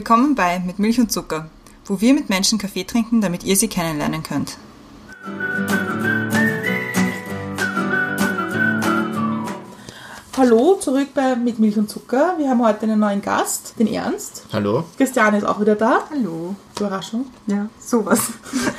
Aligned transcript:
Willkommen 0.00 0.34
bei 0.34 0.60
Mit 0.60 0.78
Milch 0.78 0.98
und 0.98 1.12
Zucker, 1.12 1.50
wo 1.84 2.00
wir 2.00 2.14
mit 2.14 2.30
Menschen 2.30 2.58
Kaffee 2.58 2.84
trinken, 2.84 3.20
damit 3.20 3.44
ihr 3.44 3.54
sie 3.54 3.68
kennenlernen 3.68 4.22
könnt. 4.22 4.56
Hallo, 10.38 10.78
zurück 10.80 11.08
bei 11.14 11.36
Mit 11.36 11.58
Milch 11.58 11.76
und 11.76 11.90
Zucker. 11.90 12.36
Wir 12.38 12.48
haben 12.48 12.64
heute 12.64 12.84
einen 12.84 12.98
neuen 12.98 13.20
Gast, 13.20 13.74
den 13.78 13.88
Ernst. 13.88 14.46
Hallo. 14.54 14.84
Christiane 14.96 15.36
ist 15.36 15.44
auch 15.44 15.60
wieder 15.60 15.74
da. 15.74 16.04
Hallo. 16.10 16.54
Überraschung. 16.78 17.26
Ja, 17.46 17.68
sowas. 17.78 18.30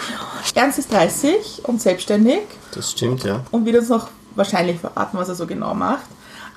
Ernst 0.55 0.79
ist 0.79 0.91
30 0.91 1.61
und 1.65 1.83
selbstständig 1.83 2.41
Das 2.73 2.93
stimmt, 2.93 3.25
ja. 3.25 3.43
und 3.51 3.67
wird 3.67 3.77
uns 3.77 3.89
noch 3.89 4.07
wahrscheinlich 4.33 4.79
verraten, 4.79 5.19
was 5.19 5.29
er 5.29 5.35
so 5.35 5.45
genau 5.45 5.75
macht. 5.75 6.07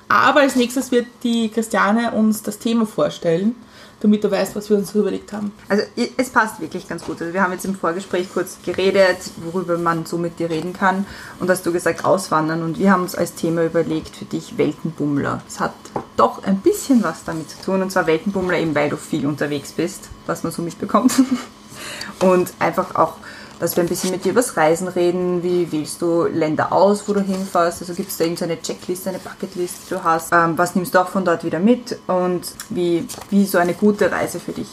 Aber 0.07 0.39
als 0.39 0.55
nächstes 0.55 0.91
wird 0.91 1.05
die 1.21 1.49
Christiane 1.49 2.13
uns 2.13 2.41
das 2.41 2.57
Thema 2.57 2.87
vorstellen, 2.87 3.55
damit 4.05 4.23
du 4.23 4.29
weißt, 4.29 4.55
was 4.55 4.69
wir 4.69 4.77
uns 4.77 4.91
so 4.91 4.99
überlegt 4.99 5.33
haben. 5.33 5.51
Also 5.67 5.83
es 6.15 6.29
passt 6.29 6.61
wirklich 6.61 6.87
ganz 6.87 7.03
gut. 7.03 7.19
Also 7.19 7.33
wir 7.33 7.41
haben 7.41 7.51
jetzt 7.53 7.65
im 7.65 7.73
Vorgespräch 7.73 8.31
kurz 8.31 8.59
geredet, 8.63 9.17
worüber 9.37 9.79
man 9.79 10.05
so 10.05 10.19
mit 10.19 10.37
dir 10.37 10.47
reden 10.51 10.73
kann. 10.73 11.07
Und 11.39 11.49
hast 11.49 11.65
du 11.65 11.73
gesagt, 11.73 12.05
auswandern. 12.05 12.61
Und 12.61 12.77
wir 12.77 12.91
haben 12.91 13.01
uns 13.01 13.15
als 13.15 13.33
Thema 13.33 13.65
überlegt 13.65 14.15
für 14.15 14.25
dich 14.25 14.59
Weltenbummler. 14.59 15.41
Es 15.47 15.59
hat 15.59 15.73
doch 16.17 16.43
ein 16.43 16.59
bisschen 16.59 17.03
was 17.03 17.23
damit 17.23 17.49
zu 17.49 17.59
tun. 17.63 17.81
Und 17.81 17.91
zwar 17.91 18.05
Weltenbummler 18.05 18.59
eben, 18.59 18.75
weil 18.75 18.89
du 18.89 18.97
viel 18.97 19.25
unterwegs 19.25 19.71
bist, 19.71 20.09
was 20.27 20.43
man 20.43 20.51
so 20.51 20.61
mitbekommt. 20.61 21.13
Und 22.21 22.53
einfach 22.59 22.93
auch, 22.93 23.15
dass 23.59 23.75
wir 23.75 23.83
ein 23.83 23.89
bisschen 23.89 24.11
mit 24.11 24.25
dir 24.25 24.31
übers 24.31 24.57
Reisen 24.57 24.87
reden. 24.87 25.43
Wie 25.43 25.71
wählst 25.71 26.01
du 26.01 26.23
Länder 26.25 26.71
aus, 26.71 27.07
wo 27.07 27.13
du 27.13 27.21
hinfährst? 27.21 27.81
Also 27.81 27.93
gibt 27.93 28.09
es 28.09 28.17
da 28.17 28.23
irgendeine 28.23 28.61
Checkliste, 28.61 29.09
eine 29.09 29.19
Bucketlist, 29.19 29.75
die 29.85 29.93
du 29.93 30.03
hast? 30.03 30.31
Ähm, 30.33 30.57
was 30.57 30.75
nimmst 30.75 30.93
du 30.93 30.99
auch 30.99 31.09
von 31.09 31.25
dort 31.25 31.43
wieder 31.43 31.59
mit? 31.59 31.97
Und 32.07 32.43
wie, 32.69 33.07
wie 33.29 33.45
so 33.45 33.57
eine 33.57 33.73
gute 33.73 34.11
Reise 34.11 34.39
für 34.39 34.51
dich 34.51 34.67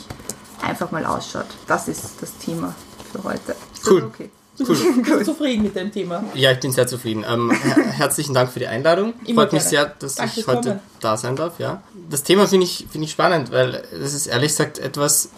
einfach 0.62 0.90
mal 0.90 1.04
ausschaut. 1.04 1.46
Das 1.66 1.88
ist 1.88 2.14
das 2.20 2.36
Thema 2.38 2.74
für 3.12 3.22
heute. 3.24 3.54
Das 3.74 3.90
Cool. 3.90 4.04
Okay. 4.04 4.30
Bist 4.58 4.70
du 4.70 5.24
zufrieden 5.24 5.62
mit 5.62 5.74
dem 5.74 5.90
Thema? 5.90 6.22
Ja, 6.34 6.52
ich 6.52 6.60
bin 6.60 6.72
sehr 6.72 6.86
zufrieden. 6.86 7.24
Ähm, 7.26 7.50
her 7.50 7.84
herzlichen 7.92 8.34
Dank 8.34 8.52
für 8.52 8.58
die 8.58 8.66
Einladung. 8.66 9.14
Immer 9.24 9.42
Freut 9.42 9.54
mich 9.54 9.62
sehr, 9.62 9.86
dass 9.86 10.16
Danke 10.16 10.40
ich 10.40 10.46
heute 10.46 10.68
Kommen. 10.68 10.80
da 11.00 11.16
sein 11.16 11.36
darf. 11.36 11.58
Ja. 11.58 11.82
Das 12.10 12.22
Thema 12.22 12.46
finde 12.46 12.66
ich, 12.66 12.86
finde 12.90 13.06
ich 13.06 13.12
spannend, 13.12 13.50
weil 13.50 13.82
das 13.98 14.12
ist 14.12 14.26
ehrlich 14.26 14.50
gesagt 14.52 14.78
etwas, 14.78 15.30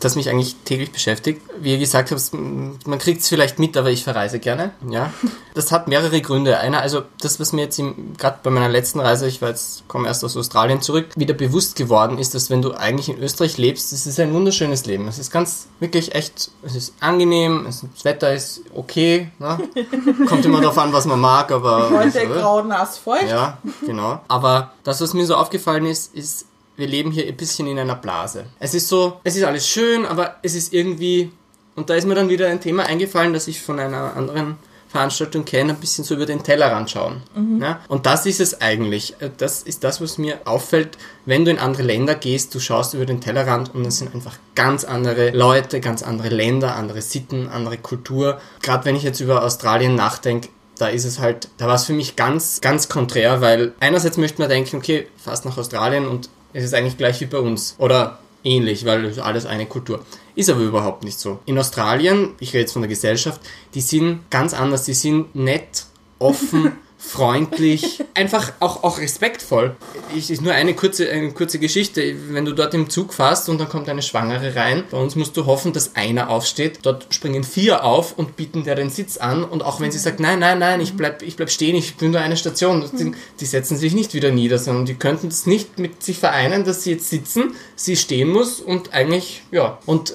das 0.00 0.16
mich 0.16 0.28
eigentlich 0.28 0.56
täglich 0.64 0.92
beschäftigt. 0.92 1.42
Wie 1.60 1.72
ihr 1.72 1.78
gesagt 1.78 2.10
habt, 2.10 2.32
man 2.32 2.98
kriegt 2.98 3.22
es 3.22 3.28
vielleicht 3.28 3.58
mit, 3.58 3.76
aber 3.76 3.90
ich 3.90 4.04
verreise 4.04 4.38
gerne. 4.38 4.72
Ja. 4.88 5.12
Das 5.54 5.72
hat 5.72 5.88
mehrere 5.88 6.20
Gründe. 6.20 6.58
Einer, 6.58 6.80
also 6.80 7.02
das, 7.20 7.40
was 7.40 7.52
mir 7.52 7.62
jetzt 7.62 7.80
gerade 8.18 8.38
bei 8.42 8.50
meiner 8.50 8.68
letzten 8.68 9.00
Reise, 9.00 9.26
ich 9.26 9.42
war 9.42 9.50
jetzt, 9.50 9.86
komme 9.88 10.08
erst 10.08 10.24
aus 10.24 10.36
Australien 10.36 10.80
zurück, 10.80 11.08
wieder 11.16 11.34
bewusst 11.34 11.76
geworden 11.76 12.18
ist, 12.18 12.34
dass 12.34 12.50
wenn 12.50 12.62
du 12.62 12.72
eigentlich 12.72 13.08
in 13.08 13.18
Österreich 13.18 13.58
lebst, 13.58 13.92
das 13.92 14.06
ist 14.06 14.18
ein 14.20 14.32
wunderschönes 14.32 14.86
Leben. 14.86 15.08
Es 15.08 15.18
ist 15.18 15.30
ganz, 15.30 15.68
wirklich 15.78 16.14
echt, 16.14 16.50
es 16.62 16.74
ist 16.74 16.94
angenehm, 17.00 17.66
es, 17.68 17.84
das 17.94 18.04
Wetter 18.04 18.32
ist 18.32 18.62
okay. 18.74 19.30
Ne? 19.38 19.58
Kommt 20.26 20.44
immer 20.44 20.60
darauf 20.60 20.78
an, 20.78 20.92
was 20.92 21.06
man 21.06 21.20
mag, 21.20 21.50
aber. 21.52 21.90
Heute 21.90 22.26
grau, 22.28 22.62
nass, 22.62 22.98
feucht. 22.98 23.28
ja, 23.28 23.58
genau. 23.84 24.20
Aber 24.28 24.72
das, 24.84 25.00
was 25.00 25.14
mir 25.14 25.26
so 25.26 25.34
aufgefallen 25.34 25.86
ist, 25.86 26.14
ist, 26.14 26.46
wir 26.76 26.86
leben 26.86 27.10
hier 27.10 27.26
ein 27.26 27.36
bisschen 27.36 27.66
in 27.66 27.78
einer 27.78 27.96
Blase. 27.96 28.46
Es 28.58 28.74
ist 28.74 28.88
so, 28.88 29.20
es 29.24 29.36
ist 29.36 29.44
alles 29.44 29.68
schön, 29.68 30.06
aber 30.06 30.36
es 30.42 30.54
ist 30.54 30.72
irgendwie, 30.72 31.30
und 31.76 31.90
da 31.90 31.94
ist 31.94 32.06
mir 32.06 32.14
dann 32.14 32.28
wieder 32.28 32.48
ein 32.48 32.60
Thema 32.60 32.84
eingefallen, 32.84 33.32
das 33.32 33.48
ich 33.48 33.60
von 33.60 33.78
einer 33.78 34.16
anderen 34.16 34.56
Veranstaltung 34.90 35.44
kenne, 35.44 35.74
ein 35.74 35.78
bisschen 35.78 36.02
so 36.02 36.16
über 36.16 36.26
den 36.26 36.42
Tellerrand 36.42 36.90
schauen. 36.90 37.22
Ja? 37.60 37.80
Und 37.86 38.06
das 38.06 38.26
ist 38.26 38.40
es 38.40 38.60
eigentlich. 38.60 39.14
Das 39.38 39.62
ist 39.62 39.84
das, 39.84 40.00
was 40.00 40.18
mir 40.18 40.40
auffällt, 40.46 40.98
wenn 41.26 41.44
du 41.44 41.52
in 41.52 41.60
andere 41.60 41.84
Länder 41.84 42.16
gehst, 42.16 42.52
du 42.56 42.58
schaust 42.58 42.94
über 42.94 43.06
den 43.06 43.20
Tellerrand 43.20 43.72
und 43.72 43.84
das 43.84 43.98
sind 43.98 44.12
einfach 44.12 44.36
ganz 44.56 44.82
andere 44.82 45.30
Leute, 45.30 45.78
ganz 45.78 46.02
andere 46.02 46.30
Länder, 46.30 46.74
andere 46.74 47.02
Sitten, 47.02 47.48
andere 47.48 47.76
Kultur. 47.76 48.40
Gerade 48.62 48.84
wenn 48.84 48.96
ich 48.96 49.04
jetzt 49.04 49.20
über 49.20 49.44
Australien 49.44 49.94
nachdenke, 49.94 50.48
da 50.76 50.88
ist 50.88 51.04
es 51.04 51.20
halt, 51.20 51.48
da 51.58 51.68
war 51.68 51.76
es 51.76 51.84
für 51.84 51.92
mich 51.92 52.16
ganz, 52.16 52.60
ganz 52.60 52.88
konträr, 52.88 53.40
weil 53.40 53.74
einerseits 53.78 54.16
möchte 54.16 54.40
man 54.40 54.48
denken, 54.48 54.76
okay, 54.76 55.06
fast 55.18 55.44
nach 55.44 55.56
Australien 55.56 56.08
und 56.08 56.30
es 56.52 56.64
ist 56.64 56.74
eigentlich 56.74 56.98
gleich 56.98 57.20
wie 57.20 57.26
bei 57.26 57.38
uns. 57.38 57.74
Oder 57.78 58.18
ähnlich, 58.44 58.84
weil 58.84 59.04
es 59.04 59.18
alles 59.18 59.46
eine 59.46 59.66
Kultur. 59.66 60.04
Ist 60.34 60.50
aber 60.50 60.60
überhaupt 60.60 61.04
nicht 61.04 61.18
so. 61.18 61.40
In 61.46 61.58
Australien, 61.58 62.30
ich 62.40 62.50
rede 62.50 62.60
jetzt 62.60 62.72
von 62.72 62.82
der 62.82 62.88
Gesellschaft, 62.88 63.40
die 63.74 63.80
sind 63.80 64.30
ganz 64.30 64.54
anders, 64.54 64.84
die 64.84 64.94
sind 64.94 65.34
nett, 65.34 65.84
offen, 66.18 66.72
freundlich, 67.02 68.04
einfach 68.14 68.52
auch, 68.60 68.82
auch 68.84 68.98
respektvoll. 68.98 69.74
Ich 70.14 70.30
ist 70.30 70.42
nur 70.42 70.52
eine 70.52 70.74
kurze, 70.74 71.10
eine 71.10 71.32
kurze 71.32 71.58
Geschichte. 71.58 72.14
Wenn 72.28 72.44
du 72.44 72.52
dort 72.52 72.74
im 72.74 72.90
Zug 72.90 73.14
fährst 73.14 73.48
und 73.48 73.58
dann 73.58 73.68
kommt 73.68 73.88
eine 73.88 74.02
Schwangere 74.02 74.54
rein, 74.54 74.84
bei 74.90 74.98
uns 74.98 75.16
musst 75.16 75.36
du 75.36 75.46
hoffen, 75.46 75.72
dass 75.72 75.96
einer 75.96 76.28
aufsteht. 76.30 76.80
Dort 76.82 77.06
springen 77.12 77.42
vier 77.42 77.84
auf 77.84 78.16
und 78.16 78.36
bieten 78.36 78.64
dir 78.64 78.74
den 78.74 78.90
Sitz 78.90 79.16
an. 79.16 79.44
Und 79.44 79.62
auch 79.64 79.80
wenn 79.80 79.90
sie 79.90 79.98
sagt, 79.98 80.20
nein, 80.20 80.38
nein, 80.38 80.58
nein, 80.58 80.80
ich 80.80 80.94
bleib, 80.94 81.22
ich 81.22 81.36
bleib 81.36 81.50
stehen, 81.50 81.74
ich 81.74 81.96
bin 81.96 82.10
nur 82.12 82.20
eine 82.20 82.36
Station, 82.36 82.84
die, 82.98 83.12
die 83.40 83.46
setzen 83.46 83.76
sich 83.76 83.94
nicht 83.94 84.14
wieder 84.14 84.30
nieder, 84.30 84.58
sondern 84.58 84.84
die 84.84 84.94
könnten 84.94 85.28
es 85.28 85.46
nicht 85.46 85.78
mit 85.78 86.02
sich 86.02 86.18
vereinen, 86.18 86.64
dass 86.64 86.84
sie 86.84 86.92
jetzt 86.92 87.08
sitzen, 87.08 87.54
sie 87.76 87.96
stehen 87.96 88.28
muss 88.28 88.60
und 88.60 88.92
eigentlich, 88.92 89.42
ja. 89.50 89.78
Und 89.86 90.12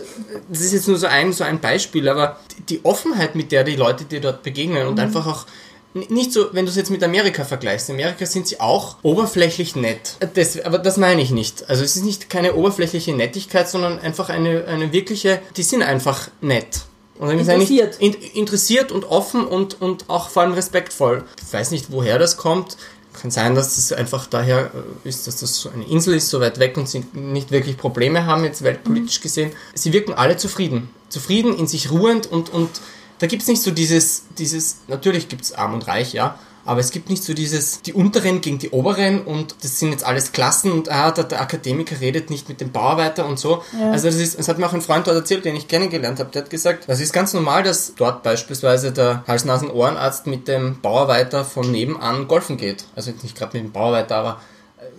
das 0.49 0.61
ist 0.61 0.73
jetzt 0.73 0.87
nur 0.87 0.97
so 0.97 1.07
ein, 1.07 1.33
so 1.33 1.43
ein 1.43 1.59
Beispiel, 1.59 2.07
aber 2.07 2.39
die- 2.57 2.75
die 2.75 2.85
Offenheit, 2.85 3.35
mit 3.35 3.51
der 3.51 3.63
die 3.63 3.75
Leute 3.75 4.05
dir 4.05 4.21
dort 4.21 4.43
begegnen 4.43 4.87
und 4.87 4.99
einfach 4.99 5.25
auch 5.27 5.45
Nicht 5.95 6.33
so, 6.33 6.47
wenn 6.51 6.65
du 6.65 6.71
es 6.71 6.75
jetzt 6.75 6.91
mit 6.91 7.01
Amerika 7.05 7.45
vergleichst. 7.45 7.89
In 7.89 7.95
Amerika 7.95 8.25
sind 8.25 8.47
sie 8.47 8.59
auch 8.59 8.97
oberflächlich 9.01 9.77
nett. 9.77 10.17
Das, 10.33 10.59
aber 10.59 10.77
das 10.77 10.97
meine 10.97 11.21
ich 11.21 11.31
nicht. 11.31 11.69
Also 11.69 11.85
es 11.85 11.95
ist 11.95 12.03
nicht 12.03 12.29
keine 12.29 12.55
oberflächliche 12.55 13.13
Nettigkeit, 13.13 13.69
sondern 13.69 13.99
einfach 13.99 14.27
eine, 14.27 14.65
eine 14.65 14.91
wirkliche, 14.91 15.41
die 15.55 15.63
sind 15.63 15.83
einfach 15.83 16.27
nett. 16.41 16.81
Und 17.17 17.29
Interessiert. 17.29 17.95
in, 17.99 18.13
interessiert 18.33 18.91
und 18.91 19.05
offen 19.05 19.47
und, 19.47 19.81
und 19.81 20.09
auch 20.09 20.27
vor 20.27 20.43
allem 20.43 20.51
respektvoll. 20.51 21.23
Ich 21.41 21.53
weiß 21.53 21.71
nicht, 21.71 21.85
woher 21.91 22.19
das 22.19 22.35
kommt. 22.35 22.75
Kann 23.13 23.31
sein, 23.31 23.55
dass 23.55 23.77
das 23.77 23.93
einfach 23.93 24.27
daher 24.27 24.71
äh, 25.05 25.07
ist, 25.07 25.27
dass 25.27 25.37
das 25.37 25.55
so 25.55 25.69
eine 25.69 25.85
Insel 25.85 26.15
ist, 26.15 26.29
so 26.29 26.41
weit 26.41 26.59
weg 26.59 26.75
und 26.75 26.89
sie 26.89 27.05
nicht 27.13 27.51
wirklich 27.51 27.77
Probleme 27.77 28.25
haben, 28.25 28.43
jetzt 28.43 28.63
weltpolitisch 28.63 29.21
gesehen. 29.21 29.53
Sie 29.73 29.93
wirken 29.93 30.13
alle 30.13 30.35
zufrieden. 30.35 30.89
Zufrieden, 31.07 31.57
in 31.57 31.67
sich 31.67 31.89
ruhend 31.89 32.29
und, 32.29 32.49
und 32.49 32.81
da 33.19 33.27
gibt 33.27 33.41
es 33.41 33.47
nicht 33.47 33.61
so 33.61 33.71
dieses, 33.71 34.25
dieses, 34.37 34.81
natürlich 34.87 35.27
gibt 35.27 35.43
es 35.43 35.53
arm 35.53 35.73
und 35.73 35.87
reich, 35.87 36.13
ja, 36.13 36.37
aber 36.65 36.79
es 36.79 36.89
gibt 36.89 37.09
nicht 37.09 37.23
so 37.23 37.33
dieses, 37.35 37.83
die 37.83 37.93
Unteren 37.93 38.41
gegen 38.41 38.57
die 38.57 38.71
Oberen 38.71 39.21
und 39.21 39.55
das 39.61 39.79
sind 39.79 39.91
jetzt 39.91 40.03
alles 40.03 40.31
Klassen 40.31 40.71
und 40.71 40.89
ah, 40.89 41.11
der, 41.11 41.25
der 41.25 41.39
Akademiker 41.39 42.01
redet 42.01 42.31
nicht 42.31 42.49
mit 42.49 42.59
dem 42.59 42.71
Bauarbeiter 42.71 43.27
und 43.27 43.37
so. 43.37 43.63
Also 43.91 44.07
das 44.07 44.15
ist, 44.15 44.39
das 44.39 44.47
hat 44.47 44.57
mir 44.57 44.65
auch 44.65 44.73
ein 44.73 44.81
Freund 44.81 45.05
dort 45.05 45.15
erzählt, 45.15 45.45
den 45.45 45.55
ich 45.55 45.67
kennengelernt 45.67 46.19
habe, 46.19 46.31
der 46.31 46.41
hat 46.41 46.49
gesagt, 46.49 46.85
das 46.87 46.99
ist 46.99 47.13
ganz 47.13 47.33
normal, 47.33 47.61
dass 47.61 47.93
dort 47.95 48.23
beispielsweise 48.23 48.91
der 48.91 49.23
Hals-Nasen-Ohrenarzt 49.27 50.25
mit 50.25 50.47
dem 50.47 50.81
Bauarbeiter 50.81 51.45
von 51.45 51.71
nebenan 51.71 52.27
golfen 52.27 52.57
geht. 52.57 52.85
Also 52.95 53.11
jetzt 53.11 53.21
nicht 53.23 53.37
gerade 53.37 53.55
mit 53.55 53.67
dem 53.67 53.71
Bauarbeiter, 53.71 54.15
aber 54.15 54.41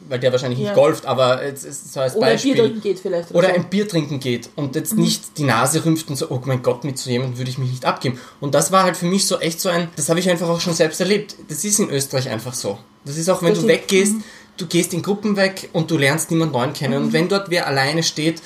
weil 0.08 0.18
der 0.20 0.32
wahrscheinlich 0.32 0.58
Ja. 0.60 0.66
nicht 0.70 0.74
golft, 0.74 1.06
aber 1.06 1.44
jetzt 1.44 1.64
ist 1.64 1.92
so 1.92 2.00
als 2.00 2.14
Oder 2.16 2.26
ein 2.26 2.32
Beispiel. 2.34 2.54
Bier 2.54 2.62
trinken 2.64 2.80
geht 2.82 2.98
vielleicht. 3.00 3.34
Oder 3.34 3.48
so. 3.48 3.54
ein 3.54 3.68
Bier 3.70 3.88
trinken 3.88 4.20
geht 4.20 4.48
und 4.56 4.74
jetzt 4.76 4.96
nicht 4.96 5.38
die 5.38 5.44
Nase 5.44 5.84
rümpft 5.84 6.08
und 6.08 6.16
so, 6.16 6.30
oh 6.30 6.40
mein 6.44 6.62
Gott, 6.62 6.84
mit 6.84 6.98
so 6.98 7.10
jemandem 7.10 7.38
würde 7.38 7.50
ich 7.50 7.58
mich 7.58 7.70
nicht 7.70 7.84
abgeben. 7.84 8.18
Und 8.40 8.54
das 8.54 8.72
war 8.72 8.84
halt 8.84 8.96
für 8.96 9.06
mich 9.06 9.26
so 9.26 9.38
echt 9.40 9.60
so 9.60 9.68
ein, 9.68 9.88
das 9.96 10.08
habe 10.08 10.20
ich 10.20 10.28
einfach 10.30 10.48
auch 10.48 10.60
schon 10.60 10.74
selbst 10.74 11.00
erlebt. 11.00 11.34
Das 11.48 11.64
ist 11.64 11.78
in 11.78 11.90
Österreich 11.90 12.28
einfach 12.28 12.54
so. 12.54 12.78
Das 13.04 13.16
ist 13.16 13.28
auch, 13.28 13.42
wenn 13.42 13.50
Das 13.54 13.60
du 13.62 13.68
weggehst, 13.68 14.14
du 14.56 14.66
gehst 14.66 14.92
in 14.94 15.02
Gruppen 15.02 15.36
weg 15.36 15.68
und 15.72 15.90
du 15.90 15.98
lernst 15.98 16.30
niemand 16.30 16.52
neuen 16.52 16.72
kennen. 16.72 17.02
Und 17.04 17.12
wenn 17.12 17.28
dort 17.28 17.50
wer 17.50 17.66
alleine 17.66 18.02
steht, 18.02 18.42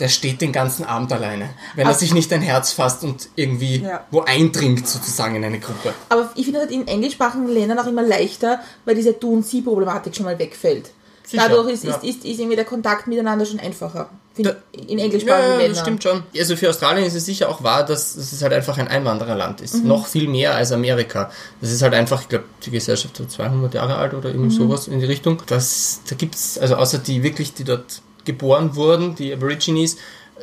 der 0.00 0.08
steht 0.08 0.40
den 0.40 0.50
ganzen 0.50 0.84
Abend 0.84 1.12
alleine. 1.12 1.50
Wenn 1.76 1.84
er 1.86 1.90
Also- 1.90 2.00
sich 2.00 2.12
nicht 2.14 2.32
ein 2.32 2.42
Herz 2.42 2.72
fasst 2.72 3.04
und 3.04 3.28
irgendwie 3.36 3.76
Ja. 3.76 4.04
wo 4.10 4.22
eindringt 4.22 4.88
sozusagen 4.88 5.36
in 5.36 5.44
eine 5.44 5.60
Gruppe. 5.60 5.94
Aber 6.08 6.30
ich 6.34 6.44
finde 6.46 6.62
das 6.62 6.70
in 6.72 6.88
englischsprachigen 6.88 7.46
Ländern 7.46 7.78
auch 7.78 7.86
immer 7.86 8.02
leichter, 8.02 8.58
weil 8.84 8.96
diese 8.96 9.12
Du- 9.12 9.32
und 9.34 9.46
Sie-Problematik 9.46 10.16
schon 10.16 10.24
mal 10.26 10.36
wegfällt. 10.36 10.90
Sicher, 11.26 11.48
Dadurch 11.48 11.70
ist, 11.72 11.84
ja. 11.84 11.94
ist, 11.96 12.04
ist, 12.04 12.24
ist 12.24 12.38
irgendwie 12.38 12.56
der 12.56 12.64
Kontakt 12.66 13.06
miteinander 13.06 13.46
schon 13.46 13.58
einfacher. 13.60 14.10
Da- 14.36 14.56
in 14.72 14.98
englischsprachigen 14.98 15.50
Ja, 15.52 15.56
Ländern. 15.56 15.68
das 15.74 15.80
stimmt 15.80 16.02
schon. 16.02 16.22
Also 16.36 16.56
für 16.56 16.68
Australien 16.68 17.06
ist 17.06 17.14
es 17.14 17.24
sicher 17.24 17.48
auch 17.48 17.62
wahr, 17.62 17.84
dass 17.86 18.16
dass 18.16 18.32
es 18.32 18.42
halt 18.42 18.52
einfach 18.52 18.76
ein 18.78 18.88
Einwandererland 18.88 19.60
ist. 19.60 19.76
Mhm. 19.76 19.88
Noch 19.88 20.06
viel 20.06 20.28
mehr 20.28 20.54
als 20.54 20.72
Amerika. 20.72 21.30
Das 21.60 21.70
ist 21.70 21.82
halt 21.82 21.94
einfach, 21.94 22.20
ich 22.22 22.28
glaube, 22.28 22.44
die 22.64 22.70
Gesellschaft 22.70 23.18
ist 23.20 23.30
200 23.30 23.72
Jahre 23.74 23.96
alt 23.96 24.12
oder 24.12 24.28
Mhm. 24.30 24.34
irgend 24.36 24.52
sowas 24.52 24.88
in 24.88 24.98
die 25.00 25.06
Richtung. 25.06 25.40
Das, 25.46 26.00
da 26.08 26.16
gibt's 26.16 26.58
also 26.58 26.74
außer 26.76 26.98
die 26.98 27.22
wirklich, 27.22 27.54
die 27.54 27.64
dort 27.64 28.02
geboren 28.24 28.74
wurden, 28.76 29.14
die 29.14 29.32
Aborigines, 29.32 29.96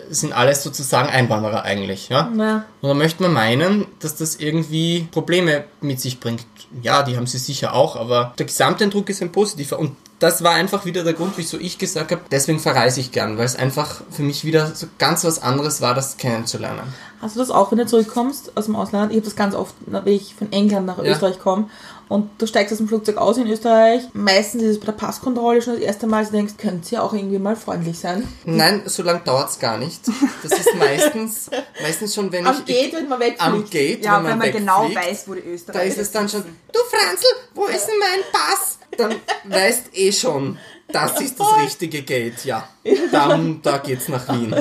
sind 0.10 0.32
alles 0.32 0.64
sozusagen 0.64 1.10
Einwanderer 1.10 1.64
eigentlich. 1.64 2.08
Ja? 2.10 2.32
Ja. 2.38 2.66
Und 2.82 2.88
da 2.90 2.94
möchte 2.94 3.22
man 3.24 3.34
meinen, 3.34 3.86
dass 4.00 4.16
das 4.16 4.38
irgendwie 4.38 5.08
Probleme 5.12 5.66
mit 5.82 6.00
sich 6.00 6.20
bringt. 6.22 6.46
Ja, 6.82 7.04
die 7.04 7.18
haben 7.18 7.28
sie 7.28 7.38
sicher 7.38 7.74
auch, 7.74 7.96
aber 7.96 8.34
der 8.38 8.46
Gesamteindruck 8.46 9.10
ist 9.10 9.22
ein 9.22 9.32
positiver. 9.32 9.78
Und 9.78 9.96
das 10.20 10.44
war 10.44 10.54
einfach 10.54 10.86
wieder 10.86 11.04
der 11.04 11.14
Grund, 11.14 11.34
wieso 11.36 11.58
ich 11.58 11.78
gesagt 11.78 12.12
habe, 12.12 12.22
deswegen 12.32 12.60
verreise 12.60 13.00
ich 13.00 13.12
gern, 13.12 13.38
weil 13.38 13.46
es 13.46 13.56
einfach 13.56 14.02
für 14.12 14.22
mich 14.22 14.46
wieder 14.46 14.74
so 14.76 14.88
ganz 15.00 15.24
was 15.24 15.42
anderes 15.42 15.82
war, 15.82 15.96
das 15.96 16.18
kennenzulernen. 16.18 16.94
Hast 17.22 17.36
du 17.36 17.40
das 17.40 17.50
auch, 17.52 17.72
wenn 17.72 17.80
du 17.80 17.86
zurückkommst 17.88 18.56
aus 18.56 18.66
dem 18.66 18.76
Ausland? 18.76 19.12
Ich 19.12 19.18
habe 19.18 19.26
das 19.26 19.36
ganz 19.36 19.56
oft, 19.56 19.74
wenn 19.86 20.08
ich 20.08 20.36
von 20.36 20.52
England 20.52 20.86
nach 20.86 20.98
Ja. 21.00 21.04
Österreich 21.12 21.40
komme 21.40 21.70
und 22.12 22.30
du 22.40 22.46
steigst 22.46 22.74
aus 22.74 22.80
dem 22.80 22.90
Flugzeug 22.90 23.16
aus 23.16 23.38
in 23.38 23.48
Österreich. 23.48 24.04
Meistens 24.12 24.64
ist 24.64 24.70
es 24.72 24.80
bei 24.82 24.88
der 24.88 24.92
Passkontrolle 24.92 25.62
schon 25.62 25.76
das 25.76 25.82
erste 25.82 26.08
Mal, 26.08 26.20
dass 26.20 26.32
du 26.32 26.36
denkst, 26.36 26.56
könnt 26.58 26.92
ihr 26.92 27.02
auch 27.02 27.14
irgendwie 27.14 27.40
mal 27.40 27.56
freundlich 27.56 27.98
sein. 27.98 28.28
Nein, 28.44 28.82
so 28.86 29.02
lange 29.02 29.22
dauert's 29.22 29.60
gar 29.60 29.78
nicht. 29.78 30.02
Das 30.44 30.52
ist 30.52 30.76
meistens, 30.76 31.50
meistens 31.82 32.14
schon, 32.14 32.30
wenn 32.34 32.46
Am 32.46 32.58
ich... 32.58 32.66
Gate, 32.66 32.94
wenn 32.94 33.08
man 33.08 33.18
wegfliegt. 33.18 33.42
Am 33.42 33.70
Gate, 33.70 34.04
Ja, 34.04 34.18
wenn 34.18 34.24
man, 34.24 34.32
wenn 34.32 34.38
man 34.40 34.52
genau 34.52 34.94
weiß, 34.94 35.24
wo 35.28 35.36
die 35.36 35.42
Da 35.42 35.48
Österreicher 35.52 35.86
ist 35.86 35.98
es 36.00 36.12
dann 36.12 36.28
schon, 36.28 36.44
du 36.44 36.80
Franzl, 36.90 37.28
wo 37.54 37.66
ist 37.68 37.86
denn 37.86 38.00
mein 38.00 38.20
Pass? 38.34 38.78
Dann 38.98 39.16
weißt 39.46 39.90
eh 39.94 40.12
schon, 40.12 40.58
das 40.92 41.22
ist 41.22 41.40
das 41.40 41.48
richtige 41.64 42.02
Gate, 42.02 42.46
ja. 42.46 42.68
Dann, 43.12 43.62
da 43.62 43.78
geht's 43.78 44.08
nach 44.08 44.28
Wien. 44.34 44.54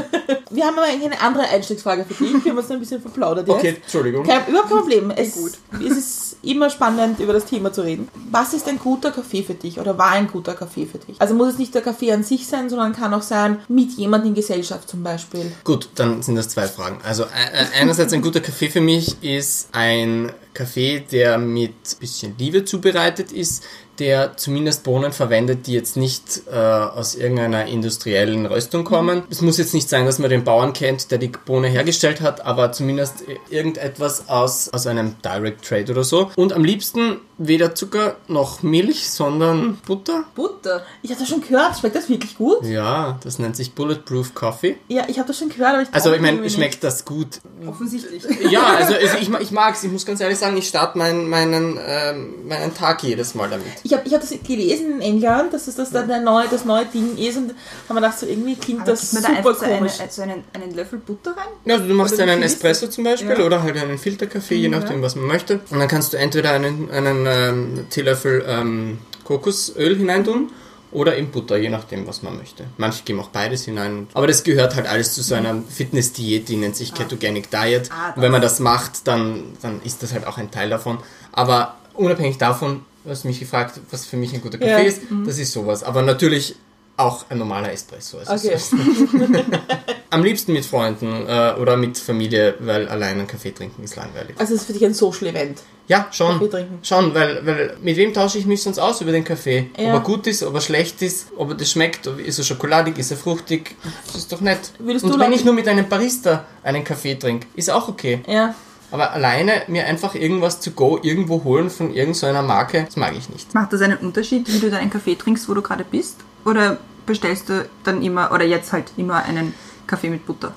Wir 0.50 0.64
haben 0.64 0.78
aber 0.78 0.86
eigentlich 0.86 1.12
eine 1.12 1.20
andere 1.20 1.44
Einstiegsfrage 1.44 2.04
für 2.04 2.22
dich. 2.22 2.44
Wir 2.44 2.52
haben 2.52 2.58
uns 2.58 2.70
ein 2.70 2.78
bisschen 2.78 3.00
verplaudert 3.00 3.48
jetzt. 3.48 3.56
Okay, 3.56 3.76
Entschuldigung. 3.82 4.24
Kein, 4.24 4.46
überhaupt 4.46 4.68
kein 4.68 4.78
Problem. 4.78 5.10
Es, 5.10 5.36
es 5.36 5.96
ist 5.96 6.36
immer 6.42 6.70
spannend, 6.70 7.20
über 7.20 7.32
das 7.32 7.46
Thema 7.46 7.72
zu 7.72 7.82
reden. 7.82 8.08
Was 8.30 8.52
ist 8.54 8.68
ein 8.68 8.78
guter 8.78 9.10
Kaffee 9.10 9.42
für 9.42 9.54
dich 9.54 9.78
oder 9.78 9.96
war 9.98 10.10
ein 10.10 10.28
guter 10.28 10.54
Kaffee 10.54 10.86
für 10.86 10.98
dich? 10.98 11.20
Also 11.20 11.34
muss 11.34 11.48
es 11.48 11.58
nicht 11.58 11.74
der 11.74 11.82
Kaffee 11.82 12.12
an 12.12 12.24
sich 12.24 12.46
sein, 12.46 12.68
sondern 12.68 12.92
kann 12.92 13.14
auch 13.14 13.22
sein 13.22 13.58
mit 13.68 13.92
jemandem 13.92 14.30
in 14.30 14.34
Gesellschaft 14.34 14.88
zum 14.88 15.02
Beispiel. 15.02 15.52
Gut, 15.64 15.88
dann 15.94 16.22
sind 16.22 16.36
das 16.36 16.48
zwei 16.48 16.66
Fragen. 16.66 16.98
Also 17.02 17.24
äh, 17.24 17.26
äh, 17.26 17.80
einerseits 17.80 18.12
ein 18.12 18.22
guter 18.22 18.40
Kaffee 18.40 18.68
für 18.68 18.80
mich 18.80 19.22
ist 19.22 19.68
ein 19.72 20.32
Kaffee, 20.54 21.00
der 21.00 21.38
mit 21.38 21.98
bisschen 22.00 22.34
Liebe 22.38 22.64
zubereitet 22.64 23.32
ist, 23.32 23.62
der 24.00 24.36
zumindest 24.36 24.82
Bohnen 24.82 25.12
verwendet, 25.12 25.66
die 25.66 25.74
jetzt 25.74 25.96
nicht 25.96 26.42
äh, 26.50 26.56
aus 26.56 27.14
irgendeiner 27.14 27.66
industriellen 27.66 28.46
Röstung 28.46 28.84
kommen. 28.84 29.22
Es 29.30 29.42
muss 29.42 29.58
jetzt 29.58 29.74
nicht 29.74 29.88
sein, 29.88 30.06
dass 30.06 30.18
man 30.18 30.30
den 30.30 30.42
Bauern 30.42 30.72
kennt, 30.72 31.10
der 31.10 31.18
die 31.18 31.28
Bohne 31.28 31.68
hergestellt 31.68 32.20
hat, 32.20 32.44
aber 32.44 32.72
zumindest 32.72 33.24
irgendetwas 33.50 34.28
aus, 34.28 34.70
aus 34.70 34.86
einem 34.86 35.16
Direct 35.22 35.64
Trade 35.64 35.92
oder 35.92 36.04
so. 36.04 36.30
Und 36.36 36.52
am 36.52 36.64
liebsten 36.64 37.18
weder 37.42 37.74
Zucker 37.74 38.16
noch 38.28 38.62
Milch, 38.62 39.10
sondern 39.10 39.78
Butter. 39.86 40.24
Butter. 40.34 40.84
Ich 41.02 41.10
habe 41.10 41.20
das 41.20 41.28
schon 41.28 41.40
gehört. 41.40 41.78
Schmeckt 41.78 41.96
das 41.96 42.08
wirklich 42.08 42.36
gut? 42.36 42.64
Ja, 42.64 43.18
das 43.24 43.38
nennt 43.38 43.56
sich 43.56 43.72
Bulletproof 43.72 44.34
Coffee. 44.34 44.76
Ja, 44.88 45.04
ich 45.08 45.18
habe 45.18 45.26
das 45.26 45.38
schon 45.38 45.48
gehört, 45.48 45.72
aber 45.72 45.82
ich 45.82 45.88
Also 45.90 46.12
ich 46.12 46.20
meine, 46.20 46.48
schmeckt 46.50 46.84
das 46.84 47.04
gut? 47.04 47.40
Offensichtlich. 47.66 48.22
Ja, 48.50 48.62
also, 48.76 48.94
also 48.94 49.16
ich, 49.18 49.30
ich 49.40 49.50
mag's. 49.52 49.82
Ich 49.82 49.90
muss 49.90 50.04
ganz 50.04 50.20
ehrlich 50.20 50.36
sagen, 50.38 50.56
ich 50.58 50.68
starte 50.68 50.98
meinen, 50.98 51.28
meinen, 51.30 51.78
ähm, 51.84 52.46
meinen 52.46 52.74
Tag 52.74 53.02
jedes 53.02 53.34
Mal 53.34 53.48
damit. 53.48 53.66
Ich 53.84 53.92
habe 53.94 54.02
ich 54.06 54.12
hab 54.12 54.20
das 54.20 54.30
gelesen 54.46 54.96
in 54.96 55.00
England, 55.00 55.54
dass 55.54 55.66
es 55.66 55.76
das, 55.76 55.90
dann 55.90 56.08
der 56.08 56.20
neue, 56.20 56.46
das 56.48 56.66
neue 56.66 56.84
Ding 56.86 57.16
ist 57.16 57.38
und 57.38 57.50
haben 57.88 57.96
wir 57.96 58.02
gedacht, 58.02 58.18
so 58.18 58.26
irgendwie 58.26 58.56
klingt 58.56 58.82
Aber 58.82 58.90
das 58.90 59.00
gibt 59.00 59.14
man 59.14 59.22
da 59.22 59.28
super 59.28 59.38
einfach 59.38 59.60
so, 59.60 59.64
eine, 59.64 59.78
komisch. 59.78 59.92
so 60.10 60.22
einen, 60.22 60.44
einen 60.52 60.74
Löffel 60.74 60.98
Butter 60.98 61.30
rein? 61.36 61.72
Also 61.74 61.88
du 61.88 61.94
machst 61.94 62.14
Oder 62.14 62.24
einen 62.24 62.42
Espresso 62.42 62.86
zum 62.88 63.04
Beispiel 63.04 63.30
Ja. 63.38 63.44
oder 63.46 63.62
halt 63.62 63.78
einen 63.78 63.96
Filterkaffee, 63.96 64.56
je 64.56 64.68
nachdem, 64.68 65.00
was 65.00 65.16
man 65.16 65.26
möchte. 65.26 65.60
Und 65.70 65.78
dann 65.78 65.88
kannst 65.88 66.12
du 66.12 66.18
entweder 66.18 66.50
einen, 66.52 66.90
einen 66.90 67.29
ähm, 67.30 67.86
Teelöffel 67.90 68.44
ähm, 68.46 68.98
Kokosöl 69.24 69.96
hineintun 69.96 70.50
oder 70.92 71.16
eben 71.16 71.30
Butter, 71.30 71.56
je 71.56 71.68
nachdem, 71.68 72.06
was 72.08 72.22
man 72.22 72.36
möchte. 72.36 72.64
Manche 72.76 73.04
geben 73.04 73.20
auch 73.20 73.28
beides 73.28 73.64
hinein. 73.64 74.08
Aber 74.12 74.26
das 74.26 74.42
gehört 74.42 74.74
halt 74.74 74.88
alles 74.88 75.14
zu 75.14 75.22
so 75.22 75.36
einer 75.36 75.62
Fitness-Diät, 75.68 76.48
die 76.48 76.56
nennt 76.56 76.74
sich 76.74 76.92
Ketogenic 76.92 77.48
Diet. 77.50 77.88
Ah, 77.92 78.12
Und 78.16 78.22
wenn 78.22 78.32
man 78.32 78.42
das 78.42 78.58
macht, 78.58 79.06
dann, 79.06 79.44
dann 79.62 79.80
ist 79.84 80.02
das 80.02 80.12
halt 80.12 80.26
auch 80.26 80.36
ein 80.38 80.50
Teil 80.50 80.68
davon. 80.68 80.98
Aber 81.30 81.76
unabhängig 81.94 82.38
davon, 82.38 82.80
du 83.04 83.10
hast 83.10 83.24
mich 83.24 83.38
gefragt, 83.38 83.78
was 83.92 84.04
für 84.04 84.16
mich 84.16 84.34
ein 84.34 84.40
guter 84.42 84.58
Kaffee 84.58 84.70
Ja. 84.72 84.78
ist, 84.78 85.02
das 85.26 85.38
ist 85.38 85.52
sowas. 85.52 85.84
Aber 85.84 86.02
natürlich 86.02 86.56
auch 87.00 87.24
ein 87.28 87.38
normaler 87.38 87.72
Espresso. 87.72 88.18
Also 88.18 88.48
Okay. 88.48 88.56
so- 88.58 88.76
Am 90.12 90.24
liebsten 90.24 90.52
mit 90.52 90.66
Freunden 90.66 91.26
äh, 91.28 91.54
oder 91.60 91.76
mit 91.76 91.96
Familie, 91.96 92.54
weil 92.58 92.88
allein 92.88 93.18
einen 93.18 93.26
Kaffee 93.28 93.52
trinken 93.52 93.84
ist 93.84 93.94
langweilig. 93.96 94.34
Also 94.38 94.54
es 94.54 94.62
ist 94.62 94.66
für 94.66 94.72
dich 94.72 94.84
ein 94.84 94.92
Social 94.94 95.28
Event. 95.28 95.62
Ja, 95.86 96.08
schon. 96.10 96.32
Kaffee 96.38 96.48
trinken. 96.50 96.78
Schon, 96.82 97.14
weil, 97.14 97.46
weil 97.46 97.76
mit 97.80 97.96
wem 97.96 98.12
tausche 98.12 98.38
ich 98.38 98.46
mich 98.46 98.62
sonst 98.62 98.78
aus 98.80 99.00
über 99.00 99.12
den 99.12 99.22
Kaffee? 99.24 99.70
Ja. 99.78 99.88
Ob 99.88 99.94
er 99.94 100.00
gut 100.00 100.26
ist, 100.26 100.42
ob 100.42 100.54
er 100.54 100.60
schlecht 100.60 101.00
ist, 101.02 101.28
ob 101.36 101.50
er 101.50 101.54
das 101.56 101.70
schmeckt, 101.70 102.08
ob, 102.08 102.18
ist 102.18 102.38
er 102.38 102.44
schokoladig, 102.44 102.98
ist 102.98 103.12
er 103.12 103.16
fruchtig? 103.16 103.76
Das 104.06 104.16
ist 104.16 104.32
doch 104.32 104.40
nett. 104.40 104.58
Würdest 104.80 105.04
Und 105.04 105.14
du 105.14 105.18
wenn 105.20 105.32
ich 105.32 105.44
nur 105.44 105.54
mit 105.54 105.68
einem 105.68 105.88
Barista 105.88 106.44
einen 106.64 106.82
Kaffee 106.82 107.14
trinke, 107.14 107.46
ist 107.54 107.70
auch 107.70 107.88
okay. 107.88 108.20
Ja. 108.26 108.54
Aber 108.92 109.12
alleine 109.12 109.62
mir 109.68 109.86
einfach 109.86 110.16
irgendwas 110.16 110.60
zu 110.60 110.72
go 110.72 110.98
irgendwo 111.00 111.44
holen 111.44 111.70
von 111.70 111.94
irgendeiner 111.94 112.42
Marke, 112.42 112.82
das 112.86 112.96
mag 112.96 113.12
ich 113.16 113.28
nicht. 113.28 113.54
Macht 113.54 113.72
das 113.72 113.80
einen 113.82 113.98
Unterschied, 113.98 114.52
wie 114.52 114.58
du 114.58 114.70
deinen 114.70 114.90
Kaffee 114.90 115.14
trinkst, 115.14 115.48
wo 115.48 115.54
du 115.54 115.62
gerade 115.62 115.84
bist? 115.84 116.16
Oder 116.44 116.78
bestellst 117.06 117.48
du 117.48 117.68
dann 117.84 118.02
immer, 118.02 118.32
oder 118.32 118.44
jetzt 118.44 118.72
halt 118.72 118.92
immer 118.96 119.24
einen 119.24 119.54
Kaffee 119.86 120.10
mit 120.10 120.26
Butter? 120.26 120.54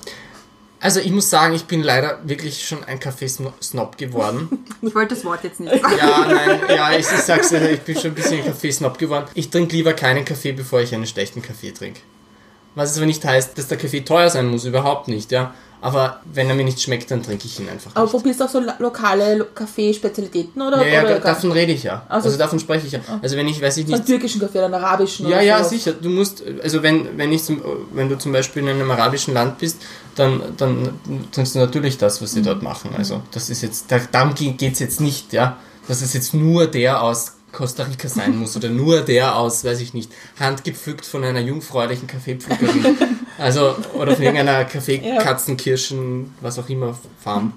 Also 0.80 1.00
ich 1.00 1.10
muss 1.12 1.30
sagen, 1.30 1.54
ich 1.54 1.64
bin 1.64 1.82
leider 1.82 2.18
wirklich 2.24 2.66
schon 2.68 2.84
ein 2.84 3.00
Kaffeesnob 3.00 3.96
geworden. 3.96 4.66
Ich 4.82 4.94
wollte 4.94 5.14
das 5.14 5.24
Wort 5.24 5.42
jetzt 5.42 5.60
nicht 5.60 5.82
sagen. 5.82 5.96
Ja, 5.96 6.26
nein, 6.28 6.60
ja, 6.68 6.90
ich, 6.92 6.98
ich 6.98 7.06
sag's 7.06 7.48
dir, 7.48 7.70
ich 7.70 7.80
bin 7.80 7.96
schon 7.96 8.10
ein 8.10 8.14
bisschen 8.14 8.44
Kaffeesnob 8.44 8.98
geworden. 8.98 9.24
Ich 9.32 9.48
trinke 9.48 9.74
lieber 9.74 9.94
keinen 9.94 10.26
Kaffee, 10.26 10.52
bevor 10.52 10.82
ich 10.82 10.94
einen 10.94 11.06
schlechten 11.06 11.40
Kaffee 11.40 11.70
trinke. 11.70 12.00
Was 12.74 12.90
es 12.90 12.96
aber 12.96 13.06
nicht 13.06 13.24
heißt, 13.24 13.56
dass 13.56 13.68
der 13.68 13.78
Kaffee 13.78 14.00
teuer 14.00 14.30
sein 14.30 14.46
muss, 14.46 14.64
überhaupt 14.64 15.08
nicht, 15.08 15.30
ja. 15.32 15.54
Aber 15.80 16.20
wenn 16.32 16.48
er 16.48 16.54
mir 16.54 16.64
nicht 16.64 16.80
schmeckt, 16.80 17.10
dann 17.10 17.22
trinke 17.22 17.44
ich 17.44 17.60
ihn 17.60 17.68
einfach 17.68 17.90
Aber 17.94 18.04
nicht. 18.04 18.12
probierst 18.12 18.40
du 18.40 18.44
auch 18.44 18.48
so 18.48 18.58
lo- 18.58 18.72
lokale 18.78 19.34
Lo- 19.36 19.44
Kaffee-Spezialitäten 19.54 20.62
oder? 20.62 20.78
Ja, 20.86 20.94
ja, 20.94 21.04
oder 21.04 21.20
davon 21.20 21.52
rede 21.52 21.72
ich 21.72 21.82
ja. 21.82 22.06
Also- 22.08 22.28
Also, 22.28 22.38
davon 22.38 22.58
spreche 22.58 22.86
ich 22.86 22.92
ja. 22.94 23.00
Also 23.20 23.36
wenn 23.36 23.46
ich, 23.48 23.60
weiß 23.60 23.76
ich 23.76 23.86
nicht, 23.86 23.94
einen 23.94 24.06
türkischen 24.06 24.40
Kaffee 24.40 24.58
oder 24.58 24.64
einen 24.66 24.74
arabischen? 24.82 25.28
Ja, 25.28 25.36
oder 25.36 25.44
ja, 25.44 25.58
sowas. 25.58 25.70
sicher. 25.70 25.92
Du 25.92 26.08
musst, 26.08 26.42
also 26.62 26.82
wenn, 26.82 27.18
wenn, 27.18 27.30
ich 27.32 27.44
zum, 27.44 27.60
wenn 27.92 28.08
du 28.08 28.16
zum 28.18 28.32
Beispiel 28.32 28.62
in 28.62 28.70
einem 28.70 28.90
arabischen 28.90 29.34
Land 29.34 29.58
bist, 29.58 29.76
dann, 30.14 30.40
dann 30.56 30.98
trinkst 31.32 31.54
du 31.54 31.58
natürlich 31.58 31.98
das, 31.98 32.22
was 32.22 32.32
sie 32.32 32.40
Mhm. 32.40 32.44
dort 32.44 32.62
machen. 32.62 32.90
Also 32.96 33.20
das 33.32 33.50
ist 33.50 33.60
jetzt, 33.62 33.92
da, 33.92 34.00
darum 34.10 34.34
geht 34.34 34.62
es 34.62 34.78
jetzt 34.78 35.02
nicht, 35.02 35.34
ja, 35.34 35.58
dass 35.86 36.00
es 36.00 36.14
jetzt 36.14 36.32
nur 36.32 36.66
der 36.66 37.02
aus 37.02 37.33
Costa 37.54 37.84
Rica 37.84 38.08
sein 38.08 38.36
muss 38.36 38.56
oder 38.56 38.68
nur 38.68 39.00
der 39.00 39.36
aus, 39.36 39.64
weiß 39.64 39.80
ich 39.80 39.94
nicht, 39.94 40.10
handgepflückt 40.38 41.06
von 41.06 41.24
einer 41.24 41.40
jungfräulichen 41.40 42.06
Kaffeepflückerin. 42.06 42.96
Also, 43.38 43.74
oder 43.94 44.14
von 44.14 44.22
irgendeiner 44.24 44.64
Kaffeekatzenkirschen, 44.64 46.34
was 46.40 46.58
auch 46.58 46.68
immer, 46.68 46.96
Farm. 47.22 47.54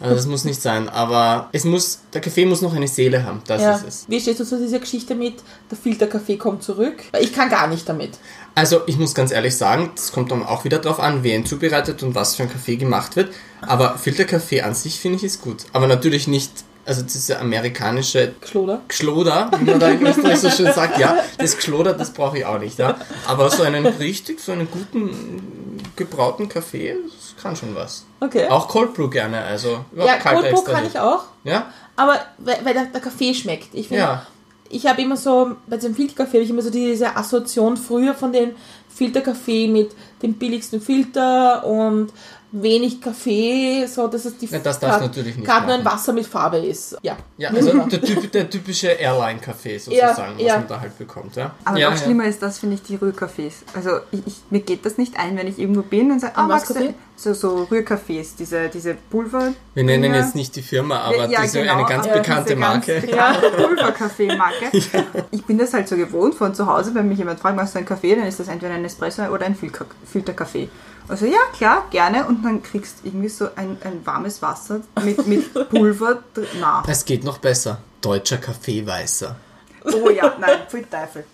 Also 0.00 0.14
das 0.14 0.26
muss 0.26 0.44
nicht 0.44 0.60
sein, 0.60 0.88
aber 0.88 1.48
es 1.52 1.64
muss, 1.64 2.00
der 2.12 2.20
Kaffee 2.20 2.44
muss 2.44 2.60
noch 2.62 2.74
eine 2.74 2.86
Seele 2.86 3.24
haben, 3.24 3.40
das 3.46 3.62
Ja. 3.62 3.74
ist 3.76 3.86
es. 3.86 4.04
Wie 4.08 4.20
stehst 4.20 4.40
du 4.40 4.44
zu 4.44 4.58
dieser 4.58 4.78
Geschichte 4.78 5.14
mit, 5.14 5.34
der 5.70 5.78
Filterkaffee 5.78 6.36
kommt 6.36 6.62
zurück? 6.62 6.96
Ich 7.18 7.32
kann 7.32 7.48
gar 7.48 7.66
nicht 7.66 7.88
damit. 7.88 8.10
Also 8.54 8.82
ich 8.86 8.98
muss 8.98 9.14
ganz 9.14 9.32
ehrlich 9.32 9.56
sagen, 9.56 9.90
das 9.94 10.12
kommt 10.12 10.30
dann 10.30 10.42
auch 10.44 10.64
wieder 10.64 10.78
drauf 10.78 11.00
an, 11.00 11.22
wer 11.22 11.34
ihn 11.36 11.46
zubereitet 11.46 12.02
und 12.02 12.14
was 12.14 12.36
für 12.36 12.44
ein 12.44 12.50
Kaffee 12.52 12.76
gemacht 12.76 13.16
wird. 13.16 13.32
Aber 13.62 13.96
Filterkaffee 13.98 14.62
an 14.62 14.74
sich 14.74 15.00
finde 15.00 15.16
ich 15.16 15.24
ist 15.24 15.40
gut. 15.42 15.64
Aber 15.72 15.86
natürlich 15.86 16.28
nicht, 16.28 16.52
also 16.86 17.02
diese 17.02 17.38
amerikanische 17.40 18.34
Schloder? 18.44 18.80
Gschloder, 18.86 19.50
wie 19.58 19.64
man 19.70 19.80
da 19.80 19.88
in 19.88 20.06
Österreich 20.06 20.38
so 20.38 20.50
schön 20.50 20.72
sagt, 20.72 20.98
ja, 20.98 21.18
das 21.36 21.58
Gschloder, 21.58 21.92
das 21.94 22.12
brauche 22.12 22.38
ich 22.38 22.46
auch 22.46 22.60
nicht, 22.60 22.78
ja. 22.78 22.96
Aber 23.26 23.50
so 23.50 23.64
einen 23.64 23.84
richtig, 23.86 24.40
so 24.40 24.52
einen 24.52 24.70
guten 24.70 25.82
gebrauten 25.96 26.48
Kaffee, 26.48 26.96
das 27.04 27.42
kann 27.42 27.56
schon 27.56 27.74
was. 27.74 28.06
Okay. 28.20 28.46
Auch 28.48 28.68
Cold 28.68 28.94
Brew 28.94 29.10
gerne, 29.10 29.42
also 29.42 29.84
überhaupt 29.92 30.24
ja, 30.24 30.32
Cold 30.32 30.50
Brew 30.52 30.62
kann 30.62 30.84
nicht. 30.84 30.94
ich 30.94 31.00
auch. 31.00 31.24
Ja, 31.42 31.72
Aber 31.96 32.20
weil, 32.38 32.64
weil 32.64 32.74
der, 32.74 32.84
der 32.86 33.00
Kaffee 33.00 33.34
schmeckt. 33.34 33.74
Ich 33.74 33.88
finde, 33.88 34.02
ja. 34.02 34.26
ich 34.68 34.86
habe 34.86 35.02
immer 35.02 35.16
so, 35.16 35.56
bei 35.66 35.76
diesem 35.76 35.96
Filterkaffee 35.96 36.38
habe 36.38 36.44
ich 36.44 36.50
immer 36.50 36.62
so 36.62 36.70
diese 36.70 37.16
Assoziation 37.16 37.76
früher 37.76 38.14
von 38.14 38.32
dem 38.32 38.52
Filterkaffee 38.88 39.68
mit 39.68 39.90
dem 40.22 40.34
billigsten 40.34 40.80
Filter 40.80 41.64
und 41.64 42.12
wenig 42.52 43.00
Kaffee, 43.00 43.86
so 43.86 44.06
dass 44.08 44.24
es 44.24 44.38
die 44.38 44.46
Ja, 44.46 44.58
das 44.60 44.78
darfst 44.78 45.00
du 45.00 45.04
natürlich 45.06 45.36
nicht 45.36 45.46
gerade 45.46 45.66
nur 45.66 45.74
ein. 45.74 45.84
Wasser 45.84 46.12
mit 46.12 46.26
Farbe 46.26 46.58
ist. 46.58 46.96
Ja. 47.02 47.16
Ja, 47.36 47.50
also 47.50 47.72
der, 47.72 48.00
typ, 48.00 48.30
der 48.32 48.48
typische 48.48 48.88
Airline-Kaffee 48.88 49.78
sozusagen, 49.78 50.38
Ja, 50.38 50.46
ja. 50.46 50.52
was 50.54 50.58
man 50.60 50.68
da 50.68 50.80
halt 50.80 50.96
bekommt, 50.98 51.36
ja. 51.36 51.54
Aber 51.64 51.78
ja, 51.78 51.90
noch 51.90 51.96
ja. 51.98 52.04
schlimmer 52.04 52.24
ist 52.26 52.40
das, 52.42 52.58
finde 52.58 52.76
ich, 52.76 52.82
die 52.82 52.94
Rührkaffees. 52.96 53.64
Also 53.74 53.98
ich, 54.12 54.26
ich, 54.26 54.34
mir 54.50 54.60
geht 54.60 54.86
das 54.86 54.96
nicht 54.96 55.18
ein, 55.18 55.36
wenn 55.36 55.46
ich 55.48 55.58
irgendwo 55.58 55.82
bin 55.82 56.10
und 56.12 56.20
sage, 56.20 56.36
ah, 56.36 56.46
magst 56.46 56.70
du 56.70 56.94
so, 57.16 57.32
so 57.34 57.64
Rührkaffees, 57.64 58.36
diese, 58.36 58.68
diese 58.68 58.94
Pulver. 58.94 59.52
Wir 59.74 59.84
nennen 59.84 60.14
jetzt 60.14 60.34
nicht 60.34 60.54
die 60.56 60.62
Firma, 60.62 61.00
aber 61.00 61.28
Ja, 61.28 61.42
diese 61.42 61.60
genau, 61.60 61.78
eine 61.78 61.86
ganz 61.86 62.06
bekannte 62.06 62.44
diese 62.50 62.56
Marke. 62.56 62.92
Ganz 63.00 63.06
bekannte 63.40 63.50
Pulverkaffee-Marke. 63.50 64.70
Ich 65.30 65.44
bin 65.44 65.58
das 65.58 65.72
halt 65.74 65.88
so 65.88 65.96
gewohnt 65.96 66.34
von 66.34 66.54
zu 66.54 66.66
Hause, 66.66 66.94
wenn 66.94 67.08
mich 67.08 67.18
jemand 67.18 67.40
fragt, 67.40 67.56
machst 67.56 67.74
du 67.74 67.78
einen 67.78 67.86
Kaffee, 67.86 68.14
dann 68.16 68.26
ist 68.26 68.38
das 68.40 68.48
entweder 68.48 68.74
ein 68.74 68.84
Espresso 68.84 69.22
oder 69.26 69.46
ein 69.46 69.54
Filter- 69.54 69.86
Filterkaffee. 70.10 70.68
Also 71.08 71.26
ja, 71.26 71.38
klar, 71.52 71.86
gerne. 71.90 72.26
Und 72.26 72.42
dann 72.42 72.62
kriegst 72.62 73.00
du 73.02 73.08
irgendwie 73.08 73.28
so 73.28 73.48
ein, 73.56 73.78
ein 73.82 74.04
warmes 74.04 74.42
Wasser 74.42 74.80
mit, 75.04 75.26
mit 75.26 75.68
Pulver 75.70 76.22
nach. 76.60 76.86
Es 76.88 77.04
geht 77.04 77.24
noch 77.24 77.38
besser. 77.38 77.78
Deutscher 78.00 78.38
Kaffeeweißer. 78.38 79.36
Oh 79.84 80.10
ja, 80.10 80.36
nein, 80.40 80.60
für 80.68 80.88
Teufel. 80.88 81.24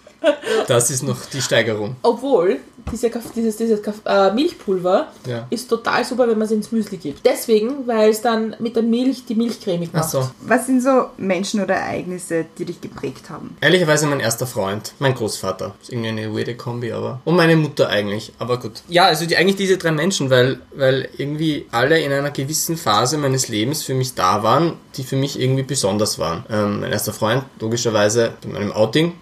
Das 0.68 0.90
ist 0.90 1.02
noch 1.02 1.24
die 1.26 1.42
Steigerung. 1.42 1.96
Obwohl, 2.02 2.60
diese, 2.90 3.10
dieses, 3.34 3.56
dieses 3.56 3.80
äh, 4.04 4.32
Milchpulver 4.32 5.08
Ja. 5.26 5.46
ist 5.50 5.68
total 5.68 6.04
super, 6.04 6.24
wenn 6.28 6.38
man 6.38 6.46
es 6.46 6.50
ins 6.50 6.72
Müsli 6.72 6.96
gibt. 6.96 7.24
Deswegen, 7.24 7.86
weil 7.86 8.10
es 8.10 8.20
dann 8.20 8.56
mit 8.58 8.76
der 8.76 8.82
Milch 8.82 9.24
die 9.26 9.34
Milch 9.34 9.60
cremig 9.60 9.90
Ach 9.92 9.98
macht. 10.00 10.10
so. 10.10 10.30
Was 10.42 10.66
sind 10.66 10.82
so 10.82 11.06
Menschen 11.16 11.60
oder 11.62 11.74
Ereignisse, 11.74 12.46
die 12.58 12.64
dich 12.64 12.80
geprägt 12.80 13.30
haben? 13.30 13.56
Ehrlicherweise 13.60 14.06
mein 14.06 14.20
erster 14.20 14.46
Freund, 14.46 14.92
mein 14.98 15.14
Großvater. 15.14 15.74
Ist 15.80 15.90
irgendwie 15.92 16.08
eine 16.08 16.34
weirde 16.34 16.54
Kombi, 16.56 16.92
aber. 16.92 17.20
Und 17.24 17.36
meine 17.36 17.56
Mutter 17.56 17.88
eigentlich, 17.88 18.32
aber 18.38 18.58
gut. 18.58 18.82
Ja, 18.88 19.04
also 19.06 19.26
die, 19.26 19.36
eigentlich 19.36 19.56
diese 19.56 19.78
drei 19.78 19.92
Menschen, 19.92 20.30
weil, 20.30 20.60
weil 20.74 21.08
irgendwie 21.16 21.66
alle 21.70 22.00
in 22.00 22.12
einer 22.12 22.30
gewissen 22.30 22.76
Phase 22.76 23.18
meines 23.18 23.48
Lebens 23.48 23.82
für 23.82 23.94
mich 23.94 24.14
da 24.14 24.42
waren, 24.42 24.74
die 24.96 25.04
für 25.04 25.16
mich 25.16 25.38
irgendwie 25.40 25.62
besonders 25.62 26.18
waren. 26.18 26.44
Ähm, 26.50 26.80
mein 26.80 26.92
erster 26.92 27.12
Freund, 27.12 27.44
logischerweise 27.60 28.32
bei 28.42 28.48
meinem 28.50 28.72
Outing. 28.72 29.12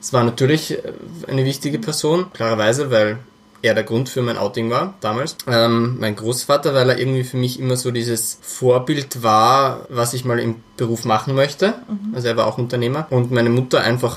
Es 0.00 0.12
war 0.12 0.24
natürlich 0.24 0.72
äh, 0.72 0.92
eine 1.26 1.44
wichtige 1.44 1.78
Person, 1.78 2.32
klarerweise, 2.32 2.90
weil 2.90 3.18
er 3.60 3.74
der 3.74 3.84
Grund 3.84 4.08
für 4.08 4.22
mein 4.22 4.38
Outing 4.38 4.70
war 4.70 4.94
damals. 5.00 5.36
Ähm, 5.46 5.96
mein 5.98 6.14
Großvater, 6.14 6.74
weil 6.74 6.90
er 6.90 6.98
irgendwie 6.98 7.24
für 7.24 7.36
mich 7.36 7.58
immer 7.58 7.76
so 7.76 7.90
dieses 7.90 8.38
Vorbild 8.40 9.22
war, 9.22 9.86
was 9.88 10.14
ich 10.14 10.24
mal 10.24 10.38
im 10.38 10.56
Beruf 10.76 11.04
machen 11.04 11.34
möchte. 11.34 11.74
Also 12.14 12.28
er 12.28 12.36
war 12.36 12.46
auch 12.46 12.58
Unternehmer. 12.58 13.06
Und 13.10 13.32
meine 13.32 13.50
Mutter 13.50 13.80
einfach, 13.80 14.16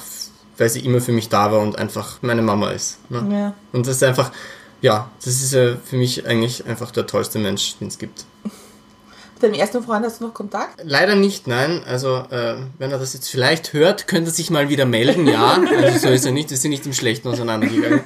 weil 0.57 0.69
sie 0.69 0.81
immer 0.81 1.01
für 1.01 1.11
mich 1.11 1.29
da 1.29 1.51
war 1.51 1.59
und 1.59 1.77
einfach 1.79 2.19
meine 2.21 2.43
Mama 2.43 2.69
ist. 2.69 3.00
Ne? 3.09 3.27
Ja. 3.31 3.53
Und 3.71 3.88
das 3.88 3.95
ist 3.95 4.03
einfach, 4.03 4.31
ja, 4.81 5.09
das 5.23 5.41
ist 5.41 5.53
äh, 5.53 5.75
für 5.83 5.97
mich 5.97 6.27
eigentlich 6.27 6.67
einfach 6.67 6.91
der 6.91 7.07
tollste 7.07 7.39
Mensch, 7.39 7.77
den 7.79 7.88
es 7.88 7.97
gibt. 7.97 8.25
Deinem 9.41 9.55
ersten 9.55 9.83
Freund 9.83 10.05
hast 10.05 10.21
du 10.21 10.27
noch 10.27 10.33
Kontakt? 10.33 10.81
Leider 10.83 11.15
nicht, 11.15 11.48
nein. 11.48 11.81
Also, 11.86 12.24
äh, 12.29 12.55
wenn 12.77 12.91
er 12.91 13.00
das 13.00 13.13
jetzt 13.13 13.29
vielleicht 13.29 13.74
hört, 13.74 14.07
könnte 14.07 14.29
er 14.29 14.33
sich 14.33 14.50
mal 14.50 14.69
wieder 14.69 14.86
melden, 14.86 15.27
ja. 15.27 15.60
Also 15.81 16.00
so 16.00 16.10
ist 16.10 16.25
er 16.25 16.31
nicht, 16.31 16.50
wir 16.50 16.57
sind 16.57 16.71
nicht 16.71 16.86
im 16.86 16.93
Schlechten 16.93 17.27
auseinandergegangen. 17.27 18.01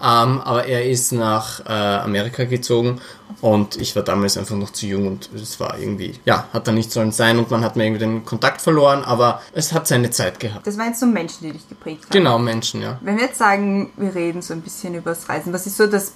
Ähm, 0.00 0.40
aber 0.40 0.66
er 0.66 0.88
ist 0.88 1.12
nach 1.12 1.60
äh, 1.66 1.72
Amerika 1.72 2.44
gezogen 2.44 3.00
und 3.40 3.76
ich 3.76 3.96
war 3.96 4.02
damals 4.02 4.36
einfach 4.36 4.54
noch 4.54 4.70
zu 4.70 4.86
jung 4.86 5.06
und 5.08 5.30
es 5.34 5.58
war 5.58 5.76
irgendwie, 5.78 6.14
ja, 6.24 6.46
hat 6.52 6.68
dann 6.68 6.76
nicht 6.76 6.92
sollen 6.92 7.10
sein 7.10 7.38
und 7.38 7.50
man 7.50 7.64
hat 7.64 7.74
mir 7.74 7.84
irgendwie 7.84 8.00
den 8.00 8.24
Kontakt 8.24 8.60
verloren, 8.60 9.02
aber 9.02 9.42
es 9.52 9.72
hat 9.72 9.88
seine 9.88 10.10
Zeit 10.10 10.38
gehabt. 10.38 10.66
Das 10.66 10.78
waren 10.78 10.88
jetzt 10.88 11.00
so 11.00 11.06
Menschen, 11.06 11.38
die 11.42 11.52
dich 11.52 11.68
geprägt 11.68 12.04
haben. 12.04 12.12
Genau, 12.12 12.38
Menschen, 12.38 12.80
ja. 12.80 12.98
Wenn 13.00 13.16
wir 13.16 13.24
jetzt 13.24 13.38
sagen, 13.38 13.90
wir 13.96 14.14
reden 14.14 14.40
so 14.40 14.54
ein 14.54 14.60
bisschen 14.60 14.94
über 14.94 15.10
das 15.10 15.28
Reisen, 15.28 15.52
was 15.52 15.66
ist 15.66 15.76
so 15.76 15.86
das, 15.86 16.12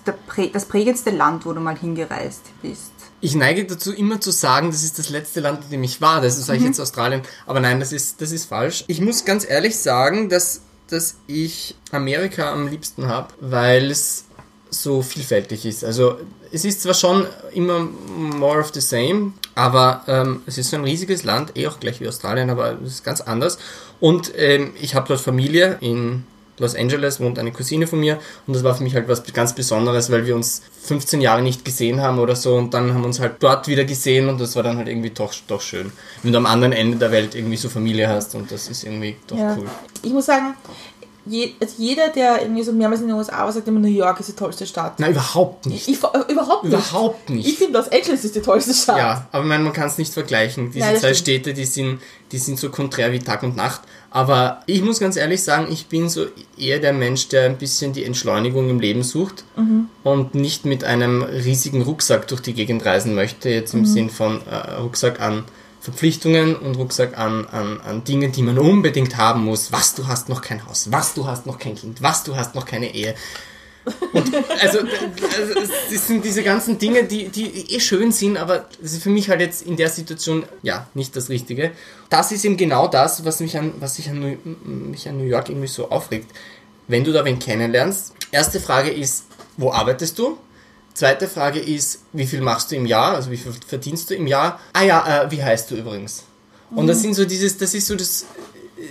das 0.53 0.65
prägendste 0.67 1.11
Land, 1.11 1.45
wo 1.45 1.53
du 1.53 1.61
mal 1.61 1.77
hingereist 1.77 2.43
bist? 2.63 2.92
Ich 3.25 3.37
neige 3.37 3.65
dazu, 3.65 3.93
immer 3.93 4.21
zu 4.21 4.33
sagen, 4.33 4.73
das 4.73 4.83
ist 4.83 4.99
das 4.99 5.09
letzte 5.09 5.39
Land, 5.39 5.63
in 5.65 5.71
dem 5.71 5.85
ich 5.85 6.01
war. 6.01 6.21
Das 6.21 6.45
sage 6.45 6.59
ich 6.59 6.65
jetzt 6.65 6.81
Australien. 6.81 7.23
Aber 7.47 7.61
nein, 7.61 7.79
das 7.79 7.93
ist, 7.93 8.21
das 8.21 8.33
ist 8.33 8.47
falsch. 8.47 8.83
Ich 8.89 9.01
muss 9.01 9.25
ganz 9.25 9.49
ehrlich 9.49 9.79
sagen, 9.79 10.29
dass, 10.29 10.63
dass 10.89 11.15
ich 11.29 11.77
Amerika 11.93 12.53
am 12.53 12.67
liebsten 12.67 13.07
habe, 13.07 13.33
weil 13.41 13.93
es 13.93 14.25
so 14.71 15.03
vielfältig 15.03 15.65
ist. 15.65 15.85
Also 15.85 16.19
es 16.51 16.65
ist 16.65 16.83
zwar 16.83 16.95
schon 16.95 17.27
immer 17.53 17.79
more 17.79 18.59
of 18.59 18.73
the 18.75 18.81
same, 18.81 19.35
aber 19.55 20.03
ähm, 20.09 20.43
es 20.47 20.59
ist 20.59 20.71
so 20.71 20.77
ein 20.77 20.85
riesiges 20.85 21.23
Land, 21.23 21.57
eh 21.57 21.69
auch 21.69 21.79
gleich 21.79 22.01
wie 22.01 22.09
Australien, 22.09 22.51
aber 22.51 22.77
es 22.85 22.95
ist 22.95 23.05
ganz 23.05 23.21
anders. 23.21 23.59
Und 24.01 24.33
ähm, 24.37 24.73
ich 24.81 24.97
habe 24.97 25.07
dort 25.07 25.21
Familie 25.21 25.79
in 25.81 26.25
Los 26.63 26.75
Angeles, 26.75 27.21
wohnt 27.21 27.39
eine 27.39 27.53
Cousine 27.53 27.87
von 27.87 28.01
mir 28.01 28.19
und 28.47 28.55
das 28.57 28.65
war 28.65 28.75
für 28.75 28.83
mich 28.83 28.95
halt 28.95 29.09
was 29.09 29.23
ganz 29.35 29.55
Besonderes, 29.55 30.11
weil 30.11 30.25
wir 30.27 30.35
uns 30.35 30.63
15 30.85 31.21
Jahre 31.21 31.43
nicht 31.43 31.65
gesehen 31.65 32.01
haben 32.01 32.19
oder 32.19 32.35
so 32.37 32.55
und 32.57 32.73
dann 32.73 32.95
haben 32.95 33.03
wir 33.03 33.07
uns 33.07 33.21
halt 33.21 33.35
dort 33.41 33.69
wieder 33.69 33.85
gesehen 33.85 34.29
und 34.31 34.41
das 34.41 34.57
war 34.57 34.63
dann 34.63 34.79
halt 34.79 34.89
irgendwie 34.89 35.11
doch, 35.11 35.35
doch 35.47 35.61
schön. 35.61 35.93
Wenn 36.23 36.33
du 36.33 36.39
am 36.39 36.47
anderen 36.47 36.73
Ende 36.73 36.97
der 36.97 37.11
Welt 37.13 37.35
irgendwie 37.35 37.57
so 37.59 37.69
Familie 37.69 38.09
hast 38.09 38.35
und 38.35 38.51
das 38.51 38.69
ist 38.69 38.85
irgendwie 38.85 39.17
doch 39.27 39.37
Ja. 39.37 39.55
cool. 39.59 39.67
Ich 40.03 40.13
muss 40.13 40.27
sagen, 40.27 40.55
je, 41.27 41.53
also 41.61 41.75
jeder, 41.79 42.09
der 42.09 42.43
irgendwie 42.43 42.63
so 42.63 42.73
mehrmals 42.73 43.01
in 43.01 43.09
den 43.09 43.17
USA 43.17 43.45
war, 43.45 43.53
sagt 43.53 43.69
immer, 43.69 43.81
New 43.81 43.89
York 43.89 44.19
ist 44.21 44.29
die 44.29 44.33
tollste 44.35 44.67
Stadt. 44.67 44.95
Na, 44.99 45.09
überhaupt 45.11 45.67
nicht. 45.67 45.89
Ich, 45.89 45.99
überhaupt 45.99 46.65
nicht. 46.65 46.73
Überhaupt 46.73 47.31
nicht. 47.31 47.49
Ich 47.49 47.59
finde, 47.59 47.79
Los 47.79 47.89
Angeles 47.91 48.25
ist 48.25 48.35
die 48.35 48.41
tollste 48.43 48.75
Stadt. 48.75 48.99
Ja, 48.99 49.29
aber 49.33 49.45
meine, 49.45 49.65
man 49.65 49.73
kann 49.73 49.87
es 49.87 49.99
nicht 49.99 50.13
vergleichen. 50.13 50.71
Diese 50.73 50.85
Nein, 50.87 50.97
zwei 50.97 51.15
stimmt. 51.15 51.17
Städte, 51.19 51.55
die 51.55 51.65
sind, 51.65 52.01
die 52.33 52.39
sind 52.39 52.59
so 52.59 52.71
konträr 52.71 53.13
wie 53.13 53.19
Tag 53.19 53.43
und 53.43 53.57
Nacht. 53.57 53.83
Aber 54.11 54.61
ich 54.67 54.83
muss 54.83 55.01
ganz 55.01 55.17
ehrlich 55.17 55.43
sagen, 55.43 55.69
ich 55.73 55.87
bin 55.87 56.09
so 56.11 56.27
eher 56.59 56.79
der 56.81 56.93
Mensch, 56.93 57.29
der 57.29 57.47
ein 57.47 57.57
bisschen 57.57 57.93
die 57.95 58.05
Entschleunigung 58.05 58.69
im 58.69 58.79
Leben 58.81 59.03
sucht 59.03 59.45
Mhm. 59.57 59.89
und 60.05 60.35
nicht 60.35 60.65
mit 60.67 60.85
einem 60.85 61.23
riesigen 61.23 61.83
Rucksack 61.83 62.29
durch 62.29 62.41
die 62.43 62.53
Gegend 62.53 62.85
reisen 62.85 63.15
möchte. 63.15 63.49
Jetzt 63.49 63.73
im 63.73 63.81
Mhm. 63.81 63.87
Sinn 63.87 64.11
von 64.11 64.41
äh, 64.51 64.73
Rucksack 64.81 65.21
an 65.21 65.45
Verpflichtungen 65.83 66.55
und 66.55 66.77
Rucksack 66.77 67.19
an, 67.19 67.45
an, 67.47 67.81
an 67.81 68.05
Dingen, 68.05 68.31
die 68.31 68.43
man 68.43 68.57
unbedingt 68.57 69.17
haben 69.17 69.45
muss. 69.45 69.73
Was, 69.73 69.97
du 69.97 70.07
hast 70.07 70.29
noch 70.29 70.41
kein 70.41 70.65
Haus. 70.65 70.93
Was, 70.93 71.13
du 71.13 71.27
hast 71.27 71.45
noch 71.45 71.59
kein 71.59 71.75
Kind. 71.75 72.01
Was, 72.01 72.23
du 72.23 72.37
hast 72.37 72.55
noch 72.55 72.65
keine 72.65 72.95
Ehe. 72.95 73.17
Und 74.13 74.33
also, 74.61 74.79
also 74.79 75.61
es 75.93 76.07
sind 76.07 76.25
diese 76.25 76.45
ganzen 76.45 76.79
Dinge, 76.79 77.03
die, 77.03 77.31
die 77.31 77.75
eh 77.75 77.81
schön 77.81 78.13
sind, 78.13 78.37
aber 78.37 78.69
das 78.81 78.93
ist 78.93 79.03
für 79.03 79.11
mich 79.11 79.29
halt 79.29 79.41
jetzt 79.41 79.63
in 79.63 79.77
der 79.77 79.91
Situation 79.91 80.45
ja 80.63 80.87
nicht 80.95 81.17
das 81.17 81.29
Richtige. 81.31 81.73
Das 82.09 82.31
ist 82.31 82.45
eben 82.45 82.57
genau 82.57 82.87
das, 82.87 83.25
was 83.25 83.41
mich 83.41 83.59
an, 83.59 83.75
was 83.81 83.97
sich 83.97 84.09
an, 84.09 84.21
New- 84.21 84.39
mich 84.93 85.09
an 85.09 85.19
New 85.19 85.25
York 85.25 85.49
irgendwie 85.49 85.67
so 85.67 85.91
aufregt. 85.91 86.31
Wenn 86.87 87.03
du 87.03 87.13
da 87.13 87.25
wen 87.25 87.41
kennenlernst, 87.41 88.15
erste 88.31 88.61
Frage 88.61 88.91
ist, 88.91 89.25
wo 89.57 89.73
arbeitest 89.73 90.17
du? 90.17 90.39
Zweite 90.95 91.29
Frage 91.29 91.59
ist, 91.59 92.01
wie 92.13 92.27
viel 92.27 92.41
machst 92.41 92.71
du 92.71 92.77
im 92.77 92.87
Jahr? 92.87 93.15
Also 93.15 93.31
wie 93.31 93.37
viel 93.37 93.53
verdienst 93.67 94.11
du 94.11 94.15
im 94.15 94.27
Jahr? 94.27 94.61
Ah 94.73 94.83
ja, 94.83 95.25
äh, 95.25 95.31
wie 95.31 95.43
heißt 95.43 95.71
du 95.71 95.77
übrigens? 95.77 96.25
Und 96.75 96.87
das 96.87 97.03
sind 97.03 97.15
so 97.15 97.25
dieses, 97.25 97.59
das 97.59 97.75
ist 97.75 97.87
so 97.87 97.97
das 97.97 98.25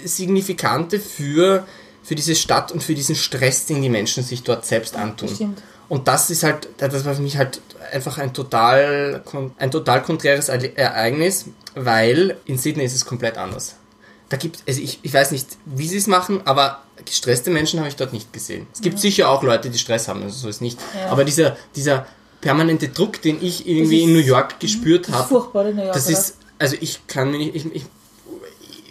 Signifikante 0.05 1.00
für, 1.00 1.65
für 2.03 2.15
diese 2.15 2.36
Stadt 2.36 2.72
und 2.72 2.84
für 2.84 2.96
diesen 2.96 3.15
Stress, 3.15 3.65
den 3.65 3.81
die 3.81 3.89
Menschen 3.89 4.24
sich 4.24 4.43
dort 4.43 4.65
selbst 4.65 4.96
antun. 4.96 5.29
Stimmt. 5.29 5.63
Und 5.89 6.08
das 6.08 6.29
ist 6.29 6.43
halt, 6.43 6.70
das 6.77 7.05
war 7.05 7.15
für 7.15 7.22
mich 7.22 7.38
halt 7.38 7.62
einfach 7.91 8.17
ein 8.17 8.34
total, 8.34 9.24
ein 9.58 9.72
total 9.72 10.01
konträres 10.01 10.48
Ereignis, 10.48 11.46
weil 11.75 12.38
in 12.46 12.58
Sydney 12.58 12.86
ist 12.86 12.96
es 12.96 13.05
komplett 13.05 13.38
anders. 13.38 13.75
Da 14.29 14.38
gibt, 14.38 14.63
also 14.65 14.79
ich, 14.79 15.00
ich 15.01 15.13
weiß 15.13 15.31
nicht, 15.31 15.48
wie 15.65 15.88
sie 15.89 15.98
es 15.98 16.08
machen, 16.08 16.41
aber 16.46 16.84
gestresste 17.05 17.50
Menschen 17.50 17.79
habe 17.79 17.89
ich 17.89 17.96
dort 17.96 18.13
nicht 18.13 18.31
gesehen. 18.34 18.67
Es 18.74 18.81
gibt 18.81 19.00
sicher 19.00 19.29
auch 19.29 19.43
Leute, 19.43 19.70
die 19.70 19.77
Stress 19.79 20.08
haben, 20.08 20.24
also 20.24 20.36
so 20.38 20.50
ist 20.50 20.62
nicht. 20.62 20.79
Aber 21.10 21.24
dieser, 21.24 21.55
dieser 21.75 22.05
permanente 22.41 22.89
Druck, 22.89 23.22
den 23.22 23.43
ich 23.43 23.67
irgendwie 23.67 23.98
ist- 24.01 24.08
in 24.08 24.13
New 24.13 24.20
York 24.20 24.60
gespürt 24.60 25.08
Das 25.08 25.10
ist 25.15 25.15
habe, 25.22 25.27
furchtbar 25.29 25.67
in 25.67 25.75
New 25.75 25.84
York. 25.84 25.93
das 25.93 26.08
oder? 26.08 26.17
ist, 26.17 26.38
also 26.60 26.75
ich 26.79 27.05
kann 27.08 27.31
mir 27.31 27.38
nicht, 27.38 27.55
ich, 27.55 27.65
ich, 27.75 27.84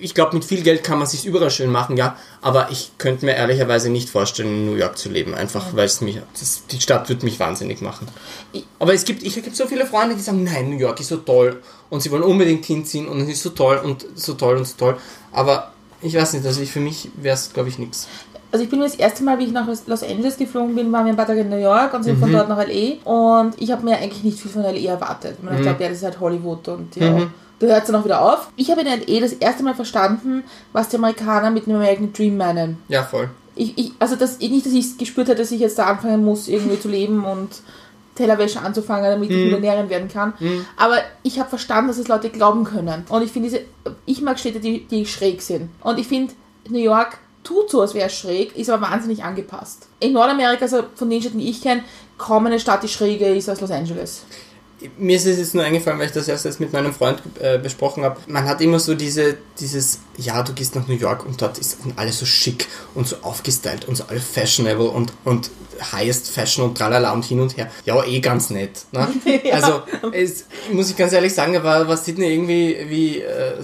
ich 0.03 0.15
glaube, 0.15 0.35
mit 0.35 0.45
viel 0.47 0.63
Geld 0.63 0.83
kann 0.83 0.99
man 0.99 1.07
sich 1.07 1.27
überall 1.27 1.51
schön 1.51 1.71
machen, 1.71 1.97
ja, 1.99 2.17
aber 2.41 2.71
ich 2.71 2.93
könnte 2.97 3.27
mir 3.27 3.35
ehrlicherweise 3.35 3.91
nicht 3.91 4.09
vorstellen, 4.09 4.49
in 4.49 4.67
New 4.67 4.77
York 4.77 4.97
zu 4.97 5.11
leben, 5.11 5.35
einfach 5.35 5.75
weil 5.77 5.85
es 5.87 6.01
mich, 6.01 6.19
das, 6.39 6.63
die 6.71 6.81
Stadt 6.81 7.09
wird 7.11 7.23
mich 7.23 7.39
wahnsinnig 7.39 7.83
machen. 7.83 8.09
Ich- 8.53 8.65
Aber 8.79 8.95
es 8.95 9.05
gibt, 9.05 9.23
ich 9.23 9.35
gibt 9.35 9.55
so 9.55 9.67
viele 9.67 9.85
Freunde, 9.87 10.15
die 10.15 10.23
sagen, 10.23 10.43
nein, 10.45 10.71
New 10.71 10.79
York 10.79 10.99
ist 11.01 11.09
so 11.09 11.19
toll 11.19 11.61
und 11.91 12.03
sie 12.03 12.11
wollen 12.11 12.23
unbedingt 12.23 12.65
hinziehen 12.65 13.09
und 13.09 13.21
es 13.21 13.29
ist 13.29 13.43
so 13.43 13.51
toll 13.51 13.77
und 13.85 14.07
so 14.15 14.35
toll 14.35 14.57
und 14.57 14.67
so 14.67 14.75
toll, 14.79 14.97
aber 15.33 15.73
ich 16.03 16.15
weiß 16.15 16.33
nicht, 16.35 16.47
also 16.47 16.61
ich, 16.61 16.71
für 16.73 16.81
mich 16.81 17.11
wäre 17.17 17.35
es, 17.35 17.53
glaube 17.53 17.69
ich, 17.69 17.79
nichts. 17.79 18.09
Also 18.53 18.65
ich 18.65 18.71
bin 18.71 18.81
das 18.81 18.97
erste 18.97 19.23
Mal, 19.23 19.39
wie 19.39 19.45
ich 19.45 19.53
nach 19.53 19.67
Los 19.87 20.03
Angeles 20.03 20.37
geflogen 20.37 20.75
bin, 20.75 20.91
waren 20.91 21.05
wir 21.05 21.13
ein 21.13 21.17
paar 21.17 21.27
Tage 21.27 21.41
in 21.43 21.51
New 21.51 21.57
York 21.57 21.95
und 21.95 22.03
sind 22.03 22.17
Mhm. 22.17 22.21
von 22.23 22.33
dort 22.33 22.49
nach 22.49 22.59
L.A. 22.59 23.09
Und 23.09 23.55
ich 23.63 23.71
habe 23.71 23.85
mir 23.85 23.97
eigentlich 23.97 24.25
nicht 24.25 24.41
viel 24.41 24.51
von 24.51 24.65
L.A. 24.65 24.91
erwartet. 24.93 25.43
Man 25.43 25.53
hat 25.55 25.61
gedacht, 25.61 25.81
ja, 25.81 25.89
das 25.89 25.99
ist 25.99 26.05
halt 26.05 26.19
Hollywood 26.19 26.67
und 26.69 26.97
ja, 26.97 27.11
Mhm. 27.13 27.31
da 27.61 27.67
hört 27.69 27.83
es 27.83 27.87
dann 27.87 27.97
auch 28.01 28.05
wieder 28.05 28.21
auf. 28.23 28.49
Ich 28.57 28.71
habe 28.71 28.81
in 28.81 28.87
L.A. 28.89 29.21
das 29.21 29.35
erste 29.35 29.63
Mal 29.63 29.75
verstanden, 29.75 30.43
was 30.73 30.89
die 30.89 30.97
Amerikaner 30.97 31.51
mit 31.53 31.67
dem 31.67 31.77
American 31.77 32.13
Dream 32.13 32.37
meinen. 32.37 32.79
Ja, 32.89 33.05
voll. 33.05 33.31
Ich, 33.55 33.77
ich, 33.79 33.93
also 34.01 34.17
das, 34.17 34.39
nicht, 34.41 34.65
dass 34.67 34.73
ich 34.73 34.97
gespürt 34.99 35.29
habe, 35.29 35.39
dass 35.39 35.51
ich 35.53 35.61
jetzt 35.61 35.79
da 35.79 35.85
anfangen 35.87 36.25
muss, 36.25 36.49
irgendwie 36.49 36.81
zu 36.81 36.89
leben 36.89 37.25
und 37.25 37.51
Tellerwäsche 38.21 38.61
anzufangen, 38.61 39.05
damit 39.11 39.31
ich 39.31 39.37
Millionärin 39.37 39.89
werden 39.89 40.09
kann. 40.09 40.35
Aber 40.77 40.99
ich 41.23 41.39
habe 41.39 41.49
verstanden, 41.49 41.89
dass 41.89 41.99
es 41.99 42.09
Leute 42.09 42.31
glauben 42.31 42.65
können. 42.65 43.05
Und 43.09 43.23
ich 43.23 43.33
finde 43.33 43.49
diese, 43.49 43.63
ich 44.07 44.21
mag 44.21 44.39
Städte, 44.39 44.61
die, 44.61 44.87
die 44.87 45.07
schräg 45.07 45.43
sind. 45.43 45.71
Und 45.83 45.99
ich 45.99 46.07
finde, 46.07 46.35
New 46.69 46.79
York 46.79 47.19
tut 47.43 47.71
so, 47.71 47.81
als 47.81 47.95
wäre 47.95 48.09
es 48.09 48.15
schräg, 48.19 48.57
ist 48.57 48.71
aber 48.71 48.87
wahnsinnig 48.91 49.25
angepasst. 49.25 49.89
In 49.99 50.13
Nordamerika, 50.13 50.63
also 50.63 50.85
von 50.95 51.09
den 51.09 51.21
Städten, 51.21 51.39
die 51.39 51.49
ich 51.49 51.63
kenne, 51.63 51.83
kaum 52.19 52.47
eine 52.47 52.61
Stadt, 52.61 52.83
die 52.83 52.89
schräger 52.89 53.29
ist 53.29 53.49
als 53.49 53.61
Los 53.61 53.71
Angeles. 53.71 54.25
Mir 54.99 55.17
ist 55.17 55.27
es 55.27 55.39
jetzt 55.39 55.55
nur 55.55 55.65
eingefallen, 55.65 55.99
weil 55.99 56.07
ich 56.07 56.13
das 56.13 56.29
erst 56.29 56.45
jetzt 56.45 56.61
mit 56.61 56.73
meinem 56.73 56.95
Freund 56.95 57.23
äh, 57.41 57.59
besprochen 57.59 58.05
habe. 58.05 58.21
Man 58.27 58.47
hat 58.47 58.61
immer 58.61 58.79
so 58.79 58.95
diese, 58.95 59.37
dieses, 59.59 59.99
ja, 60.17 60.43
du 60.43 60.53
gehst 60.53 60.75
nach 60.75 60.89
New 60.89 60.95
York 60.95 61.27
und 61.27 61.41
dort 61.41 61.59
ist 61.59 61.79
alles 61.97 62.19
so 62.19 62.27
schick 62.27 62.67
und 62.95 63.07
so 63.07 63.17
aufgestylt 63.23 63.87
und 63.87 63.97
so 63.97 64.05
alles 64.09 64.25
fashionable 64.25 64.89
und, 64.89 65.13
und 65.25 65.51
highest 65.93 66.31
fashion 66.31 66.65
und 66.65 66.77
tralala 66.77 67.13
und 67.13 67.25
hin 67.25 67.41
und 67.41 67.57
her. 67.57 67.71
Ja, 67.85 68.03
eh 68.05 68.21
ganz 68.21 68.51
nett. 68.51 68.85
Ne? 68.93 69.09
Also, 69.53 69.83
es, 70.13 70.45
muss 70.73 70.91
ich 70.91 70.97
ganz 70.97 71.13
ehrlich 71.13 71.35
sagen, 71.35 71.55
war, 71.63 71.87
war 71.89 71.97
Sydney 71.97 72.33
irgendwie 72.33 72.77
wie 72.89 73.21
äh, 73.21 73.55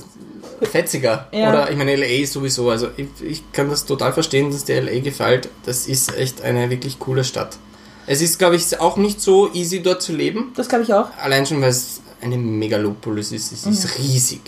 fetziger. 0.63 1.29
Ja. 1.33 1.51
Oder 1.51 1.71
ich 1.71 1.77
meine, 1.77 1.97
LA 1.97 2.27
sowieso. 2.27 2.71
Also, 2.71 2.89
ich, 2.97 3.09
ich 3.23 3.53
kann 3.53 3.71
das 3.71 3.85
total 3.85 4.13
verstehen, 4.13 4.51
dass 4.51 4.65
dir 4.65 4.83
LA 4.83 5.01
gefällt. 5.01 5.49
Das 5.65 5.87
ist 5.87 6.17
echt 6.17 6.43
eine 6.43 6.71
wirklich 6.71 6.99
coole 6.99 7.25
Stadt. 7.25 7.59
Es 8.07 8.23
ist, 8.23 8.39
glaube 8.39 8.57
ich, 8.57 8.81
auch 8.81 8.97
nicht 8.97 9.21
so 9.21 9.53
easy 9.53 9.83
dort 9.83 10.03
zu 10.03 10.13
leben. 10.13 10.53
Das 10.55 10.69
glaube 10.69 10.85
ich 10.85 10.95
auch. 10.95 11.11
Allein 11.21 11.45
schon, 11.45 11.61
weil 11.61 11.71
es 11.71 12.01
eine 12.21 12.37
Megalopolis 12.37 13.33
ist. 13.33 13.53
Es 13.53 13.67
ist 13.67 13.99
riesig. 13.99 14.41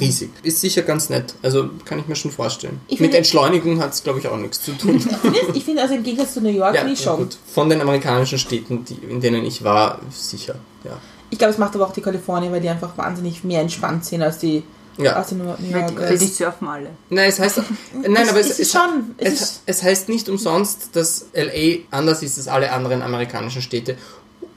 riesig. 0.00 0.30
Ist 0.42 0.60
sicher 0.60 0.82
ganz 0.82 1.08
nett. 1.10 1.34
Also 1.42 1.70
kann 1.84 1.98
ich 1.98 2.06
mir 2.06 2.16
schon 2.16 2.30
vorstellen. 2.30 2.80
Ich 2.88 3.00
Mit 3.00 3.14
Entschleunigung 3.14 3.80
hat 3.80 3.92
es, 3.92 4.02
glaube 4.02 4.18
ich, 4.18 4.28
auch 4.28 4.36
nichts 4.36 4.62
zu 4.62 4.72
tun. 4.72 5.02
Ich 5.54 5.64
finde 5.64 5.82
also 5.82 5.94
im 5.94 6.02
Gegensatz 6.02 6.34
zu 6.34 6.40
New 6.40 6.50
York 6.50 6.74
ja, 6.74 6.86
ich 6.86 7.00
ja, 7.00 7.04
schon. 7.04 7.18
gut. 7.18 7.38
Von 7.52 7.68
den 7.68 7.80
amerikanischen 7.80 8.38
Städten, 8.38 8.84
die, 8.84 8.94
in 8.94 9.20
denen 9.20 9.44
ich 9.44 9.64
war, 9.64 10.00
sicher. 10.10 10.56
Ja. 10.84 10.98
Ich 11.30 11.38
glaube, 11.38 11.52
es 11.52 11.58
macht 11.58 11.74
aber 11.74 11.86
auch 11.86 11.92
die 11.92 12.00
Kalifornier, 12.00 12.52
weil 12.52 12.60
die 12.60 12.68
einfach 12.68 12.96
wahnsinnig 12.96 13.42
mehr 13.42 13.60
entspannt 13.60 14.04
sind 14.04 14.22
als 14.22 14.38
die, 14.38 14.62
Ja. 14.98 15.24
New 15.30 15.44
Weil 15.44 15.80
Yorker. 15.80 16.10
die, 16.10 16.18
die 16.18 16.26
surfen 16.26 16.68
alle. 16.68 16.90
Nein, 17.10 17.28
es 17.28 17.38
heißt. 17.38 17.60
Nein, 18.08 18.28
aber 18.28 18.40
es, 18.40 18.50
es 18.50 18.58
ist 18.60 18.72
schon. 18.72 19.14
Es 19.18 19.40
Es, 19.40 19.60
es 19.66 19.82
heißt 19.82 20.08
nicht 20.08 20.28
umsonst, 20.28 20.90
dass 20.94 21.26
LA 21.34 21.80
anders 21.90 22.22
ist 22.22 22.38
als 22.38 22.48
alle 22.48 22.72
anderen 22.72 23.02
amerikanischen 23.02 23.62
Städte. 23.62 23.96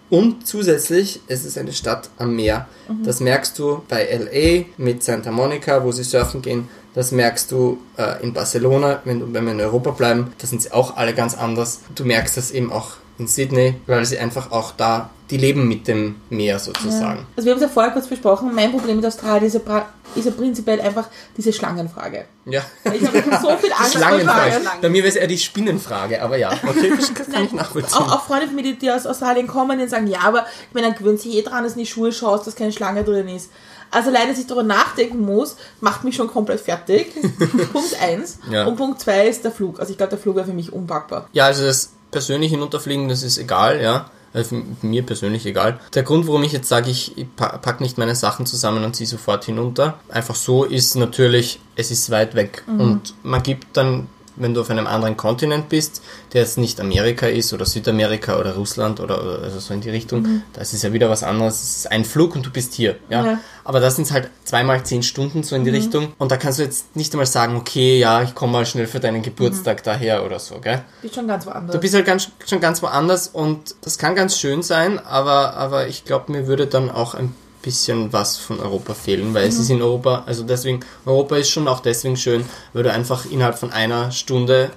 Und 0.10 0.48
zusätzlich, 0.48 1.22
es 1.28 1.46
ist 1.46 1.58
eine 1.58 1.72
Stadt 1.72 2.10
am 2.18 2.36
Meer. 2.36 2.68
Mhm. 2.88 3.04
Das 3.04 3.20
merkst 3.20 3.60
du 3.60 3.84
bei 3.88 4.06
LA 4.12 4.66
mit 4.78 5.04
Santa 5.04 5.32
Monica, 5.32 5.84
wo 5.84 5.92
sie 5.92 6.04
surfen 6.04 6.42
gehen. 6.42 6.68
Das 6.96 7.12
merkst 7.12 7.52
du 7.52 7.80
äh, 7.98 8.22
in 8.24 8.34
Barcelona, 8.34 9.02
wenn, 9.06 9.20
du, 9.20 9.32
wenn 9.34 9.46
wir 9.46 9.52
in 9.52 9.62
Europa 9.62 9.92
bleiben. 9.92 10.34
Da 10.40 10.48
sind 10.48 10.64
sie 10.64 10.72
auch 10.72 10.98
alle 10.98 11.14
ganz 11.14 11.36
anders. 11.36 11.82
Du 11.94 12.06
merkst 12.06 12.38
das 12.38 12.50
eben 12.50 12.72
auch 12.72 12.94
in 13.20 13.28
Sydney, 13.28 13.76
weil 13.86 14.06
sie 14.06 14.18
einfach 14.18 14.52
auch 14.52 14.72
da, 14.72 15.10
die 15.30 15.38
leben 15.38 15.68
mit 15.68 15.88
dem 15.88 16.16
Meer 16.30 16.58
sozusagen. 16.58 17.28
also 17.36 17.46
wir 17.46 17.52
haben 17.52 17.62
es 17.62 17.64
ja 17.64 17.70
vorher 17.70 17.92
kurz 17.92 18.08
besprochen. 18.08 18.56
Mein 18.56 18.72
Problem 18.72 18.96
mit 18.96 19.06
Australien 19.06 19.46
ist 19.46 19.54
ja, 19.54 19.86
ist 20.16 20.26
ja 20.26 20.32
prinzipiell 20.32 20.82
einfach 20.82 21.08
diese 21.38 21.54
Schlangenfrage. 21.54 22.26
Ja. 22.46 22.62
Ich 22.86 23.06
habe 23.06 23.22
so 23.42 23.58
viel 23.58 23.72
Angst 23.78 23.92
vor 23.92 24.02
Schlangenfrage. 24.02 24.62
Schlangen. 24.62 24.82
Bei 24.82 24.90
mir 24.90 25.04
wäre 25.04 25.10
es 25.10 25.16
eher 25.18 25.28
die 25.28 25.38
Spinnenfrage, 25.38 26.22
aber 26.22 26.38
ja, 26.38 26.52
okay, 26.66 26.94
das 26.96 27.14
kann 27.14 27.44
ich 27.44 27.52
nachvollziehen. 27.52 27.98
Auch, 27.98 28.12
auch 28.12 28.24
Freunde 28.24 28.48
von 28.48 28.56
mir, 28.56 28.74
die, 28.74 28.90
aus 28.90 29.06
Australien 29.06 29.48
kommen, 29.48 29.78
die 29.78 29.88
sagen, 29.88 30.08
ja, 30.08 30.22
aber 30.22 30.46
ich 30.70 30.74
meine, 30.74 30.88
dann 30.88 30.98
gewöhnt 30.98 31.20
sich 31.20 31.36
eh 31.36 31.42
dran, 31.42 31.64
dass 31.64 31.74
du 31.74 31.80
in 31.80 31.86
die 31.86 31.92
Schuhe 31.92 32.12
schaust, 32.12 32.48
dass 32.48 32.56
keine 32.56 32.72
Schlange 32.72 33.04
drin 33.04 33.28
ist. 33.28 33.52
Also 33.92 34.12
leider, 34.12 34.30
dass 34.30 34.40
ich 34.40 34.48
darüber 34.48 34.64
nachdenken 34.64 35.22
muss, 35.22 35.58
macht 35.82 36.04
mich 36.04 36.16
schon 36.16 36.28
komplett 36.28 36.62
fertig. 36.62 37.14
Punkt 37.74 38.02
eins. 38.02 38.40
Ja. 38.50 38.66
Und 38.66 38.78
Punkt 38.78 39.02
zwei 39.02 39.28
ist 39.28 39.44
der 39.44 39.52
Flug. 39.52 39.80
Also 39.80 39.92
ich 39.92 39.98
glaube, 39.98 40.12
der 40.12 40.20
Flug 40.20 40.36
wäre 40.36 40.46
für 40.46 40.54
mich 40.54 40.72
unpackbar. 40.72 41.28
Ja, 41.34 41.46
also 41.46 41.66
das 41.66 41.92
persönliche 42.12 42.56
Hinunterfliegen, 42.56 43.10
das 43.10 43.24
ist 43.24 43.38
egal, 43.38 43.82
ja. 43.82 44.10
Also 44.32 44.62
mir 44.84 45.02
persönlich 45.04 45.46
egal. 45.48 45.80
Der 45.96 46.04
Grund, 46.04 46.28
warum 46.28 46.44
ich 46.44 46.52
jetzt 46.52 46.70
sage, 46.70 46.92
ich 46.92 47.16
pa- 47.36 47.58
pack 47.58 47.82
nicht 47.82 47.98
meine 47.98 48.14
Sachen 48.16 48.46
zusammen 48.46 48.84
und 48.84 48.96
ziehe 48.96 49.08
sofort 49.08 49.44
hinunter, 49.46 50.00
einfach 50.08 50.36
so 50.36 50.66
ist 50.66 50.96
natürlich, 50.96 51.60
es 51.76 51.90
ist 51.90 52.12
weit 52.12 52.36
weg. 52.36 52.64
Und 52.68 53.16
man 53.24 53.42
gibt 53.42 53.76
dann, 53.76 54.08
wenn 54.40 54.54
du 54.54 54.62
auf 54.62 54.70
einem 54.70 54.88
anderen 54.88 55.18
Kontinent 55.18 55.70
bist, 55.70 56.02
der 56.34 56.42
jetzt 56.42 56.58
nicht 56.58 56.80
Amerika 56.80 57.28
ist 57.28 57.54
oder 57.54 57.66
Südamerika 57.66 58.40
oder 58.40 58.56
Russland 58.56 59.00
oder, 59.00 59.24
oder 59.24 59.44
also 59.44 59.60
so 59.60 59.74
in 59.74 59.82
die 59.82 59.90
Richtung, 59.90 60.44
das 60.54 60.74
ist 60.74 60.84
ja 60.84 60.94
wieder 60.94 61.10
was 61.10 61.24
anderes. 61.24 61.62
Es 61.62 61.78
ist 61.78 61.92
ein 61.92 62.06
Flug 62.06 62.36
und 62.36 62.46
du 62.46 62.52
bist 62.52 62.74
hier. 62.74 62.96
Ja. 63.10 63.26
Ja. 63.26 63.40
Aber 63.64 63.80
das 63.80 63.98
sind 63.98 64.12
halt 64.12 64.30
zweimal 64.46 64.84
zehn 64.84 65.04
Stunden 65.04 65.44
so 65.44 65.56
in 65.56 65.64
die 65.64 65.70
Richtung. 65.70 66.14
Und 66.18 66.32
da 66.32 66.38
kannst 66.38 66.60
du 66.60 66.64
jetzt 66.64 66.96
nicht 66.96 67.14
einmal 67.14 67.28
sagen, 67.28 67.56
okay, 67.56 68.00
ja, 68.00 68.24
ich 68.24 68.34
komme 68.34 68.54
mal 68.54 68.66
schnell 68.66 68.88
für 68.88 69.00
deinen 69.00 69.22
Geburtstag 69.22 69.84
daher 69.84 70.26
oder 70.26 70.40
so, 70.40 70.60
gell? 70.60 70.82
Bist 71.02 71.16
schon 71.16 71.28
ganz 71.28 71.46
woanders. 71.46 71.76
Du 71.76 71.80
bist 71.80 71.94
halt 71.94 72.06
ganz, 72.06 72.30
schon 72.48 72.60
ganz 72.60 72.82
woanders 72.82 73.28
und 73.28 73.76
das 73.82 73.98
kann 73.98 74.16
ganz 74.16 74.40
schön 74.40 74.64
sein, 74.64 74.98
aber, 75.00 75.54
aber 75.56 75.88
ich 75.88 76.06
glaube, 76.06 76.32
mir 76.32 76.48
würde 76.48 76.66
dann 76.66 76.90
auch 76.90 77.14
ein 77.14 77.36
bisschen 77.62 78.14
was 78.14 78.38
von 78.38 78.60
Europa 78.60 78.94
fehlen, 78.94 79.34
weil 79.34 79.48
es 79.48 79.60
ist 79.60 79.70
in 79.70 79.82
Europa, 79.82 80.24
also 80.26 80.44
deswegen, 80.44 80.80
Europa 81.06 81.38
ist 81.38 81.50
schon 81.50 81.68
auch 81.68 81.82
deswegen 81.82 82.18
schön, 82.18 82.46
weil 82.74 82.84
du 82.84 82.92
einfach 82.92 83.26
innerhalb 83.26 83.58
von 83.58 83.72
einer 83.72 84.12
Stunde, 84.12 84.72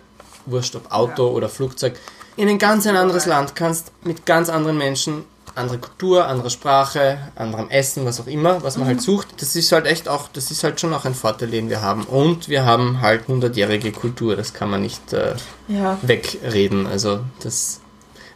wurscht 0.46 0.74
ob 0.74 0.90
Auto 0.90 1.28
oder 1.28 1.48
Flugzeug, 1.48 1.94
in 2.36 2.48
ein 2.48 2.58
ganz 2.58 2.86
ein 2.86 2.96
anderes 2.96 3.26
Land 3.26 3.54
kannst, 3.54 3.92
mit 4.04 4.26
ganz 4.26 4.48
anderen 4.48 4.78
Menschen, 4.78 5.24
andere 5.54 5.78
Kultur, 5.78 6.26
andere 6.26 6.50
Sprache, 6.50 7.18
anderem 7.34 7.68
Essen, 7.68 8.04
was 8.06 8.20
auch 8.20 8.26
immer, 8.26 8.62
was 8.62 8.78
man 8.78 8.86
halt 8.86 9.02
sucht. 9.02 9.28
Das 9.38 9.54
ist 9.54 9.70
halt 9.72 9.86
echt 9.86 10.08
auch, 10.08 10.28
das 10.32 10.50
ist 10.50 10.64
halt 10.64 10.80
schon 10.80 10.94
auch 10.94 11.04
ein 11.04 11.14
Vorteil, 11.14 11.50
den 11.50 11.68
wir 11.68 11.82
haben. 11.82 12.04
Und 12.04 12.48
wir 12.48 12.64
haben 12.64 13.00
halt 13.02 13.28
hundertjährige 13.28 13.92
Kultur, 13.92 14.34
das 14.34 14.54
kann 14.54 14.70
man 14.70 14.82
nicht 14.82 15.12
äh, 15.12 15.34
ja, 15.68 15.98
wegreden. 16.02 16.86
Also 16.86 17.20
das, 17.42 17.80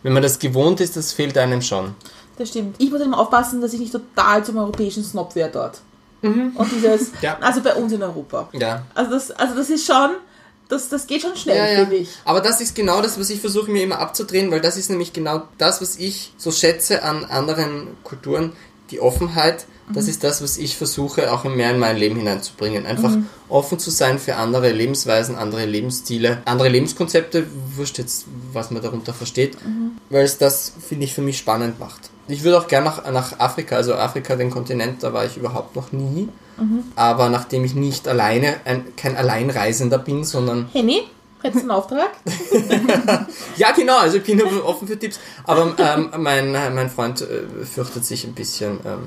wenn 0.02 0.12
man 0.12 0.22
das 0.22 0.38
gewohnt 0.38 0.80
ist, 0.80 0.96
das 0.96 1.12
fehlt 1.12 1.38
einem 1.38 1.62
schon. 1.62 1.94
Das 2.38 2.48
stimmt. 2.50 2.76
Ich 2.78 2.90
muss 2.90 3.00
immer 3.00 3.18
aufpassen, 3.18 3.60
dass 3.60 3.72
ich 3.72 3.80
nicht 3.80 3.92
total 3.92 4.44
zum 4.44 4.58
europäischen 4.58 5.04
Snob 5.04 5.34
werde 5.34 5.52
dort. 5.54 5.80
Und 6.22 6.56
dieses, 6.74 7.12
Ja. 7.22 7.38
also 7.40 7.60
bei 7.62 7.74
uns 7.74 7.92
in 7.92 8.02
Europa. 8.02 8.48
Ja. 8.52 8.82
Also 8.94 9.12
das, 9.12 9.30
also 9.30 9.54
das 9.54 9.70
ist 9.70 9.86
schon, 9.86 10.10
das, 10.68 10.88
das 10.88 11.06
geht 11.06 11.22
schon 11.22 11.36
schnell, 11.36 11.56
Ja, 11.56 11.66
ja. 11.70 11.78
finde 11.80 11.96
ich. 11.96 12.08
Aber 12.24 12.40
das 12.40 12.60
ist 12.60 12.74
genau 12.74 13.00
das, 13.00 13.18
was 13.20 13.30
ich 13.30 13.40
versuche 13.40 13.70
mir 13.70 13.82
immer 13.84 13.98
abzudrehen, 14.00 14.50
weil 14.50 14.60
das 14.60 14.76
ist 14.76 14.90
nämlich 14.90 15.12
genau 15.12 15.42
das, 15.58 15.80
was 15.80 15.96
ich 15.96 16.32
so 16.36 16.50
schätze 16.50 17.04
an 17.04 17.24
anderen 17.24 17.88
Kulturen, 18.02 18.52
die 18.90 19.00
Offenheit. 19.00 19.66
Das 19.92 20.08
ist 20.08 20.24
das, 20.24 20.42
was 20.42 20.58
ich 20.58 20.76
versuche 20.76 21.32
auch 21.32 21.44
mehr 21.44 21.70
in 21.70 21.78
mein 21.78 21.96
Leben 21.96 22.16
hineinzubringen. 22.16 22.86
Einfach 22.86 23.16
offen 23.48 23.78
zu 23.78 23.90
sein 23.90 24.18
für 24.18 24.34
andere 24.34 24.72
Lebensweisen, 24.72 25.36
andere 25.36 25.64
Lebensstile, 25.64 26.42
andere 26.44 26.68
Lebenskonzepte, 26.70 27.46
wurscht 27.76 27.98
jetzt, 27.98 28.24
was 28.52 28.72
man 28.72 28.82
darunter 28.82 29.14
versteht, 29.14 29.56
weil 30.10 30.24
es 30.24 30.38
das, 30.38 30.72
finde 30.84 31.04
ich, 31.04 31.14
für 31.14 31.22
mich 31.22 31.38
spannend 31.38 31.78
macht. 31.78 32.10
Ich 32.28 32.42
würde 32.42 32.58
auch 32.58 32.66
gerne 32.66 32.86
nach, 32.86 33.10
nach 33.10 33.38
Afrika, 33.38 33.76
also 33.76 33.94
Afrika, 33.94 34.34
den 34.36 34.50
Kontinent, 34.50 35.02
da 35.02 35.12
war 35.12 35.24
ich 35.24 35.36
überhaupt 35.36 35.76
noch 35.76 35.92
nie. 35.92 36.28
Aber 36.96 37.28
nachdem 37.28 37.64
ich 37.64 37.74
nicht 37.74 38.08
alleine, 38.08 38.56
ein, 38.64 38.84
kein 38.96 39.14
Alleinreisender 39.16 39.98
bin, 39.98 40.24
sondern 40.24 40.68
Henny, 40.72 41.02
hättest 41.42 41.64
du 41.64 41.68
einen 41.68 41.70
Auftrag? 41.70 42.08
ja, 43.56 43.72
genau, 43.72 43.98
also 43.98 44.16
ich 44.16 44.22
bin 44.24 44.40
offen 44.42 44.88
für 44.88 44.98
Tipps. 44.98 45.20
Aber 45.44 45.74
ähm, 45.78 46.10
mein, 46.16 46.52
mein 46.52 46.88
Freund 46.90 47.20
äh, 47.20 47.64
fürchtet 47.64 48.06
sich 48.06 48.24
ein 48.24 48.32
bisschen 48.32 48.78
ähm, 48.86 49.00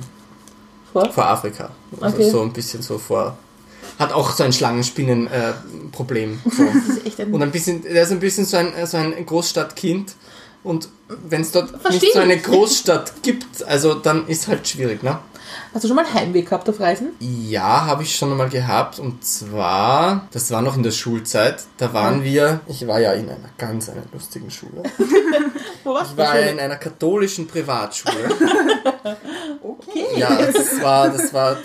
Vor? 0.93 1.11
vor 1.11 1.25
Afrika. 1.25 1.71
Also 1.99 2.17
Okay. 2.17 2.29
so 2.29 2.41
ein 2.43 2.53
bisschen 2.53 2.83
so 2.83 2.99
vor. 2.99 3.35
Hat 3.97 4.13
auch 4.13 4.29
so 4.31 4.43
ein 4.43 4.53
Schlangenspinnen-Problem. 4.53 6.39
so. 6.55 6.63
Das 6.87 6.97
ist 6.97 7.05
echt 7.05 7.19
ein 7.19 7.33
Und 7.33 7.41
ein 7.41 7.51
bisschen, 7.51 7.85
er 7.85 8.03
ist 8.03 8.11
ein 8.11 8.19
bisschen 8.19 8.45
so 8.45 8.57
ein, 8.57 8.73
so 8.85 8.97
ein 8.97 9.25
Großstadtkind. 9.25 10.13
Und 10.63 10.89
wenn 11.07 11.41
es 11.41 11.51
dort 11.51 11.69
Versteh 11.81 12.05
nicht 12.05 12.13
so 12.13 12.19
eine. 12.19 12.37
Großstadt 12.37 13.23
gibt, 13.23 13.63
also 13.65 13.93
dann 13.95 14.27
ist 14.27 14.47
halt 14.47 14.67
schwierig, 14.67 15.03
ne? 15.03 15.19
Hast 15.73 15.83
du 15.83 15.87
schon 15.87 15.95
mal 15.95 16.11
Heimweh 16.13 16.41
gehabt 16.41 16.67
auf 16.67 16.79
Reisen? 16.79 17.09
Ja, 17.19 17.85
habe 17.85 18.01
ich 18.03 18.15
schon 18.15 18.31
einmal 18.31 18.49
gehabt. 18.49 18.97
Und 18.99 19.23
zwar, 19.23 20.27
das 20.31 20.49
war 20.51 20.61
noch 20.61 20.75
in 20.75 20.83
der 20.83 20.91
Schulzeit. 20.91 21.63
Da 21.77 21.93
waren 21.93 22.23
wir, 22.23 22.61
ich 22.67 22.85
war 22.87 22.99
ja 22.99 23.13
in 23.13 23.29
einer 23.29 23.49
ganz 23.57 23.87
einer 23.89 24.03
lustigen 24.11 24.49
Schule. 24.51 24.83
Wo 25.83 25.93
warst 25.93 26.11
Ich 26.11 26.17
du? 26.17 26.21
war 26.23 26.39
in 26.39 26.59
einer 26.59 26.75
katholischen 26.77 27.47
Privatschule. 27.47 28.15
Okay. 29.61 30.05
Ja, 30.17 30.29
das 30.45 30.81
war, 30.81 31.09
das 31.09 31.33
war, 31.33 31.57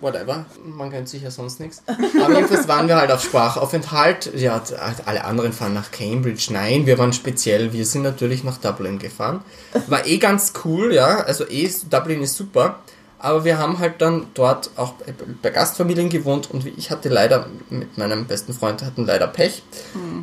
whatever. 0.00 0.46
Man 0.64 0.90
kennt 0.90 1.08
sich 1.08 1.22
ja 1.22 1.30
sonst 1.30 1.60
nichts. 1.60 1.82
Aber 1.86 2.34
jedenfalls 2.34 2.68
waren 2.68 2.88
wir 2.88 2.96
halt 2.96 3.10
auf 3.10 3.22
Sprachaufenthalt. 3.22 4.32
Ja, 4.34 4.62
alle 5.06 5.24
anderen 5.24 5.52
fahren 5.52 5.74
nach 5.74 5.90
Cambridge. 5.90 6.48
Nein, 6.50 6.86
wir 6.86 6.98
waren 6.98 7.12
speziell. 7.12 7.72
Wir 7.72 7.86
sind 7.86 8.02
natürlich 8.02 8.44
nach 8.44 8.58
Dublin 8.58 8.98
gefahren. 8.98 9.42
War 9.88 10.06
eh 10.06 10.18
ganz 10.18 10.52
cool, 10.64 10.94
ja. 10.94 11.20
Also 11.20 11.48
eh, 11.48 11.70
Dublin 11.88 12.22
ist 12.22 12.36
super. 12.36 12.80
Aber 13.22 13.44
wir 13.44 13.58
haben 13.58 13.78
halt 13.78 14.00
dann 14.00 14.28
dort 14.32 14.70
auch 14.76 14.94
bei- 15.42 15.50
Gastfamilien 15.50 16.08
gewohnt 16.08 16.50
und 16.50 16.64
ich 16.66 16.90
hatte 16.90 17.10
leider 17.10 17.46
mit 17.68 17.98
meinem 17.98 18.24
besten 18.24 18.54
Freund 18.54 18.82
hatten 18.82 19.04
leider 19.04 19.26
Pech. 19.26 19.62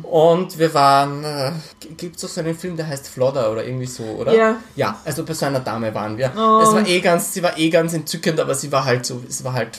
Und 0.02 0.58
wir 0.58 0.74
waren, 0.74 1.22
äh, 1.22 1.52
gibt 1.96 2.16
es 2.16 2.24
auch 2.24 2.28
so 2.28 2.40
einen 2.40 2.56
Film, 2.58 2.76
der 2.76 2.88
heißt 2.88 3.06
Flodder 3.06 3.52
oder 3.52 3.64
irgendwie 3.64 3.86
so, 3.86 4.02
oder? 4.02 4.34
Ja. 4.34 4.56
Ja, 4.74 4.98
also 5.04 5.24
bei 5.24 5.34
so 5.34 5.46
einer 5.46 5.60
Dame 5.60 5.94
waren 5.94 6.18
wir. 6.18 6.32
Oh. 6.36 6.60
Es 6.62 6.72
war 6.72 6.86
eh 6.86 7.00
ganz, 7.00 7.32
sie 7.34 7.42
war 7.42 7.56
eh 7.56 7.70
ganz 7.70 7.92
entzückend, 7.94 8.40
aber 8.40 8.54
sie 8.56 8.72
war 8.72 8.84
halt 8.84 9.06
so, 9.06 9.22
es 9.28 9.44
war 9.44 9.52
halt, 9.52 9.78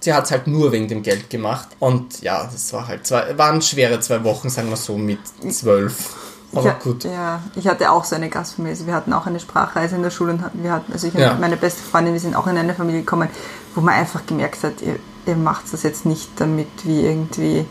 sie 0.00 0.14
hat 0.14 0.24
es 0.24 0.30
halt 0.30 0.46
nur 0.46 0.72
wegen 0.72 0.88
dem 0.88 1.02
Geld 1.02 1.28
gemacht. 1.28 1.68
Und 1.80 2.22
ja, 2.22 2.44
das 2.50 2.72
war 2.72 2.88
halt 2.88 3.06
zwei, 3.06 3.36
waren 3.36 3.60
schwere 3.60 4.00
zwei 4.00 4.24
Wochen, 4.24 4.48
sagen 4.48 4.70
wir 4.70 4.76
so, 4.76 4.96
mit 4.96 5.18
zwölf. 5.50 6.16
Aber 6.56 6.76
ich, 6.78 6.84
gut. 6.84 7.04
Ja, 7.04 7.42
ich 7.56 7.66
hatte 7.68 7.90
auch 7.90 8.04
so 8.04 8.16
eine 8.16 8.28
Gastfamilie. 8.28 8.74
Also 8.74 8.86
wir 8.86 8.94
hatten 8.94 9.12
auch 9.12 9.26
eine 9.26 9.40
Sprachreise 9.40 9.96
in 9.96 10.02
der 10.02 10.10
Schule 10.10 10.32
und 10.32 10.42
wir 10.54 10.72
hatten, 10.72 10.92
also 10.92 11.06
ich 11.06 11.14
Ja. 11.14 11.32
und 11.32 11.40
meine 11.40 11.56
beste 11.56 11.82
Freundin, 11.82 12.12
wir 12.12 12.20
sind 12.20 12.34
auch 12.36 12.46
in 12.46 12.56
eine 12.56 12.74
Familie 12.74 13.00
gekommen, 13.00 13.28
wo 13.74 13.80
man 13.80 13.94
einfach 13.94 14.24
gemerkt 14.26 14.62
hat, 14.62 14.80
ihr, 14.82 14.98
ihr 15.26 15.36
macht 15.36 15.72
das 15.72 15.82
jetzt 15.82 16.06
nicht 16.06 16.28
damit 16.36 16.68
wir 16.84 17.02
irgendwie 17.10 17.64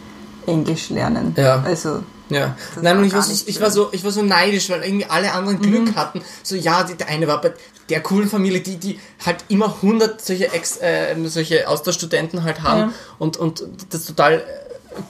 Englisch 0.46 0.89
lernen. 0.89 1.34
Ja. 1.38 1.62
Also 1.65 2.02
Ja, 2.30 2.56
Das 2.74 2.84
nein, 2.84 2.98
und 2.98 3.04
ich 3.06 3.13
war, 3.13 3.22
so, 3.22 3.32
ich, 3.46 3.62
war 3.62 3.69
so, 3.69 3.89
ich 3.91 4.04
war 4.04 4.12
so 4.12 4.22
neidisch, 4.24 4.69
weil 4.69 4.82
irgendwie 4.84 5.06
alle 5.06 5.32
anderen 5.34 5.62
Glück 5.62 5.96
hatten. 5.96 6.22
So, 6.41 6.56
ja, 6.56 6.84
die, 6.84 6.96
der 6.96 7.08
eine 7.10 7.28
war 7.28 7.39
bei 7.41 7.54
der 7.89 8.02
coolen 8.02 8.28
Familie, 8.30 8.62
die, 8.62 8.78
die 8.78 9.00
halt 9.26 9.43
immer 9.50 9.65
100 9.67 10.22
solche, 10.22 10.52
Ex, 10.54 10.78
äh, 10.78 11.15
solche 11.26 11.67
Austauschstudenten 11.67 12.43
halt 12.43 12.63
haben 12.63 12.80
Ja. 12.80 12.89
und, 13.19 13.38
und 13.38 13.63
das 13.89 14.06
total 14.06 14.36
äh, 14.36 14.41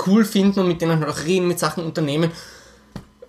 cool 0.07 0.25
finden 0.25 0.59
und 0.61 0.67
mit 0.67 0.81
denen 0.81 0.99
halt 0.99 1.09
auch 1.09 1.23
reden, 1.23 1.47
mit 1.47 1.59
Sachen 1.59 1.85
unternehmen. 1.85 2.31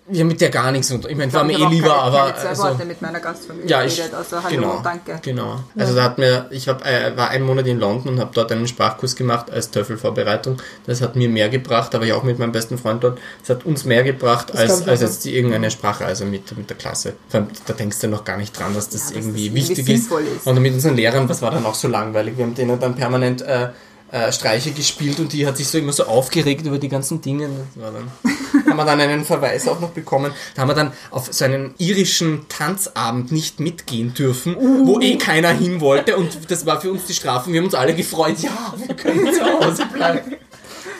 Haben 0.06 0.28
mit 0.28 0.38
der 0.38 0.50
gar 0.50 0.70
nichts 0.70 0.90
unter. 0.90 1.08
Ich 1.08 1.16
meine, 1.16 1.32
war 1.32 1.44
mir 1.44 1.54
ich 1.54 1.60
eh 1.60 1.66
lieber, 1.66 1.94
aber. 1.94 2.34
zwei 2.36 2.48
also, 2.48 2.64
Worte 2.64 2.84
mit 2.84 3.00
meiner 3.00 3.20
Gastfamilie 3.20 3.66
ja, 3.66 3.84
ich, 3.84 3.96
geredet, 3.96 4.14
also 4.14 4.42
hallo, 4.42 4.54
genau, 4.54 4.80
danke. 4.84 5.18
Genau. 5.22 5.60
Also 5.78 5.94
da 5.94 6.04
hat 6.04 6.18
mir, 6.18 6.46
ich 6.50 6.68
hab, 6.68 6.84
äh, 6.84 7.16
war 7.16 7.30
einen 7.30 7.46
Monat 7.46 7.66
in 7.66 7.80
London 7.80 8.12
und 8.12 8.20
habe 8.20 8.30
dort 8.34 8.52
einen 8.52 8.68
Sprachkurs 8.68 9.16
gemacht 9.16 9.50
als 9.50 9.70
Töffelvorbereitung. 9.70 10.58
Das 10.86 11.00
hat 11.00 11.16
mir 11.16 11.30
mehr 11.30 11.48
gebracht, 11.48 11.94
aber 11.94 12.04
ich 12.04 12.12
auch 12.12 12.22
mit 12.22 12.38
meinem 12.38 12.52
besten 12.52 12.76
Freund 12.76 13.02
dort. 13.02 13.18
Das 13.40 13.56
hat 13.56 13.64
uns 13.64 13.86
mehr 13.86 14.02
gebracht 14.02 14.48
glaub 14.48 14.58
als, 14.58 14.82
ich 14.82 14.88
als 14.88 15.00
jetzt 15.00 15.24
die 15.24 15.34
irgendeine 15.34 15.70
Sprachreise 15.70 16.26
mit, 16.26 16.54
mit 16.54 16.68
der 16.68 16.76
Klasse. 16.76 17.14
Vor 17.30 17.40
allem, 17.40 17.48
da 17.64 17.72
denkst 17.72 17.98
du 18.00 18.08
noch 18.08 18.24
gar 18.24 18.36
nicht 18.36 18.58
dran, 18.58 18.74
dass 18.74 18.90
das 18.90 19.08
Ja, 19.08 19.16
dass 19.16 19.24
irgendwie 19.24 19.48
das 19.48 19.68
irgendwie 19.68 19.76
wichtig 19.78 19.88
ist. 19.88 20.12
ist. 20.12 20.46
Und 20.46 20.60
mit 20.60 20.74
unseren 20.74 20.96
Lehrern, 20.96 21.28
das 21.28 21.40
war 21.40 21.50
dann 21.50 21.64
auch 21.64 21.74
so 21.74 21.88
langweilig. 21.88 22.36
Wir 22.36 22.44
haben 22.44 22.54
denen 22.54 22.78
dann 22.78 22.94
permanent 22.94 23.40
äh, 23.40 23.68
äh, 24.14 24.30
Streiche 24.30 24.70
gespielt 24.70 25.18
und 25.18 25.32
die 25.32 25.44
hat 25.44 25.56
sich 25.56 25.66
so 25.66 25.76
immer 25.76 25.92
so 25.92 26.04
aufgeregt 26.04 26.64
über 26.64 26.78
die 26.78 26.88
ganzen 26.88 27.20
Dinge. 27.20 27.48
Das 27.74 27.92
dann, 27.92 28.12
haben 28.70 28.76
wir 28.76 28.84
dann 28.84 29.00
einen 29.00 29.24
Verweis 29.24 29.66
auch 29.66 29.80
noch 29.80 29.90
bekommen. 29.90 30.32
Da 30.54 30.62
haben 30.62 30.68
wir 30.68 30.74
dann 30.74 30.92
auf 31.10 31.32
so 31.32 31.44
einen 31.44 31.74
irischen 31.78 32.46
Tanzabend 32.48 33.32
nicht 33.32 33.58
mitgehen 33.58 34.14
dürfen, 34.14 34.54
wo 34.86 35.00
eh 35.00 35.16
keiner 35.16 35.48
hin 35.48 35.80
wollte 35.80 36.16
und 36.16 36.48
das 36.48 36.64
war 36.64 36.80
für 36.80 36.92
uns 36.92 37.06
die 37.06 37.14
Strafe. 37.14 37.50
Wir 37.50 37.58
haben 37.58 37.66
uns 37.66 37.74
alle 37.74 37.92
gefreut, 37.92 38.38
ja, 38.38 38.72
wir 38.76 38.94
können 38.94 39.32
zu 39.34 39.42
Hause 39.42 39.84
bleiben. 39.92 40.36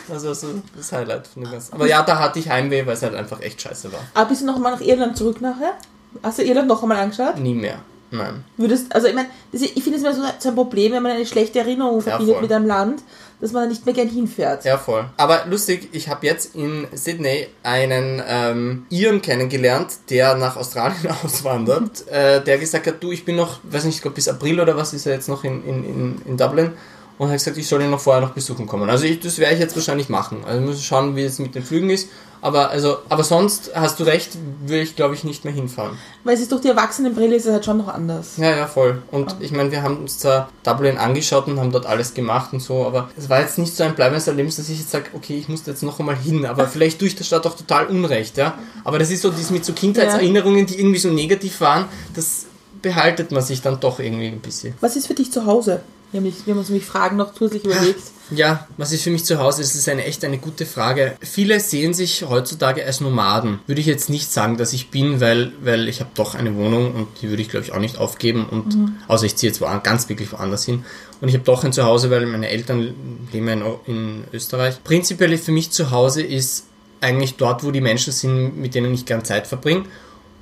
Also 0.09 0.33
so 0.33 0.47
das 0.75 0.91
Highlight 0.91 1.27
von 1.27 1.43
dem 1.43 1.51
Ganzen. 1.53 1.73
Aber 1.73 1.87
ja, 1.87 2.03
da 2.03 2.19
hatte 2.19 2.39
ich 2.39 2.49
Heimweh, 2.49 2.85
weil 2.85 2.95
es 2.95 3.01
halt 3.01 3.15
einfach 3.15 3.39
echt 3.39 3.61
scheiße 3.61 3.93
war. 3.93 4.01
Aber 4.13 4.27
bist 4.27 4.41
du 4.41 4.45
noch 4.45 4.59
mal 4.59 4.71
nach 4.71 4.81
Irland 4.81 5.17
zurück 5.17 5.39
nachher? 5.39 5.75
Hast 6.21 6.39
du 6.39 6.43
Irland 6.43 6.67
noch 6.67 6.83
einmal 6.83 6.97
angeschaut? 6.97 7.39
Nie 7.39 7.53
mehr. 7.53 7.79
Nein. 8.11 8.43
Würdest, 8.57 8.93
also 8.93 9.07
ich 9.07 9.15
meine, 9.15 9.29
ich 9.51 9.83
finde 9.83 9.97
es 9.97 10.03
immer 10.03 10.13
so, 10.13 10.21
so 10.39 10.49
ein 10.49 10.55
Problem, 10.55 10.93
wenn 10.93 11.03
man 11.03 11.13
eine 11.13 11.25
schlechte 11.25 11.59
Erinnerung 11.59 12.01
verbindet 12.01 12.35
voll. 12.35 12.41
mit 12.41 12.51
einem 12.51 12.67
Land, 12.67 13.03
dass 13.41 13.51
man 13.51 13.63
da 13.63 13.69
nicht 13.69 13.85
mehr 13.85 13.93
gern 13.93 14.07
hinfährt. 14.07 14.63
Ja, 14.63 14.77
voll. 14.77 15.05
Aber 15.17 15.45
lustig, 15.49 15.89
ich 15.91 16.07
habe 16.07 16.25
jetzt 16.25 16.55
in 16.55 16.87
Sydney 16.93 17.47
einen 17.63 18.21
ähm, 18.25 18.85
Iren 18.89 19.21
kennengelernt, 19.21 19.89
der 20.09 20.35
nach 20.35 20.55
Australien 20.55 21.13
auswandert, 21.23 22.07
äh, 22.07 22.41
der 22.43 22.57
gesagt 22.57 22.87
hat, 22.87 23.03
du, 23.03 23.11
ich 23.11 23.25
bin 23.25 23.35
noch, 23.35 23.59
weiß 23.63 23.85
nicht, 23.85 23.95
ich 23.95 24.01
glaube 24.01 24.15
bis 24.15 24.27
April 24.27 24.59
oder 24.59 24.77
was 24.77 24.93
ist 24.93 25.05
er 25.05 25.13
jetzt 25.13 25.27
noch 25.27 25.43
in, 25.43 25.65
in, 25.65 25.83
in, 25.83 26.21
in 26.25 26.37
Dublin 26.37 26.73
und 27.17 27.29
hat 27.29 27.37
gesagt, 27.37 27.57
ich 27.57 27.67
soll 27.67 27.81
ihn 27.81 27.91
noch 27.91 27.99
vorher 27.99 28.21
noch 28.21 28.31
besuchen 28.31 28.67
kommen. 28.67 28.89
Also 28.89 29.05
ich, 29.05 29.19
das 29.19 29.37
werde 29.39 29.55
ich 29.55 29.59
jetzt 29.59 29.75
wahrscheinlich 29.75 30.09
machen. 30.09 30.43
Also 30.45 30.59
ich 30.59 30.65
muss 30.65 30.83
schauen, 30.83 31.15
wie 31.15 31.23
es 31.23 31.39
mit 31.39 31.55
den 31.55 31.63
Flügen 31.63 31.89
ist. 31.89 32.09
Aber 32.41 32.69
also, 32.69 32.97
aber 33.09 33.23
sonst 33.23 33.71
hast 33.73 33.99
du 33.99 34.03
recht, 34.03 34.37
würde 34.67 34.83
ich 34.83 34.95
glaube 34.95 35.15
ich 35.15 35.23
nicht 35.23 35.45
mehr 35.45 35.53
hinfahren. 35.53 35.97
Weil 36.23 36.35
es 36.35 36.41
ist 36.41 36.51
durch 36.51 36.61
die 36.61 36.67
Erwachsenenbrille 36.67 37.35
ist 37.35 37.45
es 37.45 37.51
halt 37.51 37.65
schon 37.65 37.77
noch 37.77 37.87
anders. 37.87 38.37
Ja, 38.37 38.55
ja, 38.55 38.67
voll. 38.67 39.01
Und 39.09 39.35
ich 39.39 39.51
meine, 39.51 39.71
wir 39.71 39.81
haben 39.81 39.97
uns 39.97 40.19
zwar 40.19 40.49
Dublin 40.61 40.99
angeschaut 40.99 41.47
und 41.47 41.59
haben 41.59 41.71
dort 41.71 41.87
alles 41.87 42.13
gemacht 42.13 42.53
und 42.53 42.59
so, 42.59 42.85
aber 42.85 43.09
es 43.17 43.29
war 43.29 43.39
jetzt 43.39 43.57
nicht 43.57 43.75
so 43.75 43.83
ein 43.83 43.95
bleibendes 43.95 44.27
Erlebnis, 44.27 44.57
dass 44.57 44.69
ich 44.69 44.77
jetzt 44.77 44.91
sage, 44.91 45.05
okay, 45.13 45.35
ich 45.37 45.49
muss 45.49 45.63
da 45.63 45.71
jetzt 45.71 45.81
noch 45.81 45.99
einmal 45.99 46.17
hin, 46.17 46.45
aber 46.45 46.67
vielleicht 46.67 46.99
tue 46.99 47.07
ich 47.07 47.15
der 47.15 47.23
Stadt 47.23 47.47
auch 47.47 47.55
total 47.55 47.87
unrecht, 47.87 48.37
ja. 48.37 48.59
Aber 48.83 48.99
das 48.99 49.09
ist 49.09 49.23
so 49.23 49.31
dieses 49.31 49.49
mit 49.49 49.65
so 49.65 49.73
Kindheitserinnerungen, 49.73 50.67
die 50.67 50.77
irgendwie 50.77 50.99
so 50.99 51.09
negativ 51.09 51.61
waren, 51.61 51.85
das 52.13 52.45
behaltet 52.83 53.31
man 53.31 53.41
sich 53.41 53.63
dann 53.63 53.79
doch 53.79 53.99
irgendwie 53.99 54.27
ein 54.27 54.41
bisschen. 54.41 54.75
Was 54.81 54.95
ist 54.95 55.07
für 55.07 55.15
dich 55.15 55.31
zu 55.31 55.47
Hause? 55.47 55.81
Wir 56.11 56.19
haben, 56.19 56.25
mich- 56.27 56.45
wir 56.45 56.53
haben 56.53 56.59
uns 56.59 56.69
nämlich 56.69 56.85
Fragen 56.85 57.17
noch 57.17 57.33
zusätzlich 57.33 57.65
überlegt. 57.65 57.99
Ja, 58.31 58.67
was 58.77 58.91
ist 58.91 59.03
für 59.03 59.11
mich 59.11 59.23
zu 59.23 59.37
Hause? 59.37 59.61
Das 59.61 59.75
ist 59.75 59.87
eine 59.87 60.03
echt 60.05 60.23
eine 60.25 60.39
gute 60.39 60.65
Frage. 60.65 61.15
Viele 61.21 61.59
sehen 61.59 61.93
sich 61.93 62.25
heutzutage 62.27 62.83
als 62.83 62.99
Nomaden. 62.99 63.59
Würde 63.67 63.81
ich 63.81 63.85
jetzt 63.87 64.09
nicht 64.09 64.31
sagen, 64.31 64.57
dass 64.57 64.73
ich 64.73 64.89
bin, 64.89 65.21
weil, 65.21 65.51
weil 65.61 65.87
ich 65.87 65.99
habe 65.99 66.09
doch 66.15 66.33
eine 66.33 66.55
Wohnung 66.55 66.93
und 66.95 67.07
die 67.21 67.29
würde 67.29 67.41
ich 67.43 67.49
glaube 67.49 67.65
ich 67.65 67.71
auch 67.73 67.79
nicht 67.79 67.97
aufgeben 67.99 68.47
und 68.49 68.75
außer 69.07 69.25
ich 69.27 69.35
ziehe 69.35 69.51
jetzt 69.51 69.61
woan- 69.61 69.83
ganz 69.83 70.09
wirklich 70.09 70.31
woanders 70.31 70.65
hin. 70.65 70.85
Und 71.21 71.27
ich 71.27 71.35
habe 71.35 71.43
doch 71.43 71.63
ein 71.63 71.71
Zuhause, 71.73 72.09
weil 72.09 72.25
meine 72.25 72.49
Eltern 72.49 72.95
leben 73.31 73.47
in, 73.47 73.63
in 73.85 74.23
Österreich. 74.33 74.83
Prinzipiell 74.83 75.37
für 75.37 75.51
mich 75.51 75.69
zu 75.71 75.91
Hause 75.91 76.23
ist 76.23 76.65
eigentlich 77.01 77.35
dort, 77.35 77.63
wo 77.63 77.69
die 77.69 77.81
Menschen 77.81 78.11
sind, 78.11 78.57
mit 78.57 78.73
denen 78.73 78.93
ich 78.93 79.05
gern 79.05 79.23
Zeit 79.23 79.45
verbringe. 79.45 79.83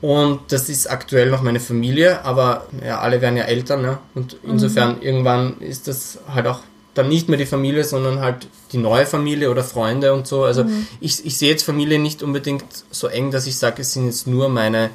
Und 0.04 0.52
das 0.52 0.68
ist 0.68 0.92
aktuell 0.92 1.30
noch 1.30 1.42
meine 1.44 1.62
Familie, 1.62 2.26
aber 2.26 2.68
ja, 2.86 3.00
alle 3.00 3.22
werden 3.22 3.38
ja 3.38 3.46
Eltern, 3.46 3.82
ne? 3.82 4.00
Und 4.16 4.36
insofern 4.44 5.02
irgendwann 5.02 5.62
ist 5.62 5.88
das 5.88 6.20
halt 6.28 6.46
auch 6.46 6.60
dann 6.94 7.08
nicht 7.08 7.30
mehr 7.30 7.38
die 7.38 7.46
Familie, 7.46 7.86
sondern 7.86 8.20
halt 8.20 8.48
die 8.74 8.80
neue 8.80 9.06
Familie 9.06 9.50
oder 9.50 9.64
Freunde 9.64 10.12
und 10.12 10.28
so. 10.28 10.44
Also 10.44 10.66
ich, 11.00 11.26
ich 11.26 11.38
sehe 11.38 11.52
jetzt 11.52 11.64
Familie 11.64 12.00
nicht 12.00 12.22
unbedingt 12.22 12.66
so 12.92 13.08
eng, 13.08 13.32
dass 13.32 13.48
ich 13.48 13.56
sage, 13.56 13.82
es 13.82 13.94
sind 13.94 14.08
jetzt 14.08 14.28
nur 14.28 14.50
meine 14.50 14.90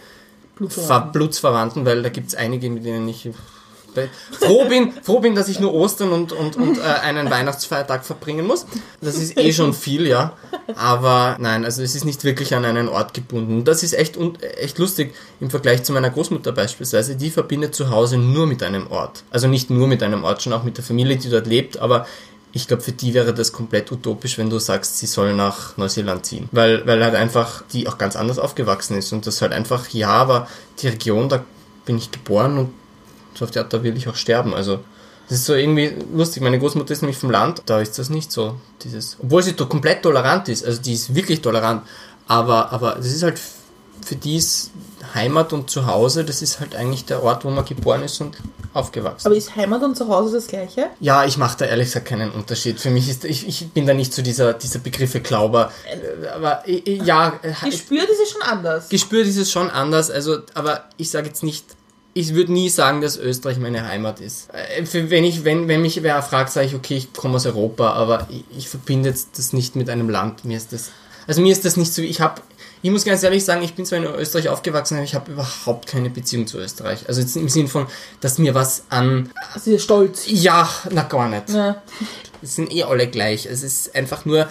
Ver 0.69 1.09
Blutsverwandten, 1.11 1.87
weil 1.87 2.03
da 2.03 2.11
gibt 2.11 2.29
es 2.29 2.35
einige, 2.35 2.69
mit 2.69 2.85
denen 2.85 3.09
ich 3.09 3.31
froh 4.39 4.65
bin, 4.69 4.93
froh 5.03 5.21
bin, 5.21 5.35
dass 5.35 5.49
ich 5.49 5.61
nur 5.61 5.75
Ostern 5.75 6.11
und, 6.13 6.33
und, 6.33 6.57
und 6.57 6.79
äh, 6.79 6.83
einen 6.83 7.31
Weihnachtsfeiertag 7.31 8.05
verbringen 8.05 8.47
muss. 8.47 8.67
Das 9.01 9.17
ist 9.17 9.39
eh 9.39 9.53
schon 9.53 9.75
viel, 9.75 10.07
ja. 10.07 10.35
Aber 10.77 11.37
nein, 11.41 11.65
also 11.65 11.83
es 11.83 11.95
ist 11.95 12.05
nicht 12.05 12.25
wirklich 12.25 12.55
an 12.55 12.65
einen 12.65 12.89
Ort 12.89 13.15
gebunden. 13.15 13.65
Das 13.65 13.83
ist 13.83 13.95
echt, 13.95 14.19
echt 14.61 14.79
lustig 14.79 15.15
im 15.41 15.51
Vergleich 15.51 15.83
zu 15.85 15.93
meiner 15.93 16.11
Großmutter 16.11 16.53
beispielsweise. 16.53 17.17
Die 17.17 17.31
verbindet 17.31 17.75
zu 17.75 17.91
Hause 17.91 18.19
nur 18.19 18.47
mit 18.47 18.63
einem 18.63 18.91
Ort. 18.91 19.25
Also 19.31 19.49
nicht 19.49 19.71
nur 19.71 19.89
mit 19.89 20.03
einem 20.03 20.25
Ort, 20.25 20.43
schon 20.43 20.53
auch 20.53 20.65
mit 20.65 20.77
der 20.77 20.85
Familie, 20.85 21.17
die 21.17 21.31
dort 21.31 21.47
lebt, 21.47 21.79
aber 21.79 22.07
ich 22.53 22.67
glaube, 22.67 22.83
für 22.83 22.93
die 22.93 23.13
wäre 23.15 23.35
das 23.35 23.53
komplett 23.53 23.93
utopisch, 23.93 24.39
wenn 24.39 24.49
du 24.49 24.59
sagst, 24.59 24.99
sie 24.99 25.07
soll 25.07 25.35
nach 25.35 25.77
Neuseeland 25.77 26.25
ziehen. 26.25 26.49
Weil, 26.51 26.87
weil 26.87 27.05
halt 27.05 27.15
einfach 27.15 27.63
die 27.73 27.87
auch 27.87 27.99
ganz 27.99 28.17
anders 28.17 28.39
aufgewachsen 28.39 28.97
ist 28.97 29.13
und 29.13 29.27
das 29.27 29.43
halt 29.43 29.53
einfach, 29.53 29.89
ja, 29.91 30.09
aber 30.09 30.49
die 30.81 30.89
Region, 30.89 31.29
da 31.29 31.45
bin 31.85 31.99
ich 31.99 32.11
geboren 32.11 32.59
und 32.59 32.71
so 33.39 33.45
auf 33.45 33.51
die 33.51 33.59
Art, 33.59 33.73
da 33.73 33.83
will 33.83 33.97
ich 33.97 34.09
auch 34.09 34.17
sterben. 34.17 34.55
Also, 34.55 34.81
das 35.29 35.39
ist 35.39 35.47
so 35.47 35.55
irgendwie 35.55 35.93
lustig. 36.15 36.43
Meine 36.43 36.59
Großmutter 36.59 36.93
ist 36.93 37.03
nämlich 37.03 37.19
vom 37.19 37.31
Land, 37.31 37.63
da 37.67 37.81
ist 37.81 37.99
das 37.99 38.11
nicht 38.11 38.33
so. 38.33 38.57
Dieses, 38.83 39.17
obwohl 39.23 39.43
sie 39.43 39.53
doch 39.53 39.69
komplett 39.69 40.03
tolerant 40.03 40.49
ist, 40.49 40.65
also 40.65 40.81
die 40.81 40.95
ist 40.95 41.15
wirklich 41.15 41.41
tolerant, 41.43 41.83
aber, 42.27 42.73
aber 42.73 42.95
das 42.97 43.07
ist 43.07 43.23
halt 43.23 43.39
für 44.05 44.17
die 44.17 44.37
ist 44.37 44.71
Heimat 45.15 45.53
und 45.53 45.71
Zuhause, 45.71 46.25
das 46.25 46.43
ist 46.43 46.61
halt 46.61 46.75
eigentlich 46.77 47.05
der 47.05 47.23
Ort, 47.23 47.45
wo 47.45 47.51
man 47.51 47.65
geboren 47.65 48.03
ist 48.03 48.21
und 48.21 48.37
aufgewachsen. 48.75 49.27
Aber 49.27 49.37
ist 49.37 49.57
Heimat 49.57 49.83
und 49.83 49.97
Zuhause 49.97 50.37
das 50.37 50.47
gleiche? 50.47 50.87
Ja, 51.01 51.25
ich 51.25 51.37
mache 51.37 51.59
da 51.59 51.65
ehrlich 51.65 51.87
gesagt 51.87 52.07
keinen 52.07 52.31
Unterschied. 52.31 52.81
Für 52.81 52.91
mich 52.91 53.09
ist, 53.09 53.25
ich, 53.25 53.47
ich 53.49 53.69
bin 53.71 53.87
da 53.87 53.95
nicht 53.95 54.13
so 54.13 54.23
dieser, 54.23 54.55
dieser 54.55 54.79
Begriffe 54.79 55.21
Glauber. 55.21 55.73
Äh, 55.91 56.29
Aber 56.29 56.67
äh, 56.69 56.81
ja, 57.05 57.39
äh, 57.43 57.53
Gespürt 57.65 58.09
ist 58.09 58.21
es 58.23 58.31
schon 58.31 58.43
anders. 58.43 58.89
gespürt 58.89 59.27
ist 59.27 59.37
es 59.37 59.51
schon 59.51 59.71
anders. 59.71 60.11
Also, 60.11 60.39
aber 60.55 60.85
ich 60.97 61.11
sage 61.11 61.27
jetzt 61.29 61.43
nicht, 61.43 61.65
ich 62.19 62.35
würde 62.35 62.53
nie 62.53 62.69
sagen, 62.69 63.01
dass 63.01 63.17
Österreich 63.17 63.59
meine 63.59 63.87
Heimat 63.87 64.21
ist. 64.21 64.49
Äh, 64.53 64.85
Wenn 65.11 65.25
ich, 65.25 65.45
wenn, 65.45 65.69
wenn 65.69 65.83
mich 65.83 66.03
wer 66.03 66.23
fragt, 66.23 66.51
sage 66.53 66.67
ich, 66.67 66.75
okay, 66.75 66.97
ich 66.97 67.13
komme 67.13 67.37
aus 67.37 67.47
Europa, 67.47 67.93
aber 67.93 68.27
ich, 68.31 68.45
ich 68.57 68.69
verbinde 68.69 69.15
das 69.37 69.53
nicht 69.53 69.77
mit 69.77 69.89
einem 69.89 70.09
Land. 70.11 70.45
Mir 70.45 70.57
ist 70.57 70.73
das, 70.73 70.91
also 71.27 71.41
mir 71.41 71.53
ist 71.53 71.65
das 71.65 71.77
nicht 71.77 71.93
so, 71.95 72.03
ich 72.03 72.21
habe, 72.21 72.41
ich 72.83 72.91
muss 72.91 73.05
ganz 73.05 73.23
ehrlich 73.23 73.45
sagen, 73.45 73.63
ich 73.63 73.75
bin 73.75 73.85
zwar 73.87 73.99
in 73.99 74.05
Österreich 74.05 74.49
aufgewachsen, 74.49 74.95
aber 74.97 75.05
ich 75.05 75.15
habe 75.15 75.33
überhaupt 75.33 75.87
keine 75.89 76.11
Beziehung 76.11 76.47
zu 76.47 76.59
Österreich. 76.59 77.09
Also 77.09 77.21
jetzt 77.21 77.37
im 77.37 77.49
Sinn 77.49 77.69
von, 77.69 77.87
dass 78.21 78.39
mir 78.39 78.55
was 78.55 78.85
an, 78.89 79.31
Also 79.55 79.71
ihr 79.71 79.79
Stolz. 79.79 80.25
ja, 80.27 80.69
na 80.91 81.03
gar 81.03 81.29
nicht. 81.29 81.51
Ja. 81.51 81.83
Es 82.41 82.55
sind 82.55 82.73
eh 82.73 82.85
alle 82.85 83.09
gleich. 83.09 83.47
Es 83.47 83.65
ist 83.65 83.97
einfach 83.97 84.25
nur 84.25 84.47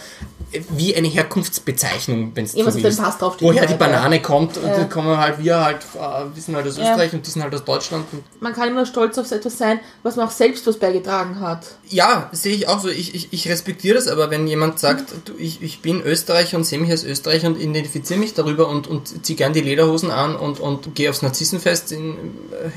wie 0.70 0.96
eine 0.96 1.08
Herkunftsbezeichnung, 1.08 2.32
wenn 2.34 2.46
es 2.46 2.54
Ja, 2.54 2.64
Pass 2.64 3.18
draufsteht, 3.18 3.48
Woher 3.48 3.64
ja, 3.64 3.66
die 3.66 3.74
ja. 3.74 3.78
Banane 3.78 4.22
kommt 4.22 4.58
und 4.58 4.66
dann 4.66 4.90
kommen 4.90 5.18
halt 5.18 5.44
wir 5.44 5.60
halt, 5.64 5.80
äh, 5.96 6.00
wir 6.34 6.42
sind 6.42 6.56
halt 6.56 6.66
aus 6.68 6.78
Ja. 6.78 6.84
Österreich 6.92 7.14
und 7.14 7.26
die 7.26 7.32
sind 7.32 7.44
halt 7.44 7.54
aus 7.54 7.66
Deutschland. 7.66 8.06
Man 8.40 8.54
kann 8.54 8.70
immer 8.70 8.86
stolz 8.86 9.18
auf 9.18 9.30
etwas 9.32 9.58
sein, 9.58 9.80
was 10.04 10.16
man 10.16 10.28
auch 10.28 10.32
selbst 10.32 10.66
was 10.66 10.78
beigetragen 10.78 11.40
hat. 11.42 11.66
ja, 11.90 12.30
sehe 12.32 12.56
ich 12.56 12.68
auch 12.70 12.80
so. 12.80 12.88
Ich, 12.88 13.14
ich, 13.14 13.34
ich 13.34 13.50
respektiere 13.50 13.96
das, 13.96 14.08
aber 14.08 14.30
wenn 14.30 14.48
jemand 14.48 14.80
sagt, 14.80 15.14
du, 15.26 15.34
ich, 15.38 15.62
ich 15.62 15.82
bin 15.82 16.02
Österreicher 16.02 16.58
und 16.58 16.64
sehe 16.64 16.80
mich 16.80 16.92
als 16.92 17.04
Österreicher 17.04 17.48
und 17.48 17.60
identifiziere 17.60 18.20
mich 18.20 18.34
darüber 18.34 18.70
und, 18.70 18.88
und 18.88 19.26
ziehe 19.26 19.36
gern 19.36 19.54
die 19.54 19.62
Lederhosen 19.62 20.12
an 20.12 20.36
und, 20.36 20.60
und 20.60 20.96
gehe 20.96 21.10
aufs 21.10 21.22
Narzissenfest 21.22 21.92
in, 21.92 22.16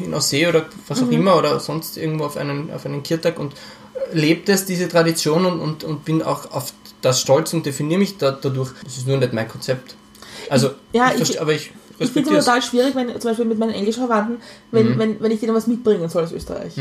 äh, 0.00 0.04
in 0.04 0.12
Aussee 0.12 0.46
oder 0.48 0.66
was 0.88 1.02
auch 1.02 1.10
immer 1.10 1.36
oder 1.36 1.60
sonst 1.60 1.96
irgendwo 1.96 2.24
auf 2.24 2.36
einen, 2.36 2.72
auf 2.72 2.84
einen 2.84 3.02
Kirtag 3.02 3.38
und 3.38 3.52
lebt 4.12 4.48
es, 4.48 4.64
diese 4.64 4.88
Tradition 4.88 5.46
und, 5.46 5.60
und, 5.60 5.84
und 5.84 6.04
bin 6.04 6.22
auch 6.22 6.50
auf 6.52 6.72
das 7.02 7.20
stolz 7.20 7.52
und 7.52 7.64
definiere 7.66 7.98
mich 8.00 8.18
da, 8.18 8.30
dadurch. 8.32 8.70
Das 8.84 8.96
ist 8.96 9.06
nur 9.06 9.16
nicht 9.16 9.32
mein 9.32 9.48
Konzept. 9.48 9.94
Also, 10.48 10.70
Ja, 10.92 11.12
ich, 11.14 11.20
ich- 11.30 11.40
aber 11.40 11.52
ich 11.52 11.72
Ich 11.98 12.10
finde 12.10 12.36
es 12.36 12.44
total 12.44 12.62
schwierig, 12.62 12.94
wenn 12.94 13.08
zum 13.20 13.30
Beispiel 13.30 13.44
mit 13.46 13.58
meinen 13.58 13.72
englischen 13.72 14.06
Verwandten, 14.06 14.38
wenn, 14.70 14.98
wenn, 14.98 15.20
wenn 15.20 15.30
ich 15.30 15.40
denen 15.40 15.54
was 15.54 15.66
mitbringen 15.66 16.08
soll 16.08 16.24
aus 16.24 16.32
Österreich. 16.32 16.74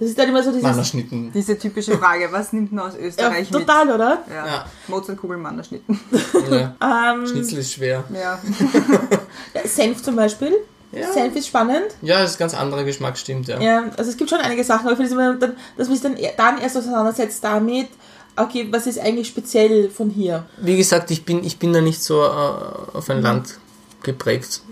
Das 0.00 0.08
ist 0.10 0.16
dann 0.18 0.28
immer 0.28 0.42
so 0.44 0.50
dieses. 0.50 0.62
Mannerschnitten. 0.62 1.32
Diese 1.32 1.58
typische 1.58 1.98
Frage, 1.98 2.28
was 2.30 2.52
nimmt 2.52 2.70
man 2.72 2.86
aus 2.86 2.94
Ja, 2.94 3.04
Österreich 3.08 3.50
mit? 3.50 3.66
total, 3.66 3.90
oder? 3.90 4.22
Ja. 4.28 4.46
Ja. 4.46 4.66
Mozartkugel, 4.86 5.36
Mannerschnitten. 5.38 5.98
Ja. 6.52 6.76
Ähm, 7.14 7.26
Schnitzel 7.26 7.58
ist 7.58 7.72
schwer. 7.72 8.04
Ja. 8.14 8.38
ja, 9.54 9.66
Senf 9.66 10.00
zum 10.02 10.14
Beispiel. 10.14 10.52
Ja. 10.92 11.24
Ist 11.24 11.46
spannend. 11.48 11.84
Ja, 12.02 12.22
das 12.22 12.32
ist 12.32 12.38
ganz 12.38 12.54
anderer 12.54 12.84
Geschmack, 12.84 13.18
stimmt, 13.18 13.46
ja. 13.48 13.60
Ja, 13.60 13.84
also 13.96 14.10
es 14.10 14.16
gibt 14.16 14.30
schon 14.30 14.40
einige 14.40 14.64
Sachen, 14.64 14.86
aber 14.88 14.92
ich 14.92 14.96
finde 14.96 15.06
es 15.10 15.12
immer, 15.12 15.34
dann, 15.34 15.56
dass 15.76 15.88
man 15.88 15.96
sich 15.96 16.02
dann, 16.02 16.16
e- 16.16 16.32
dann 16.36 16.58
erst 16.58 16.76
auseinandersetzt 16.78 17.44
damit, 17.44 17.88
okay, 18.36 18.68
was 18.70 18.86
ist 18.86 18.98
eigentlich 18.98 19.28
speziell 19.28 19.90
von 19.90 20.08
hier? 20.10 20.46
Wie 20.58 20.76
gesagt, 20.76 21.10
ich 21.10 21.24
bin, 21.24 21.44
ich 21.44 21.58
bin 21.58 21.72
da 21.72 21.80
nicht 21.82 22.02
so 22.02 22.22
äh, 22.22 22.26
auf 22.26 23.10
ein 23.10 23.20
Land 23.20 23.58
geprägt. 24.02 24.62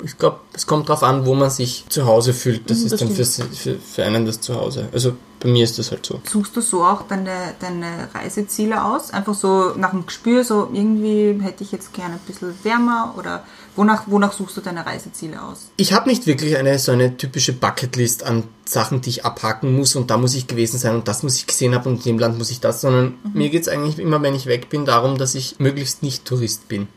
Ich, 0.00 0.04
ich 0.04 0.18
glaube, 0.18 0.40
es 0.52 0.66
kommt 0.66 0.88
darauf 0.88 1.02
an, 1.02 1.24
wo 1.26 1.34
man 1.34 1.50
sich 1.50 1.84
zu 1.88 2.04
Hause 2.06 2.32
fühlt. 2.32 2.70
Das 2.70 2.78
Mhm, 2.78 2.84
ist 2.84 2.92
das 2.92 3.00
dann 3.00 3.10
für, 3.10 3.24
für, 3.24 3.78
für 3.78 4.04
einen 4.04 4.26
das 4.26 4.40
Zuhause. 4.40 4.88
Also 4.92 5.14
bei 5.40 5.48
mir 5.48 5.64
ist 5.64 5.78
das 5.78 5.90
halt 5.90 6.04
so. 6.04 6.20
Suchst 6.28 6.54
du 6.56 6.60
so 6.60 6.84
auch 6.84 7.02
deine, 7.08 7.54
deine 7.60 8.08
Reiseziele 8.14 8.84
aus? 8.84 9.12
Einfach 9.12 9.34
so 9.34 9.72
nach 9.76 9.90
dem 9.90 10.04
Gespür, 10.06 10.44
so 10.44 10.68
irgendwie 10.72 11.38
hätte 11.42 11.64
ich 11.64 11.72
jetzt 11.72 11.92
gerne 11.94 12.14
ein 12.14 12.20
bisschen 12.26 12.54
wärmer 12.62 13.14
oder 13.16 13.42
wonach, 13.78 14.02
wonach 14.06 14.32
suchst 14.32 14.56
du 14.56 14.60
deine 14.60 14.84
Reiseziele 14.84 15.40
aus? 15.42 15.70
Ich 15.76 15.92
habe 15.92 16.10
nicht 16.10 16.26
wirklich 16.26 16.56
eine 16.56 16.78
so 16.78 16.92
eine 16.92 17.16
typische 17.16 17.54
Bucketlist 17.54 18.24
an 18.24 18.44
Sachen, 18.66 19.00
die 19.00 19.10
ich 19.10 19.24
abhaken 19.24 19.74
muss 19.74 19.96
und 19.96 20.10
da 20.10 20.18
muss 20.18 20.34
ich 20.34 20.46
gewesen 20.46 20.78
sein 20.78 20.96
und 20.96 21.08
das 21.08 21.22
muss 21.22 21.36
ich 21.36 21.46
gesehen 21.46 21.74
haben 21.74 21.86
und 21.86 21.98
in 21.98 22.02
dem 22.02 22.18
Land 22.18 22.36
muss 22.36 22.50
ich 22.50 22.60
das, 22.60 22.82
sondern 22.82 23.14
mir 23.32 23.48
geht 23.48 23.62
es 23.62 23.68
eigentlich 23.68 23.98
immer, 23.98 24.20
wenn 24.20 24.34
ich 24.34 24.46
weg 24.46 24.68
bin, 24.68 24.84
darum, 24.84 25.16
dass 25.16 25.34
ich 25.34 25.58
möglichst 25.58 26.02
nicht 26.02 26.26
Tourist 26.26 26.68
bin. 26.68 26.88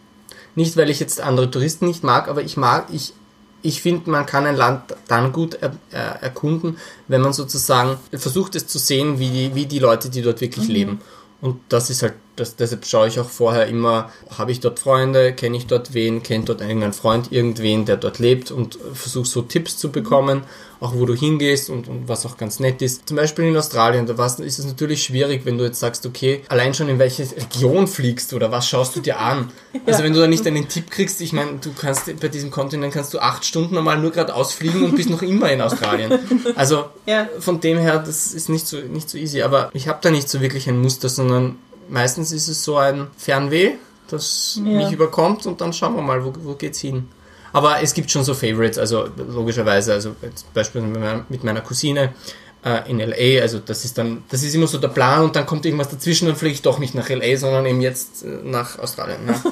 Nicht, 0.55 0.75
weil 0.75 0.89
ich 0.89 0.99
jetzt 0.99 1.21
andere 1.21 1.49
Touristen 1.49 1.85
nicht 1.85 2.03
mag, 2.03 2.27
aber 2.27 2.41
ich 2.41 2.57
mag, 2.57 2.87
ich 2.91 3.13
ich 3.63 3.81
finde, 3.81 4.09
man 4.09 4.25
kann 4.25 4.47
ein 4.47 4.55
Land 4.55 4.95
dann 5.07 5.31
gut 5.31 5.53
er, 5.61 5.73
er, 5.91 6.23
erkunden, 6.23 6.77
wenn 7.07 7.21
man 7.21 7.31
sozusagen 7.31 7.97
versucht 8.11 8.55
es 8.55 8.65
zu 8.65 8.79
sehen, 8.79 9.19
wie 9.19 9.29
die, 9.29 9.55
wie 9.55 9.67
die 9.67 9.77
Leute, 9.77 10.09
die 10.09 10.23
dort 10.23 10.41
wirklich 10.41 10.67
mhm. 10.67 10.73
leben. 10.73 11.01
Und 11.41 11.59
das 11.69 11.89
ist 11.91 12.01
halt, 12.01 12.13
das, 12.35 12.55
deshalb 12.55 12.85
schaue 12.85 13.07
ich 13.07 13.19
auch 13.19 13.29
vorher 13.29 13.67
immer, 13.67 14.11
habe 14.37 14.51
ich 14.51 14.59
dort 14.59 14.79
Freunde, 14.79 15.33
kenne 15.33 15.57
ich 15.57 15.67
dort 15.67 15.93
wen, 15.93 16.23
kennt 16.23 16.49
dort 16.49 16.61
irgendein 16.61 16.93
Freund 16.93 17.31
irgendwen, 17.31 17.85
der 17.85 17.97
dort 17.97 18.19
lebt 18.19 18.51
und 18.51 18.77
versuche 18.93 19.27
so 19.27 19.41
Tipps 19.41 19.77
zu 19.77 19.91
bekommen 19.91 20.43
auch 20.81 20.95
wo 20.95 21.05
du 21.05 21.13
hingehst 21.13 21.69
und, 21.69 21.87
und 21.87 22.09
was 22.09 22.25
auch 22.25 22.37
ganz 22.37 22.59
nett 22.59 22.81
ist. 22.81 23.07
Zum 23.07 23.15
Beispiel 23.15 23.45
in 23.45 23.55
Australien, 23.55 24.07
da 24.07 24.25
ist 24.25 24.39
es 24.39 24.65
natürlich 24.65 25.03
schwierig, 25.03 25.45
wenn 25.45 25.59
du 25.59 25.63
jetzt 25.63 25.79
sagst, 25.79 26.07
okay, 26.07 26.41
allein 26.49 26.73
schon 26.73 26.89
in 26.89 26.97
welche 26.97 27.23
Region 27.23 27.87
fliegst 27.87 28.33
oder 28.33 28.51
was 28.51 28.67
schaust 28.67 28.95
du 28.95 28.99
dir 28.99 29.19
an. 29.19 29.51
Also 29.85 30.03
wenn 30.03 30.11
du 30.11 30.19
da 30.19 30.25
nicht 30.25 30.45
einen 30.47 30.67
Tipp 30.67 30.89
kriegst, 30.89 31.21
ich 31.21 31.33
meine, 31.33 31.59
du 31.61 31.71
kannst 31.79 32.19
bei 32.19 32.27
diesem 32.27 32.49
Kontinent 32.49 32.93
kannst 32.93 33.13
du 33.13 33.19
acht 33.19 33.45
Stunden 33.45 33.75
normal 33.75 33.99
nur 33.99 34.11
gerade 34.11 34.33
ausfliegen 34.33 34.83
und 34.83 34.95
bist 34.95 35.09
noch 35.11 35.21
immer 35.21 35.51
in 35.51 35.61
Australien. 35.61 36.17
Also 36.55 36.85
ja. 37.05 37.29
von 37.39 37.59
dem 37.59 37.77
her, 37.77 37.99
das 37.99 38.33
ist 38.33 38.49
nicht 38.49 38.65
so, 38.65 38.77
nicht 38.77 39.09
so 39.09 39.17
easy. 39.17 39.43
Aber 39.43 39.69
ich 39.73 39.87
habe 39.87 39.99
da 40.01 40.09
nicht 40.09 40.29
so 40.29 40.41
wirklich 40.41 40.67
ein 40.67 40.79
Muster, 40.79 41.09
sondern 41.09 41.57
meistens 41.91 42.31
ist 42.31 42.47
es 42.47 42.63
so 42.63 42.77
ein 42.77 43.07
Fernweh, 43.17 43.73
das 44.09 44.59
ja. 44.63 44.63
mich 44.63 44.91
überkommt 44.91 45.45
und 45.45 45.61
dann 45.61 45.73
schauen 45.73 45.95
wir 45.95 46.01
mal, 46.01 46.23
wo, 46.25 46.33
wo 46.41 46.53
geht's 46.55 46.79
hin. 46.79 47.07
Aber 47.53 47.81
es 47.81 47.93
gibt 47.93 48.09
schon 48.09 48.23
so 48.23 48.33
Favorites, 48.33 48.77
also 48.77 49.07
logischerweise, 49.17 49.93
also 49.93 50.15
beispielsweise 50.53 51.25
mit 51.27 51.43
meiner 51.43 51.61
Cousine 51.61 52.13
äh, 52.63 52.89
in 52.89 52.99
LA, 52.99 53.41
also 53.41 53.59
das 53.59 53.83
ist 53.83 53.97
dann, 53.97 54.23
das 54.29 54.43
ist 54.43 54.55
immer 54.55 54.67
so 54.67 54.77
der 54.77 54.87
Plan 54.87 55.23
und 55.23 55.35
dann 55.35 55.45
kommt 55.45 55.65
irgendwas 55.65 55.89
dazwischen, 55.89 56.27
dann 56.27 56.37
fliege 56.37 56.53
ich 56.53 56.61
doch 56.61 56.79
nicht 56.79 56.95
nach 56.95 57.09
LA, 57.09 57.35
sondern 57.35 57.65
eben 57.65 57.81
jetzt 57.81 58.23
äh, 58.23 58.27
nach 58.43 58.79
Australien. 58.79 59.19
Ja. 59.27 59.43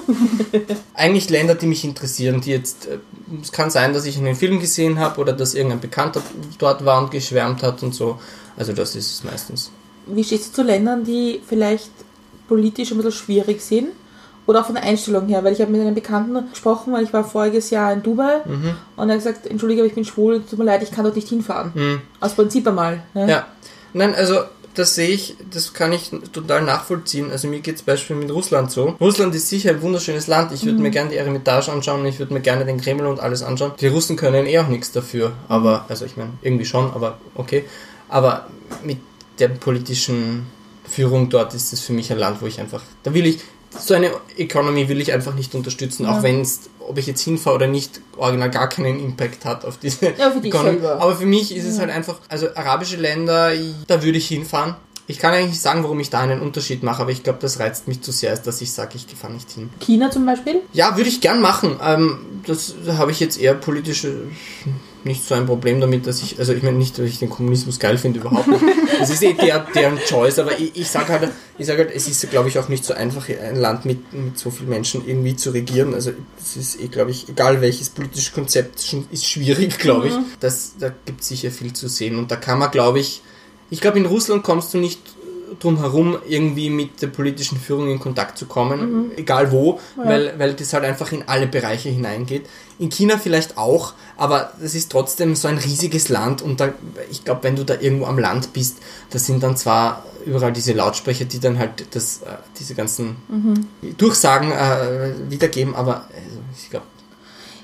Eigentlich 0.94 1.30
Länder, 1.30 1.56
die 1.56 1.68
mich 1.68 1.84
interessieren, 1.84 2.40
die 2.40 2.52
jetzt, 2.52 2.88
äh, 2.88 3.00
es 3.42 3.52
kann 3.52 3.70
sein, 3.70 3.94
dass 3.94 4.06
ich 4.06 4.18
einen 4.18 4.36
Film 4.36 4.62
gesehen 4.62 5.00
habe 5.00 5.20
oder 5.20 5.34
dass 5.34 5.54
irgendein 5.54 5.82
Bekannter 5.82 6.22
dort 6.58 6.86
war 6.86 7.02
und 7.02 7.12
geschwärmt 7.12 7.64
hat 7.64 7.84
und 7.84 7.94
so. 7.94 8.20
Also 8.56 8.72
das 8.72 8.96
ist 8.96 9.12
es 9.12 9.24
meistens. 9.26 9.72
Wie 10.06 10.24
stehst 10.24 10.50
du 10.50 10.54
zu 10.54 10.64
Ländern, 10.64 11.04
die 11.04 11.42
vielleicht 11.46 11.92
politisch 12.50 12.92
ein 12.92 12.98
bisschen 12.98 13.14
schwierig 13.14 13.62
sind? 13.62 13.90
Oder 14.46 14.62
auch 14.62 14.66
von 14.66 14.76
der 14.76 14.84
Einstellung 14.84 15.28
her, 15.28 15.44
weil 15.44 15.54
ich 15.54 15.62
habe 15.62 15.72
mit 15.72 15.80
einem 15.80 15.94
Bekannten 15.94 16.50
gesprochen, 16.50 16.92
weil 16.92 17.04
ich 17.04 17.14
war 17.14 17.24
voriges 17.24 17.70
Jahr 17.70 17.94
in 17.94 18.02
Dubai 18.02 18.42
mhm. 18.46 18.76
und 18.96 19.10
er 19.10 19.16
hat 19.16 19.24
gesagt, 19.24 19.46
entschuldige, 19.46 19.82
aber 19.82 19.88
ich 19.88 19.94
bin 19.94 20.06
schwul, 20.06 20.42
tut 20.42 20.58
mir 20.58 20.66
leid, 20.66 20.82
ich 20.82 20.92
kann 20.92 21.04
dort 21.04 21.16
nicht 21.16 21.30
hinfahren. 21.30 21.72
Mhm. 21.76 22.02
Aus 22.20 22.34
Prinzip 22.34 22.68
einmal. 22.68 23.04
Ja. 23.14 23.28
ja. 23.28 23.48
Nein, 23.94 24.16
also 24.16 24.40
das 24.74 24.96
sehe 24.96 25.10
ich, 25.10 25.36
das 25.52 25.74
kann 25.74 25.92
ich 25.92 26.10
total 26.32 26.64
nachvollziehen. 26.64 27.32
Also 27.32 27.48
mir 27.48 27.60
geht 27.60 27.76
es 27.76 27.84
beispielsweise 27.84 28.26
mit 28.26 28.36
Russland 28.36 28.72
so. 28.72 28.96
Russland 29.00 29.36
ist 29.36 29.50
sicher 29.50 29.70
ein 29.70 29.82
wunderschönes 29.84 30.26
Land. 30.26 30.52
Ich 30.52 30.64
würde 30.66 30.78
mhm. 30.78 30.84
mir 30.84 30.92
gerne 30.92 31.12
die 31.12 31.18
Eremitage 31.18 31.72
anschauen, 31.72 32.06
ich 32.06 32.18
würde 32.18 32.34
mir 32.34 32.42
gerne 32.42 32.66
den 32.66 32.82
Kreml 32.82 33.06
und 33.06 33.20
alles 33.20 33.44
anschauen. 33.44 33.74
Die 33.80 33.88
Russen 33.88 34.16
können 34.16 34.48
eh 34.48 34.58
auch 34.58 34.68
nichts 34.68 34.92
dafür. 34.92 35.34
Aber, 35.48 35.86
also 35.90 36.06
ich 36.06 36.18
meine, 36.18 36.32
irgendwie 36.42 36.66
schon, 36.66 36.92
aber 36.94 37.20
okay. 37.36 37.66
Aber 38.08 38.48
mit 38.84 38.98
der 39.38 39.50
politischen 39.50 40.48
Führung 40.90 41.30
dort 41.30 41.54
ist 41.54 41.72
es 41.74 41.82
für 41.82 41.94
mich 41.94 42.12
ein 42.12 42.18
Land, 42.18 42.42
wo 42.42 42.46
ich 42.46 42.60
einfach, 42.60 42.82
da 43.04 43.14
will 43.14 43.26
ich, 43.26 43.40
so 43.78 43.94
eine 43.94 44.12
Economy 44.38 44.90
will 44.90 45.00
ich 45.00 45.14
einfach 45.14 45.36
nicht 45.36 45.54
unterstützen, 45.54 46.04
ja. 46.04 46.18
auch 46.18 46.24
wenn 46.24 46.42
es, 46.42 46.70
ob 46.80 46.98
ich 46.98 47.06
jetzt 47.06 47.22
hinfahre 47.22 47.56
oder 47.56 47.68
nicht, 47.68 48.02
original 48.18 48.50
gar 48.50 48.68
keinen 48.68 49.00
Impact 49.00 49.46
hat 49.46 49.64
auf 49.64 49.78
diese 49.78 50.08
ja, 50.18 50.32
für 50.32 50.46
Economy. 50.46 50.80
Aber 50.86 51.16
für 51.16 51.26
mich 51.26 51.56
ist 51.56 51.66
ja. 51.66 51.72
es 51.72 51.80
halt 51.80 51.92
einfach, 51.92 52.20
also 52.30 52.48
arabische 52.56 52.98
Länder, 52.98 53.52
da 53.88 54.04
würde 54.04 54.18
ich 54.18 54.28
hinfahren. 54.28 54.76
Ich 55.06 55.18
kann 55.18 55.34
eigentlich 55.34 55.52
nicht 55.52 55.62
sagen, 55.62 55.84
warum 55.84 56.00
ich 56.00 56.12
da 56.12 56.20
einen 56.20 56.40
Unterschied 56.40 56.84
mache, 56.84 57.02
aber 57.02 57.12
ich 57.12 57.24
glaube, 57.24 57.40
das 57.42 57.60
reizt 57.60 57.88
mich 57.88 58.02
zu 58.02 58.12
sehr, 58.12 58.36
dass 58.38 58.62
ich 58.62 58.72
sage, 58.72 58.92
ich 58.96 59.08
fahre 59.16 59.34
nicht 59.34 59.50
hin. 59.50 59.70
China 59.80 60.12
zum 60.12 60.26
Beispiel? 60.26 60.62
Ja, 60.72 60.98
würde 60.98 61.10
ich 61.10 61.20
gern 61.20 61.42
machen. 61.42 61.80
Ähm, 61.84 62.20
das 62.46 62.76
habe 62.88 63.12
ich 63.12 63.20
jetzt 63.20 63.40
eher 63.40 63.56
politische 63.56 64.28
nicht 65.06 65.24
so 65.24 65.36
ein 65.36 65.46
Problem 65.46 65.80
damit, 65.80 66.08
dass 66.08 66.22
ich, 66.22 66.40
also 66.40 66.54
ich 66.54 66.64
meine 66.64 66.78
nicht, 66.78 66.98
dass 66.98 67.06
ich 67.06 67.20
den 67.20 67.30
Kommunismus 67.30 67.80
geil 67.80 67.98
finde, 67.98 68.20
überhaupt 68.20 68.48
nicht. 68.48 68.64
Das 69.00 69.10
ist 69.10 69.24
eh 69.24 69.34
der, 69.34 69.66
deren 69.74 69.98
Choice, 70.00 70.40
aber 70.40 70.60
ich, 70.60 70.76
ich 70.76 70.90
sage 70.90 71.10
halt, 71.10 71.32
ich 71.58 71.68
sag 71.68 71.78
halt, 71.78 71.92
es 71.94 72.08
ist, 72.08 72.30
glaube 72.30 72.50
ich, 72.50 72.60
auch 72.60 72.68
nicht 72.68 72.84
so 72.84 72.94
einfach, 72.94 73.30
ein 73.30 73.56
Land 73.56 73.86
mit, 73.86 74.12
mit 74.14 74.38
so 74.38 74.52
vielen 74.52 74.70
Menschen 74.70 75.08
irgendwie 75.08 75.36
zu 75.36 75.52
regieren. 75.52 75.94
Also 75.94 76.12
es 76.40 76.58
ist 76.58 76.82
eh, 76.82 76.88
glaube 76.88 77.12
ich, 77.12 77.30
egal 77.30 77.62
welches 77.62 77.90
politische 77.90 78.32
Konzept, 78.34 78.94
ist 79.12 79.26
schwierig, 79.26 79.78
glaube 79.78 80.08
ich. 80.08 80.14
Mhm. 80.14 80.26
Das, 80.40 80.74
da 80.78 80.92
gibt 81.06 81.22
es 81.22 81.30
sicher 81.30 81.52
viel 81.52 81.74
zu 81.74 81.88
sehen 81.88 82.18
und 82.18 82.32
da 82.32 82.36
kann 82.36 82.60
man, 82.60 82.72
glaube 82.72 83.00
ich, 83.00 83.22
ich 83.70 83.82
glaube, 83.82 84.00
in 84.00 84.06
Russland 84.06 84.44
kommst 84.44 84.74
du 84.74 84.80
nicht 84.80 85.00
drum 85.60 85.80
herum, 85.80 86.18
irgendwie 86.28 86.70
mit 86.70 87.02
der 87.02 87.08
politischen 87.08 87.60
Führung 87.60 87.90
in 87.90 88.00
Kontakt 88.00 88.38
zu 88.38 88.46
kommen, 88.46 88.80
mhm. 88.80 89.12
egal 89.18 89.52
wo, 89.52 89.80
ja. 89.98 90.06
weil, 90.06 90.40
weil 90.40 90.54
das 90.54 90.74
halt 90.74 90.84
einfach 90.84 91.12
in 91.12 91.24
alle 91.28 91.48
Bereiche 91.48 91.90
hineingeht. 91.90 92.48
In 92.78 92.90
China 92.90 93.18
vielleicht 93.18 93.58
auch, 93.58 93.94
aber 94.18 94.54
das 94.62 94.76
ist 94.76 94.92
trotzdem 94.92 95.36
so 95.36 95.48
ein 95.48 95.58
riesiges 95.58 96.10
Land 96.10 96.42
und 96.42 96.60
da, 96.60 96.74
ich 97.12 97.26
glaube, 97.26 97.44
wenn 97.44 97.56
du 97.56 97.64
da 97.64 97.76
irgendwo 97.80 98.06
am 98.06 98.20
Land 98.20 98.54
bist, 98.54 98.78
da 99.10 99.20
sind 99.20 99.44
dann 99.44 99.58
zwar 99.58 100.04
überall 100.26 100.54
diese 100.54 100.74
Lautsprecher, 100.74 101.26
die 101.26 101.40
dann 101.40 101.60
halt 101.60 101.96
das, 101.96 102.22
äh, 102.22 102.38
diese 102.60 102.76
ganzen 102.76 103.18
mhm. 103.28 103.68
Durchsagen 103.98 104.52
äh, 104.52 105.14
wiedergeben, 105.30 105.76
aber 105.76 106.06
also, 106.14 106.40
ich 106.58 106.70
glaube. 106.70 106.86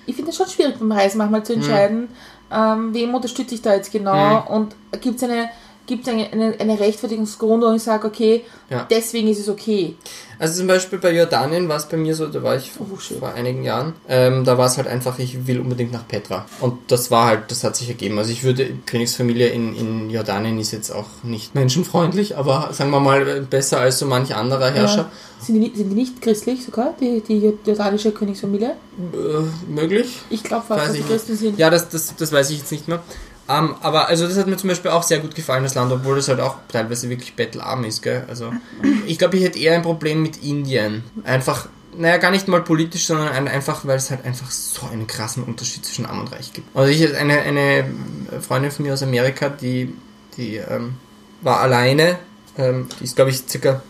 Ich 0.06 0.16
finde 0.16 0.32
es 0.32 0.38
schon 0.38 0.48
schwierig 0.48 0.78
beim 0.78 0.92
Reisen 0.92 1.18
manchmal 1.18 1.44
zu 1.44 1.54
entscheiden, 1.54 2.02
mhm. 2.02 2.08
ähm, 2.52 2.94
wem 2.94 3.16
unterstütze 3.16 3.56
ich 3.56 3.62
da 3.62 3.74
jetzt 3.74 3.92
genau 3.92 4.42
mhm. 4.42 4.48
und 4.48 4.76
gibt 5.02 5.18
es 5.18 5.24
eine 5.24 5.50
gibt 5.86 6.08
es 6.08 6.14
eine, 6.14 6.56
eine, 6.60 6.80
Rechtfertigungsgrund, 6.80 7.64
wo 7.64 7.72
ich 7.72 7.84
sage, 7.84 8.08
okay, 8.08 8.44
ja. 8.70 8.88
deswegen 8.90 9.28
ist 9.28 9.40
es 9.40 9.50
okay. 9.50 9.96
Also 10.40 10.60
zum 10.60 10.68
Beispiel 10.68 11.00
bei 11.00 11.16
Jordanien 11.16 11.70
war 11.70 11.78
es 11.78 11.86
bei 11.86 11.98
mir 11.98 12.16
so, 12.16 12.28
da 12.28 12.44
war 12.44 12.56
ich 12.58 12.72
vor, 12.72 12.88
oh, 12.92 12.98
vor 12.98 13.34
einigen 13.34 13.64
Jahren, 13.64 13.94
ähm, 14.10 14.44
da 14.44 14.58
war 14.58 14.68
es 14.68 14.78
halt 14.78 14.88
einfach, 14.88 15.20
ich 15.20 15.48
will 15.48 15.60
unbedingt 15.60 15.92
nach 15.92 16.08
Petra. 16.08 16.46
Und 16.60 16.92
das 16.92 17.12
war 17.12 17.28
halt, 17.28 17.52
das 17.52 17.64
hat 17.64 17.76
sich 17.76 17.88
ergeben. 17.88 18.18
Also 18.18 18.32
ich 18.32 18.44
würde, 18.44 18.70
Königsfamilie 18.86 19.48
in, 19.48 19.76
in 19.76 20.10
Jordanien 20.10 20.60
ist 20.60 20.72
jetzt 20.72 20.92
auch 20.92 21.08
nicht 21.24 21.56
menschenfreundlich, 21.56 22.38
aber 22.38 22.70
sagen 22.74 22.92
wir 22.92 23.00
mal 23.00 23.42
besser 23.42 23.80
als 23.80 24.00
so 24.00 24.06
manch 24.06 24.36
anderer 24.36 24.72
Herrscher. 24.72 24.98
Ja. 24.98 25.12
Sind, 25.40 25.62
die, 25.62 25.72
sind 25.76 25.90
die 25.90 25.96
nicht 25.96 26.22
christlich 26.22 26.66
sogar, 26.66 26.96
die, 27.00 27.22
die 27.22 27.54
jordanische 27.66 28.12
Königsfamilie? 28.12 28.72
Äh, 28.72 29.72
möglich? 29.72 30.20
Ich 30.30 30.44
glaube 30.44 30.66
fast, 30.68 30.88
dass 30.88 30.94
die 30.94 31.02
Christen 31.02 31.36
sind. 31.38 31.60
Ja, 31.60 31.70
das, 31.70 31.90
das, 31.90 32.16
das 32.16 32.32
weiß 32.32 32.50
ich 32.50 32.60
jetzt 32.60 32.72
nicht 32.72 32.88
mehr. 32.88 33.04
Um, 33.48 33.56
ähm, 33.56 33.76
aber 33.82 34.08
also 34.08 34.28
das 34.28 34.38
hat 34.38 34.48
mir 34.48 34.58
zum 34.58 34.70
Beispiel 34.70 34.90
auch 34.90 35.04
sehr 35.04 35.20
gut 35.20 35.36
gefallen, 35.36 35.64
das 35.64 35.76
Land, 35.76 35.92
obwohl 35.92 36.18
es 36.18 36.28
halt 36.28 36.40
auch 36.40 36.58
teilweise 36.68 37.10
wirklich 37.10 37.36
bettelarm 37.36 37.84
ist, 37.84 38.02
gell? 38.02 38.24
Also 38.28 38.52
ich 39.06 39.20
glaube, 39.20 39.38
ich 39.38 39.44
hätte 39.44 39.60
eher 39.60 39.76
ein 39.76 39.84
Problem 39.84 40.24
mit 40.24 40.44
Indien. 40.44 41.04
Einfach, 41.24 41.68
naja, 41.96 42.18
gar 42.18 42.32
nicht 42.32 42.48
mal 42.48 42.64
politisch, 42.64 43.06
sondern 43.06 43.48
einfach, 43.48 43.86
weil 43.86 43.98
es 43.98 44.10
halt 44.10 44.26
einfach 44.26 44.50
so 44.50 44.88
einen 44.88 45.06
krassen 45.06 45.44
Unterschied 45.44 45.86
zwischen 45.86 46.08
Arm 46.08 46.22
und 46.22 46.32
Reich 46.32 46.54
gibt. 46.54 46.76
Also 46.76 46.92
ich 46.92 47.16
eine, 47.16 47.40
eine 47.42 47.86
Freundin 48.42 48.72
von 48.72 48.84
mir 48.84 48.94
aus 48.94 49.04
Amerika, 49.04 49.50
die, 49.50 49.94
die 50.38 50.56
ähm, 50.58 50.96
war 51.42 51.60
alleine, 51.60 52.18
ähm, 52.58 52.90
die 53.00 53.04
ist 53.04 53.16
glaube 53.16 53.30
ich 53.30 53.44
circa 53.48 53.84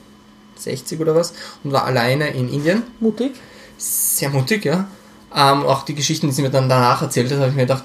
60 0.58 1.00
oder 1.00 1.15
was, 1.15 1.34
und 1.63 1.72
war 1.72 1.86
alleine 1.86 2.30
in 2.30 2.52
Indien. 2.52 2.84
Mutig. 3.00 3.32
Sehr 3.78 4.30
mutig, 4.30 4.65
ja. 4.65 4.88
Ähm, 5.34 5.63
auch 5.63 5.84
die 5.84 5.96
Geschichten, 5.96 6.28
die 6.28 6.34
sie 6.34 6.41
mir 6.41 6.50
dann 6.50 6.70
danach 6.70 7.02
erzählt 7.02 7.32
hat, 7.32 7.39
habe 7.39 7.50
ich 7.50 7.56
mir 7.56 7.63
gedacht, 7.63 7.84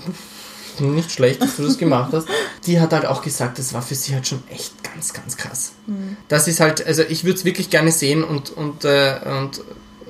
nicht 0.79 1.11
schlecht, 1.11 1.43
dass 1.43 1.57
du 1.57 1.65
das 1.65 1.79
gemacht 1.79 2.13
hast. 2.13 2.29
Die 2.67 2.81
hat 2.81 2.93
halt 2.93 3.07
auch 3.07 3.23
gesagt, 3.23 3.59
das 3.59 3.73
war 3.73 3.83
für 3.83 3.95
sie 3.95 4.15
halt 4.15 4.27
schon 4.27 4.43
echt 4.49 4.73
ganz, 4.85 5.13
ganz 5.13 5.37
krass. 5.37 5.73
Mhm. 5.87 6.17
Das 6.29 6.47
ist 6.49 6.61
halt, 6.61 6.87
also 6.87 7.03
ich 7.03 7.25
würde 7.25 7.39
es 7.39 7.45
wirklich 7.45 7.71
gerne 7.71 7.93
sehen 7.93 8.23
und, 8.23 8.51
und, 8.51 8.85
äh, 8.85 9.19
und 9.41 9.63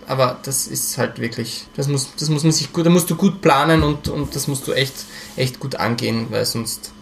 aber 0.06 0.40
das 0.42 0.66
ist 0.66 0.98
halt 0.98 1.20
wirklich, 1.20 1.66
das 1.76 1.86
muss, 1.86 2.10
das 2.18 2.28
muss 2.28 2.42
man 2.42 2.52
sich 2.52 2.72
gut, 2.72 2.84
da 2.84 2.90
musst 2.90 3.08
du 3.10 3.14
gut 3.16 3.40
planen 3.40 3.82
und, 3.84 4.08
und 4.08 4.34
das 4.34 4.48
musst 4.48 4.66
du 4.66 4.72
echt, 4.72 5.04
echt 5.36 5.60
gut 5.60 5.76
angehen, 5.76 6.26
weil 6.30 6.44
sonst 6.44 6.92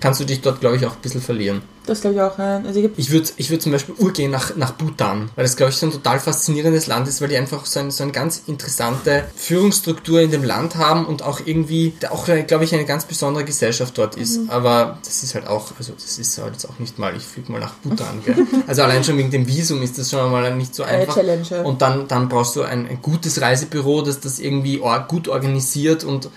kannst 0.00 0.20
du 0.20 0.24
dich 0.24 0.42
dort, 0.42 0.60
glaube 0.60 0.76
ich, 0.76 0.84
auch 0.84 0.92
ein 0.92 1.00
bisschen 1.00 1.22
verlieren. 1.22 1.62
Das 1.86 2.00
glaube 2.00 2.16
ich 2.16 2.22
auch. 2.22 2.38
Also 2.38 2.80
ich 2.96 3.10
würde 3.10 3.30
ich 3.36 3.50
würd 3.50 3.62
zum 3.62 3.72
Beispiel 3.72 3.94
urgehen 3.98 4.30
nach, 4.30 4.56
nach 4.56 4.72
Bhutan, 4.72 5.30
weil 5.36 5.44
das, 5.44 5.56
glaube 5.56 5.70
ich, 5.70 5.78
so 5.78 5.86
ein 5.86 5.92
total 5.92 6.20
faszinierendes 6.20 6.86
Land 6.86 7.08
ist, 7.08 7.20
weil 7.20 7.28
die 7.28 7.36
einfach 7.36 7.64
so, 7.64 7.80
ein, 7.80 7.90
so 7.90 8.02
eine 8.02 8.12
ganz 8.12 8.42
interessante 8.46 9.24
Führungsstruktur 9.36 10.20
in 10.20 10.30
dem 10.30 10.44
Land 10.44 10.76
haben 10.76 11.06
und 11.06 11.22
auch 11.22 11.40
irgendwie, 11.44 11.94
auch, 12.10 12.26
glaube 12.46 12.64
ich, 12.64 12.74
eine 12.74 12.84
ganz 12.84 13.04
besondere 13.04 13.44
Gesellschaft 13.44 13.96
dort 13.96 14.16
ist. 14.16 14.42
Mhm. 14.42 14.50
Aber 14.50 14.98
das 15.04 15.22
ist 15.22 15.34
halt 15.34 15.46
auch, 15.46 15.72
also 15.78 15.92
das 15.92 16.18
ist 16.18 16.38
halt 16.38 16.52
jetzt 16.52 16.68
auch 16.68 16.78
nicht 16.78 16.98
mal, 16.98 17.16
ich 17.16 17.22
füge 17.22 17.52
mal 17.52 17.60
nach 17.60 17.74
Bhutan. 17.74 18.22
Gell? 18.24 18.36
Also 18.66 18.82
allein 18.82 19.04
schon 19.04 19.16
wegen 19.16 19.30
dem 19.30 19.46
Visum 19.46 19.80
ist 19.82 19.98
das 19.98 20.10
schon 20.10 20.30
mal 20.30 20.54
nicht 20.56 20.74
so 20.74 20.82
einfach. 20.82 21.16
Eine 21.16 21.42
Challenge. 21.42 21.66
Und 21.68 21.82
dann, 21.82 22.08
dann 22.08 22.28
brauchst 22.28 22.56
du 22.56 22.62
ein, 22.62 22.88
ein 22.88 23.00
gutes 23.00 23.40
Reisebüro, 23.40 24.02
das 24.02 24.20
das 24.20 24.38
irgendwie 24.38 24.80
gut 25.08 25.28
organisiert 25.28 26.04
und 26.04 26.28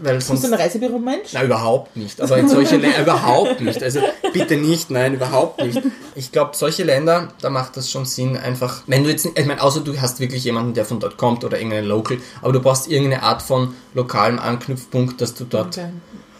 weil 0.00 0.20
sonst, 0.20 0.42
Bist 0.42 0.52
du 0.52 0.56
ein 0.56 0.62
Reisebüro-Mensch? 0.62 1.32
Nein, 1.32 1.46
überhaupt 1.46 1.96
nicht. 1.96 2.20
Aber 2.20 2.36
in 2.38 2.48
solche 2.48 2.76
Länder, 2.76 3.00
überhaupt 3.02 3.60
nicht. 3.60 3.82
Also 3.82 4.00
bitte 4.32 4.56
nicht, 4.56 4.90
nein, 4.90 5.14
überhaupt 5.14 5.62
nicht. 5.62 5.80
Ich 6.14 6.32
glaube, 6.32 6.56
solche 6.56 6.84
Länder, 6.84 7.28
da 7.40 7.50
macht 7.50 7.76
das 7.76 7.90
schon 7.90 8.04
Sinn, 8.04 8.36
einfach, 8.36 8.82
wenn 8.86 9.04
du 9.04 9.10
jetzt, 9.10 9.26
ich 9.26 9.46
meine, 9.46 9.62
außer 9.62 9.80
du 9.80 10.00
hast 10.00 10.20
wirklich 10.20 10.44
jemanden, 10.44 10.74
der 10.74 10.84
von 10.84 11.00
dort 11.00 11.16
kommt 11.16 11.44
oder 11.44 11.58
irgendeinen 11.58 11.86
Local, 11.86 12.18
aber 12.42 12.52
du 12.52 12.60
brauchst 12.60 12.88
irgendeine 12.88 13.22
Art 13.22 13.42
von 13.42 13.74
lokalem 13.94 14.38
Anknüpfpunkt, 14.38 15.20
dass 15.20 15.34
du 15.34 15.44
dort 15.44 15.78
okay. 15.78 15.90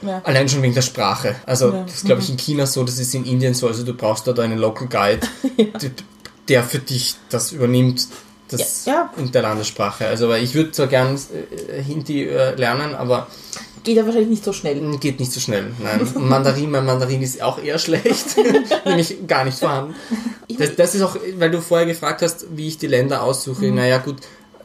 Ja. 0.03 0.21
Allein 0.25 0.49
schon 0.49 0.63
wegen 0.63 0.75
der 0.75 0.83
Sprache. 0.83 1.37
Also, 1.47 1.73
ja. 1.73 1.83
das 1.85 1.95
ist, 1.95 2.05
glaube 2.05 2.21
ich, 2.21 2.29
in 2.29 2.37
China 2.37 2.67
so, 2.67 2.85
das 2.85 2.99
ist 2.99 3.15
in 3.15 3.25
Indien 3.25 3.55
so. 3.55 3.69
Also, 3.69 3.85
du 3.85 3.95
brauchst 3.95 4.27
dort 4.27 4.39
einen 4.39 4.59
Local 4.59 4.87
Guide, 4.87 5.27
ja. 5.57 5.67
der 6.49 6.63
für 6.63 6.79
dich 6.79 7.15
das 7.31 7.53
übernimmt 7.53 8.07
das 8.49 8.85
Ja, 8.87 8.93
ja. 8.93 9.11
in 9.17 9.31
der 9.33 9.43
Landessprache. 9.43 10.07
Also 10.07 10.29
weil 10.29 10.43
ich 10.45 10.55
würde 10.55 10.73
zwar 10.73 10.87
gern 10.87 11.17
äh, 11.17 11.83
Hindi 11.83 12.25
äh, 12.25 12.55
lernen, 12.55 12.95
aber 12.95 13.27
Geht 13.83 13.99
ja 13.99 14.05
wahrscheinlich 14.07 14.31
nicht 14.31 14.45
so 14.45 14.55
schnell. 14.55 14.81
geht 14.99 15.21
nicht 15.21 15.31
so 15.31 15.41
schnell. 15.41 15.67
Nein. 15.83 16.01
Und 16.01 16.17
Mandarin, 16.29 16.71
mein 16.71 16.87
Mandarin 16.87 17.21
ist 17.21 17.43
auch 17.43 17.63
eher 17.63 17.79
schlecht, 17.79 18.37
nämlich 18.87 19.27
gar 19.27 19.45
nicht 19.45 19.59
vorhanden. 19.59 19.95
Das, 20.59 20.75
das 20.75 20.95
ist 20.95 21.03
auch, 21.03 21.17
weil 21.39 21.51
du 21.51 21.61
vorher 21.61 21.87
gefragt 21.87 22.23
hast, 22.23 22.47
wie 22.57 22.69
ich 22.69 22.79
die 22.79 22.87
Länder 22.87 23.23
aussuche. 23.23 23.67
Mhm. 23.67 23.75
Naja 23.75 23.99
gut, 23.99 24.17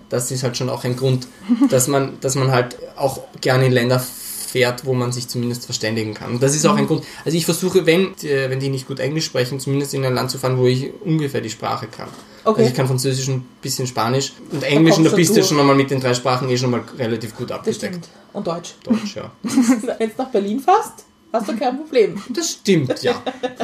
das 0.07 0.31
ist 0.31 0.43
halt 0.43 0.55
schon 0.55 0.69
auch 0.69 0.85
ein 0.85 0.95
Grund, 0.95 1.27
dass 1.69 1.87
man, 1.87 2.17
dass 2.21 2.35
man 2.35 2.51
halt 2.51 2.77
auch 2.95 3.19
gerne 3.41 3.65
in 3.65 3.73
Länder 3.73 3.99
fährt, 3.99 4.85
wo 4.85 4.93
man 4.93 5.11
sich 5.11 5.27
zumindest 5.27 5.65
verständigen 5.65 6.13
kann. 6.13 6.31
Und 6.31 6.41
das 6.41 6.55
ist 6.55 6.65
auch 6.65 6.73
Mhm. 6.73 6.79
ein 6.79 6.87
Grund. 6.87 7.03
Also 7.25 7.37
ich 7.37 7.43
versuche, 7.45 7.85
wenn, 7.85 8.13
äh, 8.23 8.49
wenn 8.49 8.61
die 8.61 8.69
nicht 8.69 8.87
gut 8.87 8.99
Englisch 9.01 9.25
sprechen, 9.25 9.59
zumindest 9.59 9.93
in 9.93 10.05
ein 10.05 10.13
Land 10.15 10.31
zu 10.31 10.37
fahren, 10.37 10.57
wo 10.57 10.65
ich 10.65 10.91
ungefähr 11.03 11.41
die 11.41 11.49
Sprache 11.49 11.87
kann. 11.87 12.07
Okay. 12.43 12.59
Also 12.59 12.71
ich 12.71 12.75
kann 12.75 12.87
Französisch 12.87 13.27
und 13.27 13.35
ein 13.35 13.47
bisschen 13.61 13.87
Spanisch 13.87 14.33
und 14.51 14.63
Englisch 14.63 14.97
und 14.97 15.03
da 15.03 15.09
bist 15.11 15.35
du 15.35 15.43
schon 15.43 15.59
einmal 15.59 15.75
mit 15.75 15.91
den 15.91 15.99
drei 15.99 16.13
Sprachen 16.13 16.49
eh 16.49 16.57
schon 16.57 16.71
mal 16.71 16.83
relativ 16.97 17.35
gut 17.35 17.51
abgedeckt. 17.51 18.09
Und 18.33 18.47
Deutsch. 18.47 18.75
Deutsch, 18.83 19.15
ja. 19.15 19.31
Wenn 19.43 20.09
du 20.09 20.15
nach 20.17 20.29
Berlin 20.29 20.59
fährst, 20.59 21.05
hast 21.31 21.47
du 21.47 21.57
kein 21.57 21.77
Problem. 21.77 22.21
Das 22.29 22.51
stimmt, 22.51 23.01
ja. 23.03 23.21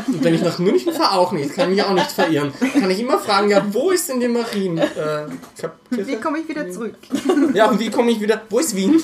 Und 0.07 0.23
wenn 0.23 0.33
ich 0.33 0.41
nach 0.41 0.59
München 0.59 0.93
fahre, 0.93 1.17
auch 1.17 1.31
nicht. 1.31 1.53
Kann 1.53 1.69
mich 1.69 1.83
auch 1.83 1.93
nicht 1.93 2.11
verirren. 2.11 2.51
Kann 2.73 2.89
ich 2.89 2.99
immer 2.99 3.19
fragen, 3.19 3.49
ja, 3.49 3.65
wo 3.71 3.91
ist 3.91 4.09
denn 4.09 4.19
die 4.19 4.27
Marien? 4.27 4.77
Äh? 4.77 5.27
Wie 5.89 6.15
komme 6.17 6.39
ich 6.39 6.49
wieder 6.49 6.69
zurück? 6.71 6.95
ja, 7.53 7.69
und 7.69 7.79
wie 7.79 7.89
komme 7.89 8.11
ich 8.11 8.19
wieder? 8.19 8.41
Wo 8.49 8.59
ist 8.59 8.75
Wien? 8.75 9.01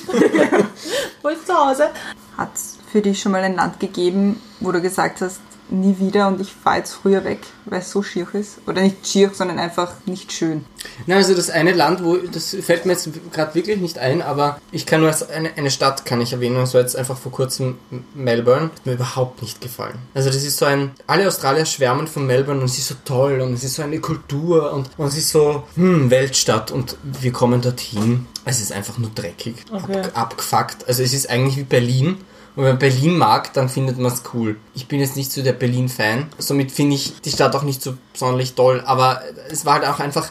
Wo 1.22 1.28
ist 1.28 1.46
zu 1.46 1.54
Hause? 1.54 1.90
Hat 2.36 2.50
es 2.54 2.78
für 2.90 3.00
dich 3.00 3.20
schon 3.20 3.32
mal 3.32 3.42
ein 3.42 3.54
Land 3.54 3.78
gegeben, 3.78 4.40
wo 4.60 4.72
du 4.72 4.80
gesagt 4.80 5.20
hast, 5.20 5.40
nie 5.72 5.98
wieder 5.98 6.28
und 6.28 6.40
ich 6.40 6.52
fahre 6.52 6.78
jetzt 6.78 6.92
früher 6.92 7.24
weg, 7.24 7.40
weil 7.64 7.80
es 7.80 7.90
so 7.90 8.02
schier 8.02 8.26
ist? 8.34 8.58
Oder 8.66 8.82
nicht 8.82 9.06
schier, 9.06 9.30
sondern 9.32 9.58
einfach 9.58 9.92
nicht 10.06 10.32
schön. 10.32 10.64
Na, 11.06 11.16
also 11.16 11.34
das 11.34 11.50
eine 11.50 11.72
Land, 11.72 12.04
wo, 12.04 12.16
das 12.16 12.56
fällt 12.60 12.86
mir 12.86 12.92
jetzt 12.92 13.08
gerade 13.32 13.54
wirklich 13.54 13.80
nicht 13.80 13.98
ein, 13.98 14.22
aber 14.22 14.58
ich 14.70 14.86
kann 14.86 15.00
nur 15.00 15.08
als 15.08 15.28
eine, 15.28 15.56
eine 15.56 15.70
Stadt 15.70 16.04
kann 16.04 16.20
ich 16.20 16.32
erwähnen, 16.32 16.66
so 16.66 16.78
jetzt 16.78 16.96
einfach 16.96 17.16
vor 17.16 17.32
kurzem 17.32 17.78
Melbourne, 18.14 18.70
hat 18.74 18.86
mir 18.86 18.92
überhaupt 18.94 19.42
nicht 19.42 19.60
gefallen. 19.60 19.98
Also 20.14 20.28
das 20.28 20.44
ist 20.44 20.58
so 20.58 20.64
ein, 20.66 20.90
alle 21.06 21.26
Australier 21.26 21.64
schwärmen 21.66 22.06
von 22.06 22.26
Melbourne 22.26 22.60
und 22.60 22.66
es 22.66 22.78
ist 22.78 22.88
so 22.88 22.94
toll 23.04 23.40
und 23.40 23.54
es 23.54 23.64
ist 23.64 23.74
so 23.74 23.82
eine 23.82 24.00
Kultur 24.00 24.72
und, 24.72 24.90
und 24.96 25.06
es 25.06 25.16
ist 25.16 25.30
so, 25.30 25.64
hm, 25.74 26.10
Weltstadt 26.10 26.70
und 26.70 26.96
wir 27.02 27.32
kommen 27.32 27.60
dorthin. 27.60 28.26
Es 28.44 28.60
ist 28.60 28.72
einfach 28.72 28.98
nur 28.98 29.10
dreckig, 29.14 29.54
Okay. 29.72 30.00
ab, 30.00 30.10
abgefuckt. 30.14 30.88
Also 30.88 31.02
es 31.02 31.12
ist 31.14 31.30
eigentlich 31.30 31.56
wie 31.56 31.62
Berlin. 31.64 32.18
Und 32.54 32.64
wenn 32.64 32.72
man 32.72 32.78
Berlin 32.78 33.16
mag, 33.16 33.52
dann 33.54 33.68
findet 33.68 33.98
man 33.98 34.12
es 34.12 34.22
cool. 34.34 34.56
Ich 34.74 34.86
bin 34.86 35.00
jetzt 35.00 35.16
nicht 35.16 35.32
so 35.32 35.42
der 35.42 35.54
Berlin-Fan. 35.54 36.28
Somit 36.38 36.70
finde 36.70 36.96
ich 36.96 37.14
die 37.22 37.30
Stadt 37.30 37.56
auch 37.56 37.62
nicht 37.62 37.82
so 37.82 37.94
sonderlich 38.12 38.54
toll. 38.54 38.82
Aber 38.84 39.22
es 39.50 39.64
war 39.64 39.74
halt 39.74 39.86
auch 39.86 40.00
einfach, 40.00 40.30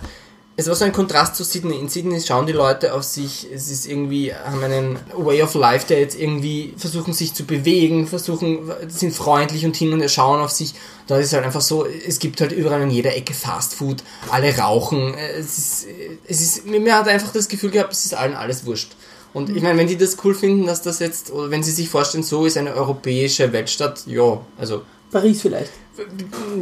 es 0.55 0.67
war 0.67 0.75
so 0.75 0.86
ein 0.86 0.91
Kontrast 0.91 1.36
zu 1.36 1.43
Sydney. 1.43 1.79
In 1.79 1.89
Sydney 1.89 2.21
schauen 2.21 2.45
die 2.45 2.53
Leute 2.53 2.93
auf 2.93 3.03
sich, 3.03 3.47
es 3.51 3.71
ist 3.71 3.88
irgendwie, 3.88 4.34
haben 4.34 4.63
einen 4.63 4.99
Way 5.15 5.41
of 5.41 5.55
Life, 5.55 5.88
der 5.88 5.99
jetzt 5.99 6.19
irgendwie 6.19 6.75
versuchen 6.77 7.13
sich 7.13 7.34
zu 7.34 7.45
bewegen, 7.45 8.05
versuchen, 8.05 8.71
sind 8.88 9.15
freundlich 9.15 9.65
und 9.65 9.75
hin 9.75 9.91
und 9.91 10.01
her 10.01 10.10
schauen 10.10 10.41
auf 10.41 10.51
sich. 10.51 10.75
Da 11.07 11.17
ist 11.17 11.34
halt 11.34 11.45
einfach 11.45 11.62
so, 11.62 11.86
es 11.86 12.19
gibt 12.19 12.39
halt 12.39 12.51
überall 12.51 12.84
in 12.84 12.91
jeder 12.91 13.15
Ecke 13.15 13.34
Fast 13.34 13.73
Food, 13.73 14.03
alle 14.29 14.55
rauchen. 14.55 15.15
Es 15.15 15.57
ist, 15.57 15.88
es 16.27 16.41
ist, 16.41 16.65
mir 16.67 16.95
hat 16.95 17.07
einfach 17.07 17.34
das 17.34 17.47
Gefühl 17.47 17.71
gehabt, 17.71 17.93
es 17.93 18.05
ist 18.05 18.13
allen 18.13 18.36
alles 18.36 18.65
wurscht. 18.65 18.95
Und 19.33 19.49
ich 19.55 19.61
meine, 19.63 19.77
wenn 19.79 19.87
die 19.87 19.97
das 19.97 20.17
cool 20.23 20.33
finden, 20.35 20.65
dass 20.65 20.81
das 20.81 20.99
jetzt, 20.99 21.31
oder 21.31 21.49
wenn 21.51 21.63
sie 21.63 21.71
sich 21.71 21.89
vorstellen, 21.89 22.23
so 22.23 22.45
ist 22.45 22.57
eine 22.57 22.73
europäische 22.73 23.51
Weltstadt, 23.53 24.03
ja, 24.05 24.41
also 24.57 24.81
Paris 25.11 25.41
vielleicht. 25.41 25.71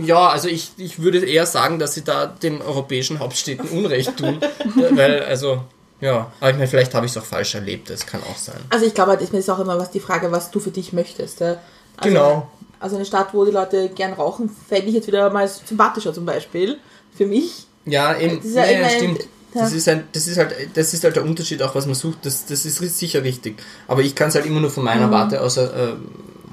ja, 0.05 0.29
also 0.29 0.47
ich, 0.47 0.71
ich 0.77 0.99
würde 1.01 1.25
eher 1.25 1.45
sagen, 1.45 1.79
dass 1.79 1.93
sie 1.93 2.03
da 2.03 2.25
den 2.27 2.61
europäischen 2.61 3.19
Hauptstädten 3.19 3.69
Unrecht 3.69 4.17
tun. 4.17 4.39
weil, 4.91 5.21
also, 5.23 5.63
ja. 6.01 6.31
Aber 6.39 6.49
ich 6.49 6.55
meine, 6.57 6.67
vielleicht 6.67 6.93
habe 6.95 7.05
ich 7.05 7.11
es 7.11 7.17
auch 7.17 7.25
falsch 7.25 7.55
erlebt, 7.55 7.89
das 7.89 8.05
kann 8.05 8.21
auch 8.23 8.37
sein. 8.37 8.59
Also 8.69 8.85
ich 8.85 8.93
glaube, 8.93 9.17
das 9.17 9.29
ist 9.29 9.49
auch 9.49 9.59
immer 9.59 9.77
was 9.79 9.91
die 9.91 9.99
Frage, 9.99 10.31
was 10.31 10.51
du 10.51 10.59
für 10.59 10.71
dich 10.71 10.93
möchtest. 10.93 11.41
Also, 11.41 11.59
Genau. 12.01 12.49
Also 12.79 12.95
eine 12.95 13.05
Stadt, 13.05 13.33
wo 13.33 13.43
die 13.45 13.51
Leute 13.51 13.89
gern 13.89 14.13
rauchen, 14.13 14.49
fände 14.69 14.87
ich 14.87 14.93
jetzt 14.95 15.07
wieder 15.07 15.29
mal 15.29 15.47
sympathischer 15.47 16.13
zum 16.13 16.25
Beispiel. 16.25 16.77
Für 17.15 17.25
mich. 17.25 17.65
Ja, 17.85 18.17
eben, 18.17 18.37
Das 18.37 18.45
ist 18.45 18.55
ja 18.55 18.65
ja, 18.65 18.79
ja, 18.81 18.87
ein- 18.87 19.17
stimmt. 19.49 19.55
ja. 19.55 19.61
Das 19.63 19.73
ist, 19.73 19.87
ein, 19.89 20.03
das, 20.11 20.27
ist 20.27 20.37
halt, 20.37 20.55
das 20.75 20.93
ist 20.93 21.03
halt 21.03 21.15
der 21.15 21.23
Unterschied, 21.23 21.61
auch 21.61 21.75
was 21.75 21.85
man 21.85 21.95
sucht. 21.95 22.19
Das, 22.25 22.45
das 22.45 22.65
ist 22.65 22.77
sicher 22.97 23.23
richtig. 23.23 23.61
Aber 23.87 24.01
ich 24.01 24.15
kann 24.15 24.29
es 24.29 24.35
halt 24.35 24.45
immer 24.45 24.59
nur 24.61 24.69
von 24.71 24.83
meiner 24.83 25.07
Mhm. 25.07 25.11
Warte 25.11 25.41
aus 25.41 25.57
äh, 25.57 25.67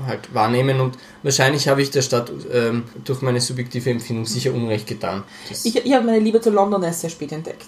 halt 0.06 0.34
wahrnehmen 0.34 0.80
und 0.80 0.98
wahrscheinlich 1.22 1.68
habe 1.68 1.80
ich 1.82 1.90
der 1.90 2.02
Stadt 2.02 2.30
ähm, 2.52 2.84
durch 3.04 3.22
meine 3.22 3.40
subjektive 3.40 3.90
Empfindung 3.90 4.26
sicher 4.26 4.52
Unrecht 4.52 4.86
getan. 4.86 5.24
Das, 5.48 5.64
Ich, 5.64 5.74
ich 5.76 5.92
habe 5.94 6.04
meine 6.04 6.18
Liebe 6.18 6.40
zu 6.40 6.50
London 6.50 6.82
erst 6.82 7.00
sehr 7.00 7.10
spät 7.10 7.32
entdeckt. 7.32 7.64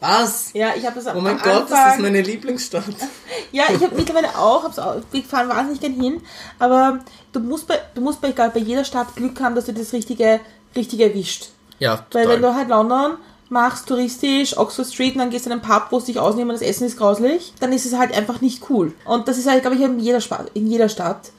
was? 0.00 0.50
Ja, 0.52 0.72
ich 0.76 0.84
habe 0.84 1.00
das 1.00 1.14
Oh 1.14 1.20
mein 1.20 1.38
Gott, 1.38 1.70
das 1.70 1.72
Anfang, 1.72 1.92
ist 1.96 2.02
meine 2.02 2.20
Lieblingsstadt. 2.22 2.84
Ja, 3.52 3.64
ich 3.68 3.82
habe 3.82 3.94
mittlerweile 3.94 4.28
auch, 4.36 4.64
hab's 4.64 4.78
auch, 4.78 4.96
wir 5.10 5.22
fahren 5.22 5.48
wahnsinnig 5.48 5.80
gern 5.80 5.92
hin, 5.92 6.20
aber 6.58 7.00
du 7.32 7.40
musst 7.40 7.66
bei, 7.68 7.78
du 7.94 8.00
musst 8.00 8.20
bei, 8.22 8.28
egal, 8.30 8.50
bei 8.50 8.60
jeder 8.60 8.84
Stadt 8.84 9.14
Glück 9.14 9.38
haben, 9.40 9.54
dass 9.54 9.66
du 9.66 9.72
das 9.74 9.92
richtige, 9.92 10.40
richtige 10.74 11.04
erwischt. 11.04 11.48
Ja, 11.78 12.06
Weil 12.12 12.22
total. 12.24 12.28
wenn 12.28 12.42
du 12.42 12.54
halt 12.54 12.68
London 12.68 13.12
machst, 13.52 13.86
touristisch, 13.86 14.56
Oxford 14.56 14.86
Street, 14.86 15.12
und 15.14 15.18
dann 15.20 15.30
gehst 15.30 15.46
du 15.46 15.50
in 15.50 15.52
einen 15.52 15.62
Pub, 15.62 15.86
wo 15.90 15.98
es 15.98 16.04
dich 16.06 16.18
ausnehmen, 16.18 16.52
das 16.52 16.62
Essen 16.62 16.86
ist 16.86 16.96
grauslich, 16.98 17.52
dann 17.60 17.72
ist 17.72 17.86
es 17.86 17.96
halt 17.96 18.12
einfach 18.12 18.40
nicht 18.40 18.68
cool. 18.70 18.92
Und 19.04 19.28
das 19.28 19.38
ist 19.38 19.48
halt, 19.48 19.62
glaube 19.62 19.76
ich, 19.76 19.82
in 19.82 20.00
jeder, 20.00 20.20
Spa- 20.20 20.46
in 20.54 20.66
jeder 20.66 20.88
Stadt. 20.88 21.30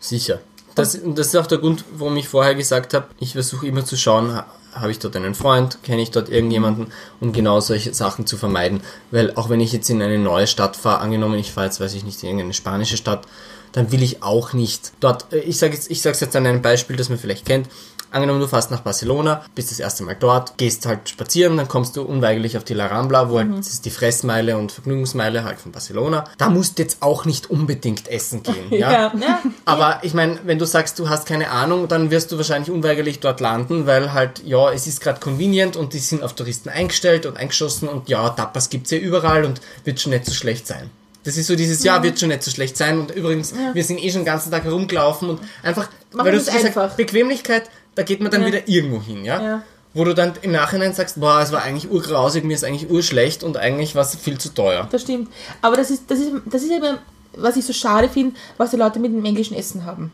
Sicher. 0.00 0.40
Das, 0.74 0.98
das 1.04 1.26
ist 1.28 1.36
auch 1.36 1.46
der 1.46 1.58
Grund, 1.58 1.84
warum 1.96 2.16
ich 2.16 2.28
vorher 2.28 2.54
gesagt 2.54 2.94
habe, 2.94 3.06
ich 3.20 3.32
versuche 3.34 3.66
immer 3.66 3.84
zu 3.84 3.96
schauen, 3.96 4.34
ha- 4.34 4.46
habe 4.74 4.90
ich 4.90 4.98
dort 4.98 5.14
einen 5.16 5.34
Freund, 5.34 5.82
kenne 5.82 6.00
ich 6.00 6.10
dort 6.10 6.30
irgendjemanden, 6.30 6.86
um 7.20 7.32
genau 7.34 7.60
solche 7.60 7.92
Sachen 7.92 8.26
zu 8.26 8.38
vermeiden. 8.38 8.80
Weil 9.10 9.34
auch 9.36 9.50
wenn 9.50 9.60
ich 9.60 9.72
jetzt 9.72 9.90
in 9.90 10.00
eine 10.00 10.18
neue 10.18 10.46
Stadt 10.46 10.76
fahre, 10.76 11.00
angenommen 11.00 11.38
ich 11.38 11.52
fahre 11.52 11.66
jetzt, 11.66 11.78
weiß 11.78 11.92
ich 11.92 12.04
nicht, 12.04 12.22
in 12.22 12.28
irgendeine 12.30 12.54
spanische 12.54 12.96
Stadt, 12.96 13.26
dann 13.72 13.92
will 13.92 14.02
ich 14.02 14.22
auch 14.22 14.54
nicht 14.54 14.92
dort, 15.00 15.30
äh, 15.32 15.40
ich 15.40 15.58
sage 15.58 15.74
jetzt, 15.74 15.90
ich 15.90 16.00
sage 16.00 16.16
jetzt 16.18 16.34
an 16.36 16.46
einem 16.46 16.62
Beispiel, 16.62 16.96
das 16.96 17.10
man 17.10 17.18
vielleicht 17.18 17.44
kennt, 17.44 17.68
Angenommen, 18.12 18.40
du 18.40 18.46
fährst 18.46 18.70
nach 18.70 18.80
Barcelona, 18.80 19.42
bist 19.54 19.70
das 19.70 19.80
erste 19.80 20.04
Mal 20.04 20.16
dort, 20.18 20.58
gehst 20.58 20.84
halt 20.84 21.08
spazieren, 21.08 21.56
dann 21.56 21.66
kommst 21.66 21.96
du 21.96 22.02
unweigerlich 22.02 22.58
auf 22.58 22.64
die 22.64 22.74
La 22.74 22.86
Rambla, 22.86 23.30
wo 23.30 23.38
halt, 23.38 23.58
das 23.58 23.68
ist 23.68 23.86
die 23.86 23.90
Fressmeile 23.90 24.58
und 24.58 24.70
Vergnügungsmeile 24.70 25.44
halt 25.44 25.58
von 25.58 25.72
Barcelona. 25.72 26.24
Da 26.36 26.50
musst 26.50 26.78
du 26.78 26.82
jetzt 26.82 26.98
auch 27.00 27.24
nicht 27.24 27.50
unbedingt 27.50 28.08
essen 28.08 28.42
gehen, 28.42 28.66
ja. 28.70 28.92
ja. 28.92 29.12
Aber 29.64 30.00
ich 30.02 30.12
meine, 30.12 30.38
wenn 30.44 30.58
du 30.58 30.66
sagst, 30.66 30.98
du 30.98 31.08
hast 31.08 31.26
keine 31.26 31.50
Ahnung, 31.50 31.88
dann 31.88 32.10
wirst 32.10 32.30
du 32.30 32.36
wahrscheinlich 32.36 32.70
unweigerlich 32.70 33.20
dort 33.20 33.40
landen, 33.40 33.86
weil 33.86 34.12
halt, 34.12 34.42
ja, 34.44 34.70
es 34.70 34.86
ist 34.86 35.00
gerade 35.00 35.18
convenient 35.18 35.76
und 35.76 35.94
die 35.94 35.98
sind 35.98 36.22
auf 36.22 36.34
Touristen 36.34 36.68
eingestellt 36.68 37.24
und 37.24 37.38
eingeschossen 37.38 37.88
und 37.88 38.10
ja, 38.10 38.28
Tapas 38.28 38.68
gibt's 38.68 38.90
ja 38.90 38.98
überall 38.98 39.44
und 39.46 39.62
wird 39.84 40.00
schon 40.00 40.10
nicht 40.10 40.26
so 40.26 40.32
schlecht 40.32 40.66
sein. 40.66 40.90
Das 41.24 41.36
ist 41.36 41.46
so 41.46 41.54
dieses, 41.54 41.84
ja, 41.84 42.02
wird 42.02 42.18
schon 42.18 42.30
nicht 42.30 42.42
so 42.42 42.50
schlecht 42.50 42.76
sein 42.76 42.98
und 42.98 43.12
übrigens, 43.12 43.54
wir 43.72 43.84
sind 43.84 44.02
eh 44.02 44.10
schon 44.10 44.22
den 44.22 44.26
ganzen 44.26 44.50
Tag 44.50 44.64
herumgelaufen 44.64 45.30
und 45.30 45.40
einfach, 45.62 45.88
Machen 46.12 46.26
weil 46.26 46.32
du 46.32 46.38
gesagt, 46.38 46.64
einfach. 46.64 46.94
Bequemlichkeit, 46.94 47.70
da 47.94 48.02
geht 48.02 48.20
man 48.20 48.30
dann 48.30 48.42
Ja. 48.42 48.46
wieder 48.48 48.68
irgendwo 48.68 49.00
hin, 49.02 49.24
ja? 49.24 49.42
Ja. 49.42 49.62
Wo 49.94 50.04
du 50.04 50.14
dann 50.14 50.32
im 50.40 50.52
Nachhinein 50.52 50.94
sagst, 50.94 51.20
boah, 51.20 51.40
es 51.42 51.52
war 51.52 51.62
eigentlich 51.62 51.90
urgrausig, 51.90 52.44
mir 52.44 52.54
ist 52.54 52.64
eigentlich 52.64 52.90
urschlecht 52.90 53.42
und 53.44 53.56
eigentlich 53.58 53.94
war 53.94 54.02
es 54.02 54.14
viel 54.16 54.38
zu 54.38 54.54
teuer. 54.54 54.88
Das 54.90 55.02
stimmt. 55.02 55.28
Aber 55.60 55.76
das 55.76 55.90
ist, 55.90 56.10
das 56.10 56.18
ist, 56.18 56.32
das 56.46 56.62
ist 56.62 56.70
eben, 56.70 56.96
was 57.36 57.56
ich 57.56 57.64
so 57.66 57.74
schade 57.74 58.08
finde, 58.08 58.34
was 58.56 58.70
die 58.70 58.76
Leute 58.76 58.98
mit 58.98 59.12
dem 59.12 59.24
englischen 59.24 59.54
Essen 59.54 59.84
haben. 59.84 60.10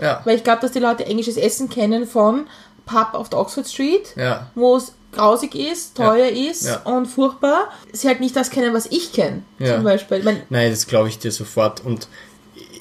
Ja, 0.00 0.22
Weil 0.24 0.36
ich 0.36 0.42
glaube, 0.44 0.60
dass 0.62 0.72
die 0.72 0.80
Leute 0.80 1.06
englisches 1.06 1.36
Essen 1.36 1.68
kennen 1.68 2.06
von 2.06 2.46
Pub 2.86 3.10
auf 3.14 3.28
der 3.28 3.38
Oxford 3.38 3.68
Street, 3.68 4.12
ja. 4.16 4.50
wo 4.56 4.76
es 4.76 4.92
grausig 5.12 5.54
ist, 5.54 5.96
teuer 5.96 6.26
ist 6.30 6.64
Ja. 6.64 6.78
und 6.84 7.06
furchtbar. 7.06 7.68
Sie 7.92 8.08
halt 8.08 8.18
nicht 8.18 8.34
das 8.34 8.50
kennen, 8.50 8.74
was 8.74 8.86
ich 8.86 9.12
kenne. 9.12 9.42
Ja. 9.60 9.74
Zum 9.76 9.84
Beispiel. 9.84 10.22
Mein, 10.24 10.42
Nein, 10.50 10.70
das 10.70 10.88
glaube 10.88 11.08
ich 11.08 11.18
dir 11.20 11.30
sofort. 11.30 11.84
Und 11.84 12.08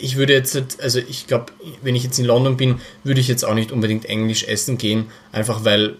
ich 0.01 0.17
würde 0.17 0.33
jetzt, 0.33 0.57
also 0.81 0.99
ich 0.99 1.27
glaube, 1.27 1.47
wenn 1.81 1.95
ich 1.95 2.03
jetzt 2.03 2.19
in 2.19 2.25
London 2.25 2.57
bin, 2.57 2.81
würde 3.03 3.19
ich 3.21 3.27
jetzt 3.27 3.43
auch 3.43 3.53
nicht 3.53 3.71
unbedingt 3.71 4.05
Englisch 4.05 4.43
essen 4.43 4.77
gehen, 4.77 5.07
einfach 5.31 5.63
weil 5.65 5.95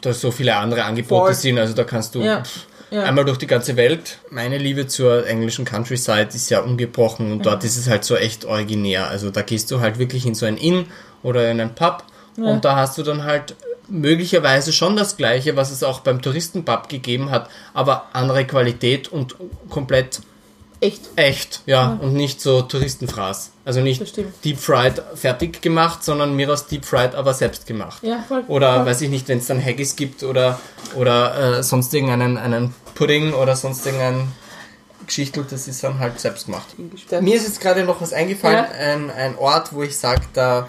da 0.00 0.12
so 0.12 0.30
viele 0.30 0.56
andere 0.56 0.84
Angebote 0.84 1.26
Voll. 1.26 1.34
sind. 1.34 1.58
Also 1.58 1.74
da 1.74 1.84
kannst 1.84 2.14
du 2.14 2.20
Ja. 2.22 2.42
pff, 2.42 2.66
Ja. 2.90 3.04
einmal 3.04 3.24
durch 3.24 3.38
die 3.38 3.46
ganze 3.46 3.76
Welt. 3.76 4.18
Meine 4.30 4.58
Liebe 4.58 4.86
zur 4.86 5.26
englischen 5.26 5.64
Countryside 5.64 6.28
ist 6.34 6.50
ja 6.50 6.60
ungebrochen 6.60 7.32
und 7.32 7.46
dort 7.46 7.64
ist 7.64 7.76
es 7.76 7.88
halt 7.88 8.04
so 8.04 8.14
echt 8.16 8.44
originär. 8.44 9.08
Also 9.08 9.30
da 9.30 9.42
gehst 9.42 9.70
du 9.70 9.80
halt 9.80 9.98
wirklich 9.98 10.26
in 10.26 10.34
so 10.34 10.46
ein 10.46 10.56
Inn 10.58 10.86
oder 11.22 11.50
in 11.50 11.60
einen 11.60 11.74
Pub 11.74 12.04
und 12.36 12.64
da 12.64 12.76
hast 12.76 12.98
du 12.98 13.02
dann 13.02 13.24
halt 13.24 13.54
möglicherweise 13.88 14.72
schon 14.72 14.96
das 14.96 15.16
gleiche, 15.16 15.56
was 15.56 15.70
es 15.70 15.82
auch 15.82 16.00
beim 16.00 16.20
Touristenpub 16.22 16.88
gegeben 16.88 17.30
hat, 17.30 17.48
aber 17.74 18.06
andere 18.12 18.44
Qualität 18.46 19.08
und 19.08 19.34
komplett 19.70 20.20
echt. 20.84 21.00
Echt, 21.16 21.62
ja, 21.66 21.98
und 22.00 22.14
nicht 22.14 22.40
so 22.40 22.62
Touristenfraß. 22.62 23.50
Also 23.64 23.80
nicht. 23.80 24.02
Deep 24.44 24.58
Fried 24.58 25.02
fertig 25.14 25.62
gemacht, 25.62 26.04
sondern 26.04 26.34
mir 26.36 26.52
aus 26.52 26.66
Deep 26.66 26.84
Fried 26.84 27.14
aber 27.14 27.34
selbst 27.34 27.66
gemacht. 27.66 28.02
Ja, 28.02 28.22
voll. 28.28 28.44
Oder 28.48 28.76
voll. 28.76 28.86
weiß 28.86 29.00
ich 29.02 29.10
nicht, 29.10 29.26
wenn 29.28 29.38
es 29.38 29.46
dann 29.46 29.64
Haggis 29.64 29.96
gibt 29.96 30.22
oder, 30.22 30.60
oder 30.94 31.58
äh, 31.58 31.62
sonst 31.62 31.92
irgendeinen 31.94 32.36
einen 32.38 32.74
Pudding 32.94 33.32
oder 33.32 33.56
sonst 33.56 33.84
irgendein 33.86 34.28
Geschichtel, 35.06 35.44
das 35.48 35.66
ist 35.68 35.82
dann 35.84 35.98
halt 35.98 36.18
selbst 36.20 36.46
gemacht. 36.46 36.66
Mir 37.20 37.34
ist 37.36 37.44
jetzt 37.46 37.60
gerade 37.60 37.84
noch 37.84 38.00
was 38.00 38.12
eingefallen, 38.12 38.64
Ja. 38.64 38.70
ein, 38.70 39.10
ein 39.10 39.36
Ort, 39.38 39.72
wo 39.72 39.82
ich 39.82 39.96
sage, 39.96 40.22
da 40.32 40.68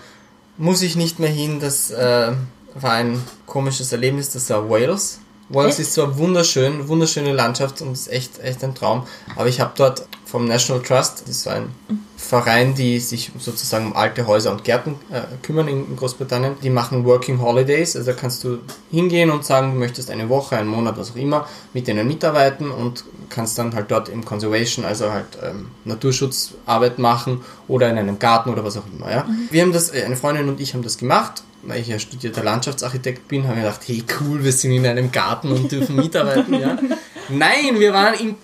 muss 0.58 0.82
ich 0.82 0.96
nicht 0.96 1.20
mehr 1.20 1.30
hin, 1.30 1.60
das 1.60 1.92
äh, 1.92 2.32
war 2.76 2.92
ein 2.92 3.22
komisches 3.46 3.92
Erlebnis, 3.92 4.32
das 4.32 4.50
war 4.50 4.70
Wales. 4.70 5.20
Wales 5.50 5.80
ist 5.80 5.94
zwar 5.94 6.18
wunderschön, 6.18 6.88
wunderschöne 6.88 7.32
Landschaft 7.32 7.82
und 7.82 7.94
ist 7.94 8.12
echt, 8.12 8.40
echt 8.40 8.64
ein 8.64 8.74
Traum, 8.74 9.06
aber 9.36 9.48
ich 9.48 9.60
habe 9.60 9.74
dort 9.76 10.08
vom 10.26 10.46
National 10.46 10.82
Trust, 10.82 11.22
das 11.22 11.30
ist 11.30 11.44
so 11.44 11.52
ein 11.52 11.70
Verein, 12.18 12.74
die 12.74 13.00
sich 13.00 13.32
sozusagen 13.38 13.88
um 13.88 13.96
alte 13.96 14.26
Häuser 14.26 14.52
und 14.52 14.64
Gärten 14.64 14.96
äh, 15.12 15.22
kümmern 15.44 15.68
in, 15.68 15.86
in 15.86 15.96
Großbritannien, 15.96 16.56
die 16.64 16.72
machen 16.72 17.06
Working 17.06 17.40
Holidays, 17.40 17.96
also 17.96 18.12
da 18.12 18.18
kannst 18.18 18.44
du 18.44 18.58
hingehen 18.90 19.30
und 19.30 19.46
sagen, 19.46 19.74
du 19.74 19.80
möchtest 19.80 20.10
eine 20.10 20.30
Woche, 20.30 20.58
einen 20.58 20.68
Monat, 20.68 20.98
was 20.98 21.12
auch 21.12 21.16
immer, 21.16 21.48
mit 21.74 21.88
denen 21.88 22.08
mitarbeiten 22.08 22.72
und 22.72 23.04
kannst 23.30 23.58
dann 23.60 23.76
halt 23.76 23.92
dort 23.92 24.10
im 24.10 24.26
Conservation, 24.26 24.84
also 24.84 25.12
halt 25.12 25.28
ähm, 25.44 25.68
Naturschutzarbeit 25.84 26.98
machen 26.98 27.42
oder 27.68 27.88
in 27.90 28.00
einem 28.00 28.18
Garten 28.18 28.50
oder 28.50 28.64
was 28.64 28.78
auch 28.78 28.86
immer. 28.92 29.12
Ja? 29.12 29.28
Wir 29.52 29.62
haben 29.62 29.74
das, 29.74 29.94
äh, 29.94 30.04
eine 30.04 30.16
Freundin 30.16 30.50
und 30.50 30.60
ich 30.60 30.74
haben 30.74 30.82
das 30.82 30.98
gemacht 30.98 31.44
weil 31.66 31.82
ich 31.82 31.88
ja 31.88 32.00
studierter 32.00 32.44
Landschaftsarchitekt 32.44 33.28
bin, 33.28 33.48
habe 33.48 33.58
ich 33.58 33.64
gedacht, 33.64 33.82
hey 33.88 34.04
cool, 34.20 34.44
wir 34.44 34.52
sind 34.52 34.72
in 34.72 34.86
einem 34.86 35.12
Garten 35.12 35.52
und 35.52 35.72
dürfen 35.72 35.96
mitarbeiten, 35.96 36.54
ja. 36.60 36.78
Nein, 37.30 37.80
wir 37.80 37.94
waren 37.94 38.20
im 38.20 38.36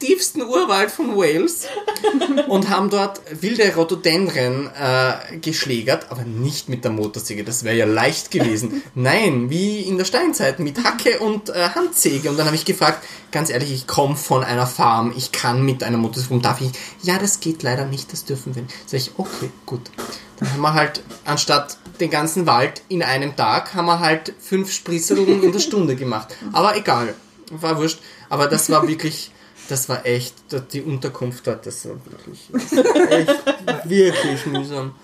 tiefsten 0.00 0.42
Urwald 0.42 0.90
von 0.90 1.16
Wales 1.16 1.66
und 2.48 2.68
haben 2.68 2.90
dort 2.90 3.20
wilde 3.40 3.72
Rhododendren 3.74 4.68
äh, 4.74 5.36
geschlägert, 5.38 6.06
aber 6.10 6.24
nicht 6.24 6.68
mit 6.68 6.82
der 6.82 6.90
Motorsäge, 6.90 7.44
das 7.44 7.62
wäre 7.62 7.76
ja 7.76 7.86
leicht 7.86 8.30
gewesen. 8.30 8.82
Nein, 8.94 9.50
wie 9.50 9.82
in 9.82 9.98
der 9.98 10.04
Steinzeit 10.04 10.58
mit 10.58 10.82
Hacke 10.82 11.20
und 11.20 11.50
äh, 11.50 11.68
Handsäge. 11.74 12.30
Und 12.30 12.38
dann 12.38 12.46
habe 12.46 12.56
ich 12.56 12.64
gefragt, 12.64 13.04
ganz 13.30 13.50
ehrlich, 13.50 13.72
ich 13.72 13.86
komme 13.86 14.16
von 14.16 14.42
einer 14.42 14.66
Farm, 14.66 15.12
ich 15.16 15.30
kann 15.30 15.64
mit 15.64 15.84
einer 15.84 15.98
Motorsäge, 15.98 16.30
warum 16.30 16.42
darf 16.42 16.60
ich? 16.60 16.70
Ja, 17.02 17.18
das 17.18 17.40
geht 17.40 17.62
leider 17.62 17.84
nicht, 17.84 18.12
das 18.12 18.24
dürfen 18.24 18.54
wir 18.54 18.62
nicht. 18.62 18.74
Sag 18.86 18.98
ich, 18.98 19.12
okay, 19.16 19.50
gut. 19.66 19.90
Dann 20.38 20.52
haben 20.52 20.62
wir 20.62 20.74
halt, 20.74 21.02
anstatt 21.26 21.76
den 22.00 22.10
ganzen 22.10 22.46
Wald 22.46 22.82
in 22.88 23.02
einem 23.02 23.36
Tag, 23.36 23.74
haben 23.74 23.86
wir 23.86 24.00
halt 24.00 24.32
fünf 24.40 24.72
Spritzelungen 24.72 25.42
in 25.42 25.52
der 25.52 25.60
Stunde 25.60 25.96
gemacht. 25.96 26.34
Aber 26.52 26.76
egal, 26.76 27.14
war 27.50 27.76
wurscht. 27.78 28.00
Aber 28.30 28.46
das 28.46 28.70
war 28.70 28.88
wirklich, 28.88 29.30
das 29.70 29.88
war 29.88 30.04
echt, 30.04 30.34
die 30.72 30.82
Unterkunft 30.82 31.46
dort, 31.46 31.66
das 31.66 31.86
war 31.86 31.96
wirklich, 32.06 32.50
echt, 33.10 33.88
wirklich 33.88 34.46
mühsam. 34.46 34.94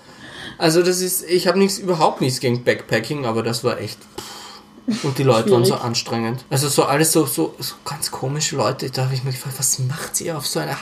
Also 0.59 0.83
das 0.83 1.01
ist, 1.01 1.29
ich 1.29 1.47
habe 1.47 1.59
nichts, 1.59 1.79
überhaupt 1.79 2.21
nichts 2.21 2.41
gegen 2.41 2.65
Backpacking, 2.65 3.27
aber 3.27 3.43
das 3.43 3.63
war 3.63 3.79
echt, 3.79 3.99
und 5.03 5.19
die 5.19 5.23
Leute 5.23 5.51
waren 5.51 5.65
so 5.65 5.75
anstrengend. 5.75 6.45
Also 6.49 6.69
so 6.69 6.85
alles 6.85 7.13
so, 7.13 7.27
so, 7.27 7.55
so 7.59 7.75
ganz 7.85 8.11
komische 8.11 8.57
Leute, 8.57 8.91
da 8.91 9.05
habe 9.05 9.15
ich 9.15 9.25
mir 9.25 9.33
gefragt, 9.33 9.59
was 9.59 9.79
macht 9.81 10.21
ihr 10.21 10.37
auf 10.37 10.47
so 10.47 10.61
einer, 10.61 10.77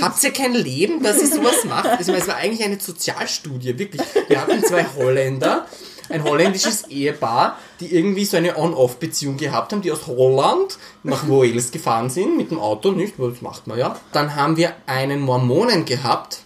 Habt 0.00 0.24
ihr 0.24 0.32
kein 0.32 0.54
Leben, 0.54 1.02
dass 1.02 1.18
ihr 1.20 1.28
sowas 1.28 1.64
macht? 1.64 2.00
Ich 2.00 2.06
meine, 2.06 2.18
es 2.18 2.28
war 2.28 2.36
eigentlich 2.36 2.64
eine 2.64 2.80
Sozialstudie, 2.80 3.78
wirklich. 3.78 4.02
Wir 4.28 4.40
hatten 4.40 4.62
zwei 4.64 4.84
Holländer, 4.96 5.66
ein 6.08 6.24
holländisches 6.24 6.88
Ehepaar, 6.88 7.58
die 7.82 7.94
irgendwie 7.94 8.24
so 8.24 8.36
eine 8.36 8.56
On-Off-Beziehung 8.56 9.36
gehabt 9.36 9.72
haben, 9.72 9.82
die 9.82 9.90
aus 9.90 10.06
Holland 10.06 10.78
nach 11.02 11.28
Wales 11.28 11.72
gefahren 11.72 12.10
sind, 12.10 12.36
mit 12.36 12.50
dem 12.50 12.58
Auto, 12.58 12.92
nicht? 12.92 13.14
Das 13.18 13.42
macht 13.42 13.66
man 13.66 13.78
ja. 13.78 13.98
Dann 14.12 14.36
haben 14.36 14.56
wir 14.56 14.74
einen 14.86 15.20
Mormonen 15.20 15.84
gehabt, 15.84 16.40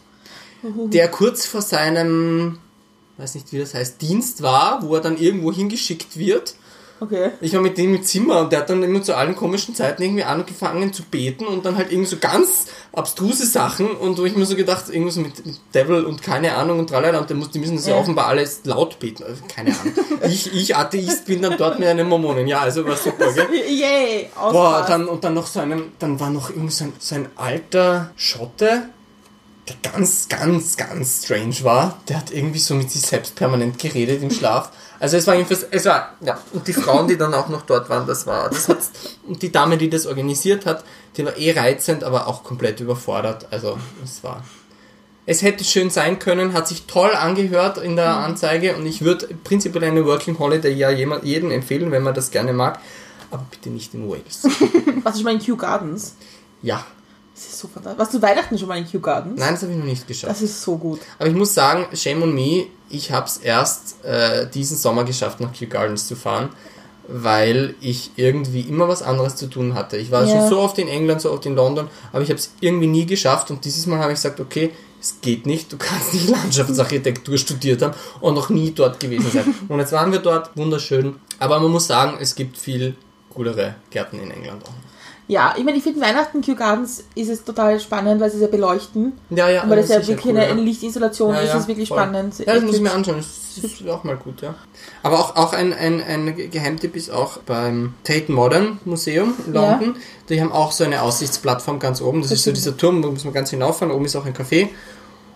der 0.63 1.09
kurz 1.09 1.47
vor 1.47 1.63
seinem, 1.63 2.59
weiß 3.19 3.35
nicht 3.35 3.53
wie 3.53 3.59
das 3.59 3.75
heißt, 3.75 4.01
Dienst 4.01 4.43
war, 4.43 4.83
wo 4.83 4.95
er 4.95 5.01
dann 5.01 5.19
irgendwo 5.19 5.53
hingeschickt 5.53 6.19
wird. 6.19 6.55
Okay. 6.99 7.31
Ich 7.43 7.53
war 7.53 7.61
mit 7.61 7.77
dem 7.77 7.95
im 7.95 8.03
Zimmer 8.03 8.41
und 8.41 8.53
der 8.53 8.61
hat 8.61 8.71
dann 8.71 8.83
immer 8.83 9.03
zu 9.03 9.15
allen 9.15 9.37
komischen 9.37 9.75
Zeiten 9.75 10.03
irgendwie 10.03 10.25
angefangen 10.25 10.93
zu 10.93 11.03
beten 11.03 11.47
und 11.47 11.67
dann 11.67 11.77
halt 11.77 11.93
irgendwie 11.93 12.09
so 12.09 12.17
ganz 12.17 12.67
abstruse 12.93 13.47
Sachen 13.47 13.91
und 13.91 14.17
wo 14.19 14.25
ich 14.25 14.35
mir 14.35 14.47
so 14.47 14.57
gedacht, 14.57 14.89
irgendwas 14.89 15.15
so 15.15 15.21
mit, 15.21 15.35
Devil 15.75 16.05
und 16.05 16.23
keine 16.23 16.55
Ahnung 16.55 16.79
und 16.79 16.89
tralala 16.89 17.19
und 17.19 17.29
der 17.29 17.37
muss, 17.37 17.51
die 17.51 17.59
müssen 17.59 17.77
das 17.77 17.87
ja 17.87 17.97
offenbar 17.97 18.29
alles 18.29 18.61
laut 18.65 18.99
beten, 18.99 19.25
also 19.25 19.43
keine 19.55 19.79
Ahnung. 19.79 19.93
ich, 20.23 20.55
ich 20.55 20.75
Atheist 20.75 21.27
bin 21.27 21.43
dann 21.43 21.59
dort 21.59 21.79
mit 21.79 21.87
einem 21.87 22.09
Mormonen, 22.09 22.47
ja, 22.47 22.61
also 22.61 22.87
war 22.87 22.97
super, 22.97 23.31
gell? 23.33 23.47
Yay! 23.69 24.31
Boah, 24.35 24.43
Ausfahrt. 24.45 24.89
dann, 24.89 25.07
und 25.07 25.23
dann 25.23 25.35
noch 25.35 25.47
so 25.47 25.61
einem, 25.61 25.93
dann 25.99 26.19
war 26.19 26.31
noch 26.31 26.49
irgend 26.49 26.73
so 26.73 26.85
ein, 26.85 26.93
so 26.99 27.15
ein 27.15 27.29
alter 27.37 28.11
Schotte, 28.17 28.89
der 29.69 29.93
ganz, 29.93 30.29
ganz, 30.29 30.77
ganz 30.77 31.25
strange 31.25 31.57
war. 31.63 32.01
Der 32.09 32.19
hat 32.19 32.31
irgendwie 32.31 32.59
so 32.59 32.75
mit 32.75 32.91
sich 32.91 33.03
selbst 33.03 33.35
permanent 33.35 33.79
geredet 33.79 34.23
im 34.23 34.31
Schlaf. 34.31 34.71
Also 34.99 35.17
es 35.17 35.27
war 35.27 35.35
jedenfalls, 35.35 35.67
es 35.71 35.85
war, 35.85 36.15
ja, 36.21 36.39
und 36.53 36.67
die 36.67 36.73
Frauen, 36.73 37.09
die 37.09 37.17
dann 37.17 37.35
auch 37.35 37.49
noch 37.49 37.63
dort 37.63 37.91
waren, 37.91 38.07
das 38.07 38.27
war, 38.27 38.49
das 38.49 38.69
hat, 38.69 38.79
und 39.27 39.43
die 39.43 39.53
Dame, 39.53 39.77
die 39.77 39.91
das 39.91 40.07
organisiert 40.07 40.67
hat, 40.67 40.85
die 41.17 41.25
war 41.25 41.37
eh 41.37 41.53
reizend, 41.53 42.05
aber 42.05 42.27
auch 42.27 42.45
komplett 42.45 42.81
überfordert. 42.81 43.47
Also 43.51 43.79
es 44.03 44.25
war, 44.25 44.43
es 45.27 45.43
hätte 45.43 45.65
schön 45.65 45.91
sein 45.91 46.19
können, 46.19 46.55
hat 46.55 46.69
sich 46.69 46.87
toll 46.87 47.11
angehört 47.11 47.79
in 47.79 47.97
der 47.97 48.17
Anzeige 48.17 48.77
und 48.77 48.87
ich 48.87 49.03
würde 49.03 49.29
prinzipiell 49.45 49.85
eine 49.85 50.07
Working 50.07 50.39
Holiday 50.39 50.73
ja 50.73 50.91
jemand, 50.91 51.25
jedem 51.25 51.51
empfehlen, 51.51 51.91
wenn 51.91 52.03
man 52.03 52.15
das 52.15 52.31
gerne 52.31 52.53
mag, 52.53 52.81
aber 53.31 53.45
bitte 53.51 53.71
nicht 53.71 53.93
in 53.95 54.09
Wales. 54.09 54.45
Warst 55.03 55.17
du 55.17 55.21
schon 55.21 55.25
mal 55.25 55.35
in 55.35 55.41
Kew 55.41 55.57
Gardens? 55.57 56.17
Ja, 56.63 56.87
Das 57.37 57.45
ist 57.49 57.59
so 57.59 57.69
fantastisch. 57.69 57.99
Warst 57.99 58.15
du 58.15 58.23
Weihnachten 58.23 58.59
schon 58.59 58.67
mal 58.69 58.79
in 58.79 58.87
Kew 58.89 58.99
Gardens? 58.99 59.39
nein, 59.39 59.53
das 59.53 59.63
habe 59.63 59.73
ich 59.73 59.79
noch 59.79 59.85
nicht 59.85 60.09
geschafft. 60.09 60.31
Das 60.33 60.41
ist 60.43 60.63
so 60.63 60.77
gut. 60.79 61.01
Aber 61.19 61.29
ich 61.29 61.35
muss 61.35 61.53
sagen, 61.53 61.87
shame 61.95 62.23
on 62.23 62.35
me, 62.35 62.67
ich 62.89 63.13
habe 63.13 63.27
es 63.27 63.37
erst 63.37 64.03
äh, 64.05 64.49
diesen 64.49 64.77
Sommer 64.79 65.05
geschafft, 65.05 65.41
nach 65.41 65.53
Kew 65.53 65.67
Gardens 65.69 66.09
zu 66.09 66.17
fahren, 66.17 66.49
weil 67.09 67.75
ich 67.81 68.11
irgendwie 68.17 68.63
immer 68.63 68.89
was 68.89 69.03
anderes 69.03 69.37
zu 69.37 69.47
tun 69.49 69.75
hatte. 69.75 69.97
Ich 69.99 70.11
war 70.11 70.25
Ja. 70.25 70.41
schon 70.41 70.49
so 70.49 70.59
oft 70.61 70.79
in 70.79 70.89
England, 70.89 71.21
so 71.21 71.31
oft 71.31 71.45
in 71.47 71.55
London, 71.55 71.89
aber 72.13 72.23
ich 72.23 72.31
habe 72.31 72.39
es 72.39 72.53
irgendwie 72.61 72.87
nie 72.87 73.07
geschafft 73.07 73.51
und 73.51 73.65
dieses 73.65 73.87
Mal 73.87 73.99
habe 73.99 74.13
ich 74.13 74.17
gesagt, 74.17 74.41
okay, 74.41 74.71
es 75.01 75.21
geht 75.21 75.45
nicht, 75.47 75.71
du 75.73 75.77
kannst 75.77 76.15
nicht 76.15 76.29
Landschaftsarchitektur 76.71 77.37
studiert 77.39 77.83
haben 77.83 77.95
und 78.21 78.35
noch 78.35 78.49
nie 78.49 78.71
dort 78.73 78.99
gewesen 78.99 79.31
sein. 79.31 79.55
Und 79.69 79.79
jetzt 79.79 79.93
waren 79.93 80.11
wir 80.11 80.19
dort, 80.21 80.57
wunderschön, 80.57 81.17
aber 81.39 81.61
man 81.61 81.71
muss 81.71 81.87
sagen, 81.87 82.17
es 82.19 82.35
gibt 82.35 82.57
viel 82.57 82.97
coolere 83.33 83.75
Gärten 83.91 84.19
in 84.19 84.31
England 84.31 84.65
auch. 84.65 84.73
Ja, 85.29 85.55
ich 85.59 85.65
meine, 85.65 85.77
ich 85.77 85.83
finde 85.83 86.01
Weihnachten 86.01 86.41
Kew 86.41 86.55
Gardens 86.55 87.03
ist 87.17 87.29
es 87.29 87.43
total 87.43 87.81
spannend, 87.81 88.21
weil 88.21 88.31
sie 88.31 88.39
sehr 88.39 88.47
beleuchten. 88.47 89.13
Ja, 89.31 89.49
ja, 89.49 89.65
Und 89.65 89.71
weil 89.71 89.79
das 89.79 89.89
ja 89.89 89.97
wirklich 90.07 90.25
cool, 90.25 90.39
eine, 90.41 90.49
ja. 90.49 90.55
Lichtinstallation 90.55 91.35
Ja, 91.35 91.41
ist, 91.41 91.49
ja, 91.49 91.59
ist 91.59 91.67
wirklich 91.69 91.89
voll. 91.89 91.99
spannend. 91.99 92.39
Ja, 92.39 92.55
das 92.55 92.63
muss 92.63 92.77
ich 92.77 92.81
mir 92.81 92.93
anschauen. 92.93 93.17
Das 93.17 93.65
ist 93.65 93.89
auch 93.89 94.05
mal 94.05 94.17
gut, 94.17 94.41
ja. 94.43 94.55
Aber 95.03 95.19
auch, 95.19 95.35
auch 95.35 95.53
ein, 95.53 95.73
ein, 95.73 96.01
ein 96.01 96.37
Geheimtipp 96.51 96.95
ist 96.95 97.11
auch 97.11 97.39
beim 97.39 97.95
Tate 98.05 98.31
Modern 98.31 98.79
Museum 98.85 99.35
in 99.47 99.55
Ja. 99.55 99.73
London. 99.73 99.97
Die 100.29 100.41
haben 100.41 100.53
auch 100.53 100.71
so 100.71 100.85
eine 100.85 101.03
Aussichtsplattform 101.03 101.81
ganz 101.81 102.01
oben. 102.01 102.21
Das, 102.21 102.31
Das 102.31 102.39
ist 102.39 102.45
so 102.45 102.53
dieser 102.53 102.77
Turm, 102.77 103.03
da 103.03 103.09
muss 103.09 103.25
man 103.25 103.35
ganz 103.35 103.51
hinauffahren. 103.51 103.93
Oben 103.93 104.05
ist 104.05 104.15
auch 104.15 104.27
ein 104.27 104.35
Café. 104.35 104.69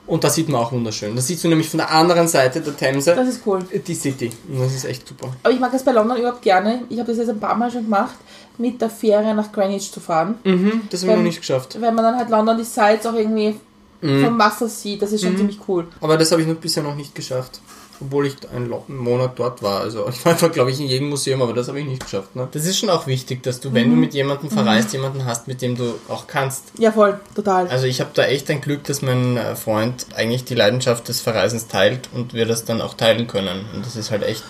Und 0.07 0.24
da 0.24 0.30
sieht 0.30 0.49
man 0.49 0.61
auch 0.61 0.72
wunderschön. 0.72 1.14
Da 1.14 1.22
siehst 1.22 1.45
du 1.45 1.49
nämlich 1.49 1.68
von 1.68 1.78
der 1.78 1.91
anderen 1.93 2.26
Seite 2.26 2.61
der 2.61 2.76
Themse 2.76 3.14
Das 3.14 3.28
ist 3.28 3.43
cool. 3.47 3.61
die 3.86 3.95
City. 3.95 4.30
Und 4.49 4.61
das 4.61 4.74
ist 4.74 4.84
echt 4.84 5.07
super. 5.07 5.28
Aber 5.45 5.53
ich 5.55 5.61
mag 5.61 5.70
das 5.70 5.84
bei 5.84 5.93
London 5.93 6.16
überhaupt 6.18 6.43
gerne. 6.43 6.82
Ich 6.88 6.99
habe 6.99 7.09
das 7.09 7.18
jetzt 7.18 7.28
ein 7.28 7.38
paar 7.38 7.55
Mal 7.55 7.70
schon 7.70 7.84
gemacht, 7.84 8.16
mit 8.61 8.81
der 8.81 8.91
Fähre 8.91 9.35
nach 9.35 9.51
Greenwich 9.53 9.91
zu 9.91 10.01
fahren. 10.01 10.37
Mhm, 10.45 10.83
das 10.91 11.01
habe 11.03 11.13
ich 11.13 11.17
Beim- 11.17 11.17
noch 11.19 11.23
nicht 11.25 11.41
geschafft. 11.41 11.77
Wenn 11.81 11.95
man 11.95 12.05
dann 12.05 12.17
halt 12.17 12.29
London 12.31 12.57
die 12.59 12.65
Sites 12.65 13.07
auch 13.07 13.15
irgendwie 13.15 13.57
Mhm. 14.03 14.25
vom 14.25 14.39
Wasser 14.39 14.69
sieht, 14.69 15.03
das 15.03 15.13
ist 15.13 15.23
schon 15.23 15.37
ziemlich 15.37 15.59
cool. 15.69 15.87
Aber 16.01 16.17
das 16.17 16.31
habe 16.33 16.41
ich 16.43 16.49
noch 16.49 16.55
bisher 16.57 16.83
noch 16.83 16.95
nicht 16.95 17.15
geschafft. 17.15 17.61
Obwohl 18.03 18.29
ich 18.29 18.37
einen 18.55 18.73
Monat 18.89 19.33
dort 19.39 19.63
war. 19.63 19.83
Also 19.83 20.07
ich 20.09 20.25
war 20.25 20.33
einfach, 20.33 20.51
glaube 20.51 20.71
ich, 20.71 20.81
in 20.81 20.87
jedem 20.87 21.11
Museum, 21.11 21.43
aber 21.43 21.53
das 21.53 21.69
habe 21.69 21.81
ich 21.81 21.87
nicht 21.87 22.03
geschafft. 22.03 22.35
Ne? 22.35 22.49
Das 22.51 22.65
ist 22.65 22.79
schon 22.79 22.89
auch 22.89 23.07
wichtig, 23.07 23.43
dass 23.43 23.61
du, 23.61 23.75
wenn 23.75 23.91
du 23.91 23.97
mit 23.97 24.15
jemandem 24.15 24.49
verreist, 24.49 24.95
jemanden 24.95 25.27
hast, 25.27 25.49
mit 25.49 25.61
dem 25.61 25.77
du 25.77 25.93
auch 26.09 26.27
kannst. 26.27 26.73
Ja, 26.79 26.93
voll, 26.93 27.21
total. 27.35 27.69
Also 27.69 27.85
ich 27.85 28.01
habe 28.01 28.09
da 28.15 28.25
echt 28.25 28.49
ein 28.51 28.63
Glück, 28.63 28.85
dass 28.85 29.03
mein 29.03 29.37
äh, 29.37 29.55
Freund 29.55 30.07
eigentlich 30.17 30.45
die 30.45 30.55
Leidenschaft 30.55 31.09
des 31.09 31.21
Verreisens 31.21 31.69
teilt 31.69 32.09
und 32.15 32.33
wir 32.33 32.47
das 32.47 32.65
dann 32.65 32.81
auch 32.81 32.95
teilen 32.95 33.27
können. 33.27 33.67
Und 33.75 33.85
das 33.85 33.97
ist 33.97 34.11
halt 34.11 34.23
echt, 34.23 34.45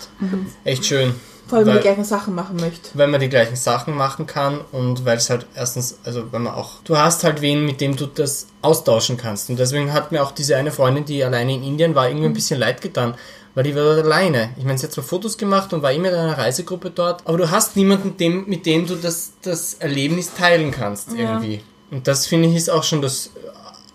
echt 0.63 0.85
schön. 0.87 1.15
Vor 1.51 1.59
allem, 1.59 1.66
wenn 1.66 1.74
man 1.74 1.76
weil- 1.76 1.82
die 1.82 1.88
gleichen 1.88 2.05
Sachen 2.05 2.34
machen 2.34 2.57
möchte. 2.57 2.90
weil 2.94 3.09
man 3.09 3.20
die 3.20 3.28
gleichen 3.28 3.57
Sachen 3.57 3.94
machen 3.94 4.26
kann 4.26 4.61
und 4.72 5.05
weil 5.05 5.18
es 5.18 5.28
halt 5.28 5.46
erstens, 5.55 5.98
also 6.05 6.32
wenn 6.32 6.42
man 6.42 6.55
auch, 6.55 6.82
du 6.84 6.96
hast 6.96 7.24
halt 7.24 7.40
wen, 7.42 7.66
mit 7.66 7.80
dem 7.80 7.96
du 7.96 8.07
das 8.07 8.46
austauschen 8.62 9.16
kannst. 9.16 9.51
Und 9.51 9.59
deswegen 9.59 9.92
hat 9.92 10.12
mir 10.12 10.22
auch 10.22 10.32
diese 10.32 10.57
eine 10.57 10.70
Freundin, 10.72 11.05
die 11.05 11.22
alleine 11.22 11.55
in 11.55 11.62
Indien 11.62 11.94
war, 11.94 12.09
irgendwie 12.09 12.26
ein 12.26 12.32
bisschen 12.34 12.59
leid 12.59 12.80
getan. 12.80 13.14
Weil 13.55 13.64
die 13.64 13.74
war 13.74 13.82
dort 13.82 14.05
alleine. 14.05 14.51
Ich 14.57 14.64
meine, 14.64 14.78
sie 14.78 14.86
hat 14.86 14.92
zwar 14.92 15.03
Fotos 15.03 15.36
gemacht 15.36 15.72
und 15.72 15.82
war 15.82 15.90
immer 15.90 16.09
in 16.09 16.14
einer 16.14 16.38
Reisegruppe 16.38 16.90
dort, 16.90 17.22
aber 17.26 17.36
du 17.36 17.51
hast 17.51 17.74
niemanden, 17.76 18.16
dem, 18.16 18.44
mit 18.48 18.64
dem 18.64 18.86
du 18.86 18.94
das, 18.94 19.32
das 19.42 19.74
Erlebnis 19.74 20.32
teilen 20.34 20.70
kannst 20.70 21.09
irgendwie. 21.12 21.61
Und 21.90 22.07
das 22.07 22.26
finde 22.28 22.48
ich 22.48 22.55
ist 22.55 22.70
auch 22.70 22.84
schon 22.84 23.03
das, 23.03 23.30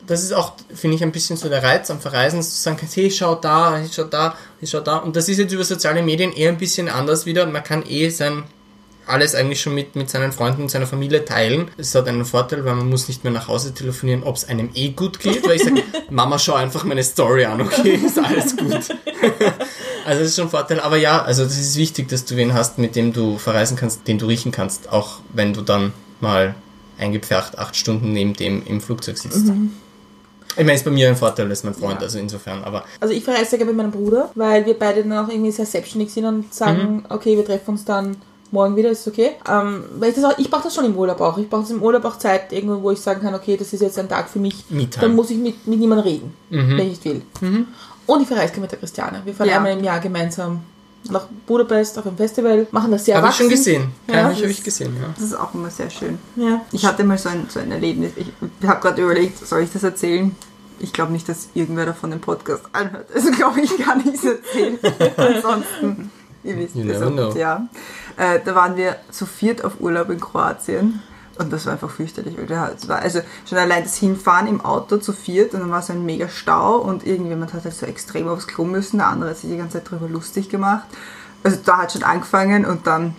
das 0.08 0.24
ist 0.24 0.34
auch, 0.34 0.54
finde 0.74 0.96
ich, 0.98 1.04
ein 1.04 1.12
bisschen 1.12 1.38
so 1.38 1.50
der 1.50 1.64
Reiz 1.64 1.90
am 1.90 2.00
Verreisen, 2.00 2.40
du 2.40 2.46
sagen 2.46 2.78
kannst, 2.78 2.96
hey, 2.96 3.10
schau 3.10 3.36
da, 3.36 3.78
hey, 3.78 3.88
schau 3.92 4.04
da, 4.04 4.36
hey, 4.60 4.68
schau 4.68 4.80
da. 4.80 4.98
Und 4.98 5.16
das 5.16 5.30
ist 5.30 5.38
jetzt 5.38 5.54
über 5.54 5.64
soziale 5.64 6.04
Medien 6.04 6.34
eher 6.34 6.50
ein 6.50 6.58
bisschen 6.58 6.90
anders 6.90 7.26
wieder. 7.26 7.46
Man 7.46 7.64
kann 7.64 7.84
eh 7.88 8.10
sein, 8.10 8.44
alles 9.08 9.36
eigentlich 9.36 9.62
schon 9.62 9.76
mit, 9.76 9.96
mit 9.96 10.10
seinen 10.10 10.32
Freunden 10.32 10.64
und 10.64 10.70
seiner 10.70 10.88
Familie 10.88 11.26
teilen. 11.26 11.70
Es 11.78 11.94
hat 11.96 12.08
einen 12.08 12.26
Vorteil, 12.26 12.66
weil 12.66 12.76
man 12.76 12.90
muss 12.90 13.08
nicht 13.08 13.24
mehr 13.24 13.34
nach 13.34 13.48
Hause 13.48 13.74
telefonieren, 13.74 14.24
ob 14.24 14.36
es 14.36 14.48
einem 14.48 14.70
eh 14.74 14.90
gut 14.90 15.20
geht, 15.20 15.46
weil 15.48 15.56
ich 15.56 15.64
sage, 15.64 15.84
Mama, 16.10 16.40
schau 16.40 16.54
einfach 16.54 16.84
meine 16.84 17.04
Story 17.04 17.46
an, 17.46 17.62
okay, 17.62 17.96
ist 18.06 18.18
alles 18.18 18.56
gut. 18.56 18.74
also 18.74 18.90
das 20.06 20.22
ist 20.22 20.36
schon 20.36 20.46
ein 20.46 20.52
Vorteil. 20.52 20.80
Aber 20.80 20.98
ja, 20.98 21.22
also 21.22 21.44
das 21.44 21.58
ist 21.58 21.78
wichtig, 21.78 22.10
dass 22.10 22.26
du 22.26 22.36
wen 22.36 22.54
hast, 22.54 22.78
mit 22.78 22.96
dem 22.96 23.14
du 23.14 23.38
verreisen 23.38 23.78
kannst, 23.78 24.08
den 24.08 24.18
du 24.18 24.26
riechen 24.28 24.52
kannst, 24.52 24.92
auch 24.92 25.20
wenn 25.34 25.54
du 25.54 25.62
dann 25.62 25.94
mal 26.20 26.56
eingepfercht 26.98 27.58
acht 27.58 27.76
Stunden 27.76 28.14
neben 28.14 28.34
dem 28.34 28.66
im 28.66 28.82
Flugzeug 28.82 29.18
sitzt. 29.18 29.48
Ich 30.58 30.64
meine, 30.64 30.74
ist 30.74 30.86
bei 30.86 30.92
mir 30.92 31.10
ein 31.10 31.16
Vorteil, 31.16 31.50
das 31.50 31.60
ist 31.60 31.64
mein 31.66 31.74
Freund, 31.74 31.96
Ja. 32.00 32.06
also 32.06 32.18
insofern, 32.20 32.64
aber 32.64 32.84
Also 33.00 33.14
ich 33.14 33.24
verreise 33.24 33.46
sehr 33.52 33.60
gerne 33.60 33.74
mit 33.74 33.78
meinem 33.78 33.92
Bruder, 33.92 34.30
weil 34.36 34.66
wir 34.66 34.74
beide 34.78 35.04
dann 35.04 35.14
auch 35.26 35.30
irgendwie 35.30 35.52
sehr 35.52 35.66
selbstständig 35.66 36.12
sind 36.14 36.26
und 36.26 36.54
sagen, 36.54 36.98
Mhm. 36.98 37.06
okay, 37.10 37.36
wir 37.38 37.46
treffen 37.46 37.72
uns 37.72 37.86
dann 37.86 38.16
morgen 38.52 38.76
wieder, 38.78 38.90
ist 38.90 39.06
okay. 39.08 39.32
Ähm, 39.52 39.84
weil 40.00 40.10
ich 40.10 40.16
das 40.16 40.24
auch, 40.24 40.38
ich 40.38 40.50
brauche 40.50 40.64
das 40.64 40.74
schon 40.76 40.86
im 40.86 40.96
Urlaub 40.96 41.20
auch. 41.20 41.38
Ich 41.38 41.50
brauche 41.50 41.72
im 41.74 41.82
Urlaub 41.84 42.06
auch 42.06 42.18
Zeit, 42.18 42.54
irgendwo, 42.54 42.82
wo 42.84 42.92
ich 42.92 43.00
sagen 43.02 43.20
kann, 43.22 43.36
okay, 43.36 43.58
das 43.58 43.74
ist 43.74 43.82
jetzt 43.82 44.00
ein 44.00 44.08
Tag 44.08 44.30
für 44.30 44.40
mich. 44.40 44.64
Me-Time. 44.70 45.02
Dann 45.08 45.16
muss 45.16 45.30
ich 45.30 45.38
mit, 45.38 45.68
mit 45.68 45.80
niemandem 45.80 46.06
reden, 46.08 46.34
Mhm. 46.50 46.78
wenn 46.78 46.92
ich 46.92 47.04
will. 47.04 47.22
Und 48.08 48.22
ich 48.22 48.28
verreise 48.28 48.60
mit 48.62 48.72
der 48.72 48.80
Christiane. 48.80 49.22
Wir 49.26 49.34
fahren 49.34 49.50
Ja. 49.50 49.58
einmal 49.58 49.74
im 49.74 49.84
Jahr 49.84 50.00
gemeinsam 50.00 50.62
nach 51.10 51.28
Budapest 51.46 51.98
auf 52.00 52.06
ein 52.06 52.18
Festival, 52.18 52.68
machen 52.72 52.92
das 52.92 53.06
sehr 53.06 53.18
Habe 53.18 53.30
ich 53.30 53.36
schon 53.36 53.50
gesehen. 53.50 53.92
Ja, 54.08 54.14
ich, 54.32 54.38
habe 54.38 54.42
das- 54.42 54.52
ich 54.52 54.64
gesehen, 54.64 54.96
ja. 55.00 55.08
Das 55.16 55.24
ist 55.24 55.34
auch 55.40 55.54
immer 55.54 55.70
sehr 55.70 55.90
schön. 55.90 56.18
Ja. 56.36 56.62
Ich 56.72 56.86
hatte 56.86 57.04
mal 57.04 57.18
so 57.18 57.30
ein, 57.30 57.46
so 57.50 57.60
ein 57.60 57.72
Erlebnis. 57.72 58.12
Ich 58.16 58.28
habe 58.68 58.82
gerade 58.82 59.02
überlegt, 59.02 59.46
soll 59.46 59.62
ich 59.62 59.72
das 59.72 59.84
erzählen? 59.84 60.36
Ich 60.80 60.92
glaube 60.92 61.12
nicht, 61.14 61.30
dass 61.30 61.50
irgendwer 61.54 61.86
davon 61.86 62.12
den 62.12 62.20
Podcast 62.22 62.64
anhört. 62.74 63.08
Also 63.14 63.32
glaube 63.32 63.62
ich, 63.62 63.78
kann 63.78 64.02
ich 64.06 64.16
es 64.16 64.24
erzählen. 64.26 64.78
Ansonsten, 65.16 66.12
ihr 66.44 66.58
wisst 66.58 66.76
es. 66.76 67.36
Ja. 67.36 67.68
Äh, 68.18 68.40
da 68.44 68.56
waren 68.56 68.76
wir 68.76 68.98
zu 69.12 69.26
viert 69.26 69.64
auf 69.64 69.80
Urlaub 69.80 70.10
in 70.10 70.20
Kroatien. 70.20 71.02
Und 71.38 71.52
das 71.52 71.66
war 71.66 71.74
einfach 71.74 71.90
fürchterlich. 71.90 72.38
weil 72.38 72.46
der- 72.48 72.72
es 72.76 72.88
war 72.88 73.00
Also 73.00 73.20
schon 73.48 73.58
allein 73.58 73.84
das 73.84 73.98
Hinfahren 73.98 74.48
im 74.48 74.62
Auto 74.62 74.98
zu 74.98 75.12
viert 75.12 75.54
und 75.54 75.60
dann 75.60 75.70
war 75.72 75.82
so 75.82 75.92
ein 75.94 76.06
mega 76.06 76.30
Stau 76.30 76.78
und 76.78 77.06
irgendjemand 77.06 77.54
hat 77.54 77.66
halt 77.66 77.74
so 77.76 77.86
extrem 77.86 78.28
aufs 78.30 78.48
Klo 78.48 78.64
müssen, 78.64 78.98
der 79.00 79.08
andere 79.08 79.32
hat 79.32 79.38
sich 79.38 79.50
die 79.50 79.58
ganze 79.58 79.80
Zeit 79.80 79.92
drüber 79.92 80.08
lustig 80.08 80.50
gemacht. 80.50 80.86
Also 81.44 81.58
da 81.64 81.80
hat 81.80 81.92
schon 81.92 82.04
angefangen 82.04 82.66
und 82.66 82.88
dann 82.88 83.16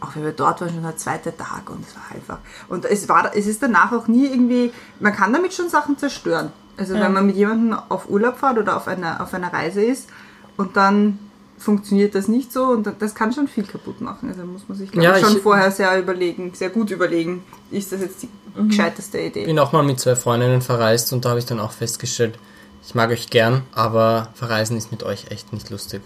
auch 0.00 0.16
wenn 0.16 0.24
wir 0.24 0.32
dort 0.32 0.60
waren, 0.60 0.68
schon 0.70 0.82
der 0.82 0.96
zweite 0.98 1.34
Tag 1.34 1.70
und 1.70 1.82
es 1.86 1.94
war 1.94 2.02
einfach. 2.14 2.38
Und 2.68 2.84
es, 2.84 3.08
war, 3.08 3.34
es 3.34 3.46
ist 3.46 3.62
danach 3.62 3.90
auch 3.92 4.06
nie 4.06 4.26
irgendwie, 4.26 4.70
man 5.00 5.14
kann 5.14 5.32
damit 5.32 5.54
schon 5.54 5.70
Sachen 5.70 5.96
zerstören. 5.96 6.52
Also 6.76 6.94
Ja. 6.94 7.00
wenn 7.02 7.12
man 7.14 7.26
mit 7.26 7.36
jemandem 7.36 7.78
auf 7.88 8.10
Urlaub 8.10 8.38
fährt 8.38 8.58
oder 8.58 8.76
auf 8.76 8.86
einer, 8.88 9.22
auf 9.22 9.32
einer 9.32 9.50
Reise 9.52 9.82
ist 9.82 10.08
und 10.58 10.76
dann 10.76 11.18
funktioniert 11.58 12.14
das 12.14 12.28
nicht 12.28 12.52
so 12.52 12.64
und 12.64 12.88
das 12.98 13.14
kann 13.14 13.32
schon 13.32 13.48
viel 13.48 13.64
kaputt 13.64 14.00
machen. 14.00 14.28
Also 14.30 14.42
muss 14.44 14.62
man 14.68 14.76
sich 14.76 14.90
glaub 14.90 15.04
Ja, 15.04 15.16
ich, 15.16 15.24
schon 15.24 15.36
ich- 15.36 15.42
vorher 15.42 15.70
sehr 15.70 15.98
überlegen, 15.98 16.52
sehr 16.54 16.70
gut 16.70 16.90
überlegen, 16.90 17.42
ist 17.70 17.92
das 17.92 18.00
jetzt 18.00 18.22
die 18.22 18.28
gescheiteste 18.68 19.18
Idee. 19.20 19.44
bin 19.46 19.58
auch 19.58 19.72
mal 19.72 19.82
mit 19.82 19.98
zwei 20.00 20.14
Freundinnen 20.16 20.60
verreist 20.62 21.12
und 21.12 21.24
da 21.24 21.30
habe 21.30 21.38
ich 21.38 21.46
dann 21.46 21.60
auch 21.60 21.72
festgestellt, 21.72 22.38
ich 22.86 22.94
mag 22.94 23.10
euch 23.10 23.30
gern, 23.30 23.62
aber 23.72 24.28
verreisen 24.34 24.76
ist 24.76 24.90
mit 24.90 25.02
euch 25.02 25.30
echt 25.30 25.52
nicht 25.52 25.70
lustig. 25.70 26.02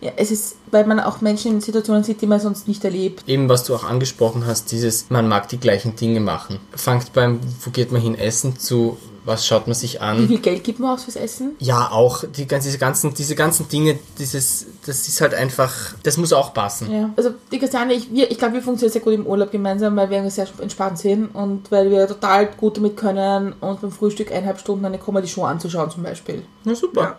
Ja, 0.00 0.12
es 0.16 0.30
ist, 0.30 0.56
weil 0.70 0.86
man 0.86 1.00
auch 1.00 1.22
Menschen 1.22 1.52
in 1.52 1.60
Situationen 1.62 2.04
sieht, 2.04 2.20
die 2.20 2.26
man 2.26 2.38
sonst 2.38 2.68
nicht 2.68 2.84
erlebt. 2.84 3.24
Eben, 3.26 3.48
was 3.48 3.64
du 3.64 3.74
auch 3.74 3.82
angesprochen 3.84 4.46
hast, 4.46 4.70
dieses, 4.70 5.08
man 5.08 5.26
mag 5.26 5.48
die 5.48 5.58
gleichen 5.58 5.96
Dinge 5.96 6.20
machen. 6.20 6.58
Fangt 6.74 7.14
beim, 7.14 7.40
wo 7.64 7.70
geht 7.70 7.92
man 7.92 8.02
hin 8.02 8.14
essen, 8.14 8.58
zu, 8.58 8.98
was 9.26 9.46
schaut 9.46 9.66
man 9.66 9.74
sich 9.74 9.94
Wie 9.94 9.98
an. 9.98 10.26
viel 10.28 10.38
Geld 10.38 10.64
gibt 10.64 10.78
man 10.80 10.92
aus 10.94 11.04
fürs 11.04 11.16
Essen? 11.16 11.56
Ja, 11.58 11.90
auch 11.90 12.24
die, 12.24 12.46
diese, 12.46 12.78
ganzen, 12.78 13.12
diese 13.12 13.34
ganzen 13.34 13.68
Dinge, 13.68 13.98
dieses, 14.18 14.66
das 14.86 15.06
ist 15.08 15.20
halt 15.20 15.34
einfach, 15.34 15.74
das 16.04 16.16
muss 16.16 16.32
auch 16.32 16.54
passen. 16.54 16.90
Ja. 16.90 17.10
Also 17.16 17.30
die 17.52 17.58
Christiane, 17.58 17.92
ich, 17.92 18.10
wir- 18.12 18.30
ich 18.30 18.38
glaube, 18.38 18.54
wir 18.54 18.62
funktionieren 18.62 18.92
sehr 18.92 19.02
gut 19.02 19.12
im 19.12 19.26
Urlaub 19.26 19.50
gemeinsam, 19.50 19.94
weil 19.96 20.08
wir 20.08 20.30
sehr 20.30 20.46
entspannt 20.60 20.98
sind 20.98 21.34
und 21.34 21.70
weil 21.70 21.90
wir 21.90 22.06
total 22.06 22.46
gut 22.46 22.76
damit 22.78 22.96
können, 22.96 23.52
uns 23.60 23.80
beim 23.80 23.92
Frühstück 23.92 24.30
eineinhalb 24.32 24.58
Stunden 24.60 24.84
eine 24.84 24.98
Comedy-Show 24.98 25.44
anzuschauen 25.44 25.90
zum 25.90 26.02
Beispiel. 26.04 26.42
Na 26.64 26.74
super. 26.74 27.16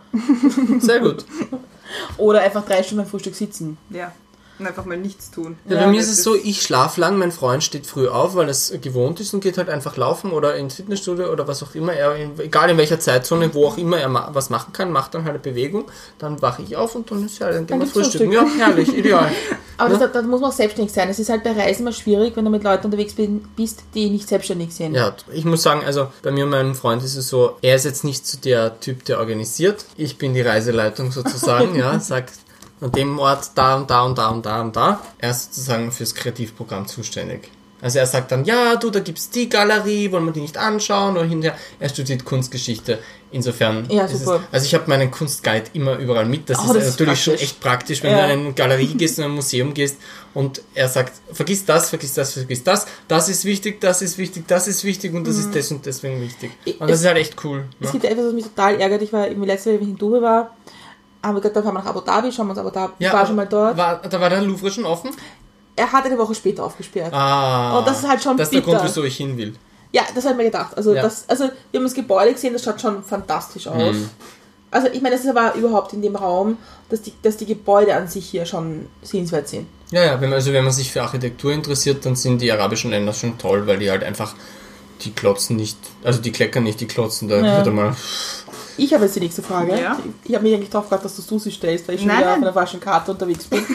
Sehr 0.80 0.99
gut. 1.01 1.26
Oder 2.18 2.41
einfach 2.41 2.66
drei 2.66 2.84
Stunden 2.84 3.03
beim 3.03 3.10
Frühstück 3.12 3.36
sitzen. 3.36 3.78
Ja. 3.89 4.12
Und 4.60 4.66
einfach 4.68 4.86
mal 4.86 4.97
nichts 4.97 5.30
tun. 5.32 5.58
Ja, 5.68 5.76
Ja, 5.76 5.82
bei 5.86 5.91
mir 5.91 5.99
das 5.99 6.08
ist 6.10 6.18
es 6.20 6.24
so, 6.24 6.36
ich 6.36 6.62
schlafe 6.62 6.99
lang, 7.01 7.18
mein 7.18 7.32
Freund 7.32 7.64
steht 7.64 7.86
früh 7.86 8.08
auf, 8.08 8.36
weil 8.36 8.49
es 8.49 8.74
gewohnt 8.82 9.20
ist 9.20 9.34
und 9.34 9.41
geht 9.41 9.58
halt 9.58 9.70
einfach 9.70 9.97
laufen 9.97 10.32
oder 10.32 10.55
ins 10.55 10.76
Fitnessstudio 10.76 11.32
oder 11.32 11.47
was 11.47 11.62
auch 11.64 11.76
immer. 11.76 11.93
Er, 11.93 12.16
egal 12.39 12.70
in 12.70 12.78
welcher 12.78 12.99
Zeitzone, 12.99 13.53
wo 13.53 13.68
auch 13.68 13.78
immer 13.78 13.99
er 13.99 14.10
ma 14.10 14.30
was 14.34 14.49
machen 14.49 14.74
kann, 14.74 14.91
macht 14.91 15.14
dann 15.14 15.24
halt 15.26 15.36
eine 15.36 15.39
Bewegung. 15.39 15.86
Dann 16.18 16.41
wache 16.41 16.62
ich 16.64 16.76
auf 16.76 16.95
und 16.95 17.12
dann 17.12 17.26
ist 17.26 17.39
ja, 17.39 17.51
dann 17.51 17.68
gehen 17.68 17.80
wir 17.80 17.88
frühstücken. 17.88 18.32
Frühstück. 18.34 18.58
Ja, 18.60 18.66
herrlich, 18.68 18.97
ideal. 18.97 19.32
Aber 19.80 19.93
Ja. 19.93 19.99
das, 19.99 20.12
da 20.12 20.22
muss 20.24 20.41
man 20.41 20.49
auch 20.49 20.55
selbstständig 20.55 20.91
sein. 20.91 21.08
Es 21.08 21.20
ist 21.20 21.30
halt 21.30 21.43
bei 21.43 21.51
Reisen 21.51 21.84
immer 21.84 21.91
schwierig, 21.91 22.36
wenn 22.36 22.43
du 22.45 22.49
mit 22.49 22.64
Leuten 22.64 22.86
unterwegs 22.86 23.14
bist, 23.55 23.84
die 23.93 24.10
nicht 24.10 24.28
selbstständig 24.28 24.74
sind. 24.74 24.95
Ja, 24.95 25.16
ich 25.32 25.45
muss 25.45 25.62
sagen, 25.62 25.82
also 25.86 26.08
bei 26.24 26.32
mir 26.32 26.45
und 26.45 26.49
meinem 26.49 26.74
Freund 26.74 27.03
ist 27.03 27.16
es 27.16 27.28
so, 27.28 27.58
er 27.62 27.76
ist 27.76 27.86
jetzt 27.86 28.03
nicht 28.03 28.26
so 28.26 28.39
der 28.39 28.80
Typ, 28.80 29.05
der 29.05 29.20
organisiert. 29.20 29.86
Ich 29.95 30.18
bin 30.18 30.34
die 30.34 30.41
Reiseleitung 30.41 31.12
sozusagen, 31.12 31.76
ja, 31.80 31.99
sagt 31.99 32.34
an 32.82 32.92
dem 32.92 33.18
Ort 33.20 33.52
da 33.56 33.76
und 33.76 33.90
da 33.90 34.02
und 34.04 34.18
da 34.18 34.30
und 34.30 34.46
da 34.46 34.62
und 34.62 34.76
da. 34.76 35.02
Er 35.18 35.32
ist 35.32 35.54
sozusagen 35.56 35.92
fürs 35.92 36.14
Kreativprogramm 36.16 36.88
zuständig. 36.88 37.50
Also 37.80 38.00
er 38.00 38.08
sagt 38.08 38.32
dann, 38.32 38.44
ja, 38.44 38.76
du, 38.76 38.90
da 38.90 39.00
gibt's 39.02 39.30
die 39.30 39.50
Galerie, 39.50 40.12
wollen 40.12 40.26
wir 40.26 40.32
die 40.34 40.42
nicht 40.42 40.58
anschauen 40.58 41.16
oder 41.16 41.26
hinterher. 41.28 41.56
Er 41.80 41.90
studiert 41.90 42.26
Kunstgeschichte. 42.26 42.98
Insofern 43.30 43.88
Ja, 43.92 44.06
ist 44.06 44.14
es, 44.22 44.28
also 44.28 44.66
ich 44.66 44.74
habe 44.74 44.86
meinen 44.88 45.12
Kunstguide 45.12 45.66
immer 45.74 45.96
überall 45.98 46.26
mit. 46.26 46.50
Das 46.50 46.58
Oh, 46.58 46.62
ist 46.72 46.76
das 46.76 46.88
ist 46.88 47.00
natürlich 47.00 47.22
schon 47.24 47.34
praktisch. 47.34 47.50
echt 47.52 47.60
praktisch, 47.60 48.02
wenn 48.04 48.12
Ja. 48.18 48.26
du 48.28 48.34
in 48.34 48.40
eine 48.40 48.54
Galerie 48.54 48.96
gehst, 48.96 49.20
in 49.20 49.26
ein 49.26 49.32
Museum 49.32 49.76
gehst 49.76 49.98
und 50.34 50.62
er 50.74 50.88
sagt, 50.88 51.14
vergiss 51.34 51.66
das, 51.66 51.90
vergiss 51.90 52.14
das, 52.16 52.34
vergiss 52.34 52.64
das, 52.64 52.88
das 53.08 53.30
ist 53.30 53.46
wichtig, 53.46 53.80
das 53.82 54.02
ist 54.02 54.18
wichtig, 54.18 54.48
das 54.48 54.68
ist 54.68 54.84
wichtig 54.84 55.14
und 55.14 55.28
das 55.28 55.38
ist 55.38 55.54
des 55.54 55.72
und 55.72 55.86
deswegen 55.86 56.20
wichtig. 56.22 56.52
Ich- 56.66 56.80
Und 56.82 56.88
das 56.90 56.96
es- 56.96 57.02
ist 57.02 57.08
halt 57.08 57.18
echt 57.18 57.36
cool. 57.44 57.66
Es 57.80 57.88
Ne? 57.88 57.92
gibt 58.00 58.06
etwas, 58.06 58.26
was 58.28 58.34
mich 58.34 58.46
total 58.46 58.80
ärgert. 58.80 59.02
Ich 59.04 59.14
war 59.14 59.28
irgendwie 59.28 59.48
letzte 59.48 59.70
Woche, 59.72 59.82
wenn 59.82 59.88
ich 59.88 59.94
in 59.94 59.98
Dubai 59.98 60.22
war, 60.22 60.56
haben 61.28 61.36
wir 61.36 61.42
gesagt, 61.42 61.56
dann 61.58 61.64
fahren 61.64 61.76
wir 61.76 61.80
nach 61.82 61.90
Abu 61.90 62.02
Dhabi, 62.02 62.32
schauen 62.32 62.48
wir 62.48 62.52
uns 62.52 62.60
Abu 62.60 62.70
Dhabi. 62.72 62.94
ich 63.00 63.12
war 63.14 63.26
schon 63.26 63.36
mal 63.36 63.46
dort. 63.48 63.78
War, 63.78 63.98
da 64.02 64.20
war 64.20 64.30
der 64.30 64.42
Louvre 64.42 64.72
schon 64.72 64.86
offen? 64.86 65.12
Er 65.76 65.92
hat 65.92 66.06
eine 66.06 66.18
Woche 66.18 66.34
später 66.34 66.64
aufgesperrt. 66.66 67.14
Ah. 67.14 67.78
Und 67.78 67.88
das 67.88 68.00
ist 68.00 68.08
halt 68.08 68.22
schon 68.24 68.36
Das 68.38 68.48
ist 68.48 68.54
der 68.54 68.62
bitter. 68.62 68.72
Grund, 68.78 68.84
wieso 68.90 69.04
ich 69.04 69.16
hin 69.18 69.38
will. 69.38 69.54
Ja, 69.92 70.02
das 70.16 70.24
habe 70.26 70.34
ich 70.34 70.38
mir 70.38 70.44
gedacht. 70.46 70.76
Also, 70.76 70.94
Ja. 70.96 71.02
das, 71.04 71.26
also 71.28 71.46
wir 71.72 71.78
haben 71.80 71.86
das 71.86 71.94
Gebäude 71.94 72.34
gesehen, 72.34 72.54
das 72.54 72.64
schaut 72.64 72.82
schon 72.82 73.04
fantastisch 73.04 73.68
aus. 73.68 73.94
Mhm. 73.94 74.10
Also 74.70 74.88
ich 74.88 75.02
meine, 75.02 75.16
das 75.16 75.24
ist 75.24 75.30
aber 75.30 75.54
überhaupt 75.56 75.94
in 75.94 76.02
dem 76.02 76.16
Raum, 76.16 76.58
dass 76.90 77.02
die, 77.02 77.14
dass 77.22 77.38
die 77.38 77.46
Gebäude 77.46 77.96
an 77.96 78.08
sich 78.08 78.26
hier 78.28 78.46
schon 78.46 78.88
sehenswert 79.02 79.48
sind. 79.48 79.68
Ja, 79.92 80.04
ja, 80.04 80.12
wenn 80.20 80.30
man, 80.30 80.34
also 80.40 80.52
wenn 80.52 80.64
man 80.66 80.74
sich 80.74 80.92
für 80.92 81.02
Architektur 81.04 81.54
interessiert, 81.54 82.06
dann 82.06 82.16
sind 82.18 82.42
die 82.42 82.52
arabischen 82.52 82.90
Länder 82.92 83.14
schon 83.14 83.38
toll, 83.38 83.66
weil 83.66 83.80
die 83.80 83.90
halt 83.90 84.04
einfach, 84.04 84.34
die 85.04 85.12
klotzen 85.14 85.56
nicht, 85.56 85.78
also 86.04 86.20
die 86.20 86.32
kleckern 86.34 86.64
nicht, 86.64 86.82
die 86.82 86.88
klotzen 86.88 87.30
da 87.30 87.38
Ja. 87.40 87.62
wieder 87.62 87.72
mal. 87.72 87.96
Ich 88.78 88.94
habe 88.94 89.04
jetzt 89.06 89.16
die 89.16 89.20
nächste 89.20 89.42
Frage. 89.42 89.80
Ja. 89.80 89.98
Ich, 90.24 90.30
ich 90.30 90.36
habe 90.36 90.44
mich 90.44 90.54
eigentlich 90.54 90.70
drauf 90.70 90.90
gehabt, 90.90 91.04
dass 91.04 91.16
du 91.16 91.40
sie 91.40 91.52
stellst, 91.52 91.88
weil 91.88 91.96
ich 91.96 92.02
schon 92.02 92.08
Nein, 92.08 92.20
wieder 92.20 92.30
nein. 92.30 92.40
auf 92.40 92.44
einer 92.44 92.54
falschen 92.54 92.80
Karte 92.80 93.12
unterwegs 93.12 93.46
bin. 93.46 93.66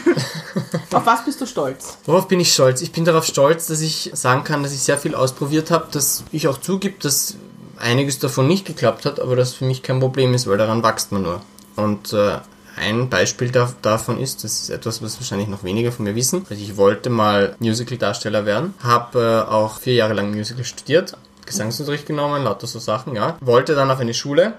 auf 0.92 1.06
was 1.06 1.24
bist 1.24 1.40
du 1.40 1.46
stolz? 1.46 1.98
Worauf 2.04 2.28
bin 2.28 2.40
ich 2.40 2.52
stolz? 2.52 2.80
Ich 2.82 2.92
bin 2.92 3.04
darauf 3.04 3.24
stolz, 3.24 3.66
dass 3.66 3.80
ich 3.80 4.10
sagen 4.14 4.44
kann, 4.44 4.62
dass 4.62 4.72
ich 4.72 4.80
sehr 4.80 4.98
viel 4.98 5.14
ausprobiert 5.14 5.70
habe, 5.70 5.88
dass 5.90 6.24
ich 6.30 6.48
auch 6.48 6.58
zugebe, 6.58 6.94
dass 7.00 7.36
einiges 7.78 8.18
davon 8.20 8.46
nicht 8.46 8.64
geklappt 8.64 9.04
hat, 9.04 9.18
aber 9.20 9.36
das 9.36 9.54
für 9.54 9.64
mich 9.64 9.82
kein 9.82 10.00
Problem 10.00 10.34
ist, 10.34 10.46
weil 10.46 10.58
daran 10.58 10.82
wächst 10.82 11.10
man 11.12 11.22
nur. 11.22 11.40
Und 11.74 12.12
äh, 12.12 12.38
ein 12.76 13.08
Beispiel 13.08 13.50
da, 13.50 13.72
davon 13.82 14.18
ist, 14.18 14.44
das 14.44 14.60
ist 14.60 14.70
etwas, 14.70 15.02
was 15.02 15.18
wahrscheinlich 15.18 15.48
noch 15.48 15.64
weniger 15.64 15.92
von 15.92 16.04
mir 16.04 16.14
wissen. 16.14 16.46
Also 16.48 16.62
ich 16.62 16.76
wollte 16.76 17.10
mal 17.10 17.56
Musical-Darsteller 17.58 18.46
werden, 18.46 18.74
habe 18.82 19.46
äh, 19.48 19.50
auch 19.50 19.78
vier 19.78 19.94
Jahre 19.94 20.14
lang 20.14 20.30
Musical 20.30 20.64
studiert, 20.64 21.16
Gesangsunterricht 21.46 22.06
genommen, 22.06 22.44
lauter 22.44 22.66
so 22.66 22.78
Sachen, 22.78 23.14
ja. 23.14 23.36
Wollte 23.40 23.74
dann 23.74 23.90
auf 23.90 24.00
eine 24.00 24.14
Schule, 24.14 24.54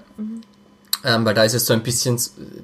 ähm, 1.05 1.25
weil 1.25 1.33
da 1.33 1.43
ist 1.43 1.53
es 1.53 1.65
so 1.65 1.73
ein 1.73 1.83
bisschen, 1.83 2.15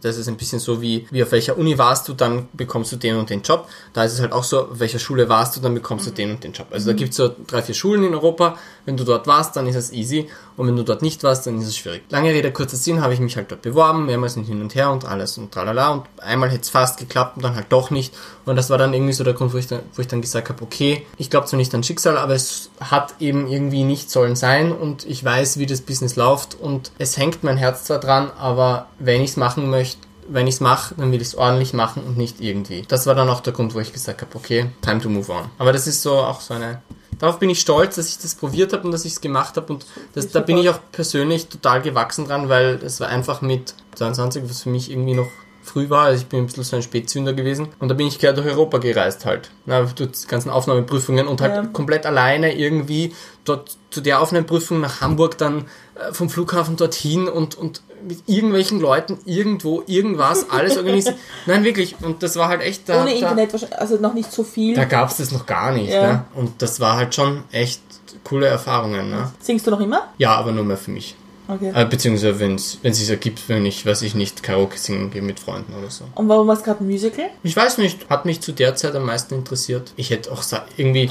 das 0.01 0.17
ist 0.17 0.27
ein 0.29 0.37
bisschen 0.37 0.59
so 0.59 0.81
wie, 0.81 1.05
wie 1.11 1.21
auf 1.23 1.31
welcher 1.31 1.57
Uni 1.57 1.77
warst 1.77 2.07
du, 2.07 2.13
dann 2.13 2.47
bekommst 2.53 2.91
du 2.91 2.95
den 2.95 3.17
und 3.17 3.29
den 3.29 3.41
Job. 3.41 3.67
Da 3.91 4.05
ist 4.05 4.13
es 4.13 4.21
halt 4.21 4.31
auch 4.31 4.45
so, 4.45 4.69
auf 4.69 4.79
welcher 4.79 4.99
Schule 4.99 5.27
warst 5.27 5.57
du, 5.57 5.59
dann 5.59 5.73
bekommst 5.73 6.07
du 6.07 6.11
den 6.11 6.31
und 6.31 6.43
den 6.43 6.53
Job. 6.53 6.67
Also 6.71 6.87
da 6.87 6.93
gibt 6.93 7.11
es 7.11 7.17
so 7.17 7.35
drei, 7.47 7.61
vier 7.61 7.75
Schulen 7.75 8.03
in 8.05 8.13
Europa. 8.13 8.57
Wenn 8.85 8.95
du 8.95 9.03
dort 9.03 9.27
warst, 9.27 9.57
dann 9.57 9.67
ist 9.67 9.75
es 9.75 9.91
easy. 9.91 10.29
Und 10.55 10.67
wenn 10.67 10.75
du 10.77 10.83
dort 10.83 11.01
nicht 11.01 11.21
warst, 11.23 11.47
dann 11.47 11.59
ist 11.59 11.67
es 11.67 11.77
schwierig. 11.77 12.03
Lange 12.09 12.29
Rede, 12.29 12.53
kurzer 12.53 12.77
Sinn, 12.77 13.01
habe 13.01 13.13
ich 13.13 13.19
mich 13.19 13.35
halt 13.35 13.51
dort 13.51 13.61
beworben, 13.61 14.05
mehrmals 14.05 14.37
und 14.37 14.45
hin 14.45 14.61
und 14.61 14.73
her 14.73 14.89
und 14.89 15.03
alles 15.03 15.37
und 15.37 15.51
tralala. 15.51 15.89
Und 15.89 16.03
einmal 16.19 16.49
hätte 16.49 16.61
es 16.61 16.69
fast 16.69 16.97
geklappt 16.97 17.35
und 17.35 17.43
dann 17.43 17.55
halt 17.55 17.67
doch 17.69 17.91
nicht. 17.91 18.13
Und 18.49 18.55
das 18.55 18.71
war 18.71 18.79
dann 18.79 18.95
irgendwie 18.95 19.13
so 19.13 19.23
der 19.23 19.35
Grund, 19.35 19.53
wo 19.53 19.57
ich 19.57 19.67
dann, 19.67 19.81
wo 19.93 20.01
ich 20.01 20.07
dann 20.07 20.21
gesagt 20.21 20.49
habe, 20.49 20.63
okay, 20.63 21.05
ich 21.17 21.29
glaube 21.29 21.45
zwar 21.45 21.57
nicht 21.57 21.71
an 21.75 21.83
Schicksal, 21.83 22.17
aber 22.17 22.33
es 22.33 22.71
hat 22.79 23.13
eben 23.19 23.47
irgendwie 23.47 23.83
nicht 23.83 24.09
sollen 24.09 24.35
sein 24.35 24.71
und 24.71 25.05
ich 25.05 25.23
weiß, 25.23 25.59
wie 25.59 25.67
das 25.67 25.81
Business 25.81 26.15
läuft 26.15 26.55
und 26.59 26.91
es 26.97 27.15
hängt 27.17 27.43
mein 27.43 27.57
Herz 27.57 27.83
zwar 27.83 27.99
dran, 27.99 28.31
aber 28.39 28.87
wenn 28.97 29.21
ich 29.21 29.29
es 29.29 29.37
machen 29.37 29.69
möchte, 29.69 29.99
wenn 30.27 30.47
ich 30.47 30.55
es 30.55 30.61
mache, 30.61 30.95
dann 30.95 31.11
will 31.11 31.21
ich 31.21 31.27
es 31.27 31.35
ordentlich 31.35 31.73
machen 31.73 32.01
und 32.01 32.17
nicht 32.17 32.41
irgendwie. 32.41 32.83
Das 32.87 33.05
war 33.05 33.13
dann 33.13 33.29
auch 33.29 33.41
der 33.41 33.53
Grund, 33.53 33.75
wo 33.75 33.81
ich 33.81 33.93
gesagt 33.93 34.21
habe, 34.21 34.35
okay, 34.35 34.71
time 34.81 34.99
to 34.99 35.09
move 35.09 35.31
on. 35.31 35.43
Aber 35.59 35.71
das 35.71 35.85
ist 35.85 36.01
so 36.01 36.15
auch 36.15 36.41
so 36.41 36.55
eine. 36.55 36.81
Darauf 37.19 37.37
bin 37.37 37.51
ich 37.51 37.61
stolz, 37.61 37.97
dass 37.97 38.09
ich 38.09 38.17
das 38.17 38.33
probiert 38.33 38.73
habe 38.73 38.83
und 38.83 38.91
dass 38.91 39.05
ich 39.05 39.13
es 39.13 39.21
gemacht 39.21 39.57
habe 39.57 39.73
und 39.73 39.85
das, 40.15 40.29
da 40.29 40.39
bin 40.39 40.57
ich 40.57 40.69
auch 40.69 40.79
persönlich 40.91 41.49
total 41.49 41.83
gewachsen 41.83 42.25
dran, 42.25 42.49
weil 42.49 42.79
es 42.83 42.99
war 42.99 43.09
einfach 43.09 43.41
mit 43.41 43.75
22, 43.93 44.43
was 44.49 44.63
für 44.63 44.69
mich 44.69 44.89
irgendwie 44.89 45.13
noch 45.13 45.27
früh 45.69 45.89
war, 45.89 46.05
also 46.05 46.21
ich 46.21 46.27
bin 46.27 46.39
ein 46.39 46.45
bisschen 46.47 46.63
so 46.63 46.75
ein 46.75 46.81
Spätzünder 46.81 47.33
gewesen 47.33 47.69
und 47.79 47.87
da 47.89 47.93
bin 47.95 48.07
ich 48.07 48.19
quer 48.19 48.33
durch 48.33 48.47
Europa 48.47 48.77
gereist 48.79 49.25
halt. 49.25 49.49
Na, 49.65 49.83
durch 49.83 50.11
die 50.11 50.27
ganzen 50.27 50.49
Aufnahmeprüfungen 50.49 51.27
und 51.27 51.41
halt 51.41 51.55
Ja. 51.55 51.65
komplett 51.65 52.05
alleine 52.05 52.55
irgendwie 52.57 53.13
dort 53.45 53.77
zu 53.89 54.01
der 54.01 54.21
Aufnahmeprüfung 54.21 54.79
nach 54.81 55.01
Hamburg 55.01 55.37
dann 55.37 55.65
äh, 55.95 56.11
vom 56.13 56.29
Flughafen 56.29 56.75
dorthin 56.75 57.27
und, 57.27 57.55
und 57.55 57.81
mit 58.07 58.19
irgendwelchen 58.27 58.79
Leuten 58.79 59.19
irgendwo 59.25 59.83
irgendwas 59.87 60.49
alles 60.49 60.77
organisiert. 60.77 61.15
Nein, 61.45 61.63
wirklich. 61.63 61.95
Und 62.01 62.23
das 62.23 62.35
war 62.37 62.47
halt 62.47 62.61
echt 62.61 62.87
da. 62.87 63.01
Ohne 63.01 63.11
da, 63.11 63.15
Internet, 63.17 63.51
wahrscheinlich- 63.53 63.79
also 63.79 63.95
noch 63.97 64.13
nicht 64.13 64.31
so 64.31 64.43
viel. 64.43 64.75
Da 64.75 64.85
gab 64.85 65.09
es 65.09 65.17
das 65.17 65.31
noch 65.31 65.45
gar 65.45 65.71
nicht. 65.73 65.91
Ja. 65.91 66.13
Ne? 66.13 66.25
Und 66.35 66.61
das 66.61 66.79
war 66.79 66.95
halt 66.97 67.13
schon 67.15 67.43
echt 67.51 67.81
coole 68.23 68.47
Erfahrungen. 68.47 69.09
Ne? 69.09 69.31
Singst 69.41 69.67
du 69.67 69.71
noch 69.71 69.79
immer? 69.81 70.07
Ja, 70.17 70.35
aber 70.35 70.51
nur 70.51 70.63
mehr 70.63 70.77
für 70.77 70.91
mich. 70.91 71.15
Okay. 71.49 71.71
Äh, 71.73 71.85
beziehungsweise 71.85 72.39
wenn 72.39 72.55
es 72.55 72.77
sich 72.81 73.09
ergibt, 73.09 73.49
wenn 73.49 73.65
ich, 73.65 73.83
weiß 73.83 74.03
ich 74.03 74.13
nicht, 74.13 74.43
Karaoke 74.43 74.77
singen 74.77 75.09
gehe 75.09 75.23
mit 75.23 75.39
Freunden 75.39 75.73
oder 75.73 75.89
so. 75.89 76.05
Und 76.13 76.29
warum 76.29 76.47
war 76.47 76.55
es 76.55 76.63
gerade 76.63 76.83
ein 76.83 76.87
Musical? 76.87 77.25
Ich 77.41 77.55
weiß 77.55 77.79
nicht, 77.79 78.07
hat 78.07 78.25
mich 78.25 78.39
zu 78.39 78.51
der 78.51 78.75
Zeit 78.75 78.93
am 78.95 79.05
meisten 79.05 79.33
interessiert. 79.33 79.91
Ich 79.95 80.11
hätte 80.11 80.31
auch 80.31 80.43
irgendwie, 80.77 81.09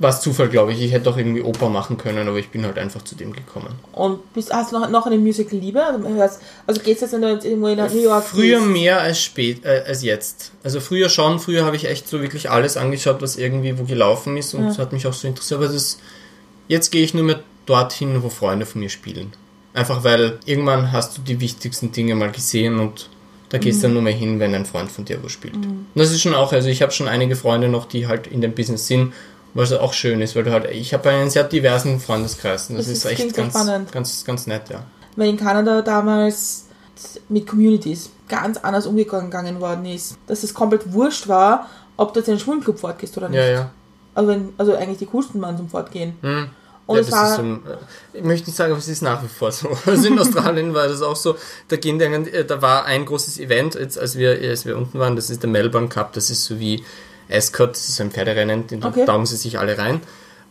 war 0.00 0.10
es 0.10 0.20
Zufall, 0.22 0.48
glaube 0.48 0.72
ich, 0.72 0.82
ich 0.82 0.90
hätte 0.90 1.08
auch 1.08 1.16
irgendwie 1.16 1.40
Oper 1.42 1.68
machen 1.68 1.98
können, 1.98 2.26
aber 2.28 2.38
ich 2.38 2.48
bin 2.48 2.66
halt 2.66 2.78
einfach 2.78 3.02
zu 3.02 3.14
dem 3.14 3.32
gekommen. 3.32 3.76
Und 3.92 4.32
bist, 4.34 4.52
hast 4.52 4.72
du 4.72 4.80
noch, 4.80 4.90
noch 4.90 5.06
eine 5.06 5.18
Musical-Liebe? 5.18 5.80
Also, 5.80 6.38
also 6.66 6.80
geht's 6.80 7.02
jetzt, 7.02 7.12
wenn 7.12 7.22
du 7.22 7.30
jetzt 7.32 7.44
irgendwo 7.44 7.68
in 7.68 7.78
New 7.78 8.02
York 8.02 8.24
Früher 8.24 8.58
bist? 8.58 8.70
mehr 8.70 9.00
als 9.00 9.22
spät, 9.22 9.64
äh, 9.64 9.84
als 9.86 10.02
jetzt. 10.02 10.50
Also 10.64 10.80
früher 10.80 11.08
schon, 11.08 11.38
früher 11.38 11.64
habe 11.64 11.76
ich 11.76 11.84
echt 11.88 12.08
so 12.08 12.20
wirklich 12.20 12.50
alles 12.50 12.76
angeschaut, 12.76 13.22
was 13.22 13.36
irgendwie 13.36 13.78
wo 13.78 13.84
gelaufen 13.84 14.36
ist 14.36 14.52
und 14.52 14.66
Ja. 14.66 14.78
hat 14.78 14.92
mich 14.92 15.06
auch 15.06 15.12
so 15.12 15.28
interessiert. 15.28 15.60
Aber 15.60 15.72
das, 15.72 15.98
jetzt 16.66 16.90
gehe 16.90 17.04
ich 17.04 17.14
nur 17.14 17.22
mehr 17.22 17.38
dorthin, 17.66 18.20
wo 18.24 18.30
Freunde 18.30 18.66
von 18.66 18.80
mir 18.80 18.90
spielen. 18.90 19.32
Einfach 19.76 20.02
weil 20.04 20.38
irgendwann 20.46 20.90
hast 20.92 21.16
du 21.18 21.22
die 21.22 21.38
wichtigsten 21.40 21.92
Dinge 21.92 22.14
mal 22.14 22.30
gesehen 22.32 22.78
und 22.78 23.08
da 23.50 23.58
gehst 23.58 23.78
Mhm. 23.78 23.82
du 23.82 23.86
dann 23.88 23.94
nur 23.94 24.02
mehr 24.02 24.12
hin, 24.14 24.40
wenn 24.40 24.54
ein 24.54 24.66
Freund 24.66 24.90
von 24.90 25.04
dir 25.04 25.22
wo 25.22 25.28
spielt. 25.28 25.54
Und 25.54 25.86
das 25.94 26.10
ist 26.10 26.20
schon 26.22 26.34
auch, 26.34 26.52
also 26.52 26.68
ich 26.68 26.82
habe 26.82 26.92
schon 26.92 27.08
einige 27.08 27.36
Freunde 27.36 27.68
noch, 27.68 27.86
die 27.86 28.06
halt 28.08 28.26
in 28.26 28.40
dem 28.40 28.54
Business 28.54 28.86
sind, 28.86 29.12
was 29.54 29.72
auch 29.72 29.92
schön 29.92 30.20
ist, 30.20 30.34
weil 30.34 30.44
du 30.44 30.52
halt, 30.52 30.68
ich 30.70 30.92
habe 30.94 31.08
einen 31.10 31.30
sehr 31.30 31.44
diversen 31.44 32.00
Freundeskreis 32.00 32.68
und 32.70 32.76
das, 32.76 32.86
Das 32.86 32.96
ist 32.98 33.04
echt 33.04 33.34
ganz, 33.36 33.52
spannend. 33.54 33.92
ganz, 33.92 34.24
ganz 34.24 34.46
nett, 34.46 34.68
ja. 34.70 34.84
Weil 35.14 35.28
in 35.28 35.36
Kanada 35.36 35.82
damals 35.82 36.66
mit 37.28 37.46
Communities 37.46 38.10
ganz 38.28 38.58
anders 38.58 38.86
umgegangen 38.86 39.60
worden 39.60 39.84
ist. 39.86 40.16
Dass 40.26 40.42
es 40.42 40.52
komplett 40.52 40.92
wurscht 40.92 41.28
war, 41.28 41.68
ob 41.96 42.12
du 42.12 42.20
jetzt 42.20 42.26
in 42.28 42.32
einen 42.32 42.40
Schwulenclub 42.40 42.78
fortgehst 42.78 43.16
oder 43.16 43.28
nicht. 43.28 43.38
Ja, 43.38 43.46
ja. 43.46 43.70
Also, 44.14 44.30
wenn, 44.30 44.48
also 44.58 44.74
eigentlich 44.74 44.98
die 44.98 45.06
coolsten 45.06 45.40
waren 45.42 45.56
zum 45.56 45.68
Fortgehen. 45.68 46.14
Hm. 46.22 46.48
Und 46.86 46.96
ja, 46.96 47.02
das 47.02 47.12
war, 47.12 47.30
ist 47.30 47.36
so, 47.36 47.42
äh, 47.42 47.76
ich 48.12 48.24
möchte 48.24 48.46
nicht 48.46 48.56
sagen, 48.56 48.72
aber 48.72 48.78
es 48.78 48.88
ist 48.88 49.02
nach 49.02 49.22
wie 49.22 49.28
vor 49.28 49.50
so. 49.50 49.68
Also 49.86 50.06
in 50.06 50.18
Australien 50.18 50.72
war 50.72 50.86
das 50.86 51.02
auch 51.02 51.16
so. 51.16 51.36
Da, 51.68 51.76
gehen 51.76 51.98
dann, 51.98 52.26
äh, 52.26 52.44
da 52.44 52.62
war 52.62 52.84
ein 52.84 53.04
großes 53.04 53.38
Event, 53.38 53.74
jetzt, 53.74 53.98
als, 53.98 54.16
wir, 54.16 54.30
als 54.30 54.64
wir 54.66 54.76
unten 54.76 54.98
waren, 54.98 55.16
das 55.16 55.28
ist 55.28 55.42
der 55.42 55.50
Melbourne 55.50 55.88
Cup, 55.88 56.12
das 56.12 56.30
ist 56.30 56.44
so 56.44 56.60
wie 56.60 56.84
Ascot, 57.28 57.70
das 57.70 57.88
ist 57.88 58.00
ein 58.00 58.12
Pferderennen, 58.12 58.68
den 58.68 58.84
Okay. 58.84 59.04
taugen 59.04 59.26
sie 59.26 59.36
sich 59.36 59.58
alle 59.58 59.76
rein. 59.76 60.00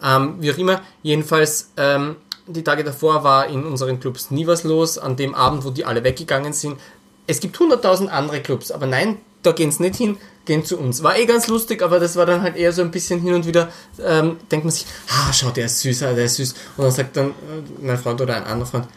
Ähm, 0.03 0.35
wie 0.39 0.51
auch 0.51 0.57
immer, 0.57 0.81
jedenfalls, 1.03 1.69
ähm, 1.77 2.17
die 2.47 2.63
Tage 2.63 2.83
davor 2.83 3.23
war 3.23 3.47
in 3.47 3.63
unseren 3.63 3.99
Clubs 3.99 4.29
nie 4.29 4.45
was 4.45 4.63
los. 4.63 4.97
An 4.97 5.15
dem 5.15 5.33
Abend, 5.33 5.63
wo 5.63 5.69
die 5.69 5.85
alle 5.85 6.03
weggegangen 6.03 6.53
sind, 6.53 6.79
es 7.27 7.39
gibt 7.39 7.57
100.000 7.57 8.07
andere 8.07 8.41
Clubs, 8.41 8.71
aber 8.71 8.85
nein, 8.85 9.17
da 9.45 9.51
gehen 9.51 9.69
es 9.69 9.79
nicht 9.79 9.95
hin, 9.95 10.17
gehen 10.45 10.63
zu 10.65 10.77
uns. 10.77 11.03
War 11.03 11.17
eh 11.17 11.25
ganz 11.25 11.47
lustig, 11.47 11.81
aber 11.81 11.99
das 11.99 12.15
war 12.15 12.25
dann 12.25 12.41
halt 12.41 12.55
eher 12.55 12.71
so 12.71 12.81
ein 12.81 12.91
bisschen 12.91 13.19
hin 13.21 13.33
und 13.33 13.45
wieder, 13.47 13.69
ähm, 14.03 14.37
denkt 14.51 14.65
man 14.65 14.71
sich, 14.71 14.85
ah, 15.09 15.31
schau, 15.33 15.49
der 15.49 15.65
ist 15.65 15.79
süß, 15.81 16.03
ah, 16.03 16.13
der 16.13 16.25
ist 16.25 16.35
süß. 16.35 16.53
Und 16.77 16.83
dann 16.83 16.91
sagt 16.91 17.15
dann 17.17 17.29
äh, 17.29 17.33
mein 17.81 17.97
Freund 17.97 18.19
oder 18.21 18.35
ein 18.35 18.43
anderer 18.43 18.69
Freund, 18.69 18.87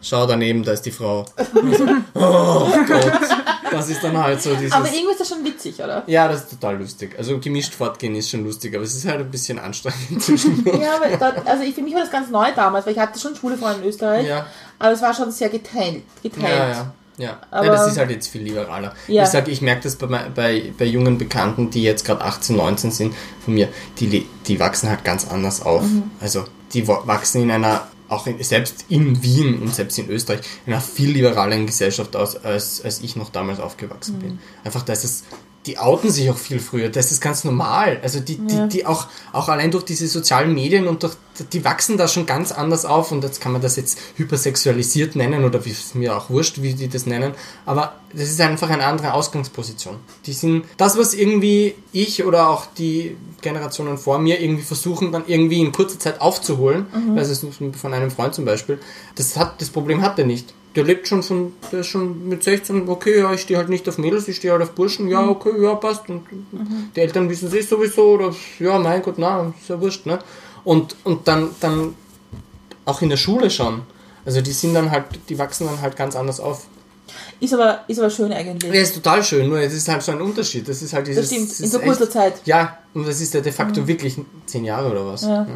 schau 0.00 0.26
daneben, 0.26 0.62
da 0.62 0.72
ist 0.72 0.82
die 0.82 0.90
Frau. 0.90 1.24
Und 1.54 1.76
so, 1.76 1.84
oh 2.14 2.68
Gott, 2.86 3.12
das 3.70 3.88
ist 3.88 4.04
dann 4.04 4.16
halt 4.16 4.40
so 4.40 4.54
dieses... 4.54 4.72
aber 4.72 4.86
irgendwie 4.86 5.12
ist 5.12 5.20
das 5.20 5.28
schon 5.28 5.44
witzig, 5.44 5.74
oder? 5.80 6.04
ja, 6.06 6.28
das 6.28 6.42
ist 6.44 6.50
total 6.50 6.76
lustig. 6.78 7.14
Also 7.18 7.38
gemischt 7.40 7.74
fortgehen 7.74 8.14
ist 8.14 8.30
schon 8.30 8.44
lustig, 8.44 8.74
aber 8.74 8.84
es 8.84 8.94
ist 8.94 9.06
halt 9.06 9.20
ein 9.20 9.30
bisschen 9.30 9.58
anstrengend 9.58 10.22
zwischendurch. 10.22 10.78
Ja, 10.82 10.96
aber 10.96 11.16
da, 11.16 11.42
also 11.50 11.64
ich, 11.64 11.74
für 11.74 11.82
mich 11.82 11.94
war 11.94 12.02
das 12.02 12.10
ganz 12.10 12.30
neu 12.30 12.46
damals, 12.54 12.86
weil 12.86 12.92
ich 12.92 12.98
hatte 12.98 13.18
schon 13.18 13.34
schwule 13.34 13.56
Freunde 13.56 13.82
in 13.82 13.88
Österreich, 13.88 14.26
Ja. 14.26 14.46
aber 14.78 14.92
es 14.92 15.02
war 15.02 15.14
schon 15.14 15.30
sehr 15.32 15.48
geteilt. 15.48 16.02
geteilt. 16.22 16.44
Ja, 16.48 16.68
ja. 16.68 16.94
Ja, 17.16 17.40
Aber- 17.50 17.66
ja, 17.66 17.72
das 17.72 17.86
ist 17.92 17.98
halt 17.98 18.10
jetzt 18.10 18.28
viel 18.28 18.42
liberaler. 18.42 18.92
Ja. 19.06 19.22
Ich 19.22 19.28
sage, 19.28 19.50
ich 19.50 19.60
merke 19.62 19.82
das 19.84 19.96
bei, 19.96 20.06
bei, 20.06 20.72
bei 20.76 20.84
jungen 20.84 21.16
Bekannten, 21.18 21.70
die 21.70 21.82
jetzt 21.82 22.04
gerade 22.04 22.22
18, 22.22 22.56
19 22.56 22.90
sind, 22.90 23.14
von 23.44 23.54
mir, 23.54 23.68
die, 24.00 24.26
die 24.46 24.58
wachsen 24.60 24.88
halt 24.88 25.04
ganz 25.04 25.26
anders 25.28 25.62
auf. 25.62 25.82
Mhm. 25.82 26.10
Also 26.20 26.44
die 26.72 26.88
wa- 26.88 27.02
wachsen 27.06 27.42
in 27.42 27.50
einer, 27.52 27.86
auch 28.08 28.26
in, 28.26 28.42
selbst 28.42 28.86
in 28.88 29.22
Wien 29.22 29.60
und 29.62 29.72
selbst 29.74 29.96
in 29.98 30.08
Österreich, 30.10 30.40
in 30.66 30.72
einer 30.72 30.82
viel 30.82 31.10
liberaleren 31.10 31.66
Gesellschaft 31.66 32.16
aus, 32.16 32.36
als, 32.36 32.82
als 32.84 33.00
ich 33.00 33.14
noch 33.14 33.30
damals 33.30 33.60
aufgewachsen 33.60 34.16
Mhm. 34.16 34.20
bin. 34.20 34.38
Einfach, 34.64 34.82
dass 34.82 35.04
es, 35.04 35.22
die 35.66 35.78
outen 35.78 36.10
sich 36.10 36.30
auch 36.30 36.36
viel 36.36 36.60
früher, 36.60 36.90
das 36.90 37.10
ist 37.10 37.20
ganz 37.20 37.44
normal. 37.44 37.98
Also 38.02 38.20
die, 38.20 38.34
Ja. 38.34 38.66
die, 38.66 38.78
die 38.78 38.86
auch, 38.86 39.06
auch 39.32 39.48
allein 39.48 39.70
durch 39.70 39.84
diese 39.84 40.06
sozialen 40.08 40.52
Medien 40.52 40.86
und 40.86 41.02
durch, 41.02 41.14
die 41.52 41.64
wachsen 41.64 41.96
da 41.96 42.06
schon 42.06 42.26
ganz 42.26 42.52
anders 42.52 42.84
auf 42.84 43.10
und 43.12 43.24
jetzt 43.24 43.40
kann 43.40 43.52
man 43.52 43.62
das 43.62 43.76
jetzt 43.76 43.98
hypersexualisiert 44.16 45.16
nennen 45.16 45.44
oder 45.44 45.64
wie 45.64 45.70
es 45.70 45.94
mir 45.94 46.16
auch 46.16 46.28
wurscht, 46.30 46.60
wie 46.60 46.74
die 46.74 46.88
das 46.88 47.06
nennen, 47.06 47.32
aber 47.64 47.94
das 48.12 48.28
ist 48.28 48.40
einfach 48.40 48.68
eine 48.70 48.84
andere 48.84 49.14
Ausgangsposition. 49.14 49.96
Die 50.26 50.32
sind, 50.32 50.64
das 50.76 50.96
was 50.98 51.14
irgendwie 51.14 51.74
ich 51.92 52.24
oder 52.24 52.50
auch 52.50 52.66
die 52.78 53.16
Generationen 53.40 53.98
vor 53.98 54.18
mir 54.18 54.40
irgendwie 54.40 54.62
versuchen 54.62 55.12
dann 55.12 55.24
irgendwie 55.26 55.60
in 55.60 55.72
kurzer 55.72 55.98
Zeit 55.98 56.20
aufzuholen, 56.20 56.86
also 57.16 57.32
es 57.32 57.42
ist 57.42 57.78
von 57.80 57.94
einem 57.94 58.10
Freund 58.10 58.34
zum 58.34 58.44
Beispiel, 58.44 58.78
das 59.14 59.36
hat, 59.36 59.60
das 59.60 59.70
Problem 59.70 60.02
hat 60.02 60.18
er 60.18 60.26
nicht. 60.26 60.52
Der 60.76 60.84
lebt 60.84 61.06
schon 61.06 61.22
von, 61.22 61.52
der 61.70 61.80
ist 61.80 61.86
schon 61.86 62.28
mit 62.28 62.42
16, 62.42 62.88
okay, 62.88 63.20
ja, 63.20 63.32
ich 63.32 63.42
stehe 63.42 63.58
halt 63.58 63.68
nicht 63.68 63.88
auf 63.88 63.96
Mädels, 63.98 64.26
ich 64.26 64.36
stehe 64.36 64.52
halt 64.52 64.62
auf 64.62 64.72
Burschen, 64.72 65.08
ja, 65.08 65.28
okay, 65.28 65.50
ja, 65.62 65.74
passt. 65.76 66.08
Und 66.08 66.22
die 66.96 67.00
Eltern 67.00 67.28
wissen 67.30 67.48
es 67.48 67.54
eh 67.54 67.60
sowieso, 67.60 68.14
oder 68.14 68.34
ja, 68.58 68.78
mein 68.78 69.02
Gott, 69.02 69.14
na, 69.18 69.52
ist 69.60 69.68
ja 69.68 69.80
wurscht, 69.80 70.06
ne? 70.06 70.18
Und, 70.64 70.96
und 71.04 71.28
dann, 71.28 71.50
dann 71.60 71.94
auch 72.84 73.02
in 73.02 73.10
der 73.10 73.16
Schule 73.16 73.50
schon. 73.50 73.82
Also 74.24 74.40
die 74.40 74.52
sind 74.52 74.74
dann 74.74 74.90
halt, 74.90 75.04
die 75.28 75.38
wachsen 75.38 75.66
dann 75.66 75.80
halt 75.80 75.96
ganz 75.96 76.16
anders 76.16 76.40
auf. 76.40 76.66
Ist, 77.40 77.52
aber, 77.52 77.80
ist 77.88 77.98
aber 77.98 78.10
schön 78.10 78.32
eigentlich. 78.32 78.72
Ja, 78.72 78.80
ist 78.80 78.94
total 78.94 79.22
schön, 79.22 79.48
nur 79.48 79.58
es 79.58 79.74
ist 79.74 79.88
halt 79.88 80.02
so 80.02 80.12
ein 80.12 80.20
Unterschied. 80.20 80.66
Das 80.68 80.80
ist 80.80 80.92
halt 80.92 81.06
dieses. 81.06 81.28
das 81.28 81.32
stimmt, 81.32 81.60
in 81.60 81.70
so 81.70 81.78
kurzer 81.78 82.08
Zeit. 82.08 82.34
Ja, 82.44 82.78
und 82.94 83.06
das 83.06 83.20
ist 83.20 83.34
ja 83.34 83.40
de 83.40 83.52
facto 83.52 83.86
wirklich 83.86 84.16
zehn 84.46 84.64
Jahre 84.64 84.90
oder 84.90 85.06
was. 85.06 85.22
Ja. 85.22 85.46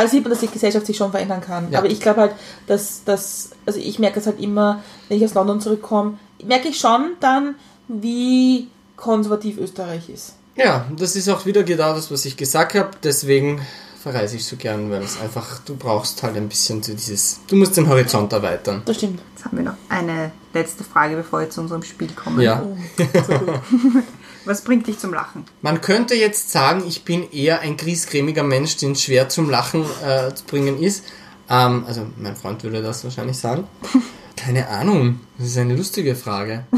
Also 0.00 0.12
sieht 0.12 0.24
man, 0.24 0.30
dass 0.30 0.40
die 0.40 0.46
Gesellschaft 0.46 0.86
sich 0.86 0.96
schon 0.96 1.10
verändern 1.10 1.42
kann. 1.42 1.70
Ja. 1.70 1.78
Aber 1.78 1.90
ich 1.90 2.00
glaube 2.00 2.22
halt, 2.22 2.32
dass 2.66 3.04
das, 3.04 3.50
also 3.66 3.78
ich 3.78 3.98
merke 3.98 4.18
es 4.18 4.24
halt 4.24 4.40
immer, 4.40 4.82
wenn 5.08 5.18
ich 5.18 5.24
aus 5.26 5.34
London 5.34 5.60
zurückkomme, 5.60 6.18
merke 6.42 6.68
ich 6.68 6.78
schon 6.78 7.16
dann, 7.20 7.54
wie 7.86 8.68
konservativ 8.96 9.58
Österreich 9.58 10.08
ist. 10.08 10.36
Ja, 10.56 10.86
das 10.96 11.16
ist 11.16 11.28
auch 11.28 11.44
wieder 11.44 11.64
genau 11.64 11.94
das, 11.94 12.10
was 12.10 12.24
ich 12.24 12.38
gesagt 12.38 12.74
habe. 12.76 12.92
Deswegen 13.02 13.60
verreise 14.02 14.36
ich 14.36 14.46
so 14.46 14.56
gern, 14.56 14.90
weil 14.90 15.02
es 15.02 15.20
einfach, 15.20 15.58
du 15.66 15.76
brauchst 15.76 16.22
halt 16.22 16.34
ein 16.34 16.48
bisschen 16.48 16.82
so 16.82 16.94
dieses, 16.94 17.40
du 17.46 17.56
musst 17.56 17.76
den 17.76 17.86
Horizont 17.86 18.32
erweitern. 18.32 18.80
Das 18.86 18.96
stimmt. 18.96 19.20
Jetzt 19.34 19.44
haben 19.44 19.58
wir 19.58 19.64
noch 19.64 19.76
eine 19.90 20.32
letzte 20.54 20.82
Frage, 20.82 21.14
bevor 21.14 21.40
wir 21.40 21.50
zu 21.50 21.60
unserem 21.60 21.82
Spiel 21.82 22.10
kommen. 22.12 22.40
Ja. 22.40 22.62
Was 24.44 24.62
bringt 24.62 24.86
dich 24.86 24.98
zum 24.98 25.12
Lachen? 25.12 25.44
Man 25.62 25.80
könnte 25.80 26.14
jetzt 26.14 26.50
sagen, 26.50 26.82
ich 26.86 27.04
bin 27.04 27.30
eher 27.30 27.60
ein 27.60 27.76
griesgrämiger 27.76 28.42
Mensch, 28.42 28.76
den 28.76 28.96
schwer 28.96 29.28
zum 29.28 29.50
Lachen 29.50 29.84
äh, 30.04 30.34
zu 30.34 30.44
bringen 30.44 30.82
ist. 30.82 31.04
Ähm, 31.48 31.84
also 31.86 32.06
mein 32.16 32.36
Freund 32.36 32.62
würde 32.62 32.82
das 32.82 33.04
wahrscheinlich 33.04 33.38
sagen. 33.38 33.64
Keine 34.36 34.68
Ahnung, 34.68 35.20
das 35.36 35.48
ist 35.48 35.58
eine 35.58 35.76
lustige 35.76 36.14
Frage. 36.14 36.64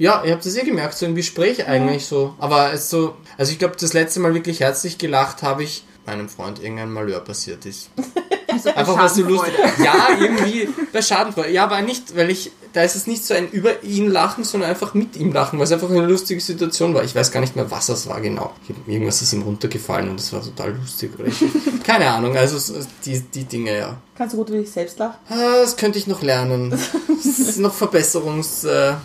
Ja, 0.00 0.24
ihr 0.24 0.32
habt 0.32 0.46
das 0.46 0.56
eh 0.56 0.64
gemerkt, 0.64 0.94
so 0.94 1.04
im 1.04 1.14
Gespräch 1.14 1.68
eigentlich 1.68 2.06
so. 2.06 2.34
Aber 2.38 2.72
es 2.72 2.88
so, 2.88 3.16
also 3.36 3.52
ich 3.52 3.58
glaube, 3.58 3.76
das 3.78 3.92
letzte 3.92 4.18
Mal 4.20 4.32
wirklich 4.32 4.60
herzlich 4.60 4.96
gelacht 4.96 5.42
habe 5.42 5.62
ich 5.62 5.84
meinem 6.06 6.30
Freund 6.30 6.58
irgendein 6.58 6.90
Malheur 6.90 7.20
passiert 7.20 7.66
ist. 7.66 7.90
Also 8.54 8.70
Einfach 8.70 8.98
was 8.98 9.14
so 9.14 9.22
Schadenfreude. 9.22 9.52
lustig. 9.62 9.84
Ja, 9.84 10.08
irgendwie 10.20 10.68
bei 10.92 11.02
Schadenfreude. 11.02 11.50
Ja, 11.52 11.64
aber 11.64 11.80
nicht, 11.82 12.16
weil 12.16 12.30
ich, 12.30 12.50
da 12.72 12.82
ist 12.82 12.96
es 12.96 13.06
nicht 13.06 13.24
so 13.24 13.34
ein 13.34 13.48
über 13.50 13.82
ihn 13.82 14.10
lachen, 14.10 14.44
sondern 14.44 14.70
einfach 14.70 14.94
mit 14.94 15.16
ihm 15.16 15.32
lachen, 15.32 15.58
weil 15.58 15.64
es 15.64 15.72
einfach 15.72 15.88
eine 15.90 16.06
lustige 16.06 16.40
Situation 16.40 16.94
war. 16.94 17.04
Ich 17.04 17.14
weiß 17.14 17.30
gar 17.32 17.40
nicht 17.40 17.56
mehr, 17.56 17.70
was 17.70 17.88
es 17.88 18.06
war 18.08 18.20
genau. 18.20 18.52
Ich 18.68 18.74
irgendwas 18.92 19.22
ist 19.22 19.32
ihm 19.32 19.42
runtergefallen 19.42 20.08
und 20.10 20.18
das 20.20 20.32
war 20.32 20.42
total 20.42 20.74
lustig. 20.76 21.10
Oder 21.18 21.26
ich, 21.28 21.42
keine 21.84 22.08
Ahnung, 22.10 22.36
also 22.36 22.58
so 22.58 22.74
die, 23.04 23.20
die 23.20 23.44
Dinge, 23.44 23.78
ja. 23.78 23.96
Kannst 24.16 24.34
du 24.34 24.38
gut 24.38 24.48
über 24.50 24.58
dich 24.58 24.70
selbst 24.70 24.98
lachen? 24.98 25.16
Ah, 25.28 25.60
Das 25.62 25.76
könnte 25.76 25.98
ich 25.98 26.06
noch 26.06 26.22
lernen. 26.22 26.70
Das 26.70 27.38
ist 27.38 27.58
noch 27.58 27.72
verbesserungsfähig, 27.74 29.00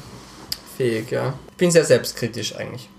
ja. 1.11 1.33
Ich 1.51 1.57
bin 1.57 1.71
sehr 1.71 1.85
selbstkritisch 1.85 2.55
eigentlich. 2.55 2.89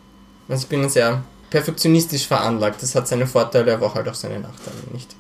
Also 0.49 0.62
ich 0.62 0.68
bin 0.68 0.88
sehr 0.88 1.22
perfektionistisch 1.51 2.26
veranlagt. 2.26 2.82
Das 2.82 2.94
hat 2.94 3.07
seine 3.09 3.26
Vorteile, 3.26 3.74
aber 3.74 3.86
auch 3.86 3.94
halt 3.94 4.09
auch 4.09 4.14
seine 4.14 4.40
Nachteile 4.40 4.76
nicht. 4.92 5.14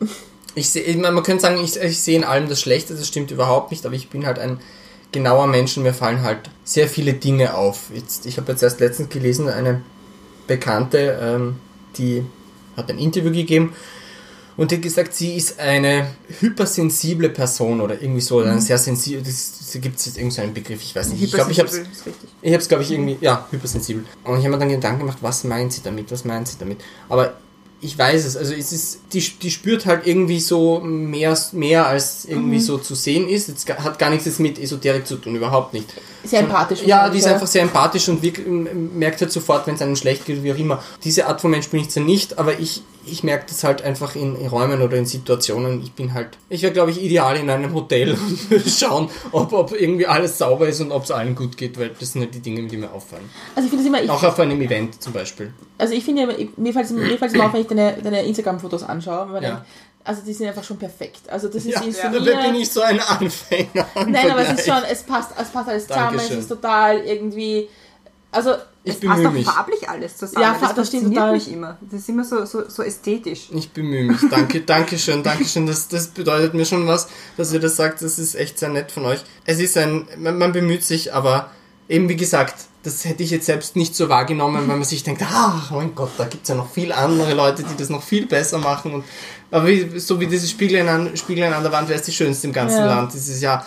Ich 0.54 0.70
sehe, 0.70 0.96
man 0.96 1.22
könnte 1.22 1.42
sagen, 1.42 1.62
ich, 1.62 1.76
ich 1.76 2.00
sehe 2.00 2.16
in 2.16 2.24
allem 2.24 2.48
das 2.48 2.60
Schlechte, 2.60 2.94
das 2.94 3.08
stimmt 3.08 3.30
überhaupt 3.30 3.70
nicht, 3.70 3.84
aber 3.86 3.94
ich 3.94 4.08
bin 4.08 4.26
halt 4.26 4.38
ein 4.38 4.60
genauer 5.12 5.46
Mensch 5.46 5.76
und 5.76 5.84
mir 5.84 5.94
fallen 5.94 6.22
halt 6.22 6.50
sehr 6.64 6.88
viele 6.88 7.14
Dinge 7.14 7.54
auf. 7.54 7.90
Jetzt, 7.94 8.26
ich 8.26 8.36
habe 8.36 8.52
jetzt 8.52 8.62
erst 8.62 8.80
letztens 8.80 9.08
gelesen, 9.08 9.48
eine 9.48 9.82
Bekannte, 10.46 11.18
ähm, 11.20 11.56
die 11.96 12.24
hat 12.76 12.90
ein 12.90 12.98
Interview 12.98 13.32
gegeben 13.32 13.74
und 14.56 14.70
die 14.70 14.76
hat 14.76 14.82
gesagt, 14.82 15.14
sie 15.14 15.36
ist 15.36 15.58
eine 15.58 16.08
hypersensible 16.40 17.28
Person 17.30 17.80
oder 17.80 18.00
irgendwie 18.00 18.20
so, 18.20 18.36
oder 18.36 18.52
ein 18.52 18.60
sehr 18.60 18.78
sensibel, 18.78 19.22
das, 19.22 19.70
da 19.72 19.78
gibt 19.78 19.98
es 19.98 20.06
jetzt 20.06 20.16
irgendeinen 20.16 20.30
so 20.30 20.42
einen 20.42 20.54
Begriff, 20.54 20.82
ich 20.82 20.94
weiß 20.94 21.08
nicht. 21.08 21.22
Ich 21.22 21.32
glaube, 21.32 21.50
ich 21.50 21.58
habe 21.58 21.68
es 21.68 21.82
ich 22.42 22.52
habe 22.52 22.64
glaube 22.64 22.82
ich, 22.82 22.92
irgendwie, 22.92 23.16
ja, 23.20 23.48
hypersensibel. 23.50 24.04
Und 24.24 24.38
ich 24.38 24.44
habe 24.44 24.50
mir 24.50 24.58
dann 24.58 24.68
Gedanken 24.68 25.00
gemacht, 25.00 25.18
was 25.20 25.44
meint 25.44 25.72
sie 25.72 25.82
damit, 25.82 26.10
was 26.12 26.24
meint 26.24 26.46
sie 26.46 26.56
damit. 26.58 26.80
Aber 27.08 27.34
ich 27.84 27.98
weiß 27.98 28.24
es, 28.24 28.36
also 28.36 28.54
es 28.54 28.72
ist, 28.72 29.00
die, 29.12 29.20
die 29.20 29.50
spürt 29.50 29.84
halt 29.84 30.06
irgendwie 30.06 30.40
so 30.40 30.80
mehr, 30.80 31.36
mehr 31.52 31.86
als 31.86 32.24
irgendwie 32.24 32.58
so 32.58 32.78
zu 32.78 32.94
sehen 32.94 33.28
ist. 33.28 33.50
Es 33.50 33.66
hat 33.66 33.98
gar 33.98 34.08
nichts 34.08 34.24
jetzt 34.24 34.40
mit 34.40 34.58
Esoterik 34.58 35.06
zu 35.06 35.16
tun, 35.16 35.36
überhaupt 35.36 35.74
nicht. 35.74 35.92
Sehr 36.24 36.40
empathisch. 36.40 36.82
Ja, 36.82 37.08
die 37.08 37.18
ist 37.18 37.26
einfach 37.26 37.46
sehr 37.46 37.62
empathisch 37.62 38.08
und 38.08 38.22
merkt 38.96 39.20
halt 39.20 39.32
sofort, 39.32 39.66
wenn 39.66 39.74
es 39.74 39.82
einem 39.82 39.96
schlecht 39.96 40.24
geht, 40.24 40.42
wie 40.42 40.52
auch 40.52 40.58
immer. 40.58 40.82
Diese 41.02 41.26
Art 41.26 41.40
von 41.40 41.50
Mensch 41.50 41.68
bin 41.68 41.80
ich 41.80 41.90
zwar 41.90 42.02
nicht, 42.02 42.38
aber 42.38 42.58
ich, 42.58 42.82
ich 43.06 43.22
merke 43.22 43.46
das 43.48 43.64
halt 43.64 43.82
einfach 43.82 44.14
in, 44.16 44.36
in 44.36 44.46
Räumen 44.46 44.80
oder 44.80 44.96
in 44.96 45.06
Situationen. 45.06 45.82
Ich 45.82 45.92
bin 45.92 46.14
halt, 46.14 46.38
ich 46.48 46.62
wäre 46.62 46.72
glaube 46.72 46.90
ich 46.90 47.02
ideal 47.02 47.36
in 47.36 47.50
einem 47.50 47.74
Hotel 47.74 48.12
und 48.14 48.50
würde 48.50 48.70
schauen, 48.70 49.10
ob, 49.32 49.52
ob 49.52 49.78
irgendwie 49.78 50.06
alles 50.06 50.38
sauber 50.38 50.68
ist 50.68 50.80
und 50.80 50.92
ob 50.92 51.04
es 51.04 51.10
allen 51.10 51.34
gut 51.34 51.56
geht, 51.56 51.78
weil 51.78 51.90
das 51.98 52.12
sind 52.12 52.22
halt 52.22 52.34
die 52.34 52.40
Dinge, 52.40 52.66
die 52.66 52.76
mir 52.76 52.90
auffallen. 52.90 53.28
Also 53.54 53.66
ich 53.66 53.70
finde 53.70 53.82
es 53.84 53.88
immer, 53.88 54.02
ich, 54.02 54.10
Auch 54.10 54.22
auf 54.22 54.38
einem 54.40 54.60
Event 54.60 55.02
zum 55.02 55.12
Beispiel. 55.12 55.52
also 55.78 55.94
ich 55.94 56.04
finde, 56.04 56.26
mir 56.56 56.72
fällt 56.72 56.86
es 56.86 56.92
mir 56.92 57.44
auf, 57.44 57.52
wenn 57.52 57.60
ich 57.60 57.66
deine, 57.66 57.96
deine 58.02 58.22
Instagram-Fotos 58.24 58.82
anschaue. 58.82 59.32
weil 59.32 59.42
Ja. 59.42 59.64
Also 60.04 60.22
die 60.22 60.32
sind 60.34 60.46
einfach 60.48 60.64
schon 60.64 60.78
perfekt. 60.78 61.22
Also 61.28 61.48
das 61.48 61.64
ist 61.64 61.74
Ja, 61.74 61.80
inszeniert. 61.80 62.26
dabei 62.28 62.42
bin 62.46 62.54
ich 62.56 62.70
so 62.70 62.82
ein 62.82 63.00
Anfänger. 63.00 63.86
Nein, 64.06 64.30
aber 64.30 64.40
es 64.48 64.58
ist 64.60 64.66
schon, 64.68 64.82
es 64.90 65.02
passt, 65.02 65.30
es 65.40 65.48
passt 65.48 65.68
alles 65.68 65.86
zusammen, 65.86 66.16
es 66.16 66.22
Dankeschön. 66.22 66.38
ist 66.40 66.48
total 66.48 66.98
irgendwie. 67.00 67.68
Also, 68.30 68.50
Ich 68.82 68.94
Es 68.94 69.00
passt 69.00 69.00
bemühe 69.16 69.28
auch 69.28 69.32
mich. 69.32 69.46
farblich 69.46 69.88
alles 69.88 70.16
zusammen. 70.16 70.42
Ja, 70.42 70.52
das 70.52 70.60
fa- 70.68 70.74
das 70.74 70.88
stimmt 70.88 71.02
fasziniert 71.04 71.14
total. 71.22 71.32
mich 71.34 71.52
immer. 71.52 71.78
Das 71.90 72.00
ist 72.00 72.08
immer 72.08 72.24
so, 72.24 72.44
so, 72.44 72.68
so 72.68 72.82
ästhetisch. 72.82 73.48
Ich 73.52 73.70
bemühe 73.70 74.04
mich. 74.04 74.18
Danke, 74.28 74.60
danke 74.62 74.98
schön, 74.98 75.22
danke 75.22 75.44
schön. 75.44 75.66
Das, 75.66 75.86
das 75.88 76.08
bedeutet 76.08 76.52
mir 76.52 76.66
schon 76.66 76.86
was, 76.86 77.06
dass 77.36 77.52
ihr 77.52 77.60
das 77.60 77.76
sagt. 77.76 78.02
Das 78.02 78.18
ist 78.18 78.34
echt 78.34 78.58
sehr 78.58 78.68
nett 78.70 78.90
von 78.92 79.04
euch. 79.06 79.20
Es 79.46 79.58
ist 79.60 79.76
ein, 79.78 80.06
man, 80.18 80.36
man 80.36 80.52
bemüht 80.52 80.82
sich, 80.84 81.14
aber 81.14 81.50
eben 81.88 82.08
wie 82.08 82.16
gesagt, 82.16 82.54
das 82.82 83.04
hätte 83.06 83.22
ich 83.22 83.30
jetzt 83.30 83.46
selbst 83.46 83.76
nicht 83.76 83.94
so 83.96 84.08
wahrgenommen, 84.10 84.68
weil 84.68 84.76
man 84.76 84.84
sich 84.84 85.02
denkt, 85.04 85.22
ah, 85.22 85.62
mein 85.70 85.94
Gott, 85.94 86.10
da 86.18 86.24
gibt 86.24 86.42
es 86.42 86.48
ja 86.50 86.54
noch 86.54 86.70
viele 86.70 86.94
andere 86.96 87.32
Leute, 87.32 87.62
die 87.62 87.76
das 87.78 87.88
noch 87.88 88.02
viel 88.02 88.26
besser 88.26 88.58
machen. 88.58 88.92
Und, 88.92 89.04
aber 89.54 89.68
wie, 89.68 89.98
so 90.00 90.18
wie 90.20 90.26
dieses 90.26 90.50
Spiegeln 90.50 90.88
an, 90.88 91.16
Spiegeln 91.16 91.52
an 91.52 91.62
der 91.62 91.70
Wand 91.70 91.88
wäre 91.88 91.98
es 92.00 92.04
die 92.04 92.12
schönste 92.12 92.46
im 92.48 92.52
ganzen 92.52 92.78
Ja. 92.78 92.86
Land. 92.86 93.12
Dieses 93.14 93.40
ja, 93.40 93.64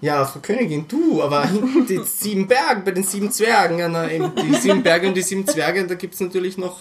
ja, 0.00 0.24
Frau 0.24 0.38
Königin, 0.40 0.86
du, 0.86 1.22
aber 1.22 1.44
hinten 1.48 1.86
die 1.86 2.00
sieben 2.04 2.46
Berge 2.46 2.82
bei 2.84 2.92
den 2.92 3.02
sieben 3.02 3.30
Zwergen, 3.32 3.78
ja, 3.80 3.88
na, 3.88 4.08
eben 4.10 4.32
die 4.36 4.54
sieben 4.54 4.82
Berge 4.82 5.08
und 5.08 5.14
die 5.14 5.22
sieben 5.22 5.44
Zwerge, 5.46 5.86
da 5.86 5.94
gibt 5.96 6.14
es 6.14 6.20
natürlich 6.20 6.56
noch 6.56 6.80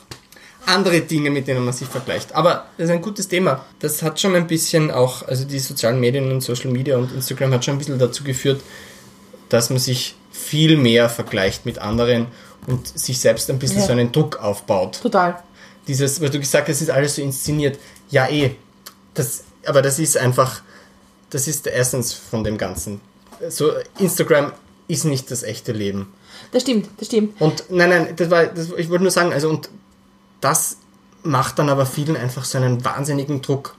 andere 0.68 1.02
Dinge, 1.02 1.30
mit 1.32 1.48
denen 1.48 1.64
man 1.66 1.74
sich 1.74 1.88
vergleicht. 1.88 2.36
Aber 2.36 2.66
das 2.78 2.90
ist 2.90 2.92
ein 2.96 3.02
gutes 3.02 3.28
Thema. 3.28 3.66
Das 3.80 4.04
hat 4.04 4.20
schon 4.20 4.36
ein 4.36 4.46
bisschen 4.48 4.92
auch, 4.92 5.28
also 5.28 5.46
die 5.46 5.60
sozialen 5.60 6.00
Medien 6.00 6.32
und 6.32 6.42
Social 6.42 6.70
Media 6.72 6.98
und 6.98 7.12
Instagram 7.14 7.54
hat 7.54 7.66
schon 7.66 7.76
ein 7.76 7.78
bisschen 7.80 7.98
dazu 7.98 8.24
geführt, 8.24 8.62
dass 9.50 9.70
man 9.70 9.80
sich 9.80 10.16
viel 10.32 10.78
mehr 10.78 11.10
vergleicht 11.10 11.66
mit 11.66 11.80
anderen 11.80 12.28
und 12.68 12.86
sich 13.00 13.18
selbst 13.20 13.50
ein 13.50 13.58
bisschen 13.60 13.80
Ja. 13.80 13.86
so 13.86 13.92
einen 13.94 14.12
Druck 14.12 14.38
aufbaut. 14.44 15.00
total. 15.02 15.42
Dieses, 15.88 16.20
weil 16.22 16.30
du 16.30 16.38
gesagt 16.40 16.68
hast, 16.68 16.76
es 16.76 16.82
ist 16.84 16.90
alles 16.90 17.16
so 17.16 17.22
inszeniert. 17.22 17.80
Ja, 18.10 18.28
eh. 18.28 18.56
Das, 19.14 19.44
aber 19.66 19.82
das 19.82 20.00
ist 20.00 20.18
einfach, 20.18 20.62
das 21.30 21.48
ist 21.48 21.66
der 21.66 21.76
Essence 21.76 22.14
von 22.14 22.44
dem 22.44 22.58
Ganzen. 22.58 23.02
So, 23.50 23.72
Instagram 24.00 24.54
ist 24.88 25.06
nicht 25.06 25.30
das 25.32 25.44
echte 25.44 25.72
Leben. 25.72 26.14
Das 26.52 26.62
stimmt, 26.62 26.90
das 26.98 27.08
stimmt. 27.08 27.40
Und 27.42 27.66
nein, 27.70 27.90
nein, 27.90 28.14
das 28.16 28.30
war, 28.30 28.46
das, 28.46 28.70
ich 28.78 28.90
wollte 28.90 29.04
nur 29.04 29.12
sagen, 29.12 29.34
also 29.34 29.50
und 29.50 29.70
das 30.40 30.78
macht 31.24 31.60
dann 31.60 31.70
aber 31.70 31.86
vielen 31.86 32.16
einfach 32.16 32.46
so 32.46 32.58
einen 32.58 32.84
wahnsinnigen 32.86 33.42
Druck. 33.42 33.76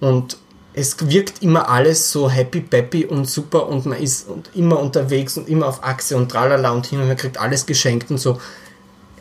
Und 0.00 0.38
es 0.72 0.96
wirkt 1.10 1.42
immer 1.42 1.68
alles 1.68 2.10
so 2.12 2.30
happy 2.30 2.60
peppy 2.60 3.04
und 3.04 3.28
super 3.28 3.68
und 3.68 3.86
man 3.86 3.98
ist 3.98 4.28
und 4.28 4.50
immer 4.54 4.78
unterwegs 4.78 5.36
und 5.36 5.48
immer 5.48 5.66
auf 5.66 5.84
Achse 5.84 6.16
und 6.16 6.30
tralala 6.30 6.70
und 6.70 6.86
hin 6.86 7.00
und 7.00 7.06
her 7.06 7.16
kriegt 7.16 7.38
alles 7.38 7.66
geschenkt 7.66 8.10
und 8.10 8.18
so. 8.18 8.40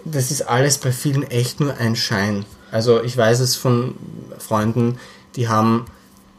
Das 0.05 0.31
ist 0.31 0.43
alles 0.43 0.77
bei 0.77 0.91
vielen 0.91 1.23
echt 1.23 1.59
nur 1.59 1.75
ein 1.75 1.95
Schein. 1.95 2.45
Also 2.71 3.01
ich 3.01 3.15
weiß 3.15 3.39
es 3.39 3.55
von 3.55 3.95
Freunden, 4.37 4.99
die 5.35 5.47
haben 5.47 5.85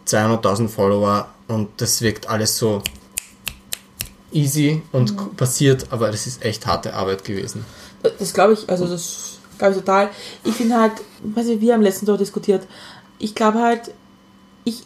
200.000 0.07 0.69
Follower 0.69 1.29
und 1.49 1.69
das 1.79 2.03
wirkt 2.03 2.29
alles 2.29 2.57
so 2.57 2.83
easy 4.33 4.83
und 4.93 5.37
passiert, 5.37 5.87
aber 5.91 6.11
das 6.11 6.27
ist 6.27 6.45
echt 6.45 6.67
harte 6.67 6.95
Arbeit 6.95 7.25
gewesen. 7.25 7.65
Das 8.19 8.33
glaube 8.33 8.55
ich, 8.55 8.69
also 8.69 8.87
das 8.87 9.39
glaube 9.59 9.75
ich 9.75 9.81
total. 9.81 10.11
Ich 10.45 10.55
finde 10.55 10.81
halt, 10.81 10.93
weiß 11.23 11.47
nicht, 11.47 11.61
wir 11.61 11.75
haben 11.75 11.83
letztens 11.83 12.07
darüber 12.07 12.23
diskutiert, 12.23 12.67
ich 13.19 13.35
glaube 13.35 13.59
halt, 13.59 13.93
ich, 14.65 14.85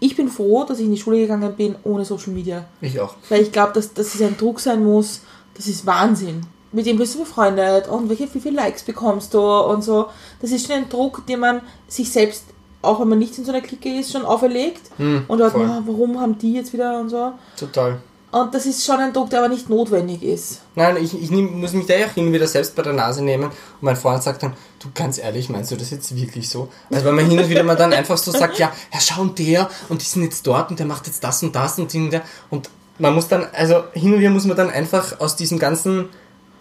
ich 0.00 0.16
bin 0.16 0.28
froh, 0.28 0.64
dass 0.64 0.78
ich 0.78 0.86
in 0.86 0.92
die 0.92 1.00
Schule 1.00 1.18
gegangen 1.18 1.54
bin 1.56 1.76
ohne 1.84 2.04
Social 2.04 2.32
Media. 2.32 2.64
Ich 2.80 2.98
auch. 3.00 3.16
Weil 3.28 3.42
ich 3.42 3.52
glaube, 3.52 3.72
dass, 3.72 3.92
dass 3.92 4.14
es 4.14 4.22
ein 4.22 4.36
Druck 4.36 4.60
sein 4.60 4.82
muss, 4.82 5.20
das 5.54 5.66
ist 5.66 5.86
Wahnsinn. 5.86 6.46
Mit 6.72 6.86
dem 6.86 6.98
bist 6.98 7.14
du 7.14 7.20
befreundet 7.20 7.88
und 7.88 8.08
welche, 8.08 8.32
wie 8.34 8.40
viele 8.40 8.56
Likes 8.56 8.82
bekommst 8.82 9.32
du 9.34 9.40
und 9.40 9.82
so. 9.82 10.06
Das 10.42 10.50
ist 10.50 10.66
schon 10.66 10.76
ein 10.76 10.88
Druck, 10.88 11.26
den 11.26 11.40
man 11.40 11.60
sich 11.88 12.10
selbst, 12.10 12.44
auch 12.82 13.00
wenn 13.00 13.08
man 13.08 13.18
nicht 13.18 13.38
in 13.38 13.44
so 13.44 13.52
einer 13.52 13.60
Clique 13.62 13.98
ist, 14.00 14.12
schon 14.12 14.24
auferlegt. 14.24 14.82
und 14.98 15.38
dort, 15.38 15.52
voll. 15.52 15.64
"Ah, 15.66 15.82
warum 15.86 16.20
haben 16.20 16.36
die 16.38 16.54
jetzt 16.54 16.72
wieder 16.72 16.98
und 17.00 17.08
so. 17.08 17.32
Total. 17.58 17.98
Und 18.32 18.52
das 18.52 18.66
ist 18.66 18.84
schon 18.84 18.96
ein 18.96 19.12
Druck, 19.12 19.30
der 19.30 19.38
aber 19.38 19.48
nicht 19.48 19.70
notwendig 19.70 20.22
ist. 20.22 20.60
Nein, 20.74 20.96
ich, 21.00 21.18
ich 21.22 21.30
nehm, 21.30 21.58
muss 21.60 21.72
mich 21.72 21.86
da 21.86 21.94
ja 21.94 22.06
auch 22.06 22.10
hin 22.10 22.26
und 22.26 22.32
wieder 22.34 22.46
selbst 22.46 22.74
bei 22.74 22.82
der 22.82 22.92
Nase 22.92 23.22
nehmen 23.24 23.44
und 23.44 23.52
mein 23.80 23.96
Freund 23.96 24.22
sagt 24.22 24.42
dann, 24.42 24.52
du 24.80 24.88
ganz 24.92 25.16
ehrlich, 25.18 25.48
meinst 25.48 25.70
du 25.70 25.76
das 25.76 25.90
jetzt 25.90 26.14
wirklich 26.14 26.50
so? 26.50 26.68
Also 26.92 27.06
weil 27.06 27.12
man 27.12 27.24
hin 27.30 27.38
und 27.38 27.48
wieder 27.48 27.62
mal 27.62 27.76
dann 27.76 27.92
einfach 27.94 28.18
so 28.18 28.32
sagt, 28.32 28.58
ja, 28.58 28.72
ja 28.92 29.00
schau 29.00 29.22
und 29.22 29.38
der 29.38 29.70
und 29.88 30.02
die 30.02 30.06
sind 30.06 30.24
jetzt 30.24 30.46
dort 30.46 30.68
und 30.70 30.78
der 30.78 30.86
macht 30.86 31.06
jetzt 31.06 31.22
das 31.24 31.42
und 31.44 31.54
das 31.54 31.78
und 31.78 31.94
der 31.94 32.22
und 32.50 32.68
man 32.98 33.14
muss 33.14 33.28
dann, 33.28 33.46
also 33.54 33.84
hin 33.92 34.12
und 34.12 34.18
wieder 34.20 34.30
muss 34.30 34.44
man 34.44 34.56
dann 34.56 34.70
einfach 34.70 35.18
aus 35.20 35.36
diesem 35.36 35.58
ganzen 35.58 36.08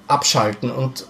abschalten 0.07 0.71
und 0.71 1.07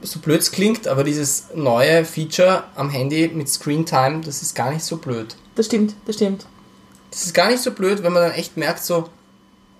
so 0.00 0.20
blöd 0.20 0.40
es 0.40 0.52
klingt, 0.52 0.86
aber 0.86 1.02
dieses 1.04 1.46
neue 1.54 2.04
Feature 2.04 2.64
am 2.76 2.88
Handy 2.90 3.28
mit 3.34 3.48
Screen 3.48 3.84
Time, 3.84 4.20
das 4.24 4.42
ist 4.42 4.54
gar 4.54 4.70
nicht 4.70 4.84
so 4.84 4.96
blöd. 4.96 5.34
Das 5.56 5.66
stimmt, 5.66 5.94
das 6.06 6.14
stimmt. 6.16 6.46
Das 7.10 7.24
ist 7.24 7.34
gar 7.34 7.50
nicht 7.50 7.62
so 7.62 7.72
blöd, 7.72 8.02
wenn 8.02 8.12
man 8.12 8.22
dann 8.22 8.32
echt 8.32 8.56
merkt, 8.56 8.84
so, 8.84 9.08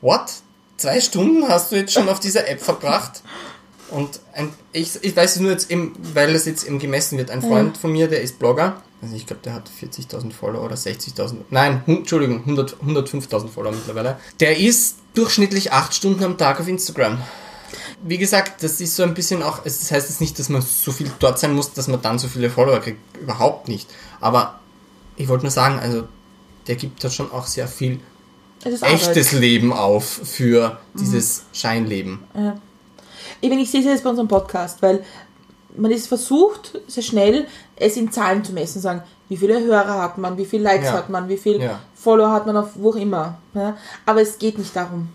what? 0.00 0.30
Zwei 0.76 1.00
Stunden 1.00 1.48
hast 1.48 1.70
du 1.70 1.76
jetzt 1.76 1.92
schon 1.92 2.08
auf 2.08 2.18
dieser 2.20 2.48
App 2.48 2.60
verbracht? 2.60 3.22
Und 3.90 4.20
ein, 4.32 4.52
ich, 4.72 4.90
ich 5.02 5.16
weiß 5.16 5.36
es 5.36 5.40
nur 5.40 5.50
jetzt 5.52 5.70
eben, 5.70 5.94
weil 6.14 6.34
es 6.34 6.44
jetzt 6.46 6.64
eben 6.66 6.78
gemessen 6.78 7.16
wird. 7.16 7.30
Ein 7.30 7.40
Freund 7.40 7.76
von 7.78 7.92
mir, 7.92 8.08
der 8.08 8.20
ist 8.20 8.38
Blogger. 8.38 8.82
Also 9.00 9.14
ich 9.14 9.26
glaube, 9.26 9.42
der 9.44 9.54
hat 9.54 9.70
40.000 9.80 10.32
Follower 10.32 10.64
oder 10.64 10.74
60.000. 10.74 11.36
Nein, 11.50 11.82
hun- 11.86 11.98
Entschuldigung, 11.98 12.40
100 12.40 12.76
105.000 12.84 13.48
Follower 13.48 13.72
mittlerweile. 13.72 14.18
Der 14.40 14.58
ist 14.58 14.96
durchschnittlich 15.14 15.72
acht 15.72 15.94
Stunden 15.94 16.22
am 16.24 16.36
Tag 16.38 16.60
auf 16.60 16.68
Instagram. 16.68 17.18
Wie 18.02 18.18
gesagt, 18.18 18.62
das 18.62 18.80
ist 18.80 18.94
so 18.94 19.02
ein 19.02 19.14
bisschen 19.14 19.42
auch, 19.42 19.60
es- 19.64 19.80
das 19.80 19.90
heißt 19.90 20.08
jetzt 20.08 20.20
nicht, 20.20 20.38
dass 20.38 20.48
man 20.48 20.62
so 20.62 20.92
viel 20.92 21.10
dort 21.18 21.38
sein 21.38 21.52
muss, 21.54 21.72
dass 21.72 21.88
man 21.88 22.00
dann 22.00 22.18
so 22.18 22.28
viele 22.28 22.48
Follower 22.50 22.78
kriegt. 22.78 22.98
Überhaupt 23.20 23.66
nicht. 23.68 23.88
Aber 24.20 24.60
ich 25.16 25.28
wollte 25.28 25.44
nur 25.44 25.50
sagen, 25.50 25.78
also 25.80 26.04
der 26.68 26.76
gibt 26.76 27.02
da 27.02 27.10
schon 27.10 27.30
auch 27.32 27.46
sehr 27.46 27.66
viel 27.66 27.98
echtes. 28.82 29.32
Leben 29.32 29.72
auf 29.72 30.04
für 30.04 30.78
dieses 30.94 31.44
Scheinleben. 31.52 32.20
Ich 33.40 33.48
meine, 33.48 33.62
ich 33.62 33.70
sehe 33.70 33.80
es 33.80 33.86
jetzt 33.86 34.04
bei 34.04 34.10
unserem 34.10 34.28
Podcast, 34.28 34.80
weil 34.82 35.04
man 35.76 35.90
ist 35.90 36.08
versucht, 36.08 36.78
sehr 36.88 37.02
schnell 37.02 37.46
es 37.76 37.96
in 37.96 38.10
Zahlen 38.10 38.44
zu 38.44 38.52
messen, 38.52 38.80
sagen, 38.80 39.02
wie 39.28 39.36
viele 39.36 39.60
Hörer 39.60 40.00
hat 40.02 40.18
man, 40.18 40.36
wie 40.38 40.44
viele 40.46 40.64
Likes 40.64 40.86
Ja. 40.86 40.92
hat 40.94 41.08
man, 41.10 41.28
wie 41.28 41.36
viele 41.36 41.62
Ja. 41.64 41.80
Follower 41.94 42.32
hat 42.32 42.46
man 42.46 42.56
auf 42.56 42.70
wo 42.74 42.90
auch 42.90 42.96
immer. 42.96 43.38
Ja? 43.54 43.76
Aber 44.06 44.22
es 44.22 44.38
geht 44.38 44.58
nicht 44.58 44.74
darum. 44.74 45.08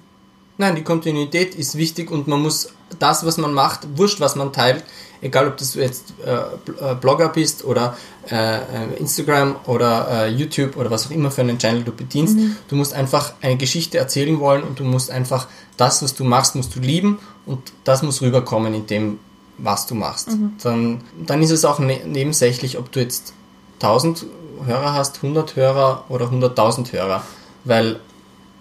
Nein, 0.58 0.76
die 0.76 0.84
Kontinuität 0.84 1.56
ist 1.56 1.78
wichtig 1.78 2.12
und 2.12 2.28
man 2.28 2.42
muss 2.42 2.70
das, 3.00 3.26
was 3.26 3.38
man 3.38 3.54
macht, 3.54 3.98
wurscht, 3.98 4.20
was 4.20 4.36
man 4.36 4.54
teilt, 4.54 4.84
egal 5.22 5.48
ob 5.48 5.58
du 5.58 5.66
jetzt 5.80 6.14
äh, 6.24 6.36
äh, 6.36 6.96
Blogger 6.96 7.30
bist 7.30 7.64
oder 7.64 7.98
äh, 8.30 8.58
äh, 8.58 8.60
Instagram 9.00 9.56
oder 9.66 10.08
äh, 10.10 10.30
YouTube 10.30 10.78
oder 10.78 10.92
was 10.92 11.08
auch 11.08 11.12
immer 11.12 11.32
für 11.32 11.42
einen 11.42 11.58
Channel 11.58 11.84
du 11.84 11.92
bedienst, 11.92 12.38
du 12.68 12.76
musst 12.76 12.94
einfach 12.94 13.34
eine 13.42 13.58
Geschichte 13.58 13.98
erzählen 13.98 14.40
wollen 14.40 14.64
und 14.64 14.80
du 14.80 14.84
musst 14.84 15.10
einfach 15.10 15.48
das, 15.78 16.04
was 16.04 16.14
du 16.14 16.24
machst, 16.24 16.56
musst 16.56 16.76
du 16.76 16.80
lieben 16.80 17.20
und 17.46 17.74
das 17.84 18.04
muss 18.04 18.22
rüberkommen 18.22 18.74
in 18.74 18.86
dem, 18.86 19.20
was 19.58 19.88
du 19.88 19.96
machst. 19.96 20.30
Dann, 20.64 21.02
dann 21.26 21.42
ist 21.42 21.52
es 21.52 21.66
auch 21.66 21.80
ne 21.80 22.02
nebensächlich, 22.06 22.78
ob 22.78 22.92
du 22.92 23.00
jetzt 23.00 23.34
1000 23.82 24.26
Hörer 24.66 24.94
hast, 24.94 25.18
100 25.18 25.56
Hörer 25.56 26.06
oder 26.10 26.28
100.000 26.28 26.92
Hörer, 26.94 27.24
weil 27.66 28.00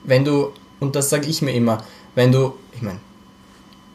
wenn 0.05 0.24
du, 0.24 0.53
und 0.83 0.97
das 0.97 1.11
sage 1.11 1.28
ich 1.28 1.43
mir 1.43 1.53
immer, 1.53 1.85
wenn 2.16 2.33
du, 2.33 2.55
ich 2.74 2.83
meine, 2.83 2.99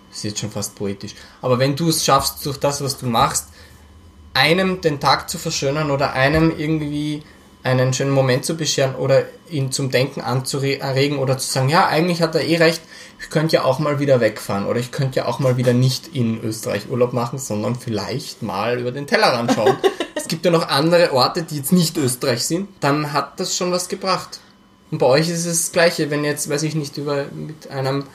das 0.09 0.19
ist 0.19 0.23
jetzt 0.23 0.39
schon 0.39 0.51
fast 0.51 0.75
poetisch, 0.75 1.15
aber 1.41 1.59
wenn 1.59 1.75
du 1.75 1.89
es 1.89 2.05
schaffst, 2.05 2.45
durch 2.45 2.57
das, 2.57 2.81
was 2.81 2.97
du 2.97 3.05
machst, 3.05 3.49
einem 4.33 4.81
den 4.81 4.99
Tag 4.99 5.29
zu 5.29 5.37
verschönern 5.37 5.91
oder 5.91 6.13
einem 6.13 6.57
irgendwie 6.57 7.23
einen 7.63 7.93
schönen 7.93 8.11
Moment 8.11 8.45
zu 8.45 8.55
bescheren 8.55 8.95
oder 8.95 9.25
ihn 9.49 9.71
zum 9.73 9.91
Denken 9.91 10.21
anzuregen 10.21 11.17
oder 11.17 11.37
zu 11.37 11.51
sagen, 11.51 11.67
ja, 11.67 11.87
eigentlich 11.87 12.21
hat 12.21 12.35
er 12.35 12.45
eh 12.45 12.55
recht, 12.55 12.81
ich 13.19 13.29
könnte 13.29 13.57
ja 13.57 13.65
auch 13.65 13.79
mal 13.79 13.99
wieder 13.99 14.21
wegfahren 14.21 14.65
oder 14.65 14.79
ich 14.79 14.91
könnte 14.91 15.17
ja 15.17 15.25
auch 15.25 15.39
mal 15.39 15.57
wieder 15.57 15.73
nicht 15.73 16.15
in 16.15 16.41
Österreich 16.41 16.89
Urlaub 16.89 17.11
machen, 17.11 17.37
sondern 17.37 17.75
vielleicht 17.75 18.43
mal 18.43 18.79
über 18.79 18.91
den 18.91 19.07
Tellerrand 19.07 19.51
schauen. 19.51 19.75
es 20.15 20.29
gibt 20.29 20.45
ja 20.45 20.51
noch 20.51 20.69
andere 20.69 21.11
Orte, 21.11 21.43
die 21.43 21.57
jetzt 21.57 21.73
nicht 21.73 21.97
Österreich 21.97 22.45
sind, 22.45 22.69
dann 22.79 23.11
hat 23.11 23.39
das 23.41 23.57
schon 23.57 23.71
was 23.71 23.89
gebracht. 23.89 24.39
Und 24.91 24.99
bei 24.99 25.05
euch 25.05 25.29
ist 25.29 25.45
es 25.45 25.63
das 25.63 25.71
Gleiche, 25.71 26.09
wenn 26.09 26.23
ihr 26.23 26.31
jetzt, 26.31 26.49
weiß 26.49 26.63
ich 26.63 26.75
nicht, 26.75 26.97
über, 26.97 27.25
mit 27.33 27.69
einem, 27.69 28.05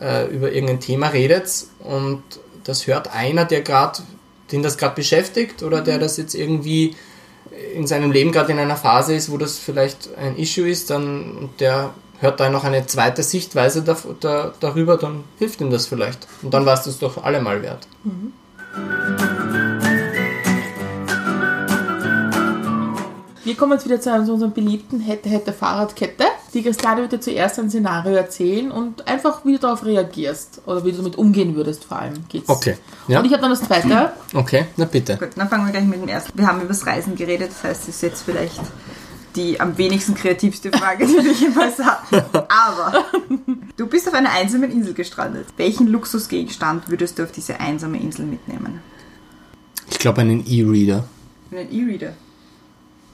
äh, 0.00 0.26
über 0.28 0.52
irgendein 0.52 0.80
Thema 0.80 1.08
redet 1.08 1.66
und 1.80 2.22
das 2.64 2.86
hört 2.86 3.14
einer, 3.14 3.44
der 3.44 3.62
gerade, 3.62 4.02
den 4.52 4.62
das 4.62 4.76
gerade 4.76 4.94
beschäftigt 4.94 5.62
oder 5.62 5.80
der 5.80 5.98
das 5.98 6.16
jetzt 6.18 6.34
irgendwie 6.34 6.94
in 7.74 7.86
seinem 7.86 8.12
Leben 8.12 8.32
gerade 8.32 8.52
in 8.52 8.58
einer 8.58 8.76
Phase 8.76 9.14
ist, 9.14 9.30
wo 9.30 9.38
das 9.38 9.58
vielleicht 9.58 10.14
ein 10.16 10.36
Issue 10.36 10.68
ist, 10.68 10.90
dann 10.90 11.36
und 11.36 11.60
der 11.60 11.94
hört 12.20 12.38
da 12.38 12.50
noch 12.50 12.64
eine 12.64 12.86
zweite 12.86 13.22
Sichtweise 13.22 13.82
da, 13.82 13.96
da, 14.20 14.52
darüber, 14.60 14.96
dann 14.98 15.24
hilft 15.38 15.60
ihm 15.60 15.70
das 15.70 15.86
vielleicht. 15.86 16.26
Und 16.42 16.52
dann 16.52 16.66
war 16.66 16.74
es 16.74 16.82
das 16.82 16.98
doch 16.98 17.22
allemal 17.22 17.62
wert. 17.62 17.88
Wir 23.42 23.56
kommen 23.56 23.72
jetzt 23.72 23.86
wieder 23.86 24.00
zu 24.00 24.12
unserem 24.12 24.52
beliebten 24.52 25.00
Hätte-Hätte-Fahrradkette. 25.00 26.24
Die 26.52 26.62
Christiane 26.62 27.00
wird 27.00 27.12
dir 27.12 27.20
zuerst 27.20 27.58
ein 27.58 27.70
Szenario 27.70 28.12
erzählen 28.12 28.70
und 28.70 29.08
einfach, 29.08 29.44
wie 29.46 29.52
du 29.52 29.58
darauf 29.58 29.84
reagierst. 29.84 30.60
Oder 30.66 30.84
wie 30.84 30.90
du 30.90 30.98
damit 30.98 31.16
umgehen 31.16 31.54
würdest, 31.54 31.84
vor 31.84 32.00
allem 32.00 32.24
geht's. 32.28 32.48
Okay. 32.50 32.76
Ja. 33.08 33.20
Und 33.20 33.24
ich 33.24 33.32
habe 33.32 33.40
dann 33.40 33.50
das 33.50 33.62
zweite. 33.62 34.12
Okay, 34.34 34.66
na 34.76 34.84
bitte. 34.84 35.16
Gut, 35.16 35.30
dann 35.36 35.48
fangen 35.48 35.64
wir 35.66 35.72
gleich 35.72 35.84
mit 35.84 36.00
dem 36.00 36.08
ersten. 36.08 36.38
Wir 36.38 36.46
haben 36.46 36.58
über 36.58 36.68
das 36.68 36.86
Reisen 36.86 37.16
geredet, 37.16 37.50
das 37.50 37.64
heißt, 37.64 37.82
es 37.82 37.96
ist 37.96 38.02
jetzt 38.02 38.22
vielleicht 38.22 38.60
die 39.36 39.60
am 39.60 39.76
wenigsten 39.78 40.14
kreativste 40.14 40.70
Frage, 40.70 41.06
die 41.06 41.14
wir 41.14 41.32
jemals 41.32 41.78
hatten. 41.78 42.16
Aber 42.32 43.04
du 43.76 43.86
bist 43.86 44.08
auf 44.08 44.14
einer 44.14 44.30
einsamen 44.30 44.70
Insel 44.70 44.94
gestrandet. 44.94 45.46
Welchen 45.56 45.86
Luxusgegenstand 45.86 46.90
würdest 46.90 47.18
du 47.18 47.24
auf 47.24 47.32
diese 47.32 47.60
einsame 47.60 48.00
Insel 48.00 48.26
mitnehmen? 48.26 48.80
Ich 49.90 49.98
glaube 49.98 50.20
einen 50.20 50.44
E-Reader. 50.46 51.04
Einen 51.52 51.72
E-Reader. 51.72 52.12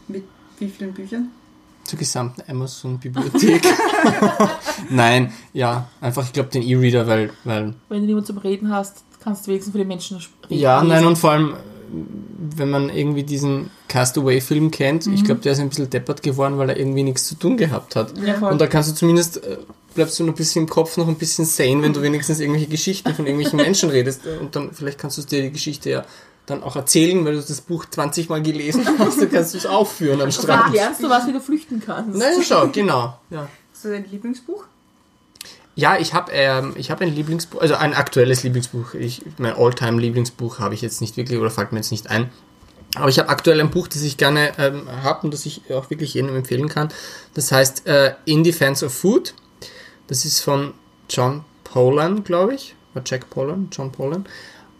Mit 0.08 0.24
wie 0.58 0.68
vielen 0.68 0.92
Büchern? 0.92 1.30
Zur 1.84 1.98
gesamten 1.98 2.42
Amazon-Bibliothek. 2.50 3.62
Nein, 4.90 5.32
ja, 5.52 5.88
einfach, 6.00 6.24
ich 6.24 6.32
glaube 6.32 6.48
den 6.50 6.62
E-Reader, 6.62 7.06
weil, 7.06 7.30
weil 7.44 7.74
Wenn 7.88 8.00
du 8.00 8.06
niemanden 8.06 8.26
zum 8.26 8.38
Reden 8.38 8.72
hast, 8.72 9.04
kannst 9.22 9.46
du 9.46 9.50
wenigstens 9.50 9.72
für 9.72 9.78
die 9.78 9.84
Menschen 9.84 10.16
reden. 10.16 10.60
Ja, 10.60 10.82
nein, 10.82 11.04
und 11.04 11.16
vor 11.16 11.30
allem, 11.32 11.54
wenn 12.56 12.70
man 12.70 12.90
irgendwie 12.90 13.22
diesen 13.22 13.70
Castaway-Film 13.88 14.70
kennt, 14.70 15.06
ich 15.06 15.24
glaube, 15.24 15.40
der 15.42 15.52
ist 15.52 15.60
ein 15.60 15.68
bisschen 15.68 15.90
deppert 15.90 16.22
geworden, 16.22 16.58
weil 16.58 16.70
er 16.70 16.76
irgendwie 16.76 17.02
nichts 17.04 17.26
zu 17.26 17.36
tun 17.36 17.56
gehabt 17.56 17.94
hat. 17.94 18.18
Ja, 18.18 18.34
voll. 18.34 18.52
Und 18.52 18.60
da 18.60 18.66
kannst 18.66 18.90
du 18.90 18.94
zumindest, 18.94 19.44
äh, 19.44 19.58
bleibst 19.94 20.18
du 20.18 20.24
noch 20.24 20.32
ein 20.32 20.36
bisschen 20.36 20.62
im 20.62 20.68
Kopf 20.68 20.96
noch 20.96 21.08
ein 21.08 21.16
bisschen 21.16 21.44
sane, 21.44 21.82
wenn 21.82 21.92
du 21.92 22.02
wenigstens 22.02 22.40
irgendwelche 22.40 22.68
Geschichten 22.68 23.14
von 23.14 23.26
irgendwelchen 23.26 23.56
Menschen 23.56 23.90
redest. 23.90 24.22
Und 24.40 24.54
dann, 24.56 24.72
vielleicht 24.72 24.98
kannst 24.98 25.18
du 25.18 25.22
dir 25.22 25.42
die 25.42 25.52
Geschichte 25.52 25.90
ja 25.90 26.04
dann 26.46 26.62
auch 26.62 26.76
erzählen, 26.76 27.24
weil 27.24 27.34
du 27.34 27.42
das 27.42 27.60
Buch 27.60 27.84
20 27.86 28.28
Mal 28.28 28.42
gelesen 28.42 28.86
hast, 28.98 29.20
dann 29.20 29.30
kannst 29.30 29.54
du 29.54 29.58
es 29.58 29.66
aufführen 29.66 30.20
am 30.20 30.28
Da 30.28 30.32
Strand. 30.32 30.74
lernst 30.74 31.02
du 31.02 31.08
was, 31.10 31.26
wie 31.26 31.32
du 31.32 31.40
flüchten 31.40 31.82
kannst. 31.84 32.16
Nein, 32.18 32.42
schau, 32.46 32.68
genau. 32.68 33.18
Ja. 33.30 33.48
Hast 33.72 33.84
du 33.84 33.88
dein 33.90 34.08
Lieblingsbuch? 34.10 34.64
Ja, 35.74 35.98
ich 35.98 36.14
habe 36.14 36.32
ähm, 36.32 36.72
ich 36.76 36.90
hab 36.90 37.02
ein 37.02 37.14
Lieblingsbuch, 37.14 37.60
also 37.60 37.74
ein 37.74 37.92
aktuelles 37.92 38.42
Lieblingsbuch. 38.44 38.94
Ich, 38.94 39.22
mein 39.36 39.54
Alltime 39.54 40.00
Lieblingsbuch 40.00 40.58
habe 40.58 40.72
ich 40.72 40.80
jetzt 40.80 41.02
nicht 41.02 41.18
wirklich 41.18 41.38
oder 41.38 41.50
fällt 41.50 41.72
mir 41.72 41.78
jetzt 41.80 41.90
nicht 41.90 42.08
ein. 42.08 42.30
Aber 42.94 43.10
ich 43.10 43.18
habe 43.18 43.28
aktuell 43.28 43.60
ein 43.60 43.70
Buch, 43.70 43.88
das 43.88 44.00
ich 44.02 44.16
gerne 44.16 44.52
ähm, 44.58 44.88
habe 45.02 45.24
und 45.26 45.34
das 45.34 45.44
ich 45.44 45.70
auch 45.70 45.90
wirklich 45.90 46.14
jedem 46.14 46.34
empfehlen 46.34 46.70
kann. 46.70 46.88
Das 47.34 47.52
heißt 47.52 47.86
äh, 47.86 48.14
In 48.24 48.42
Defense 48.42 48.86
of 48.86 48.94
Food. 48.94 49.34
Das 50.06 50.24
ist 50.24 50.40
von 50.40 50.72
John 51.10 51.44
Polan, 51.64 52.24
glaube 52.24 52.54
ich. 52.54 52.74
Oder 52.94 53.02
Jack 53.04 53.28
Polan, 53.28 53.68
John 53.70 53.92
Polan. 53.92 54.24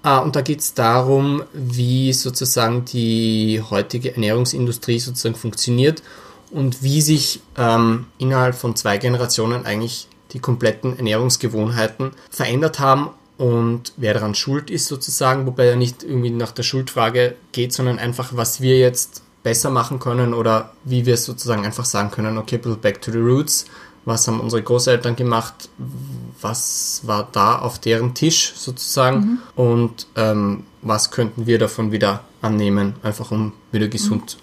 Ah, 0.03 0.19
und 0.19 0.37
da 0.37 0.41
geht 0.41 0.61
es 0.61 0.75
darum, 0.75 1.43
wie 1.53 2.13
sozusagen 2.13 2.85
die 2.85 3.63
heutige 3.71 4.13
Ernährungsindustrie 4.13 5.01
sozusagen 5.01 5.35
funktioniert 5.35 6.03
und 6.51 6.83
wie 6.83 7.01
sich 7.01 7.41
ähm, 7.57 8.07
innerhalb 8.19 8.55
von 8.55 8.77
zwei 8.77 8.99
Generationen 8.99 9.67
eigentlich 9.67 10.09
die 10.33 10.39
kompletten 10.39 10.97
Ernährungsgewohnheiten 10.97 12.13
verändert 12.31 12.79
haben 12.79 13.11
und 13.39 13.93
wer 13.97 14.15
daran 14.15 14.35
schuld 14.35 14.71
ist 14.71 14.87
sozusagen, 14.87 15.47
wobei 15.47 15.67
er 15.67 15.77
nicht 15.77 16.03
irgendwie 16.03 16.31
nach 16.31 16.53
der 16.53 16.63
Schuldfrage 16.63 17.35
geht, 17.53 17.73
sondern 17.73 17.99
einfach, 17.99 18.31
was 18.35 18.61
wir 18.61 18.79
jetzt 18.79 19.23
besser 19.43 19.71
machen 19.71 20.01
können 20.01 20.35
oder 20.35 20.73
wie 20.85 21.07
wir 21.07 21.17
sozusagen 21.17 21.65
einfach 21.65 21.85
sagen 21.85 22.11
können, 22.11 22.39
okay, 22.39 22.59
back 22.59 23.01
to 23.03 23.13
the 23.13 23.19
roots, 23.19 23.67
was 24.07 24.27
haben 24.29 24.41
unsere 24.41 24.63
Großeltern 24.63 25.17
gemacht, 25.17 25.69
was 26.41 27.03
war 27.05 27.29
da 27.31 27.59
auf 27.59 27.79
deren 27.79 28.15
Tisch 28.15 28.55
sozusagen 28.57 29.41
und 29.57 30.07
ähm, 30.17 30.63
was 30.81 31.11
könnten 31.11 31.47
wir 31.47 31.59
davon 31.59 31.93
wieder 31.93 32.25
annehmen, 32.41 32.95
einfach 33.03 33.31
um 33.33 33.53
wieder 33.73 33.89
gesund 33.89 34.39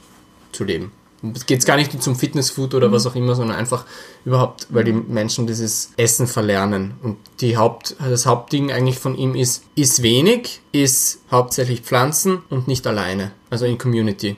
zu 0.52 0.66
leben. 0.66 0.92
Es 1.34 1.46
geht 1.46 1.66
gar 1.66 1.78
nicht 1.78 2.04
zum 2.04 2.18
Fitnessfood 2.18 2.74
oder 2.74 2.92
was 2.92 3.08
auch 3.08 3.16
immer, 3.16 3.34
sondern 3.34 3.56
einfach 3.56 3.86
überhaupt, 4.26 4.68
weil 4.72 4.84
die 4.84 4.92
Menschen 4.92 5.48
dieses 5.48 5.94
Essen 5.96 6.28
verlernen. 6.28 6.96
Und 7.02 7.16
die 7.40 7.56
Haupt, 7.56 7.96
das 7.98 8.26
Hauptding 8.26 8.74
eigentlich 8.74 9.00
von 9.00 9.18
ihm 9.18 9.34
ist, 9.34 9.64
ist 9.76 10.04
wenig, 10.04 10.60
ist 10.74 11.20
hauptsächlich 11.32 11.80
Pflanzen 11.80 12.40
und 12.50 12.68
nicht 12.68 12.86
alleine, 12.86 13.32
also 13.50 13.64
in 13.64 13.78
Community. 13.78 14.36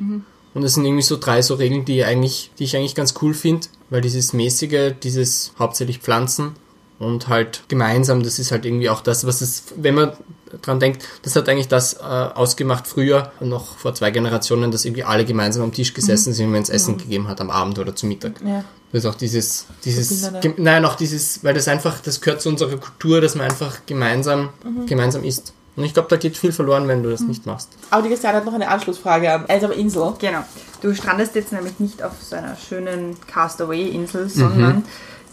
Und 0.56 0.64
das 0.64 0.74
sind 0.74 0.86
irgendwie 0.86 1.04
so 1.04 1.18
drei 1.18 1.42
so 1.42 1.56
Regeln, 1.56 1.84
die 1.84 2.04
eigentlich, 2.06 2.50
die 2.58 2.64
ich 2.64 2.76
eigentlich 2.78 2.96
ganz 2.96 3.14
cool 3.22 3.34
finde, 3.34 3.68
weil 3.90 4.00
dieses 4.00 4.32
mäßige, 4.32 4.94
dieses 5.04 5.52
hauptsächlich 5.60 6.00
Pflanzen 6.00 6.54
und 6.98 7.28
halt 7.28 7.64
gemeinsam, 7.68 8.24
das 8.24 8.40
ist 8.40 8.52
halt 8.52 8.66
irgendwie 8.66 8.90
auch 8.90 9.02
das, 9.02 9.28
was 9.28 9.42
es, 9.42 9.66
wenn 9.76 9.96
man 9.96 10.14
dran 10.62 10.80
denkt, 10.80 11.04
das 11.24 11.36
hat 11.36 11.50
eigentlich 11.50 11.68
das 11.68 11.96
äh, 11.96 11.98
ausgemacht 12.00 12.88
früher, 12.88 13.34
noch 13.42 13.78
vor 13.78 13.94
zwei 13.96 14.12
Generationen, 14.12 14.72
dass 14.72 14.86
irgendwie 14.86 15.04
alle 15.04 15.26
gemeinsam 15.26 15.62
am 15.62 15.74
Tisch 15.74 15.94
gesessen 15.94 16.32
sind, 16.32 16.54
wenn 16.54 16.64
es 16.64 16.70
Essen 16.70 16.98
gegeben 16.98 17.28
hat 17.28 17.42
am 17.42 17.50
Abend 17.50 17.78
oder 17.78 17.94
zum 17.94 18.08
Mittag. 18.08 18.40
Ja. 18.42 18.64
Das 18.94 19.04
ist 19.04 19.10
auch 19.10 19.16
dieses, 19.16 19.66
dieses, 19.84 20.32
nein, 20.56 20.86
auch 20.86 20.96
dieses, 20.96 21.44
weil 21.44 21.54
das 21.54 21.68
einfach, 21.68 22.00
das 22.00 22.22
gehört 22.22 22.42
zu 22.42 22.48
unserer 22.48 22.78
Kultur, 22.78 23.20
dass 23.20 23.36
man 23.36 23.50
einfach 23.50 23.86
gemeinsam, 23.86 24.52
gemeinsam 24.88 25.26
isst. 25.26 25.54
Und 25.76 25.84
ich 25.84 25.94
glaube, 25.94 26.08
da 26.10 26.16
geht 26.16 26.38
viel 26.38 26.52
verloren, 26.54 26.88
wenn 26.88 27.04
du 27.04 27.10
das 27.10 27.22
nicht 27.22 27.46
machst. 27.46 27.70
Aber 27.90 28.02
die 28.02 28.10
Christiane 28.10 28.38
hat 28.38 28.46
noch 28.46 28.54
eine 28.54 28.70
Anschlussfrage 28.70 29.32
an 29.32 29.46
einsame 29.48 29.74
Insel. 29.74 30.14
Genau. 30.20 30.40
Du 30.82 30.94
strandest 30.96 31.36
jetzt 31.36 31.52
nämlich 31.52 31.80
nicht 31.80 32.02
auf 32.02 32.14
so 32.22 32.36
einer 32.36 32.56
schönen 32.56 33.18
Castaway-Insel, 33.28 34.30
sondern 34.30 34.84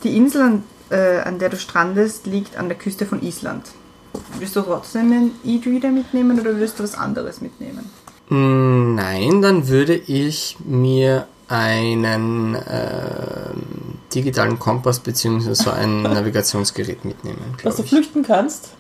die 0.03 0.17
Insel, 0.17 0.43
an, 0.43 0.63
äh, 0.91 1.21
an 1.21 1.39
der 1.39 1.49
du 1.49 1.57
strandest, 1.57 2.27
liegt 2.27 2.57
an 2.57 2.69
der 2.69 2.77
Küste 2.77 3.07
von 3.07 3.23
Island. 3.23 3.67
Würdest 4.35 4.57
du 4.57 4.63
trotzdem 4.63 5.13
einen 5.13 5.31
E-Reader 5.45 5.91
mitnehmen 5.91 6.39
oder 6.41 6.55
würdest 6.57 6.79
du 6.79 6.83
was 6.83 6.95
anderes 6.95 7.41
mitnehmen? 7.41 7.89
Mm, 8.29 8.95
Nein, 8.95 9.43
dann 9.43 9.69
würde 9.69 9.95
ich 9.95 10.57
mir 10.65 11.27
einen 11.49 12.57
ähm, 12.69 13.63
digitalen 14.15 14.59
Kompass 14.59 15.01
bzw. 15.01 15.55
so 15.55 15.71
ein 15.71 16.03
Navigationsgerät 16.03 17.05
mitnehmen, 17.05 17.57
Dass 17.63 17.77
du 17.77 17.83
flüchten 17.83 18.23
kannst. 18.23 18.71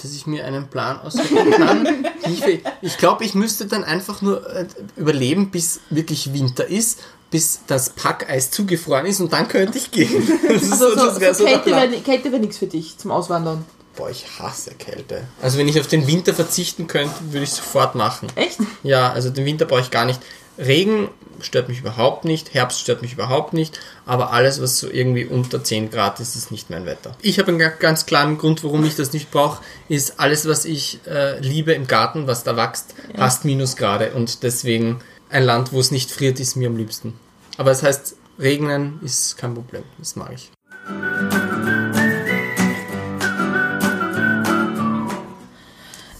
Dass 0.00 0.12
ich 0.12 0.26
mir 0.26 0.44
einen 0.44 0.68
Plan 0.68 1.00
aussuchen 1.00 1.50
kann. 1.50 2.06
ich 2.82 2.98
glaube, 2.98 3.24
ich 3.24 3.34
müsste 3.34 3.66
dann 3.66 3.84
einfach 3.84 4.22
nur 4.22 4.48
äh, 4.48 4.66
überleben, 4.96 5.50
bis 5.50 5.80
wirklich 5.90 6.32
Winter 6.32 6.66
ist, 6.66 7.00
bis 7.30 7.60
das 7.66 7.90
Packeis 7.90 8.50
zugefroren 8.50 9.06
ist 9.06 9.20
und 9.20 9.32
dann 9.32 9.48
könnte 9.48 9.78
ich 9.78 9.90
gehen. 9.90 10.26
Das 10.48 10.62
ist 10.62 10.72
Also 10.72 10.90
so, 10.90 11.18
das 11.18 11.38
so 11.38 11.44
so 11.44 11.50
Kälte 11.50 11.70
wäre 11.70 12.32
wär 12.32 12.38
nichts 12.38 12.58
für 12.58 12.66
dich 12.66 12.96
zum 12.98 13.10
Auswandern. 13.10 13.64
Boah, 13.96 14.10
ich 14.10 14.26
hasse 14.38 14.74
Kälte. 14.74 15.24
Also 15.42 15.58
wenn 15.58 15.66
ich 15.66 15.80
auf 15.80 15.88
den 15.88 16.06
Winter 16.06 16.32
verzichten 16.32 16.86
könnte, 16.86 17.14
würde 17.30 17.42
ich 17.44 17.50
sofort 17.50 17.96
machen. 17.96 18.28
Echt? 18.36 18.58
Ja, 18.84 19.10
also 19.12 19.30
den 19.30 19.44
Winter 19.44 19.64
brauche 19.66 19.80
ich 19.80 19.90
gar 19.90 20.04
nicht. 20.04 20.20
Regen 20.58 21.08
stört 21.40 21.68
mich 21.68 21.78
überhaupt 21.78 22.24
nicht, 22.24 22.52
Herbst 22.52 22.80
stört 22.80 23.00
mich 23.00 23.12
überhaupt 23.12 23.52
nicht, 23.52 23.78
aber 24.06 24.32
alles, 24.32 24.60
was 24.60 24.78
so 24.78 24.90
irgendwie 24.90 25.24
unter 25.24 25.62
10 25.62 25.88
Grad 25.90 26.18
ist, 26.18 26.34
ist 26.34 26.50
nicht 26.50 26.68
mein 26.68 26.84
Wetter. 26.84 27.14
Ich 27.22 27.38
habe 27.38 27.48
einen 27.50 27.60
ga- 27.60 27.68
ganz 27.68 28.06
klaren 28.06 28.38
Grund, 28.38 28.64
warum 28.64 28.84
ich 28.84 28.96
das 28.96 29.12
nicht 29.12 29.30
brauche, 29.30 29.62
ist 29.88 30.18
alles, 30.18 30.48
was 30.48 30.64
ich 30.64 30.98
äh, 31.06 31.38
liebe 31.38 31.72
im 31.74 31.86
Garten, 31.86 32.26
was 32.26 32.42
da 32.42 32.56
wächst, 32.56 32.94
passt 33.14 33.44
Minusgrade 33.44 34.10
und 34.14 34.42
deswegen 34.42 34.98
ein 35.30 35.44
Land, 35.44 35.72
wo 35.72 35.78
es 35.78 35.92
nicht 35.92 36.10
friert, 36.10 36.40
ist 36.40 36.56
mir 36.56 36.68
am 36.68 36.76
liebsten. 36.76 37.14
Aber 37.56 37.70
das 37.70 37.84
heißt, 37.84 38.16
regnen 38.40 38.98
ist 39.04 39.36
kein 39.36 39.54
Problem, 39.54 39.84
das 39.98 40.16
mag 40.16 40.32
ich. 40.34 40.50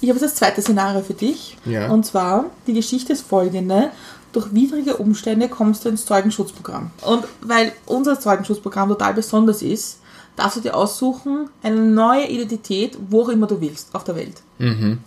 Ich 0.00 0.08
habe 0.08 0.18
jetzt 0.20 0.22
das 0.30 0.34
zweite 0.36 0.62
Szenario 0.62 1.02
für 1.02 1.14
dich. 1.14 1.56
Ja. 1.64 1.90
Und 1.90 2.06
zwar, 2.06 2.46
die 2.66 2.72
Geschichte 2.72 3.12
ist 3.12 3.22
folgende. 3.26 3.90
Durch 4.32 4.52
widrige 4.52 4.96
Umstände 4.96 5.48
kommst 5.48 5.84
du 5.84 5.88
ins 5.88 6.04
Zeugenschutzprogramm. 6.04 6.90
Und 7.02 7.24
weil 7.40 7.72
unser 7.86 8.20
Zeugenschutzprogramm 8.20 8.88
total 8.90 9.14
besonders 9.14 9.62
ist, 9.62 10.00
darfst 10.36 10.58
du 10.58 10.60
dir 10.60 10.74
aussuchen, 10.74 11.48
eine 11.62 11.80
neue 11.80 12.26
Identität, 12.26 12.96
wo 13.08 13.22
auch 13.22 13.28
immer 13.28 13.46
du 13.46 13.60
willst, 13.60 13.94
auf 13.94 14.04
der 14.04 14.16
Welt. 14.16 14.42
Mhm. 14.58 14.98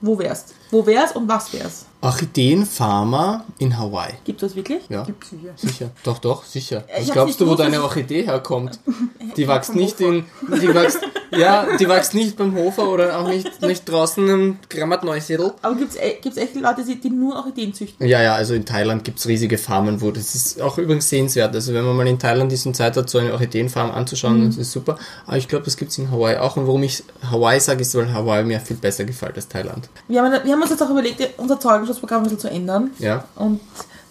Wo 0.00 0.16
wärst? 0.16 0.54
Wo 0.70 0.86
wär's 0.86 1.12
und 1.12 1.26
was 1.26 1.52
wär's? 1.52 1.86
Orchideenfarmer 2.00 3.44
in 3.58 3.76
Hawaii. 3.76 4.14
Gibt 4.24 4.40
es 4.42 4.50
das 4.50 4.56
wirklich? 4.56 4.82
Ja. 4.88 5.02
Gibt's 5.02 5.30
sicher. 5.30 5.52
Sicher, 5.56 5.90
doch, 6.04 6.18
doch, 6.18 6.44
sicher. 6.44 6.84
Ich 7.00 7.08
Was 7.08 7.14
glaubst 7.14 7.40
du, 7.40 7.48
wo 7.48 7.56
deine 7.56 7.82
Orchidee 7.82 8.24
herkommt? 8.24 8.78
Die 9.36 9.48
wächst 9.48 9.74
nicht 9.74 10.00
in, 10.00 10.24
die 10.42 10.72
wächst, 10.74 11.00
ja, 11.30 11.66
die 11.78 11.88
wächst 11.88 12.14
nicht 12.14 12.36
beim 12.36 12.54
Hofer 12.54 12.88
oder 12.88 13.18
auch 13.18 13.28
nicht, 13.28 13.62
nicht 13.62 13.88
draußen 13.88 14.28
im 14.28 14.58
Grammat 14.68 15.04
Neusiedl. 15.04 15.52
Aber 15.62 15.74
gibt 15.74 15.94
es 15.94 15.98
gibt's 16.22 16.38
echt 16.38 16.54
Leute, 16.54 16.82
die 16.84 17.10
nur 17.10 17.36
Orchideen 17.36 17.74
züchten? 17.74 18.06
Ja, 18.06 18.22
ja, 18.22 18.34
also 18.34 18.54
in 18.54 18.64
Thailand 18.64 19.04
gibt's 19.04 19.26
riesige 19.26 19.58
Farmen, 19.58 20.00
wo 20.00 20.10
das 20.10 20.34
ist 20.34 20.60
auch 20.60 20.78
übrigens 20.78 21.08
sehenswert. 21.08 21.54
Also 21.54 21.74
wenn 21.74 21.84
man 21.84 21.96
mal 21.96 22.06
in 22.06 22.18
Thailand 22.18 22.50
diesen 22.52 22.74
Zeit 22.74 22.96
hat, 22.96 23.08
so 23.10 23.18
eine 23.18 23.32
Orchideenfarm 23.32 23.90
anzuschauen, 23.90 24.46
das 24.46 24.56
ist 24.56 24.72
super. 24.72 24.98
Aber 25.26 25.36
ich 25.36 25.48
glaube, 25.48 25.64
das 25.64 25.76
gibt's 25.76 25.98
in 25.98 26.10
Hawaii 26.10 26.36
auch. 26.38 26.56
Und 26.56 26.66
warum 26.66 26.82
ich 26.82 27.02
Hawaii 27.30 27.60
sage, 27.60 27.82
ist, 27.82 27.94
weil 27.94 28.12
Hawaii 28.12 28.44
mir 28.44 28.60
viel 28.60 28.76
besser 28.76 29.04
gefällt 29.04 29.36
als 29.36 29.48
Thailand. 29.48 29.88
Wir 30.08 30.22
haben, 30.22 30.32
wir 30.44 30.52
haben 30.52 30.60
uns 30.62 30.70
jetzt 30.70 30.82
auch 30.82 30.90
überlegt, 30.90 31.22
unser 31.38 31.58
Zeugenschutzprogramm 31.60 32.20
ein 32.20 32.24
bisschen 32.24 32.38
zu 32.38 32.50
ändern 32.50 32.90
Ja. 32.98 33.24
und 33.36 33.60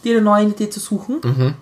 dir 0.03 0.13
eine 0.17 0.21
neue 0.21 0.43
Identität 0.43 0.73
zu 0.73 0.79
suchen. 0.79 1.55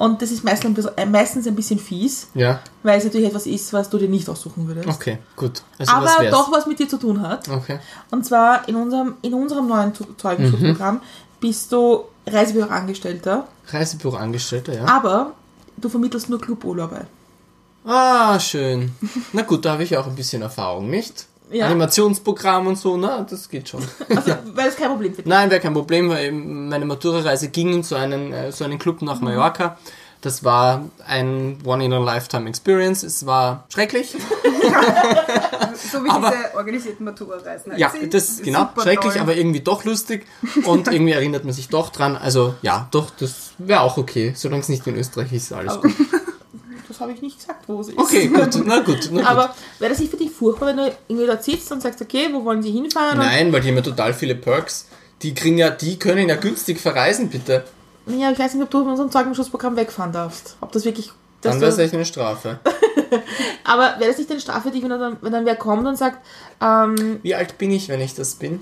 Und 0.00 0.22
das 0.22 0.30
ist 0.30 0.44
meistens 0.44 0.70
ein 0.70 0.74
bisschen, 0.74 0.96
äh, 0.96 1.04
meistens 1.04 1.46
ein 1.46 1.54
bisschen 1.54 1.78
fies, 1.78 2.28
Ja, 2.32 2.60
weil 2.82 2.96
es 2.98 3.04
natürlich 3.04 3.26
etwas 3.28 3.44
ist, 3.46 3.70
was 3.74 3.90
du 3.90 3.98
dir 3.98 4.08
nicht 4.08 4.26
aussuchen 4.30 4.66
würdest. 4.66 4.88
okay, 4.88 5.18
gut. 5.36 5.62
Also 5.78 5.92
was 5.92 6.10
Aber 6.12 6.22
wär's? 6.24 6.30
doch 6.32 6.50
was 6.50 6.66
mit 6.66 6.78
dir 6.78 6.88
zu 6.88 6.96
tun 6.96 7.20
hat. 7.20 7.46
Okay. 7.50 7.78
Und 8.10 8.24
zwar 8.24 8.66
in 8.66 8.76
unserem, 8.76 9.14
in 9.20 9.34
unserem 9.34 9.68
neuen 9.68 9.92
Zeugenschutzprogramm 10.16 10.94
Mhm. 10.96 11.00
bist 11.38 11.70
du 11.70 12.04
Reisebüroangestellter, 12.26 13.46
Reisebüroangestellter, 13.68 14.74
ja. 14.74 14.84
aber 14.86 15.32
du 15.76 15.88
vermittelst 15.90 16.30
nur 16.30 16.40
Cluburlaube. 16.40 17.06
Ah, 17.84 18.38
schön. 18.40 18.92
Na 19.34 19.42
gut, 19.42 19.64
da 19.66 19.72
habe 19.72 19.84
ich 19.84 19.96
auch 19.96 20.06
ein 20.06 20.14
bisschen 20.14 20.40
Erfahrung, 20.42 20.88
nicht? 20.90 21.26
Ja. 21.52 21.66
Animationsprogramm 21.66 22.66
und 22.68 22.76
so, 22.78 22.96
na, 22.96 23.22
das 23.28 23.48
geht 23.48 23.68
schon. 23.68 23.82
Also, 24.08 24.34
weil 24.54 24.68
es 24.68 24.76
kein 24.76 24.88
Problem 24.88 25.12
für 25.14 25.22
dich 25.22 25.26
Nein, 25.30 25.50
wäre 25.50 25.60
kein 25.60 25.74
Problem, 25.74 26.08
weil 26.10 26.26
eben 26.26 26.68
meine 26.68 26.84
Matura-Reise 26.84 27.48
ging 27.48 27.72
in 27.72 27.82
so 27.82 27.96
einen, 27.96 28.32
äh, 28.32 28.52
so 28.52 28.64
einen 28.64 28.78
Club 28.78 29.02
nach 29.02 29.20
Mallorca. 29.20 29.76
Das 30.20 30.44
war 30.44 30.84
ein 31.06 31.58
One-in-a-Lifetime-Experience. 31.64 33.02
Es 33.04 33.24
war 33.26 33.64
schrecklich. 33.72 34.14
So 35.92 36.04
wie 36.04 36.10
Aber- 36.10 36.30
diese 36.30 36.56
organisierten 36.56 37.04
Matura-Reisen. 37.04 37.72
halt 37.72 37.80
Ja, 37.80 37.92
das 38.10 38.42
genau 38.42 38.60
Super 38.60 38.82
schrecklich, 38.82 39.12
toll. 39.14 39.22
aber 39.22 39.36
irgendwie 39.36 39.60
doch 39.60 39.84
lustig 39.84 40.26
und 40.64 40.88
irgendwie 40.88 41.12
erinnert 41.12 41.44
man 41.44 41.52
sich 41.54 41.68
doch 41.68 41.90
dran. 41.90 42.16
Also 42.16 42.54
ja, 42.62 42.88
doch, 42.90 43.10
das 43.18 43.52
wäre 43.58 43.80
auch 43.80 43.96
okay, 43.96 44.32
solange 44.36 44.60
es 44.62 44.68
nicht 44.68 44.86
in 44.86 44.96
Österreich 44.96 45.32
ist, 45.32 45.52
alles 45.52 45.72
Aber- 45.74 45.82
gut. 45.82 45.94
Das 47.00 47.08
habe 47.08 47.16
ich 47.16 47.22
nicht 47.22 47.38
gesagt, 47.38 47.66
wo 47.66 47.80
es 47.80 47.88
ist. 47.88 47.98
Okay, 47.98 48.26
gut, 48.28 48.60
na 48.66 48.80
gut, 48.80 49.08
na 49.10 49.20
gut. 49.20 49.26
Aber 49.26 49.54
wäre 49.78 49.88
das 49.88 50.00
nicht 50.00 50.10
für 50.10 50.18
dich 50.18 50.30
furchtbar, 50.30 50.66
wenn 50.66 50.76
du 50.76 50.92
irgendwie 51.08 51.26
dort 51.26 51.42
sitzt 51.42 51.72
und 51.72 51.80
sagst, 51.80 52.02
okay, 52.02 52.28
wo 52.30 52.44
wollen 52.44 52.62
Sie 52.62 52.70
hinfahren? 52.70 53.16
Nein, 53.16 53.50
weil 53.50 53.62
die 53.62 53.68
haben 53.68 53.76
ja 53.76 53.82
total 53.82 54.12
viele 54.12 54.34
Perks. 54.34 54.86
Die 55.22 55.32
kriegen 55.32 55.56
ja, 55.56 55.70
die 55.70 55.98
können 55.98 56.28
ja 56.28 56.36
günstig 56.36 56.78
verreisen, 56.78 57.30
bitte. 57.30 57.64
Ja, 58.04 58.30
ich 58.30 58.38
weiß 58.38 58.52
nicht, 58.52 58.62
ob 58.62 58.68
du 58.68 58.80
mit 58.80 58.88
unserem 58.88 59.10
Zeugenschutzprogramm 59.10 59.76
wegfahren 59.76 60.12
darfst. 60.12 60.58
Ob 60.60 60.72
das 60.72 60.84
wirklich... 60.84 61.10
Dann 61.40 61.58
wäre 61.58 61.70
es 61.70 61.78
echt 61.78 61.94
eine 61.94 62.04
Strafe. 62.04 62.60
aber 63.64 63.94
wäre 63.98 64.10
das 64.10 64.18
nicht 64.18 64.30
eine 64.30 64.40
Strafe 64.40 64.68
für 64.68 64.70
dich, 64.70 64.82
wenn 64.82 64.90
dann, 64.90 65.16
wenn 65.22 65.32
dann 65.32 65.46
wer 65.46 65.56
kommt 65.56 65.86
und 65.86 65.96
sagt, 65.96 66.18
ähm, 66.60 67.20
Wie 67.22 67.34
alt 67.34 67.56
bin 67.56 67.70
ich, 67.70 67.88
wenn 67.88 68.02
ich 68.02 68.14
das 68.14 68.34
bin? 68.34 68.60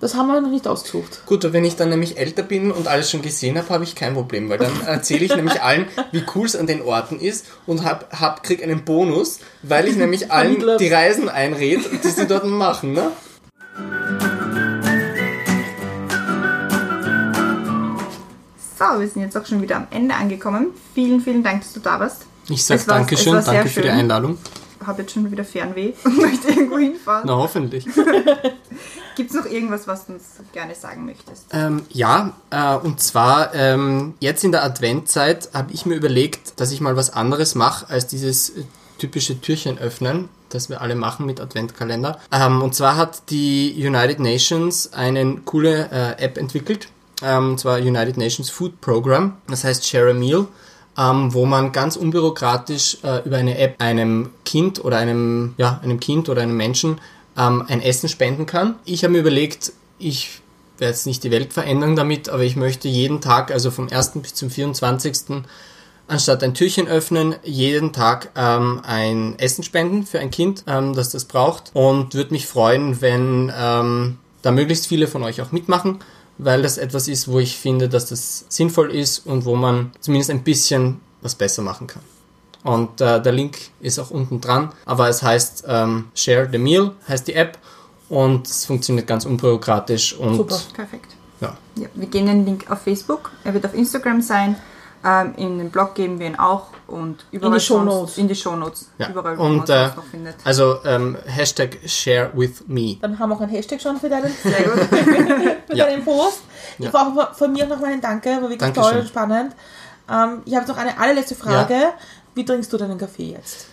Das 0.00 0.14
haben 0.14 0.28
wir 0.28 0.40
noch 0.40 0.50
nicht 0.50 0.66
ausgesucht. 0.68 1.22
Gut, 1.26 1.52
wenn 1.52 1.64
ich 1.64 1.74
dann 1.76 1.88
nämlich 1.88 2.18
älter 2.18 2.42
bin 2.44 2.70
und 2.70 2.86
alles 2.86 3.10
schon 3.10 3.20
gesehen 3.22 3.58
habe, 3.58 3.68
habe 3.70 3.82
ich 3.84 3.94
kein 3.96 4.14
Problem, 4.14 4.48
weil 4.48 4.58
dann 4.58 4.80
erzähle 4.86 5.24
ich 5.24 5.34
nämlich 5.34 5.60
allen, 5.60 5.86
wie 6.12 6.24
cool 6.34 6.46
es 6.46 6.54
an 6.54 6.66
den 6.68 6.82
Orten 6.82 7.18
ist 7.18 7.46
und 7.66 7.84
hab, 7.84 8.12
hab, 8.18 8.42
krieg 8.44 8.62
einen 8.62 8.84
Bonus, 8.84 9.40
weil 9.62 9.88
ich 9.88 9.96
nämlich 9.96 10.30
allen 10.32 10.62
die 10.78 10.88
Reisen 10.88 11.28
einrede, 11.28 11.82
die 12.02 12.08
sie 12.08 12.26
dort 12.26 12.46
machen, 12.46 12.92
ne? 12.92 13.10
So, 18.78 19.00
wir 19.00 19.08
sind 19.08 19.22
jetzt 19.22 19.36
auch 19.36 19.44
schon 19.44 19.60
wieder 19.60 19.76
am 19.76 19.88
Ende 19.90 20.14
angekommen. 20.14 20.68
Vielen, 20.94 21.20
vielen 21.20 21.42
Dank, 21.42 21.62
dass 21.62 21.72
du 21.72 21.80
da 21.80 21.98
warst. 21.98 22.26
Ich 22.48 22.64
sag 22.64 22.76
Es 22.76 22.86
war- 22.86 22.94
es 22.96 23.00
Dankeschön, 23.00 23.32
danke 23.44 23.68
für 23.68 23.80
die 23.82 23.88
schön. 23.88 23.98
Einladung. 23.98 24.38
Habe 24.86 25.02
jetzt 25.02 25.12
schon 25.12 25.30
wieder 25.30 25.44
Fernweh 25.44 25.92
und 26.04 26.16
möchte 26.22 26.48
irgendwo 26.48 26.78
hinfahren. 26.78 27.24
Na, 27.26 27.36
hoffentlich. 27.36 27.84
Gibt 29.18 29.30
es 29.30 29.36
noch 29.36 29.46
irgendwas, 29.46 29.88
was 29.88 30.06
du 30.06 30.12
uns 30.12 30.22
gerne 30.52 30.76
sagen 30.76 31.04
möchtest? 31.04 31.46
Ähm, 31.52 31.82
ja, 31.90 32.34
äh, 32.50 32.76
und 32.76 33.00
zwar 33.00 33.52
ähm, 33.52 34.14
jetzt 34.20 34.44
in 34.44 34.52
der 34.52 34.62
Adventzeit 34.62 35.48
habe 35.54 35.72
ich 35.72 35.86
mir 35.86 35.96
überlegt, 35.96 36.60
dass 36.60 36.70
ich 36.70 36.80
mal 36.80 36.94
was 36.94 37.10
anderes 37.10 37.56
mache 37.56 37.90
als 37.90 38.06
dieses 38.06 38.50
äh, 38.50 38.62
typische 38.96 39.40
Türchen 39.40 39.76
öffnen, 39.76 40.28
das 40.50 40.68
wir 40.68 40.80
alle 40.80 40.94
machen 40.94 41.26
mit 41.26 41.40
Adventkalender. 41.40 42.20
Ähm, 42.30 42.62
und 42.62 42.76
zwar 42.76 42.96
hat 42.96 43.28
die 43.30 43.74
United 43.76 44.20
Nations 44.20 44.92
eine 44.92 45.38
coole 45.44 45.90
äh, 45.90 46.24
App 46.24 46.38
entwickelt, 46.38 46.86
ähm, 47.20 47.50
und 47.50 47.58
zwar 47.58 47.78
United 47.78 48.18
Nations 48.18 48.50
Food 48.50 48.80
Program, 48.80 49.36
das 49.48 49.64
heißt 49.64 49.84
Share 49.84 50.10
a 50.10 50.14
Meal. 50.14 50.46
Ähm, 50.96 51.32
wo 51.32 51.44
man 51.46 51.70
ganz 51.70 51.94
unbürokratisch 51.94 52.98
äh, 53.04 53.24
über 53.24 53.36
eine 53.36 53.56
App 53.56 53.80
einem 53.80 54.30
Kind 54.44 54.84
oder 54.84 54.96
einem, 54.96 55.54
ja, 55.56 55.78
einem 55.80 56.00
Kind 56.00 56.28
oder 56.28 56.42
einem 56.42 56.56
Menschen 56.56 56.98
ähm, 57.38 57.64
ein 57.68 57.80
Essen 57.80 58.08
spenden 58.08 58.46
kann. 58.46 58.74
Ich 58.84 59.04
habe 59.04 59.12
mir 59.12 59.20
überlegt, 59.20 59.72
ich 59.98 60.40
werde 60.78 60.92
jetzt 60.92 61.06
nicht 61.06 61.24
die 61.24 61.30
Welt 61.30 61.52
verändern 61.52 61.96
damit, 61.96 62.28
aber 62.28 62.42
ich 62.42 62.56
möchte 62.56 62.88
jeden 62.88 63.20
Tag, 63.20 63.50
also 63.50 63.70
vom 63.70 63.88
1. 63.88 64.12
bis 64.16 64.34
zum 64.34 64.50
24. 64.50 65.44
anstatt 66.06 66.42
ein 66.42 66.54
Türchen 66.54 66.88
öffnen, 66.88 67.36
jeden 67.42 67.92
Tag 67.92 68.30
ähm, 68.36 68.80
ein 68.84 69.38
Essen 69.38 69.62
spenden 69.62 70.06
für 70.06 70.20
ein 70.20 70.30
Kind, 70.30 70.64
ähm, 70.66 70.94
das 70.94 71.10
das 71.10 71.24
braucht. 71.24 71.70
Und 71.74 72.14
würde 72.14 72.32
mich 72.32 72.46
freuen, 72.46 73.00
wenn 73.00 73.52
ähm, 73.56 74.18
da 74.42 74.50
möglichst 74.50 74.86
viele 74.86 75.06
von 75.06 75.22
euch 75.22 75.40
auch 75.40 75.52
mitmachen, 75.52 75.98
weil 76.38 76.62
das 76.62 76.78
etwas 76.78 77.08
ist, 77.08 77.28
wo 77.28 77.40
ich 77.40 77.56
finde, 77.56 77.88
dass 77.88 78.06
das 78.06 78.44
sinnvoll 78.48 78.92
ist 78.92 79.26
und 79.26 79.44
wo 79.44 79.56
man 79.56 79.92
zumindest 80.00 80.30
ein 80.30 80.44
bisschen 80.44 81.00
was 81.20 81.34
besser 81.34 81.62
machen 81.62 81.88
kann. 81.88 82.02
Und 82.68 83.00
äh, 83.00 83.20
der 83.22 83.32
Link 83.32 83.56
ist 83.80 83.98
auch 83.98 84.10
unten 84.10 84.40
dran, 84.40 84.72
aber 84.84 85.08
es 85.08 85.22
heißt 85.22 85.64
ähm, 85.66 86.08
Share 86.14 86.48
the 86.52 86.58
Meal, 86.58 86.92
heißt 87.08 87.26
die 87.26 87.34
App 87.34 87.56
und 88.08 88.46
es 88.46 88.66
funktioniert 88.66 89.06
ganz 89.06 89.24
unbürokratisch 89.24 90.14
und 90.14 90.34
Super. 90.36 90.58
Perfekt. 90.74 91.12
ja. 91.40 91.56
Ja, 91.76 91.88
wir 91.94 92.06
geben 92.08 92.26
den 92.26 92.44
Link 92.44 92.70
auf 92.70 92.80
Facebook. 92.82 93.30
Er 93.44 93.54
wird 93.54 93.64
auf 93.64 93.74
Instagram 93.74 94.20
sein. 94.20 94.56
Ähm, 95.04 95.34
in 95.36 95.58
den 95.58 95.70
Blog 95.70 95.94
geben 95.94 96.18
wir 96.18 96.26
ihn 96.26 96.36
auch 96.36 96.66
und 96.88 97.24
überall 97.30 97.52
die 97.52 97.60
sonst- 97.60 97.66
Shownotes. 97.66 98.18
In 98.18 98.26
die 98.28 98.34
Shownotes. 98.34 98.88
Ja. 98.98 99.08
Überall, 99.10 99.38
wo 99.38 99.44
man 99.44 99.60
Und 99.60 99.68
es 99.68 99.70
äh, 99.70 99.84
sonst 99.84 99.96
noch 99.96 100.04
findet. 100.06 100.34
also 100.44 100.76
ähm, 100.84 101.16
Hashtag 101.24 101.78
Share 101.86 102.30
with 102.34 102.64
Me. 102.66 102.96
Dann 103.00 103.16
haben 103.18 103.28
wir 103.30 103.36
auch 103.36 103.40
einen 103.40 103.50
Hashtag 103.52 103.80
schon 103.80 103.96
für 103.98 104.08
deinen, 104.08 104.32
Sehr 104.42 104.62
gut. 104.64 104.80
für 105.68 105.74
Ja. 105.76 105.86
deinen 105.86 106.04
Post. 106.04 106.40
Ich 106.78 106.84
Ja. 106.86 106.90
brauche 106.90 107.32
von 107.34 107.52
mir 107.52 107.66
noch 107.66 107.78
mal 107.80 107.92
einen 107.92 108.00
Danke, 108.00 108.28
war 108.30 108.40
wirklich 108.42 108.58
Dankeschön. 108.58 108.90
toll 108.90 109.00
und 109.02 109.08
spannend. 109.08 109.52
Ähm, 110.10 110.42
ich 110.46 110.56
habe 110.56 110.66
noch 110.66 110.76
eine 110.78 110.98
allerletzte 110.98 111.34
Frage. 111.36 111.74
Wie 112.38 112.44
trinkst 112.44 112.72
du 112.72 112.76
deinen 112.76 112.98
Kaffee 112.98 113.32
jetzt? 113.32 113.66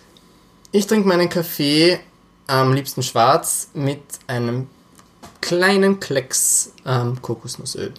Ich 0.72 0.88
trinke 0.88 1.06
meinen 1.06 1.28
Kaffee 1.28 2.00
am 2.48 2.72
liebsten 2.72 3.04
schwarz 3.04 3.68
mit 3.74 4.00
einem 4.26 4.66
kleinen 5.40 6.00
Klecks 6.00 6.72
ähm, 6.84 7.22
Kokosnussöl. 7.22 7.94